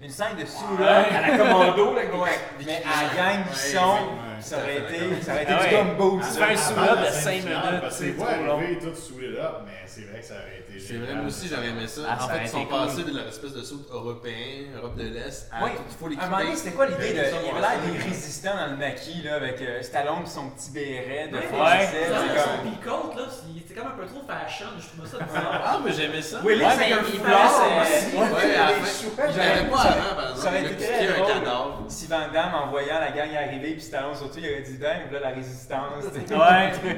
Une 0.05 0.11
scène 0.11 0.35
de 0.37 0.43
up 0.43 0.47
à 0.83 1.21
la 1.31 1.37
commando, 1.37 1.93
là, 1.95 2.01
ouais. 2.21 2.29
mais 2.63 2.83
à 2.85 3.03
la 3.03 3.15
gang 3.33 3.43
du 3.43 3.49
Ouais, 3.49 3.55
son, 3.55 3.79
ouais. 3.79 4.39
ça 4.39 4.57
aurait 4.57 4.77
été, 4.77 5.21
ça 5.23 5.31
aurait 5.33 5.43
été 5.43 5.53
Ah 5.57 5.63
du 5.67 5.75
ouais. 5.75 5.83
gumbo, 5.83 6.19
Tu 6.21 6.37
fais 6.37 6.43
un 6.43 6.95
de 6.95 7.01
la 7.01 7.11
5 7.11 7.21
scène 7.23 7.41
finale, 7.41 7.65
minutes, 7.75 7.83
c'est 7.89 8.11
long. 8.45 8.53
arriver 8.57 8.79
tout 8.79 9.19
là, 9.19 9.61
mais 9.65 9.71
c'est 9.87 10.01
vrai 10.01 10.19
que 10.19 10.25
ça 10.25 10.33
aurait 10.35 10.59
été 10.69 10.79
C'est 10.79 10.97
vrai, 10.97 11.15
moi 11.15 11.25
aussi 11.25 11.47
j'aurais 11.49 11.67
aimé 11.69 11.87
ça. 11.87 12.01
Ah, 12.07 12.17
en 12.23 12.27
ça 12.27 12.33
fait, 12.35 12.41
ils 12.43 12.49
sont 12.49 12.65
passés 12.65 13.03
de 13.03 13.17
leur 13.17 13.27
espèce 13.27 13.53
de 13.53 13.63
saut 13.63 13.81
européen, 13.91 14.69
Europe 14.77 14.95
de 14.95 15.03
l'Est, 15.09 15.49
à 15.51 15.63
Oui, 15.63 15.71
tout- 15.75 15.81
il 15.89 15.95
faut 15.97 16.07
les 16.07 16.17
à 16.17 16.23
un 16.25 16.29
moment 16.29 16.37
donné, 16.43 16.55
c'était 16.55 16.71
quoi 16.75 16.85
l'idée 16.85 17.13
de. 17.13 17.19
Ils 17.25 17.29
sont 17.31 17.37
Il 17.41 17.47
y 17.47 17.49
avait 17.49 17.61
l'air 17.61 17.79
des 17.91 17.97
résistants 18.03 18.55
dans 18.55 18.67
le 18.71 18.77
maquis, 18.77 19.21
là, 19.23 19.35
avec 19.35 19.59
euh, 19.61 19.81
Stallone 19.81 20.21
et 20.23 20.29
son 20.29 20.49
petit 20.51 20.69
béret 20.69 21.29
de 21.31 21.37
Ouais. 21.37 21.49
son 21.49 22.61
comme- 22.61 22.71
picote, 22.71 23.15
là, 23.17 23.23
c'est- 23.31 23.57
c'était 23.67 23.73
comme 23.81 23.87
un 23.91 23.97
peu 23.97 24.05
trop 24.05 24.21
fashion, 24.27 24.67
je 24.77 24.85
trouvais 24.85 25.09
ça 25.09 25.17
bizarre. 25.25 25.61
Ah, 25.65 25.79
mais 25.83 25.91
j'aimais 25.91 26.21
ça. 26.21 26.41
Ouais, 26.43 26.53
c'est 26.59 26.77
mais 26.77 26.93
un 26.93 26.97
il 27.01 27.19
foulard 27.19 27.51
aussi. 27.81 28.15
Ouais, 28.15 29.94
Ça- 29.95 30.03
avant, 30.11 30.15
par 30.15 30.29
exemple. 30.31 30.39
Ça 30.41 30.47
aurait 30.49 30.73
été 30.73 31.07
un 31.07 31.25
cadavre. 31.25 31.85
Si 31.87 32.07
Van 32.07 32.27
Damme, 32.33 32.53
en 32.53 32.67
voyant 32.69 32.99
la 32.99 33.11
gang 33.11 33.29
arriver, 33.35 33.73
puis 33.73 33.81
Stallone 33.81 34.15
surtout, 34.15 34.39
il 34.39 34.49
aurait 34.51 34.61
dit 34.61 34.77
Damn, 34.77 35.11
là, 35.11 35.19
la 35.19 35.29
résistance. 35.29 36.03
Ouais. 36.03 36.71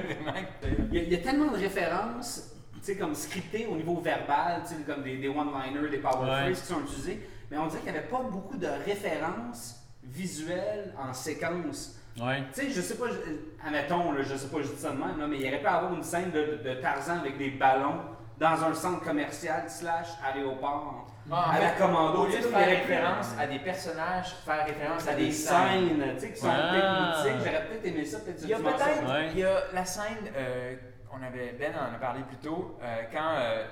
Il 0.91 0.95
y, 0.95 1.00
a, 1.00 1.04
il 1.04 1.12
y 1.12 1.16
a 1.16 1.20
tellement 1.20 1.52
de 1.52 1.58
références, 1.58 2.54
tu 2.74 2.80
sais, 2.82 2.95
comme 2.98 3.14
scriptées 3.14 3.68
au 3.70 3.76
niveau 3.76 4.00
verbal, 4.00 4.62
tu 4.68 4.76
sais, 4.76 4.82
comme 4.84 5.04
des, 5.04 5.18
des 5.18 5.28
one-liners, 5.28 5.89
des 5.89 5.98
power 5.98 6.22
Ouais. 6.24 6.41
phrases 6.54 6.62
qui 6.62 6.68
sont 6.68 6.80
utilisés, 6.82 7.30
mais 7.52 7.58
on 7.58 7.68
dirait 7.68 7.82
qu'il 7.82 7.91
n'y 7.91 7.98
avait 7.98 8.08
pas 8.08 8.22
beaucoup 8.22 8.58
de 8.58 8.68
références 8.86 9.76
visuelles 10.04 10.93
en 10.98 11.14
séquence. 11.14 11.95
Ouais. 12.20 12.43
Tu 12.54 12.62
sais, 12.62 12.70
je 12.72 12.82
sais 12.82 12.95
pas, 12.95 13.06
je- 13.10 13.68
admettons, 13.68 14.12
là, 14.12 14.22
je 14.24 14.36
sais 14.36 14.48
pas, 14.48 14.58
je 14.62 14.70
dis 14.70 14.80
ça 14.82 14.89
de 14.91 14.98
même, 14.98 15.20
là, 15.20 15.28
mais 15.28 15.38
il 15.39 15.48
aurait 15.48 15.60
pu 15.62 15.68
avoir 15.68 15.93
une 15.93 16.04
scène 16.04 16.32
de, 16.32 16.60
de 16.64 16.74
Tarzan 16.82 17.20
avec 17.20 17.38
des 17.38 17.52
ballons 17.52 18.00
dans 18.39 18.64
un 18.64 18.74
centre 18.74 19.02
commercial 19.04 19.64
slash 19.70 20.08
aéroport. 20.26 21.08
Ah, 21.32 21.52
à 21.56 21.60
la 21.60 21.70
commando, 21.72 22.20
Au 22.24 22.26
tu 22.28 22.32
lieu 22.38 22.38
de 22.38 22.44
faire 22.48 22.68
référence 22.68 23.36
à 23.38 23.48
des 23.48 23.60
personnages, 23.60 24.34
faire 24.46 24.66
référence 24.66 25.08
à 25.08 25.14
des 25.14 25.32
scènes, 25.32 26.02
tu 26.16 26.20
sais, 26.22 26.32
qui 26.32 26.40
sont 26.40 26.48
Ah. 26.50 26.72
peut-être 26.72 27.34
mythiques. 27.34 27.46
J'aurais 27.52 27.66
peut-être 27.68 27.86
aimé 27.86 28.06
ça, 28.06 28.20
peut-être 28.20 28.40
Il 28.44 28.50
y 28.50 28.54
a 28.54 28.58
peut-être. 28.60 29.12
Ouais. 29.12 29.28
il 29.34 29.40
y 29.40 29.44
a 29.44 29.60
la 29.74 29.86
scène, 29.86 30.32
euh, 30.36 30.76
on 31.12 31.22
avait, 31.26 31.52
Ben 31.60 31.74
en 31.76 31.94
a 31.94 32.00
parlé 32.00 32.22
plus 32.24 32.38
tôt, 32.38 32.78
euh, 32.82 33.02
quand 33.12 33.36
euh, 33.40 33.66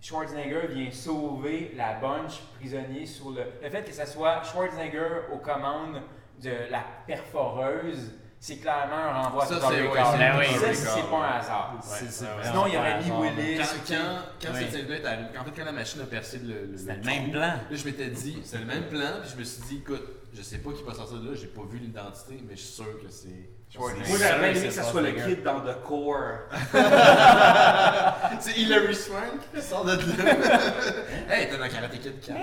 Schwarzenegger 0.00 0.68
vient 0.68 0.90
sauver 0.92 1.72
la 1.76 1.94
bunch 1.94 2.40
prisonnier 2.58 3.04
sur 3.06 3.30
le, 3.30 3.42
le 3.62 3.68
fait 3.70 3.82
que 3.82 3.92
ce 3.92 4.06
soit 4.06 4.42
Schwarzenegger 4.44 5.22
aux 5.32 5.38
commandes 5.38 6.00
de 6.42 6.52
la 6.70 6.84
perforeuse, 7.06 8.12
c'est 8.46 8.58
clairement 8.58 8.94
un 8.94 9.22
renvoi 9.22 9.44
Ça, 9.44 9.58
sur 9.58 9.70
oui, 9.70 9.74
Ça, 9.74 10.72
c'est 10.72 11.10
pas 11.10 11.16
un 11.16 11.38
hasard. 11.40 11.74
Sinon, 11.82 12.66
il 12.68 12.74
y 12.74 12.76
aurait 12.76 13.00
mis. 13.02 13.10
Willis. 13.10 13.58
Quand, 13.58 13.64
quand, 13.88 14.18
quand 14.40 14.48
Oui. 14.54 14.60
cette 14.60 14.70
scène-là 14.72 14.96
est 14.98 15.04
arrivée, 15.04 15.38
en 15.38 15.44
fait, 15.44 15.50
quand 15.56 15.64
la 15.64 15.72
machine 15.72 16.00
a 16.02 16.04
percé 16.04 16.38
le. 16.38 16.66
le 16.66 16.78
C'était 16.78 16.94
le 16.94 17.02
même 17.02 17.30
plan. 17.32 17.40
Là, 17.40 17.60
je 17.72 17.84
m'étais 17.84 18.06
dit, 18.08 18.38
c'est 18.44 18.58
le 18.58 18.64
même 18.66 18.84
plan, 18.84 19.18
puis 19.20 19.30
je 19.34 19.36
me 19.40 19.42
suis 19.42 19.62
dit, 19.62 19.76
écoute, 19.78 20.06
je 20.32 20.42
sais 20.42 20.58
pas 20.58 20.70
qui 20.72 20.84
va 20.84 20.94
sortir 20.94 21.18
de 21.18 21.30
là, 21.30 21.34
j'ai 21.34 21.48
pas 21.48 21.62
vu 21.68 21.78
l'identité, 21.78 22.40
mais 22.48 22.54
je 22.54 22.60
suis 22.60 22.74
sûr 22.74 23.02
que 23.02 23.08
c'est. 23.10 23.50
Moi, 23.78 23.90
j'aurais 24.08 24.50
aimé 24.52 24.62
que 24.68 24.70
ça 24.70 24.82
soit 24.84 25.02
le 25.02 25.12
kid 25.12 25.42
dans 25.42 25.60
The 25.60 25.82
Core. 25.82 26.38
C'est 28.40 28.56
Hilary 28.58 28.94
Swank 28.94 29.40
qui 29.54 29.60
sort 29.60 29.84
de 29.84 29.92
là. 29.92 29.98
hey, 31.28 31.48
t'es 31.48 31.58
dans 31.58 31.68
Karate 31.68 31.98
Kid 32.00 32.20
4. 32.20 32.36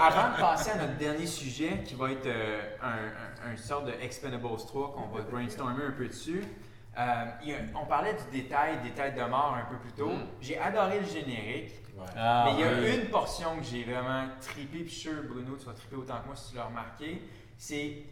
Avant 0.00 0.34
de 0.34 0.40
passer 0.40 0.70
à 0.70 0.76
notre 0.76 0.96
dernier 0.96 1.26
sujet, 1.26 1.82
qui 1.84 1.94
va 1.94 2.12
être 2.12 2.26
euh, 2.26 2.60
un, 2.82 3.48
un, 3.50 3.52
un 3.52 3.56
sorte 3.56 3.86
de 3.86 3.92
Expendables 4.00 4.56
3, 4.66 4.94
qu'on 4.94 5.14
va 5.16 5.22
brainstormer 5.22 5.84
un 5.88 5.92
peu 5.92 6.06
dessus, 6.08 6.42
Euh, 6.98 7.00
a- 7.02 7.78
on 7.78 7.84
parlait 7.84 8.14
du 8.14 8.40
détail, 8.40 8.78
des 8.82 8.92
têtes 8.92 9.16
de 9.16 9.24
mort 9.28 9.54
un 9.62 9.66
peu 9.70 9.76
plus 9.76 9.92
tôt. 9.92 10.08
Mm. 10.08 10.26
J'ai 10.40 10.58
adoré 10.58 11.00
le 11.00 11.06
générique. 11.06 11.74
Ah, 12.16 12.44
mais 12.46 12.52
il 12.54 12.60
y 12.60 12.62
a 12.64 12.72
oui. 12.72 13.00
une 13.02 13.10
portion 13.10 13.58
que 13.58 13.64
j'ai 13.64 13.84
vraiment 13.84 14.24
trippé, 14.40 14.78
puis 14.78 14.88
je 14.88 14.94
suis 14.94 15.10
sûr, 15.10 15.22
Bruno, 15.28 15.56
tu 15.58 15.66
vas 15.66 15.72
tripper 15.74 15.96
autant 15.96 16.20
que 16.22 16.26
moi 16.26 16.34
si 16.36 16.50
tu 16.52 16.56
l'as 16.56 16.64
remarqué. 16.64 17.20
C'est 17.58 18.02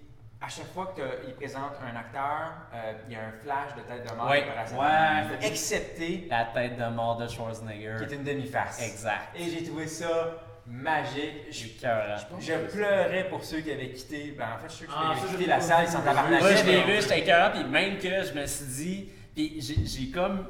à 0.45 0.49
chaque 0.49 0.72
fois 0.74 0.95
qu'il 0.95 1.34
présente 1.34 1.72
un 1.82 1.97
acteur, 1.97 2.53
euh, 2.74 2.92
il 3.07 3.12
y 3.14 3.16
a 3.16 3.20
un 3.20 3.32
flash 3.42 3.74
de 3.76 3.80
tête 3.82 4.11
de 4.11 4.14
mort. 4.16 4.28
Ouais. 4.28 4.45
apparaît. 4.49 5.30
Ouais. 5.40 5.47
Excepté 5.49 6.26
La 6.28 6.45
tête 6.47 6.76
de 6.78 6.84
mort 6.95 7.16
de 7.16 7.26
Schwarzenegger. 7.28 7.97
qui 7.99 8.12
est 8.12 8.16
une 8.16 8.24
demi-face. 8.24 8.82
Exact. 8.82 9.28
Et 9.36 9.49
j'ai 9.51 9.64
trouvé 9.64 9.86
ça 9.86 10.34
magique. 10.66 11.47
Je, 11.51 11.66
Écœurant. 11.66 12.16
je 12.40 12.53
pleurais 12.74 13.28
pour 13.28 13.42
ceux 13.45 13.61
qui 13.61 13.70
avaient 13.72 13.90
quitté. 13.90 14.34
Ben, 14.36 14.47
en 14.55 14.59
fait, 14.59 14.68
je 14.68 14.72
suis 14.74 14.86
sûr 14.86 14.95
que 14.95 15.01
Ah, 15.03 15.14
ça, 15.14 15.26
je 15.30 15.36
quitté 15.36 15.47
la 15.49 15.61
salle 15.61 15.86
vu. 15.86 15.92
sans 15.92 16.01
tabarnak. 16.03 16.40
Moi, 16.40 16.55
je 16.55 16.64
l'ai 16.64 16.82
vu, 16.82 17.01
j'étais 17.01 17.20
écœurant, 17.20 17.51
puis 17.53 17.64
même 17.64 17.99
que 17.99 18.22
je 18.24 18.32
me 18.34 18.47
suis 18.47 18.66
dit, 18.66 19.09
puis 19.34 19.61
j'ai 19.61 20.11
comme, 20.11 20.47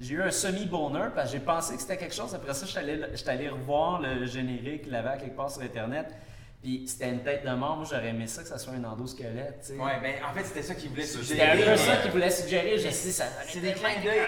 j'ai 0.00 0.14
eu 0.14 0.22
un 0.22 0.30
semi-bonheur 0.30 1.12
parce 1.14 1.30
que 1.32 1.38
j'ai 1.38 1.44
pensé 1.44 1.74
que 1.74 1.80
c'était 1.80 1.96
quelque 1.96 2.14
chose. 2.14 2.34
Après 2.34 2.54
ça, 2.54 2.66
j'étais 2.66 3.30
allé, 3.30 3.48
revoir 3.48 4.00
le 4.00 4.24
générique, 4.26 4.82
il 4.86 4.92
l'avait 4.92 5.10
à 5.10 5.16
quelque 5.16 5.36
part 5.36 5.50
sur 5.50 5.62
Internet, 5.62 6.14
puis 6.62 6.86
c'était 6.88 7.10
une 7.10 7.22
tête 7.22 7.44
de 7.44 7.50
mort. 7.54 7.76
Moi, 7.76 7.86
j'aurais 7.88 8.08
aimé 8.08 8.26
ça 8.26 8.42
que 8.42 8.48
ça 8.48 8.58
soit 8.58 8.74
un 8.74 8.84
endosquelette, 8.84 9.60
tu 9.60 9.66
sais. 9.74 9.78
Ouais, 9.78 10.00
ben 10.02 10.14
en 10.28 10.32
fait, 10.34 10.44
c'était 10.44 10.62
ça 10.62 10.74
qu'il 10.74 10.90
voulait 10.90 11.02
C'était 11.04 11.24
suggérer. 11.24 11.50
un 11.50 11.56
peu 11.56 11.70
mais- 11.70 11.76
ça 11.76 11.96
qu'il 11.96 12.10
voulait 12.10 12.30
suggérer, 12.30 12.78
je 12.78 12.88
sais, 12.90 13.10
ça 13.10 13.24
C'est 13.46 13.60
des 13.60 13.72
clins 13.72 14.00
d'œil. 14.02 14.20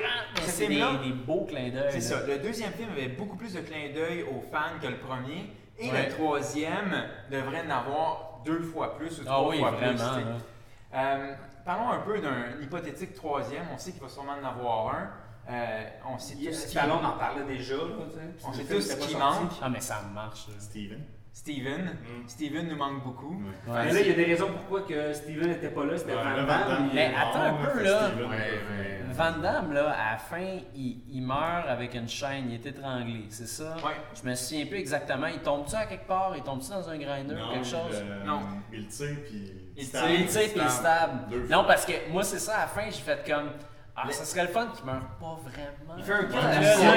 C'est 0.47 0.69
des, 0.69 1.13
beaux 1.27 1.45
clins 1.45 1.71
d'œil. 1.71 1.91
C'est 1.91 2.01
ça. 2.01 2.25
Le 2.27 2.39
deuxième 2.39 2.73
film 2.73 2.91
avait 2.93 3.09
beaucoup 3.09 3.37
plus 3.37 3.53
de 3.55 3.61
clins 3.61 3.93
d'œil 3.95 4.23
aux 4.23 4.41
fans 4.53 4.79
que 4.81 4.87
le 4.87 4.99
premier. 4.99 5.53
Et 5.79 5.91
Ouais. 5.91 6.07
le 6.09 6.13
troisième 6.13 7.05
devrait 7.31 7.63
en 7.67 7.71
avoir 7.71 8.41
deux 8.45 8.61
fois 8.63 8.97
plus 8.97 9.19
ou 9.19 9.23
Ah 9.27 9.31
trois 9.33 9.49
oui, 9.49 9.59
fois 9.59 9.71
vraiment. 9.71 9.93
plus. 9.93 9.99
tu 9.99 10.15
sais. 10.15 10.25
là. 10.25 10.37
Euh, 10.95 11.35
parlons 11.65 11.91
un 11.91 12.01
peu 12.01 12.21
d'un 12.21 12.61
hypothétique 12.63 13.15
troisième. 13.15 13.65
On 13.75 13.79
sait 13.79 13.93
qu'il 13.93 14.03
va 14.03 14.09
sûrement 14.09 14.33
en 14.43 14.47
avoir 14.47 14.95
un. 14.95 15.11
Euh, 15.51 15.85
on 16.09 16.19
sait 16.19 16.35
tous 16.35 16.41
qui, 16.41 16.53
Stallone 16.55 17.05
en 17.05 17.17
parlait 17.17 17.45
déjà. 17.45 17.77
Là, 17.77 17.83
tu 18.11 18.15
sais. 18.17 18.47
on 18.47 18.53
sait 18.53 18.65
tous 18.65 18.81
ce 18.83 18.95
qui 18.97 19.17
manque. 19.17 19.53
Ah, 19.63 19.69
mais 19.71 19.81
ça 19.81 20.03
marche. 20.15 20.47
Steven. 20.59 21.03
Steven. 21.33 21.85
Mm. 21.85 22.29
Steven 22.29 22.69
nous 22.69 22.77
manque 22.77 23.05
beaucoup. 23.05 23.35
Ouais. 23.67 23.85
Mais 23.85 23.93
là, 23.93 24.01
il 24.01 24.07
y 24.09 24.11
a 24.11 24.15
des 24.15 24.25
raisons 24.25 24.49
pourquoi 24.53 24.83
que 24.83 25.13
Steven 25.13 25.49
n'était 25.49 25.71
pas 25.71 25.85
là. 25.85 25.97
C'était 25.97 26.13
Ouais, 26.13 26.19
Van 26.25 26.35
Damme, 26.37 26.47
Van 26.47 26.69
Damme, 26.69 26.89
il- 26.91 26.95
Mais 26.95 27.13
attends 27.17 27.43
un 27.43 27.53
peu, 27.55 27.83
là. 27.83 28.09
Steven, 28.09 28.25
Ouais, 28.31 28.37
ouais. 28.37 29.01
Van 29.13 29.39
Damme, 29.39 29.73
là, 29.73 29.91
à 29.91 30.13
la 30.13 30.19
fin, 30.19 30.59
il, 30.75 31.03
il 31.09 31.23
meurt 31.23 31.67
avec 31.69 31.95
une 31.95 32.09
chaîne, 32.09 32.47
il 32.51 32.55
est 32.55 32.67
étranglé, 32.67 33.25
c'est 33.29 33.47
ça? 33.49 33.77
Ouais. 33.85 33.93
Je 34.23 34.29
me 34.29 34.35
souviens 34.35 34.67
plus 34.67 34.79
exactement. 34.79 35.27
Il 35.29 35.41
tombe-tu 35.41 35.75
à 35.75 35.87
quelque 35.87 36.07
part? 36.07 36.33
Il 36.37 36.43
tombe-tu 36.43 36.71
dans 36.71 36.89
un 36.89 36.99
grinder 36.99 37.35
ou 37.35 37.53
quelque 37.53 37.67
chose? 37.67 37.95
euh, 37.95 38.25
Non. 38.25 38.41
Il 38.73 38.87
tire, 38.89 39.17
puis 39.25 39.53
Il 39.77 39.89
tire, 39.89 40.11
Il 40.11 40.27
tire 40.27 40.41
puis 40.53 40.61
il 40.63 40.71
stab. 40.71 41.11
Non, 41.49 41.65
parce 41.67 41.87
que 41.87 41.93
moi, 42.11 42.23
c'est 42.23 42.39
ça, 42.39 42.57
à 42.57 42.61
la 42.63 42.67
fin, 42.67 42.85
j'ai 42.87 43.01
fait 43.03 43.25
comme. 43.27 43.51
Ah, 43.97 44.11
ça 44.11 44.25
serait 44.25 44.43
le 44.43 44.49
fun 44.49 44.69
qu'il 44.75 44.87
meure 44.87 45.03
pas 45.21 45.39
vraiment. 45.45 45.95
Il 45.99 46.05
fait 46.05 46.13
un 46.13 46.23
là, 46.23 46.97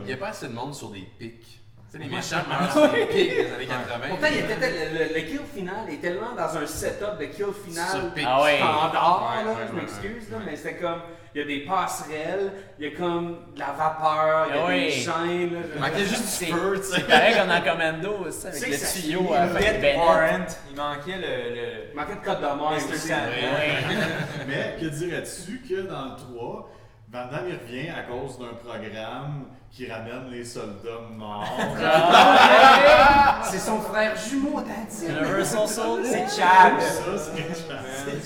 il 0.00 0.04
n'y 0.04 0.12
a 0.12 0.16
pas 0.16 0.28
assez 0.28 0.48
de 0.48 0.52
monde 0.52 0.74
sur 0.74 0.90
des 0.90 1.08
pics. 1.18 1.59
Tu 1.90 1.98
sais, 1.98 2.04
les 2.04 2.08
méchants 2.14 2.36
meurent 2.48 2.70
sur 2.72 2.88
des 2.92 3.06
pics 3.06 3.30
des 3.34 3.52
années 3.52 3.66
80. 3.66 4.06
Pourtant, 4.10 4.26
il 4.30 4.38
était, 4.38 4.54
le, 4.54 4.98
le- 5.08 5.14
le 5.14 5.20
kill 5.22 5.40
final 5.52 5.90
est 5.90 6.00
tellement 6.00 6.32
dans 6.36 6.56
un 6.56 6.64
setup 6.66 7.18
de 7.18 7.24
kill 7.24 7.46
final 7.64 8.12
pic. 8.14 8.24
Ah 8.28 8.42
ouais. 8.42 8.58
standard, 8.58 9.34
Ouais, 9.38 9.44
là, 9.44 9.50
ouais, 9.50 9.56
je 9.68 9.74
ouais, 9.74 9.80
m'excuse, 9.80 10.30
là, 10.30 10.36
ouais. 10.38 10.42
mais 10.46 10.56
c'était 10.56 10.76
comme, 10.76 11.00
il 11.34 11.38
y 11.40 11.42
a 11.42 11.46
des 11.46 11.60
passerelles, 11.66 12.52
il 12.78 12.84
y 12.84 12.94
a 12.94 12.96
comme 12.96 13.38
de 13.54 13.58
la 13.58 13.72
vapeur, 13.72 14.46
il 14.50 14.54
y 14.54 14.58
a 14.58 14.64
Ah 14.66 14.70
des 14.70 14.90
chaînes. 14.90 15.52
Là, 15.54 15.60
Il 15.74 15.80
manquait 15.80 15.98
juste 16.04 16.24
C'est 16.26 16.44
du 16.46 16.52
feu, 16.52 16.72
tu 16.76 16.82
sais. 16.84 16.94
c'est 17.00 17.06
pareil 17.08 17.34
comme 17.36 17.48
dans 17.48 17.60
Commando, 17.60 18.24
aussi, 18.28 18.46
avec 18.46 18.58
sais 18.58 18.66
le 18.66 18.72
que 18.72 18.78
ça 18.78 19.00
tuyau 19.00 19.18
finit 19.18 19.34
à 19.34 19.46
la 19.46 19.46
là. 19.46 19.52
fin 19.60 19.72
de 19.72 19.80
Bennett. 19.80 19.96
Warrant. 19.98 20.46
Il 20.70 20.76
manquait 20.76 21.16
le. 21.16 21.54
le... 21.54 21.66
Il 21.90 21.96
manquait 21.96 22.14
de 22.14 22.24
code 22.24 22.40
de 22.40 22.56
mort 22.56 22.70
Mr. 22.72 22.76
aussi. 22.94 23.08
Sandman. 23.08 23.28
Ouais. 23.28 23.96
Mais 24.46 24.76
que 24.80 24.86
dirais-tu 24.86 25.58
que 25.68 25.80
dans 25.88 26.04
le 26.04 26.10
3, 26.36 26.70
Van 27.12 27.26
Damme 27.32 27.46
il 27.48 27.56
revient 27.56 27.88
à 27.90 28.02
cause 28.02 28.38
d'un 28.38 28.54
programme 28.54 29.46
qui 29.70 29.90
ramène 29.90 30.30
les 30.30 30.44
soldats 30.44 31.00
morts. 31.16 31.44
Ah, 31.82 33.40
C'est 33.44 33.58
son 33.58 33.78
frère 33.80 34.14
jumeau 34.16 34.60
d'Adil. 34.60 35.10
Universal 35.10 35.66
Soldier. 35.68 36.10
C'est 36.10 36.40
Chad. 36.40 36.72
c'est 36.80 37.52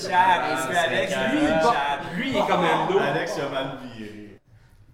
C'est 0.01 0.09
Chad. 0.09 0.41
Ah, 0.43 0.49
Parce 0.51 0.67
que 0.67 0.73
c'est 0.73 0.79
Alex, 0.79 1.13
lui, 1.33 1.39
il 1.39 1.41
Lui, 1.41 1.49
Chad. 1.63 2.17
lui, 2.17 2.31
il 2.31 2.37
est 2.37 2.47
comme 2.47 2.65
un 2.65 2.87
dos. 2.91 2.99
Alex 2.99 3.35
il 3.37 3.43
a 3.43 3.49
mal 3.49 3.79
viré. 3.97 4.41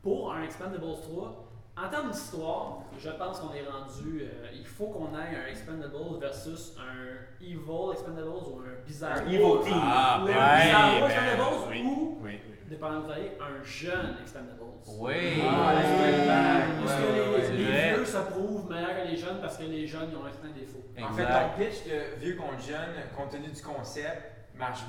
Pour 0.03 0.33
un 0.33 0.43
Expendables 0.43 0.85
3, 1.03 1.45
en 1.77 1.89
termes 1.89 2.11
d'histoire, 2.11 2.79
je 2.99 3.11
pense 3.11 3.39
qu'on 3.41 3.53
est 3.55 3.65
rendu. 3.65 4.23
euh, 4.23 4.49
il 4.55 4.67
faut 4.67 4.87
qu'on 4.87 5.15
ait 5.19 5.37
un 5.45 5.51
Expendables 5.51 6.19
versus 6.21 6.75
un 6.79 7.45
Evil 7.45 7.93
Expendables 7.93 8.29
ou 8.29 8.61
un 8.61 8.87
Bizarre. 8.87 9.19
Un 9.19 9.31
Evil 9.31 9.61
Team. 9.65 9.81
Ah, 9.83 10.19
Le 10.21 10.27
ben, 10.27 10.33
Bizarro 10.35 11.01
ben, 11.01 11.07
Expendables 11.07 11.57
oui. 11.71 11.83
ou, 11.85 12.19
Oui, 12.23 12.41
oui. 12.49 12.50
Dépendant 12.71 13.01
vous 13.03 13.11
allez, 13.11 13.33
un 13.41 13.63
jeune 13.65 14.17
Expendables. 14.23 14.61
Oui. 14.87 15.13
Ah, 15.47 15.75
vague. 15.75 16.85
Parce 16.85 16.95
que 16.95 17.03
Ouais, 17.03 17.15
les, 17.15 17.21
ouais, 17.21 17.57
les 17.57 17.95
vieux 17.97 18.05
se 18.07 18.17
prouvent 18.19 18.71
meilleurs 18.71 19.03
que 19.03 19.09
les 19.09 19.17
jeunes 19.17 19.41
parce 19.41 19.59
que 19.59 19.65
les 19.65 19.87
jeunes 19.87 20.09
ils 20.13 20.17
ont 20.17 20.25
un 20.25 20.31
certain 20.33 20.49
défaut. 20.59 20.85
En 21.03 21.13
fait, 21.13 21.25
ton 21.27 21.59
pitch 21.59 21.85
de 21.85 22.21
vieux 22.21 22.37
contre 22.37 22.63
jeune, 22.63 22.95
compte 23.17 23.31
tenu 23.31 23.49
du 23.49 23.61
concept, 23.63 24.23
marche, 24.57 24.81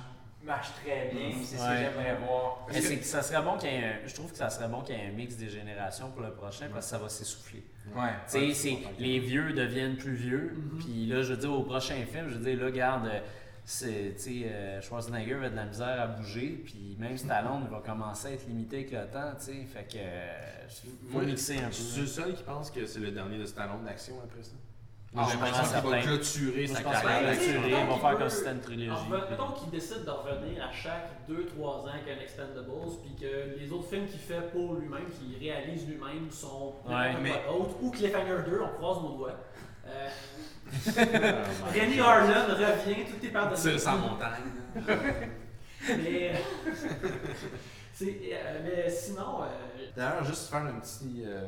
marche 0.43 0.69
très 0.83 1.09
bien. 1.13 1.31
C'est 1.43 1.57
ce 1.57 1.61
que 1.67 1.75
j'aimerais 1.77 2.15
voir. 2.25 2.59
Parce 2.65 2.73
Mais 2.77 2.81
que- 2.81 2.87
c'est 2.87 2.97
que 2.97 3.05
ça 3.05 3.21
serait 3.21 3.41
bon 3.41 3.57
qu'il 3.57 3.69
y 3.71 3.75
ait 3.75 3.83
un, 3.83 4.07
je 4.07 4.13
trouve 4.13 4.31
que 4.31 4.37
ça 4.37 4.49
serait 4.49 4.67
bon 4.69 4.81
qu'il 4.81 4.95
y 4.95 4.99
ait 4.99 5.07
un 5.07 5.11
mix 5.11 5.35
des 5.35 5.49
générations 5.49 6.09
pour 6.11 6.21
le 6.21 6.31
prochain 6.31 6.67
parce 6.71 6.85
que 6.85 6.91
ça 6.91 6.97
va 6.99 7.09
s'essouffler. 7.09 7.63
Ouais. 7.95 8.09
Tu 8.31 8.53
sais, 8.53 8.53
c'est 8.53 8.77
les 8.99 9.19
vieux 9.19 9.53
deviennent 9.53 9.97
plus 9.97 10.13
vieux, 10.13 10.53
puis 10.79 11.07
là, 11.07 11.21
je 11.23 11.33
veux 11.33 11.37
dire, 11.39 11.51
au 11.51 11.63
prochain 11.63 11.95
film, 12.11 12.29
je 12.29 12.35
veux 12.35 12.43
dire, 12.43 12.59
là, 12.59 12.65
regarde, 12.67 13.07
euh, 13.07 13.19
c'est, 13.63 14.13
tu 14.15 14.21
sais, 14.41 14.49
euh, 14.51 14.81
Schwarzenegger 14.81 15.35
va 15.35 15.49
de 15.49 15.55
la 15.55 15.65
misère 15.65 16.01
à 16.01 16.07
bouger, 16.07 16.61
puis 16.65 16.95
même 16.99 17.17
Stallone 17.17 17.67
va 17.69 17.79
commencer 17.79 18.27
à 18.27 18.31
être 18.31 18.47
limité 18.47 18.77
avec 18.77 18.91
le 18.91 19.05
temps, 19.07 19.31
tu 19.37 19.45
sais, 19.45 19.65
fait 19.65 19.83
que 19.91 19.97
euh, 19.97 20.67
faut 21.09 21.17
Moi, 21.17 21.23
mixer 21.23 21.59
un 21.59 21.69
Je 21.69 21.75
suis 21.75 21.95
peu. 21.95 22.01
le 22.01 22.07
seul 22.07 22.33
qui 22.33 22.43
pense 22.43 22.71
que 22.71 22.85
c'est 22.85 22.99
le 22.99 23.11
dernier 23.11 23.37
de 23.37 23.45
Stallone 23.45 23.83
d'action 23.85 24.15
après 24.23 24.43
ça. 24.43 24.51
Ah, 25.13 25.25
J'ai 25.25 25.33
je 25.33 25.43
l'impression 25.43 25.63
pense 25.63 25.81
qu'il 25.81 25.89
va 25.91 26.01
clôturer 26.01 26.67
sa 26.67 26.79
je 26.79 26.83
carrière 26.83 27.23
va 27.87 27.97
faire 27.97 28.17
comme 28.17 28.29
si 28.29 28.37
c'était 28.37 28.51
une 28.51 28.59
trilogie, 28.61 29.01
mettons 29.29 29.51
qu'il 29.51 29.69
décide 29.69 30.05
de 30.05 30.09
revenir 30.09 30.63
à 30.65 30.71
chaque 30.71 31.09
2-3 31.29 31.61
ans 31.61 31.85
avec 31.87 32.17
un 32.17 32.21
Expendables, 32.21 32.71
puis 33.03 33.15
que 33.19 33.59
les 33.59 33.71
autres 33.73 33.89
films 33.89 34.07
qu'il 34.07 34.19
fait 34.21 34.49
pour 34.53 34.75
lui-même, 34.75 35.03
qu'il 35.11 35.37
réalise 35.37 35.85
lui-même, 35.85 36.31
sont 36.31 36.75
Ouais, 36.87 37.13
mais- 37.21 37.29
d'autre, 37.45 37.75
ou 37.81 37.91
Cliffhanger 37.91 38.37
2, 38.49 38.61
on 38.63 38.77
croise 38.77 39.01
nos 39.03 39.17
doigts. 39.17 39.35
Euh, 39.85 40.07
Rennie 41.73 41.99
Harlan 41.99 42.47
revient, 42.49 43.05
tout 43.05 43.25
est 43.25 43.29
pardonné. 43.29 43.57
Montagne. 43.97 44.43
Mais, 45.87 46.33
c'est- 47.93 48.19
euh, 48.33 48.59
mais 48.63 48.89
sinon, 48.89 49.41
euh, 49.41 49.45
D'ailleurs, 49.95 50.23
juste 50.23 50.49
faire 50.49 50.61
un 50.63 50.73
petit, 50.79 51.23
euh, 51.25 51.41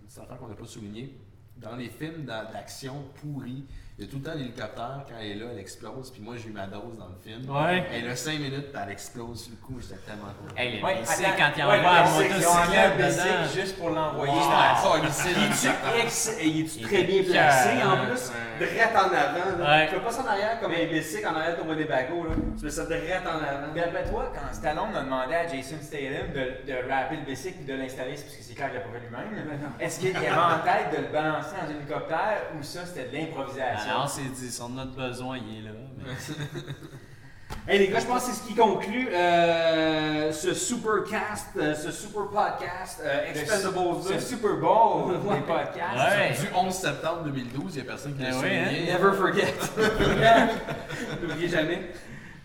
une 0.00 0.06
petite 0.06 0.18
affaire 0.18 0.38
qu'on 0.38 0.48
n'a 0.48 0.54
pas 0.54 0.64
souligné. 0.66 1.18
Dans 1.58 1.76
les 1.76 1.90
films 1.90 2.24
d'a- 2.24 2.46
d'action 2.46 3.04
pourris, 3.20 3.66
il 3.98 4.04
y 4.04 4.08
a 4.08 4.10
tout 4.10 4.16
le 4.18 4.22
temps 4.22 4.32
l'hélicoptère, 4.34 5.04
quand 5.06 5.14
elle 5.20 5.30
est 5.30 5.34
là, 5.34 5.46
elle 5.52 5.58
explose. 5.60 6.10
Puis 6.10 6.22
moi, 6.22 6.34
j'ai 6.36 6.48
eu 6.48 6.52
ma 6.52 6.66
dose 6.66 6.96
dans 6.98 7.08
le 7.08 7.18
film. 7.22 7.48
Ouais. 7.48 7.84
Elle 7.92 8.08
a 8.10 8.16
5 8.16 8.32
minutes, 8.38 8.72
puis 8.72 8.82
elle 8.84 8.90
explose 8.92 9.42
sur 9.44 9.52
le 9.52 9.58
coup. 9.64 9.78
J'étais 9.80 10.00
tellement 10.06 10.32
content. 10.40 10.56
Hey, 10.56 10.76
les 10.76 10.82
Ouais, 10.82 10.96
quand 11.38 11.50
ils 11.56 11.62
ont 11.62 11.68
enlevé 11.68 12.28
motocyclette 12.40 12.96
dedans. 12.96 13.52
juste 13.54 13.78
pour 13.78 13.90
l'envoyer. 13.90 14.32
Wow. 14.32 14.40
Ah, 14.50 14.98
lycée, 15.04 15.28
Il 15.30 16.00
est 16.00 16.02
ex- 16.04 16.36
et 16.40 16.46
il 16.46 16.60
est 16.64 16.82
très 16.86 17.02
bien 17.04 17.22
placé 17.22 17.68
en 17.82 17.96
plus, 18.06 18.32
drette 18.58 18.96
en 18.96 19.08
avant. 19.12 19.86
Tu 19.86 19.94
fais 19.94 20.00
pas 20.00 20.10
ça 20.10 20.22
en 20.22 20.26
arrière 20.26 20.60
comme 20.60 20.72
un 20.72 20.86
bicycle 20.86 21.26
en 21.28 21.34
arrière 21.36 21.56
de 21.56 21.62
ton 21.62 21.68
Winnebago. 21.68 22.24
Là. 22.24 22.34
Tu 22.58 22.64
mets 22.64 22.70
ça 22.70 22.84
drette 22.86 23.22
en 23.26 23.36
avant. 23.36 23.72
Rappelle-toi, 23.76 24.32
quand 24.34 24.54
Stallone 24.54 24.96
a 24.96 25.02
demandé 25.02 25.34
à 25.34 25.46
Jason 25.46 25.76
Statham 25.82 26.32
de, 26.34 26.66
de 26.72 26.88
rapper 26.90 27.16
le 27.16 27.22
bicycle 27.26 27.58
et 27.60 27.64
de 27.64 27.74
l'installer, 27.74 28.16
c'est 28.16 28.24
parce 28.24 28.36
que 28.36 28.42
c'est 28.42 28.54
clair 28.54 28.68
qu'il 28.70 28.78
l'a 28.78 28.84
pas 28.84 28.92
fait 28.92 29.00
lui-même. 29.06 29.60
Est-ce 29.80 30.00
qu'il 30.00 30.16
avait 30.16 30.30
en 30.30 30.58
tête 30.64 30.92
de 30.96 31.06
le 31.06 31.12
balancer 31.12 31.54
dans 31.60 31.68
un 31.68 31.76
hélicoptère 31.76 32.38
ou 32.58 32.62
ça 32.62 32.80
c'était 32.86 33.08
de 33.08 33.16
l'improvisation? 33.16 33.81
Alors, 33.88 34.08
c'est 34.08 34.22
dit, 34.32 34.50
son 34.50 34.70
notre 34.70 34.92
besoin, 34.92 35.38
il 35.38 35.58
est 35.58 35.68
là. 35.68 35.70
mais- 35.98 36.12
Hey 37.68 37.78
les 37.78 37.88
gars, 37.88 38.00
je 38.00 38.06
pense 38.06 38.24
que 38.24 38.32
c'est 38.32 38.40
ce 38.42 38.48
qui 38.48 38.54
conclut 38.54 39.08
euh, 39.12 40.32
ce 40.32 40.54
super 40.54 41.04
cast, 41.08 41.48
euh, 41.56 41.74
ce 41.74 41.92
super 41.92 42.28
podcast 42.28 43.00
euh, 43.04 43.30
Expendables 43.30 44.02
Ce 44.02 44.12
2. 44.14 44.20
Super 44.20 44.56
Bowl 44.56 45.12
des 45.22 45.40
podcasts. 45.40 45.96
Ouais. 45.96 46.30
Du 46.40 46.46
11 46.54 46.74
septembre 46.74 47.24
2012, 47.24 47.62
il 47.68 47.74
n'y 47.74 47.80
a 47.82 47.90
personne 47.90 48.16
qui 48.16 48.22
l'a 48.22 48.30
oui, 48.30 48.34
hein. 48.36 48.64
souligné. 48.68 48.92
Never 48.92 49.16
forget. 49.16 49.54
N'oubliez 51.22 51.48
jamais. 51.48 51.90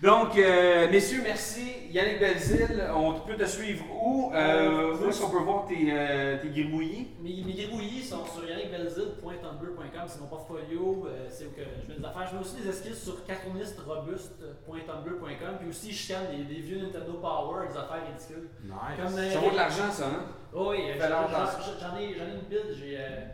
Donc, 0.01 0.37
euh, 0.37 0.89
messieurs, 0.91 1.21
merci. 1.23 1.73
Yannick 1.89 2.19
Belzile, 2.19 2.85
on 2.95 3.13
peut 3.21 3.35
te 3.35 3.45
suivre 3.45 3.83
où? 3.91 4.31
Euh, 4.31 4.95
où 4.95 5.09
est-ce 5.09 5.21
qu'on 5.21 5.31
peut 5.31 5.39
voir 5.43 5.65
tes, 5.65 5.87
euh, 5.89 6.37
tes 6.39 6.49
gribouillis? 6.49 7.07
mes, 7.19 7.41
mes 7.43 7.65
grouillis 7.65 8.03
sont 8.03 8.23
sur 8.25 8.47
yannickbelzil.tumblr.com, 8.47 10.01
c'est 10.05 10.19
mon 10.19 10.27
portfolio, 10.27 11.07
euh, 11.07 11.25
c'est 11.31 11.45
où 11.45 11.49
que 11.51 11.61
je 11.63 11.87
mets 11.91 11.97
des 11.99 12.05
affaires. 12.05 12.27
Je 12.29 12.35
mets 12.35 12.41
aussi 12.41 12.57
des 12.61 12.69
esquisses 12.69 13.01
sur 13.03 13.25
cartoonisterobuste.tumblr.com, 13.25 15.57
puis 15.59 15.69
aussi 15.69 15.91
je 15.91 16.03
scanne 16.03 16.27
des, 16.29 16.43
des 16.43 16.61
vieux 16.61 16.77
Nintendo 16.79 17.13
Power, 17.13 17.67
des 17.67 17.75
affaires 17.77 18.03
ridicules. 18.05 18.49
Comme, 18.67 19.17
euh, 19.17 19.31
Ça 19.31 19.39
vaut 19.39 19.49
de 19.51 19.55
l'argent, 19.55 19.91
ça, 19.91 20.05
hein? 20.07 20.25
Oh 20.53 20.67
oui, 20.71 20.83
j'en 20.99 21.97
ai, 21.97 22.03
ai 22.03 22.35
une 22.35 22.41
build. 22.47 22.75
J'ai, 22.79 22.97
euh, 22.99 23.25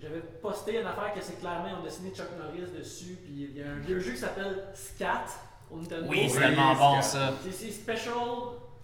j'avais 0.00 0.20
posté 0.40 0.78
une 0.80 0.86
affaire 0.86 1.12
que 1.12 1.20
c'est 1.20 1.40
clairement, 1.40 1.70
on 1.78 1.80
a 1.80 1.84
dessiné 1.84 2.10
Chuck 2.10 2.28
Norris 2.38 2.70
dessus. 2.78 3.18
Puis 3.24 3.48
il 3.50 3.56
y 3.58 3.62
a 3.64 3.70
un 3.70 3.78
vieux 3.80 3.98
jeu 3.98 4.12
qui 4.12 4.18
s'appelle 4.18 4.62
Scat 4.74 5.24
Oui, 6.08 6.28
c'est 6.28 6.40
tellement 6.40 6.74
bon 6.74 7.02
ça. 7.02 7.32
C'est 7.50 7.70
Special 7.70 8.14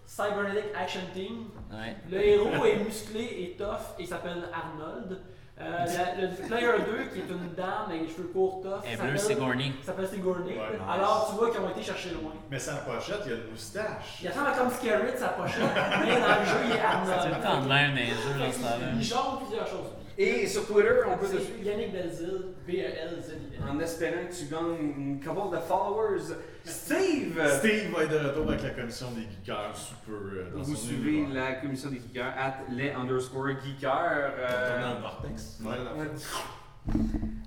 Cybernetic 0.07 0.64
Action 0.80 1.01
Team. 1.12 1.47
Ouais. 1.70 1.97
Le 2.11 2.18
héros 2.26 2.64
est 2.64 2.76
musclé 2.76 3.20
et 3.24 3.57
tough 3.59 3.95
et 3.99 4.07
s'appelle 4.07 4.45
Arnold. 4.53 5.20
Euh, 5.61 5.76
la- 5.84 6.14
le 6.22 6.28
player 6.47 6.70
2, 6.86 7.05
qui 7.12 7.18
est 7.18 7.28
une 7.34 7.53
dame 7.57 7.86
avec 7.89 8.03
les 8.03 8.09
cheveux 8.09 8.28
courts 8.32 8.61
tough, 8.62 8.78
Et 8.86 8.93
s'appelle- 8.95 9.11
bleu, 9.11 9.18
Sigourney. 9.18 9.72
s'appelle 9.82 10.07
Sigourney. 10.07 10.51
Ouais, 10.53 10.70
nice. 10.70 10.80
Alors 10.89 11.26
tu 11.28 11.36
vois 11.36 11.51
qu'ils 11.51 11.61
ont 11.61 11.68
été 11.70 11.82
chercher 11.82 12.11
loin. 12.11 12.30
Mais 12.49 12.61
sans 12.61 12.76
pochette, 12.86 13.22
il 13.26 13.30
y 13.32 13.34
a 13.34 13.39
une 13.39 13.51
moustache. 13.51 14.20
Il 14.22 14.28
ressemble 14.28 14.47
à 14.47 14.53
comme 14.53 14.70
Scarlet 14.70 15.16
sa 15.16 15.28
pochette, 15.30 15.59
mais 16.01 16.20
dans 16.20 16.39
le 16.39 16.45
jeu 16.47 16.59
il 16.64 16.76
est 16.76 16.80
Arnold. 16.80 17.20
C'est 17.22 17.28
le 17.36 17.43
temps 17.43 17.61
de 17.61 17.68
même 17.68 17.91
dans 17.91 17.97
les 17.97 18.07
jeux 18.07 18.39
dans 18.39 18.53
ce 18.53 18.59
temps-là. 18.61 18.86
Il 18.95 19.05
change 19.05 19.39
plusieurs 19.45 19.66
choses. 19.66 19.91
Et 20.21 20.49
sur 20.49 20.66
Twitter, 20.66 20.95
on 21.07 21.16
peut 21.16 21.27
te 21.29 21.39
suivre 21.41 21.62
Yannick 21.62 21.93
Belzil, 21.93 22.47
B-E-L-Z-I-L. 22.66 23.62
en 23.71 23.79
espérant 23.79 24.27
que 24.29 24.35
tu 24.35 24.47
gagnes 24.47 24.93
une 24.97 25.21
couple 25.23 25.55
de 25.57 25.61
followers. 25.61 26.35
Steve! 26.64 27.41
Steve 27.59 27.93
va 27.95 28.03
être 28.03 28.11
de 28.11 28.29
retour 28.29 28.49
avec 28.51 28.62
la 28.64 28.71
commission 28.71 29.12
des 29.12 29.23
geekers 29.23 29.77
sous 29.77 29.95
peu. 30.05 30.12
euh, 30.12 30.51
dans 30.53 30.62
Vous 30.62 30.75
son 30.75 30.87
suivez 30.89 31.12
univers. 31.19 31.35
la 31.35 31.53
commission 31.61 31.91
des 31.91 31.99
geekers 32.01 32.35
at 32.37 32.55
les 32.71 32.91
underscore 32.91 33.49
geekers. 33.62 34.33
euh, 34.39 34.71
Tourner 34.81 34.97
un 34.97 35.01
vortex. 35.01 35.59
Ouais. 35.64 36.97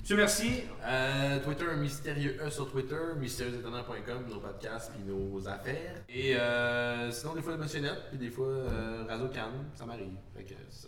Monsieur, 0.02 0.16
merci. 0.16 0.64
Euh, 0.86 1.40
Twitter, 1.44 1.66
mystérieux 1.78 2.38
E 2.42 2.50
sur 2.50 2.72
Twitter, 2.72 2.96
mystérieuxétonnants.com, 3.20 4.26
nos 4.30 4.40
podcasts 4.40 4.94
puis 4.94 5.04
nos 5.06 5.46
affaires. 5.48 5.96
Et 6.08 6.36
euh, 6.38 7.12
sinon, 7.12 7.34
des 7.36 7.42
fois, 7.42 7.58
Motionnette, 7.58 8.04
puis 8.10 8.18
des 8.18 8.30
fois, 8.30 8.48
euh, 8.48 9.04
Razo 9.10 9.28
Can, 9.28 9.52
ça 9.76 9.86
m'arrive. 9.86 10.14
Fait 10.36 10.44
que 10.44 10.54
c'est 10.70 10.84
ça. 10.84 10.88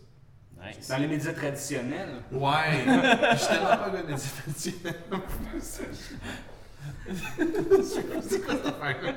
Nice. 0.61 0.87
Dans 0.89 0.97
les 0.97 1.07
médias 1.07 1.33
traditionnels. 1.33 2.09
Ouais! 2.31 2.85
Je 3.33 3.37
suis 3.37 3.47
tellement 3.47 3.77
pas 3.77 3.89
de 3.89 3.97
médias 3.97 4.17
traditionnels. 4.41 4.95
C'est 7.83 8.01
quoi 8.05 8.21
cette 8.21 8.65
affaire-là? 8.65 9.13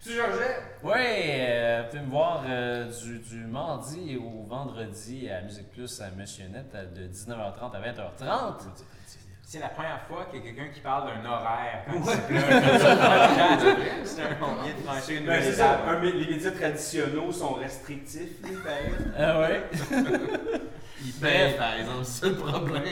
Monsieur 0.00 0.16
Georget, 0.16 0.56
Ouais, 0.82 1.36
euh, 1.48 1.82
vous 1.82 1.88
pouvez 1.90 2.02
me 2.02 2.10
voir 2.10 2.44
euh, 2.46 2.90
du, 3.02 3.18
du 3.20 3.36
mardi 3.46 4.16
au 4.16 4.42
vendredi 4.46 5.30
à 5.30 5.40
Musique 5.42 5.70
Plus 5.72 6.00
à 6.02 6.10
Monsieur 6.10 6.46
Net 6.48 6.74
à- 6.74 6.84
de 6.84 7.06
19h30 7.06 7.72
à 7.74 7.80
20h30. 7.80 8.54
C'est 9.46 9.60
la 9.60 9.68
première 9.68 10.00
fois 10.08 10.24
qu'il 10.30 10.40
y 10.40 10.42
a 10.42 10.46
quelqu'un 10.46 10.72
qui 10.72 10.80
parle 10.80 11.08
d'un 11.12 11.28
horaire. 11.30 11.84
C'est 14.04 14.22
un- 14.22 14.62
vient 14.62 14.74
de 14.74 14.80
franchir 14.84 15.20
une 15.20 15.26
ben, 15.26 15.36
nouvelle 15.36 15.44
c'est 15.44 15.52
ça. 15.52 15.74
étape. 15.74 15.86
un- 15.88 16.00
les 16.00 16.26
médias 16.26 16.50
traditionnels 16.50 17.32
sont 17.32 17.54
restrictifs. 17.54 18.40
d'ailleurs. 18.42 18.98
Ah 19.18 19.40
ouais? 19.40 19.62
Il 21.04 21.12
paye, 21.12 21.56
par 21.56 21.74
exemple, 21.74 22.04
c'est 22.04 22.20
ça 22.22 22.28
le 22.28 22.34
problème. 22.36 22.84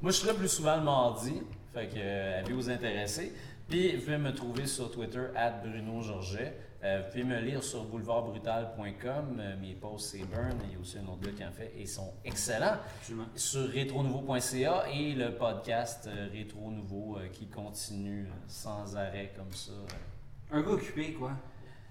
Moi, 0.00 0.10
je 0.12 0.16
serai 0.16 0.34
plus 0.34 0.48
souvent 0.48 0.76
le 0.76 0.82
mardi. 0.82 1.42
Fait 1.74 1.86
que, 1.86 1.94
euh, 1.98 2.40
allez 2.40 2.52
vous 2.52 2.70
intéresser. 2.70 3.32
Puis, 3.68 3.94
vous 3.96 4.02
pouvez 4.02 4.18
me 4.18 4.34
trouver 4.34 4.66
sur 4.66 4.90
Twitter, 4.90 5.20
at 5.36 5.50
Bruno 5.62 6.02
Georget. 6.02 6.56
Euh, 6.82 7.02
vous 7.04 7.10
pouvez 7.10 7.24
me 7.24 7.38
lire 7.40 7.62
sur 7.62 7.84
boulevardbrutal.com. 7.84 9.38
Euh, 9.38 9.56
mes 9.60 9.74
posts, 9.74 10.12
c'est 10.16 10.24
Burn. 10.24 10.56
Il 10.66 10.72
y 10.72 10.76
a 10.76 10.80
aussi 10.80 10.98
un 10.98 11.06
autre 11.08 11.20
gars 11.20 11.32
qui 11.36 11.44
en 11.44 11.52
fait 11.52 11.72
et 11.76 11.82
ils 11.82 11.88
sont 11.88 12.14
excellents. 12.24 12.78
Absolument. 13.00 13.26
Sur 13.36 13.70
retronouveau.ca 13.72 14.84
et 14.92 15.12
le 15.12 15.34
podcast 15.34 16.08
euh, 16.08 16.28
Rétro 16.32 16.70
Nouveau 16.70 17.18
euh, 17.18 17.28
qui 17.28 17.48
continue 17.48 18.28
sans 18.46 18.96
arrêt 18.96 19.32
comme 19.36 19.52
ça. 19.52 19.72
Un 20.50 20.62
gars 20.62 20.70
occupé, 20.70 21.12
quoi. 21.12 21.32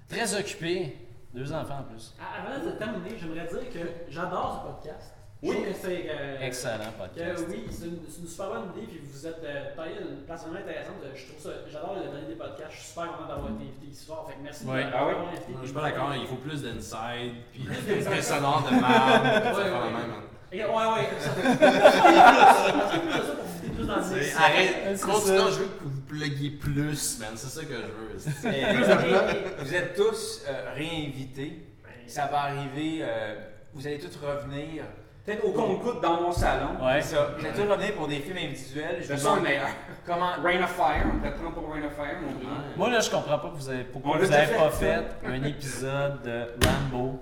Très 0.07 0.37
occupé. 0.39 0.97
Deux 1.33 1.53
enfants 1.53 1.81
en 1.81 1.83
plus. 1.83 2.15
Ah, 2.19 2.41
Avant 2.43 2.65
de 2.65 2.71
terminer, 2.71 3.15
j'aimerais 3.15 3.47
dire 3.47 3.69
que 3.69 4.11
j'adore 4.11 4.63
ce 4.65 4.71
podcast. 4.71 5.13
Je 5.41 5.47
Oui. 5.47 5.55
c'est. 5.81 6.05
euh, 6.09 6.37
Excellent 6.41 6.91
que 6.97 7.03
podcast. 7.03 7.45
oui, 7.49 7.63
c'est 7.71 7.85
une, 7.85 8.27
super 8.27 8.47
bonne 8.49 8.71
idée, 8.75 8.87
puis 8.87 8.99
vous 9.01 9.25
êtes 9.25 9.41
euh, 9.41 9.73
taillé 9.73 9.95
à 9.97 10.01
une 10.01 10.17
place 10.25 10.41
vraiment 10.43 10.59
intéressante. 10.59 10.95
Je 11.15 11.25
trouve 11.31 11.41
ça, 11.41 11.49
j'adore 11.71 11.95
le 11.95 12.11
donner 12.11 12.27
des 12.27 12.35
podcasts. 12.35 12.71
Je 12.71 12.77
suis 12.77 12.87
super 12.89 13.07
content 13.13 13.27
d'avoir 13.29 13.51
été 13.51 13.63
invité 13.63 13.85
ici 13.89 14.01
ce 14.01 14.05
soir. 14.07 14.25
Fait 14.27 14.33
que 14.35 14.39
merci 14.43 14.65
Ouais. 14.65 14.85
Ah 14.93 15.07
oui? 15.07 15.13
invité. 15.31 15.53
Je 15.61 15.65
suis 15.65 15.73
pas 15.73 15.81
d'accord, 15.81 16.13
il 16.13 16.27
faut 16.27 16.35
plus 16.35 16.61
d'inside, 16.61 17.33
puis 17.53 17.63
Plus 17.63 18.05
des 18.15 18.21
sonores 18.21 18.63
de 18.69 18.75
merde, 18.75 18.83
ça 18.83 19.55
Ouais, 19.55 19.63
fait 19.63 19.69
la 19.71 19.79
ouais. 19.79 19.91
même. 19.95 20.13
Ouais, 20.51 20.65
ouais, 20.65 21.07
ça 21.19 21.29
fait. 21.39 21.65
ça 21.69 23.35
pour 23.37 23.45
vous 23.45 23.73
plus 23.75 23.87
dans 23.87 23.95
le 23.95 24.03
C'est- 24.03 24.15
mix. 24.19 24.35
Arrête, 24.35 24.97
ça. 24.97 25.07
je 25.51 25.59
veux 25.59 25.65
que 25.67 25.83
vous 25.85 26.01
pluguiez 26.01 26.49
plus, 26.51 27.19
man, 27.19 27.29
c'est 27.35 27.47
ça 27.47 27.61
que 27.63 27.75
je 27.75 28.49
veux. 28.49 28.53
Et- 28.53 29.63
Vous 29.63 29.73
êtes 29.75 29.95
tous 29.95 30.41
euh, 30.49 30.73
réinvités. 30.75 31.65
Ça 32.07 32.25
va 32.25 32.41
arriver. 32.41 32.99
euh, 33.03 33.35
vous 33.73 33.85
allez 33.87 33.99
tous 33.99 34.17
revenir. 34.17 34.83
Peut-être 35.29 35.45
au 35.45 35.51
compte-goutte 35.51 36.01
dans 36.01 36.21
mon 36.21 36.31
salon. 36.31 36.83
Ouais. 36.83 37.03
C'est 37.03 37.13
ça. 37.13 37.29
Allez 37.39 37.49
tous 37.49 37.71
revenir 37.71 37.93
pour 37.93 38.07
des 38.07 38.15
films 38.15 38.37
individuels. 38.37 39.03
Je 39.07 39.15
sens 39.15 39.37
le 39.37 39.43
meilleur. 39.43 39.67
comment. 40.03 40.31
Rain 40.43 40.63
of 40.63 40.71
Fire, 40.71 41.05
on 41.05 41.17
pourrait 41.19 41.35
prendre 41.35 41.53
pour 41.53 41.71
Rain 41.71 41.83
of 41.83 41.93
Fire, 41.93 42.17
mon. 42.19 42.75
Moi, 42.75 42.89
là, 42.89 42.99
je 42.99 43.11
comprends 43.11 43.37
pas 43.37 43.49
que 43.49 43.55
vous 43.55 43.69
avez, 43.69 43.83
pourquoi 43.83 44.15
On 44.15 44.17
vous 44.17 44.25
déjà 44.25 44.39
avez 44.39 44.55
pas 44.55 44.71
fait, 44.71 45.05
un 45.23 45.43
épisode 45.43 46.23
de 46.23 46.47
Rambo, 46.65 47.19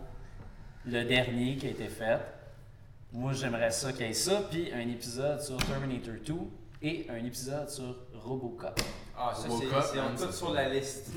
le 0.85 1.03
dernier 1.03 1.57
qui 1.57 1.67
a 1.67 1.71
été 1.71 1.87
fait. 1.87 2.19
Moi, 3.11 3.33
j'aimerais 3.33 3.71
ça 3.71 3.91
qu'il 3.91 4.05
y 4.05 4.09
ait 4.09 4.13
ça, 4.13 4.41
puis 4.49 4.71
un 4.73 4.87
épisode 4.87 5.41
sur 5.41 5.57
Terminator 5.57 6.13
2 6.25 6.33
et 6.83 7.07
un 7.09 7.25
épisode 7.25 7.69
sur 7.69 7.93
Robocop. 8.13 8.79
Ah, 9.19 9.33
ça, 9.33 9.47
c'est 9.49 9.65
c'est 9.65 9.97
man, 9.97 10.15
tout 10.15 10.31
sur 10.31 10.53
la 10.53 10.69
liste. 10.69 11.11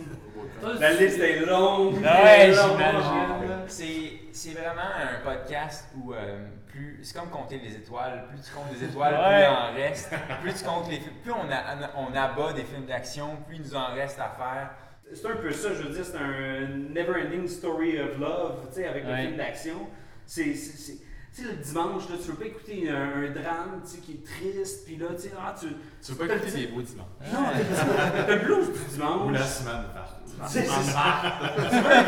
La 0.80 0.92
liste 0.94 1.20
est 1.20 1.44
longue. 1.44 1.96
Ouais, 1.96 2.50
j'imagine. 2.52 3.64
C'est 3.68 4.20
c'est 4.32 4.52
vraiment 4.52 4.80
un 4.80 5.22
podcast 5.22 5.88
où 5.96 6.14
euh, 6.14 6.48
plus 6.70 6.98
c'est 7.02 7.16
comme 7.18 7.28
compter 7.30 7.58
les 7.58 7.74
étoiles. 7.76 8.24
Plus 8.28 8.40
tu 8.42 8.50
comptes 8.52 8.72
les 8.78 8.84
étoiles, 8.86 9.14
Ouais. 9.14 9.20
plus 9.20 9.42
il 9.42 9.48
en 9.48 9.72
reste. 9.74 10.10
Plus 10.42 10.54
tu 10.54 10.64
comptes 10.64 10.88
les 10.90 10.96
films, 11.00 11.14
plus 11.22 11.32
on, 11.32 11.50
a, 11.50 11.90
on 11.96 12.14
abat 12.14 12.52
des 12.52 12.64
films 12.64 12.86
d'action, 12.86 13.36
plus 13.46 13.56
il 13.56 13.62
nous 13.62 13.74
en 13.76 13.92
reste 13.94 14.18
à 14.18 14.28
faire. 14.36 14.70
C'est 15.12 15.26
un 15.28 15.36
peu 15.36 15.50
ça, 15.52 15.68
je 15.74 15.82
veux 15.82 15.90
dire, 15.94 16.04
c'est 16.04 16.16
un 16.16 16.68
never-ending 16.94 17.48
story 17.48 17.98
of 18.00 18.16
love, 18.18 18.68
tu 18.68 18.74
sais, 18.76 18.86
avec 18.86 19.04
le 19.04 19.10
Ouais. 19.10 19.22
film 19.22 19.36
d'action. 19.36 19.88
C'est, 20.24 20.44
tu 20.52 20.56
sais, 20.56 20.98
le 21.42 21.54
dimanche, 21.54 22.08
là, 22.08 22.14
tu 22.22 22.30
veux 22.30 22.36
pas 22.36 22.44
écouter 22.46 22.88
un, 22.88 23.24
un 23.24 23.30
drame, 23.30 23.80
tu 23.84 23.90
sais, 23.90 23.98
qui 23.98 24.12
est 24.12 24.24
triste, 24.24 24.84
puis 24.86 24.96
là, 24.96 25.06
tu 25.16 25.22
sais, 25.22 25.32
ah, 25.36 25.52
tu... 25.58 25.66
Tu 26.04 26.12
veux 26.12 26.26
pas 26.28 26.32
écouter 26.34 26.52
des 26.52 26.66
beaux 26.68 26.82
dimanches. 26.82 27.06
Non, 27.32 27.46
le 28.28 28.36
blues 28.36 28.68
du 28.72 28.84
dimanche. 28.94 29.26
Ou 29.26 29.30
la 29.30 29.42
semaine 29.44 29.82
verte. 29.92 30.16
C'est, 30.46 30.60
c'est 30.66 30.90
ça. 30.92 31.22
tu, 31.70 31.76
veux 31.76 31.86
un 31.96 31.98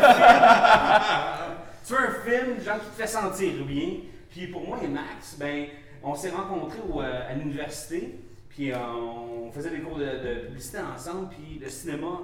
film, 0.53 1.57
tu 1.85 1.93
veux 1.93 1.99
un 1.99 2.11
film, 2.11 2.61
genre, 2.63 2.79
qui 2.79 2.85
te 2.89 3.01
fait 3.01 3.07
sentir 3.07 3.65
bien. 3.65 3.89
Puis 4.33 4.47
pour 4.47 4.67
moi 4.67 4.79
et 4.83 4.87
Max, 4.87 5.37
ben, 5.39 5.67
on 6.03 6.15
s'est 6.15 6.31
rencontrés 6.31 6.79
au, 6.91 7.01
euh, 7.01 7.29
à 7.29 7.33
l'université, 7.35 8.19
puis 8.49 8.71
euh, 8.71 8.77
on 8.77 9.51
faisait 9.51 9.69
des 9.69 9.79
cours 9.79 9.97
de, 9.97 10.05
de 10.05 10.47
publicité 10.47 10.79
ensemble, 10.79 11.29
puis 11.29 11.59
le 11.61 11.69
cinéma, 11.69 12.19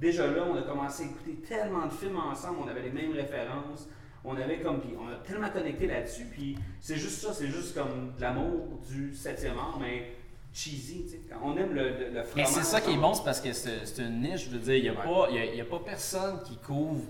déjà 0.00 0.26
là, 0.26 0.44
on 0.50 0.56
a 0.56 0.62
commencé 0.62 1.04
à 1.04 1.06
écouter 1.06 1.34
tellement 1.48 1.86
de 1.86 1.92
films 1.92 2.16
ensemble, 2.18 2.58
on 2.64 2.68
avait 2.68 2.82
les 2.82 2.90
mêmes 2.90 3.12
références, 3.12 3.88
on 4.24 4.36
avait 4.36 4.58
comme, 4.60 4.80
puis 4.80 4.90
on 5.00 5.08
a 5.08 5.16
tellement 5.26 5.50
connecté 5.50 5.86
là-dessus, 5.86 6.26
puis 6.32 6.58
c'est 6.80 6.96
juste 6.96 7.20
ça, 7.22 7.32
c'est 7.32 7.46
juste 7.48 7.74
comme 7.74 8.12
de 8.16 8.20
l'amour 8.20 8.80
du 8.90 9.12
7e 9.12 9.56
art, 9.56 9.78
mais 9.80 10.12
cheesy, 10.52 11.04
tu 11.04 11.10
sais. 11.12 11.20
Quand 11.30 11.38
on 11.44 11.56
aime 11.56 11.72
le, 11.74 11.90
le, 11.90 12.10
le 12.12 12.22
Mais 12.36 12.44
c'est 12.44 12.62
ça 12.64 12.80
qui 12.80 12.90
est 12.92 12.96
bon, 12.96 13.14
c'est 13.14 13.24
parce 13.24 13.40
que 13.40 13.52
c'est 13.52 14.02
une 14.02 14.20
niche. 14.20 14.46
Je 14.46 14.50
veux 14.50 14.58
dire, 14.58 14.74
il 14.76 14.82
n'y 14.82 14.88
a, 14.90 14.94
pas- 14.94 15.28
il 15.30 15.36
y 15.36 15.38
a- 15.38 15.44
il 15.46 15.56
y 15.56 15.60
a 15.60 15.64
pas 15.64 15.78
personne 15.84 16.40
qui 16.44 16.56
couvre 16.58 17.04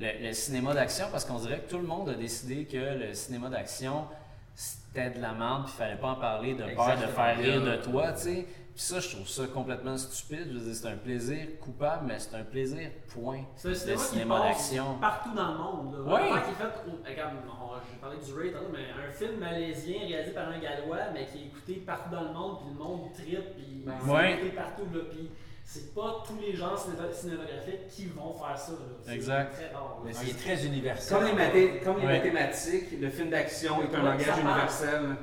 le, 0.00 0.26
le 0.28 0.32
cinéma 0.32 0.74
d'action 0.74 1.06
parce 1.12 1.24
qu'on 1.24 1.38
dirait 1.38 1.60
que 1.60 1.70
tout 1.70 1.78
le 1.78 1.86
monde 1.86 2.08
a 2.08 2.14
décidé 2.14 2.64
que 2.64 2.76
le 3.06 3.14
cinéma 3.14 3.48
d'action 3.48 4.06
c'était 4.54 5.10
de 5.10 5.20
la 5.20 5.32
merde 5.32 5.64
puis 5.64 5.72
il 5.74 5.78
fallait 5.78 5.96
pas 6.00 6.08
en 6.08 6.14
parler 6.16 6.54
de 6.54 6.64
peur 6.74 6.96
de 6.96 7.06
faire 7.06 7.36
rire 7.38 7.62
de 7.62 7.76
toi, 7.76 8.12
tu 8.12 8.20
sais. 8.22 8.46
Puis 8.74 8.84
ça, 8.84 9.00
je 9.00 9.08
trouve 9.10 9.28
ça 9.28 9.42
complètement 9.52 9.96
stupide. 9.98 10.46
Je 10.48 10.58
veux 10.58 10.64
dire, 10.64 10.74
c'est 10.74 10.88
un 10.88 10.96
plaisir 10.96 11.46
coupable, 11.60 12.06
mais 12.06 12.18
c'est 12.18 12.34
un 12.36 12.44
plaisir, 12.44 12.90
point. 13.12 13.42
C'est 13.56 13.68
Le 13.68 13.96
cinéma, 13.96 14.40
d'action. 14.40 14.96
partout 15.00 15.34
dans 15.34 15.52
le 15.52 15.58
monde. 15.58 16.06
Là. 16.06 16.14
Oui. 16.14 16.40
Qui 16.48 16.54
fait, 16.54 16.64
au- 16.90 17.08
regarde, 17.08 17.34
on- 17.46 17.74
j'ai 17.90 17.98
parlé 17.98 18.16
du 18.24 18.32
Ray 18.32 18.52
tantôt, 18.52 18.70
mais 18.72 18.86
un 19.06 19.10
film 19.12 19.38
malaisien 19.38 20.00
réalisé 20.06 20.32
par 20.32 20.48
un 20.48 20.58
Gallois, 20.58 21.10
mais 21.12 21.26
qui 21.26 21.38
est 21.38 21.46
écouté 21.46 21.74
partout 21.86 22.10
dans 22.10 22.22
le 22.22 22.32
monde, 22.32 22.58
puis 22.60 22.68
le 22.72 22.78
monde 22.84 23.12
tripe, 23.12 23.54
puis 23.56 23.82
Ben, 23.84 23.92
c'est 24.04 24.10
ouais. 24.10 24.32
écouté 24.34 24.50
partout. 24.50 24.82
Là, 24.94 25.00
puis 25.10 25.30
c'est 25.72 25.94
pas 25.94 26.24
tous 26.26 26.36
les 26.44 26.52
genres 26.56 26.76
cinéma- 26.76 27.12
cinématographiques 27.12 27.86
qui 27.90 28.06
vont 28.06 28.34
faire 28.34 28.58
ça. 28.58 28.72
Là. 28.72 29.12
Exact. 29.14 29.52
très 29.54 29.68
rare. 29.72 29.98
là. 29.98 30.02
Mais 30.04 30.12
c'est 30.12 30.36
très 30.36 30.66
universel. 30.66 31.16
Comme 31.16 31.26
les, 31.26 31.32
mathé- 31.32 31.80
comme 31.84 32.00
les 32.00 32.06
Ouais. 32.06 32.14
mathématiques, 32.18 32.88
le 33.00 33.08
film 33.08 33.30
d'action 33.30 33.76
est 33.82 33.94
un 33.94 34.02
langage 34.02 34.36
universel. 34.42 35.16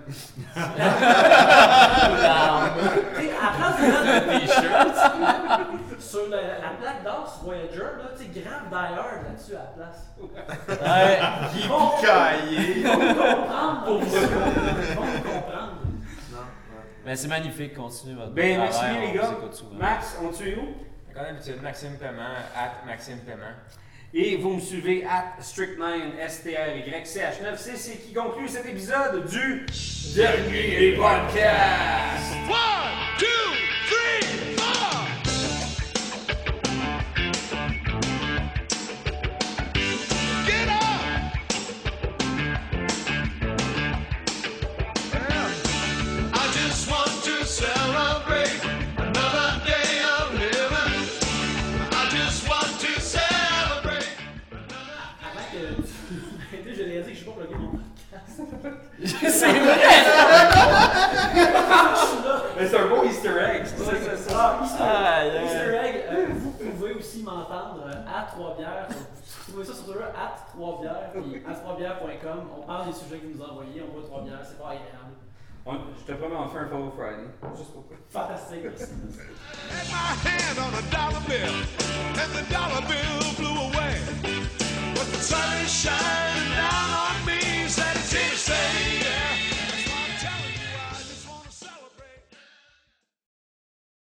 À 3.39 3.51
place 3.57 3.77
de 3.79 3.85
sur 5.99 6.27
la, 6.29 6.37
la 6.41 6.69
plaque 6.79 7.03
d'or 7.03 7.27
sur 7.31 7.43
Voyager, 7.45 7.77
là, 7.79 8.09
tu 8.17 8.23
sais, 8.23 8.29
grave 8.41 8.63
d'ailleurs 8.71 9.21
là-dessus 9.23 9.55
à 9.55 9.59
la 9.59 9.71
place. 9.75 9.99
Ouais. 10.69 11.19
Ils 11.61 11.67
vont 11.67 11.89
Caillé! 12.01 12.61
ils 12.77 12.83
vont 12.87 12.97
comprendre 12.97 13.83
pour 13.85 14.01
ça. 14.09 14.19
Ils 14.19 14.95
vont 14.95 15.11
comprendre. 15.31 15.76
Mais 17.07 17.15
c'est 17.15 17.29
magnifique, 17.29 17.73
continuez 17.73 18.15
votre 18.15 18.31
Ben, 18.33 18.59
merci 18.59 18.81
les 18.83 19.07
on 19.07 19.13
gars. 19.13 19.27
vous 19.27 19.37
écoute 19.37 19.53
souvent. 19.53 19.75
Max, 19.75 20.17
on 20.21 20.27
te 20.27 20.35
suit 20.35 20.55
où? 20.55 20.75
Comme 21.13 21.23
d'habitude, 21.23 21.61
Maxime 21.63 21.97
Paiement, 21.97 22.35
at 22.53 22.85
Maxime 22.85 23.19
Paiement. 23.19 23.53
Et 24.13 24.35
vous 24.35 24.55
me 24.55 24.59
suivez 24.59 25.05
at 25.05 25.41
Strict9, 25.41 26.17
S-T-R-Y-C-H-9. 26.19 27.55
C'est 27.55 27.77
ce 27.77 27.91
qui 27.91 28.13
conclut 28.13 28.49
cet 28.49 28.65
épisode 28.65 29.25
du 29.25 29.65
Dernier 30.17 30.79
des 30.79 30.95
podcasts. 30.97 32.33
One, 32.49 33.17
two, 33.17 33.25
three, 33.87 34.57
four! 34.57 35.06
c'est 59.29 59.59
vrai! 59.59 59.77
Mais 62.57 62.67
c'est 62.67 62.79
un 62.79 62.87
beau 62.87 63.03
Easter 63.03 63.29
egg, 63.39 63.65
c'est 63.65 64.17
ça? 64.29 64.59
Ah, 64.81 65.25
Easter, 65.43 65.77
egg, 65.77 66.05
ah, 66.09 66.13
vous 66.59 66.71
pouvez 66.71 66.93
aussi 66.93 67.23
m'entendre 67.23 67.85
euh, 67.85 68.03
à 68.07 68.23
trois 68.31 68.55
bières. 68.57 68.87
Vous 69.47 69.53
trouvez 69.53 69.65
ça 69.65 69.73
sur 69.73 69.85
Twitter, 69.85 70.03
at 70.03 70.35
3 70.53 70.81
bières, 70.81 71.11
puis 71.13 71.43
à 71.47 71.53
3 71.53 71.77
bières.com. 71.77 72.49
On 72.57 72.61
parle 72.63 72.87
des 72.87 72.93
sujets 72.93 73.19
que 73.19 73.27
vous 73.27 73.37
nous 73.37 73.43
envoyez, 73.43 73.81
on 73.81 73.93
voit 73.93 74.07
3 74.07 74.23
bières, 74.23 74.41
c'est 74.43 74.57
pas 74.59 74.69
agréable. 74.71 75.15
On, 75.65 75.73
je 75.73 76.03
te 76.05 76.17
promets, 76.17 76.35
on 76.35 76.47
fait 76.49 76.59
un 76.59 76.67
Follow 76.67 76.91
Friday. 76.91 77.27
Juste 77.55 77.73
pour 77.73 77.83
toi. 77.87 77.97
Fantastique. 78.09 78.63
But 84.95 85.05
the 85.11 85.19
sun 85.19 85.67
on 85.89 87.25
me. 87.25 87.46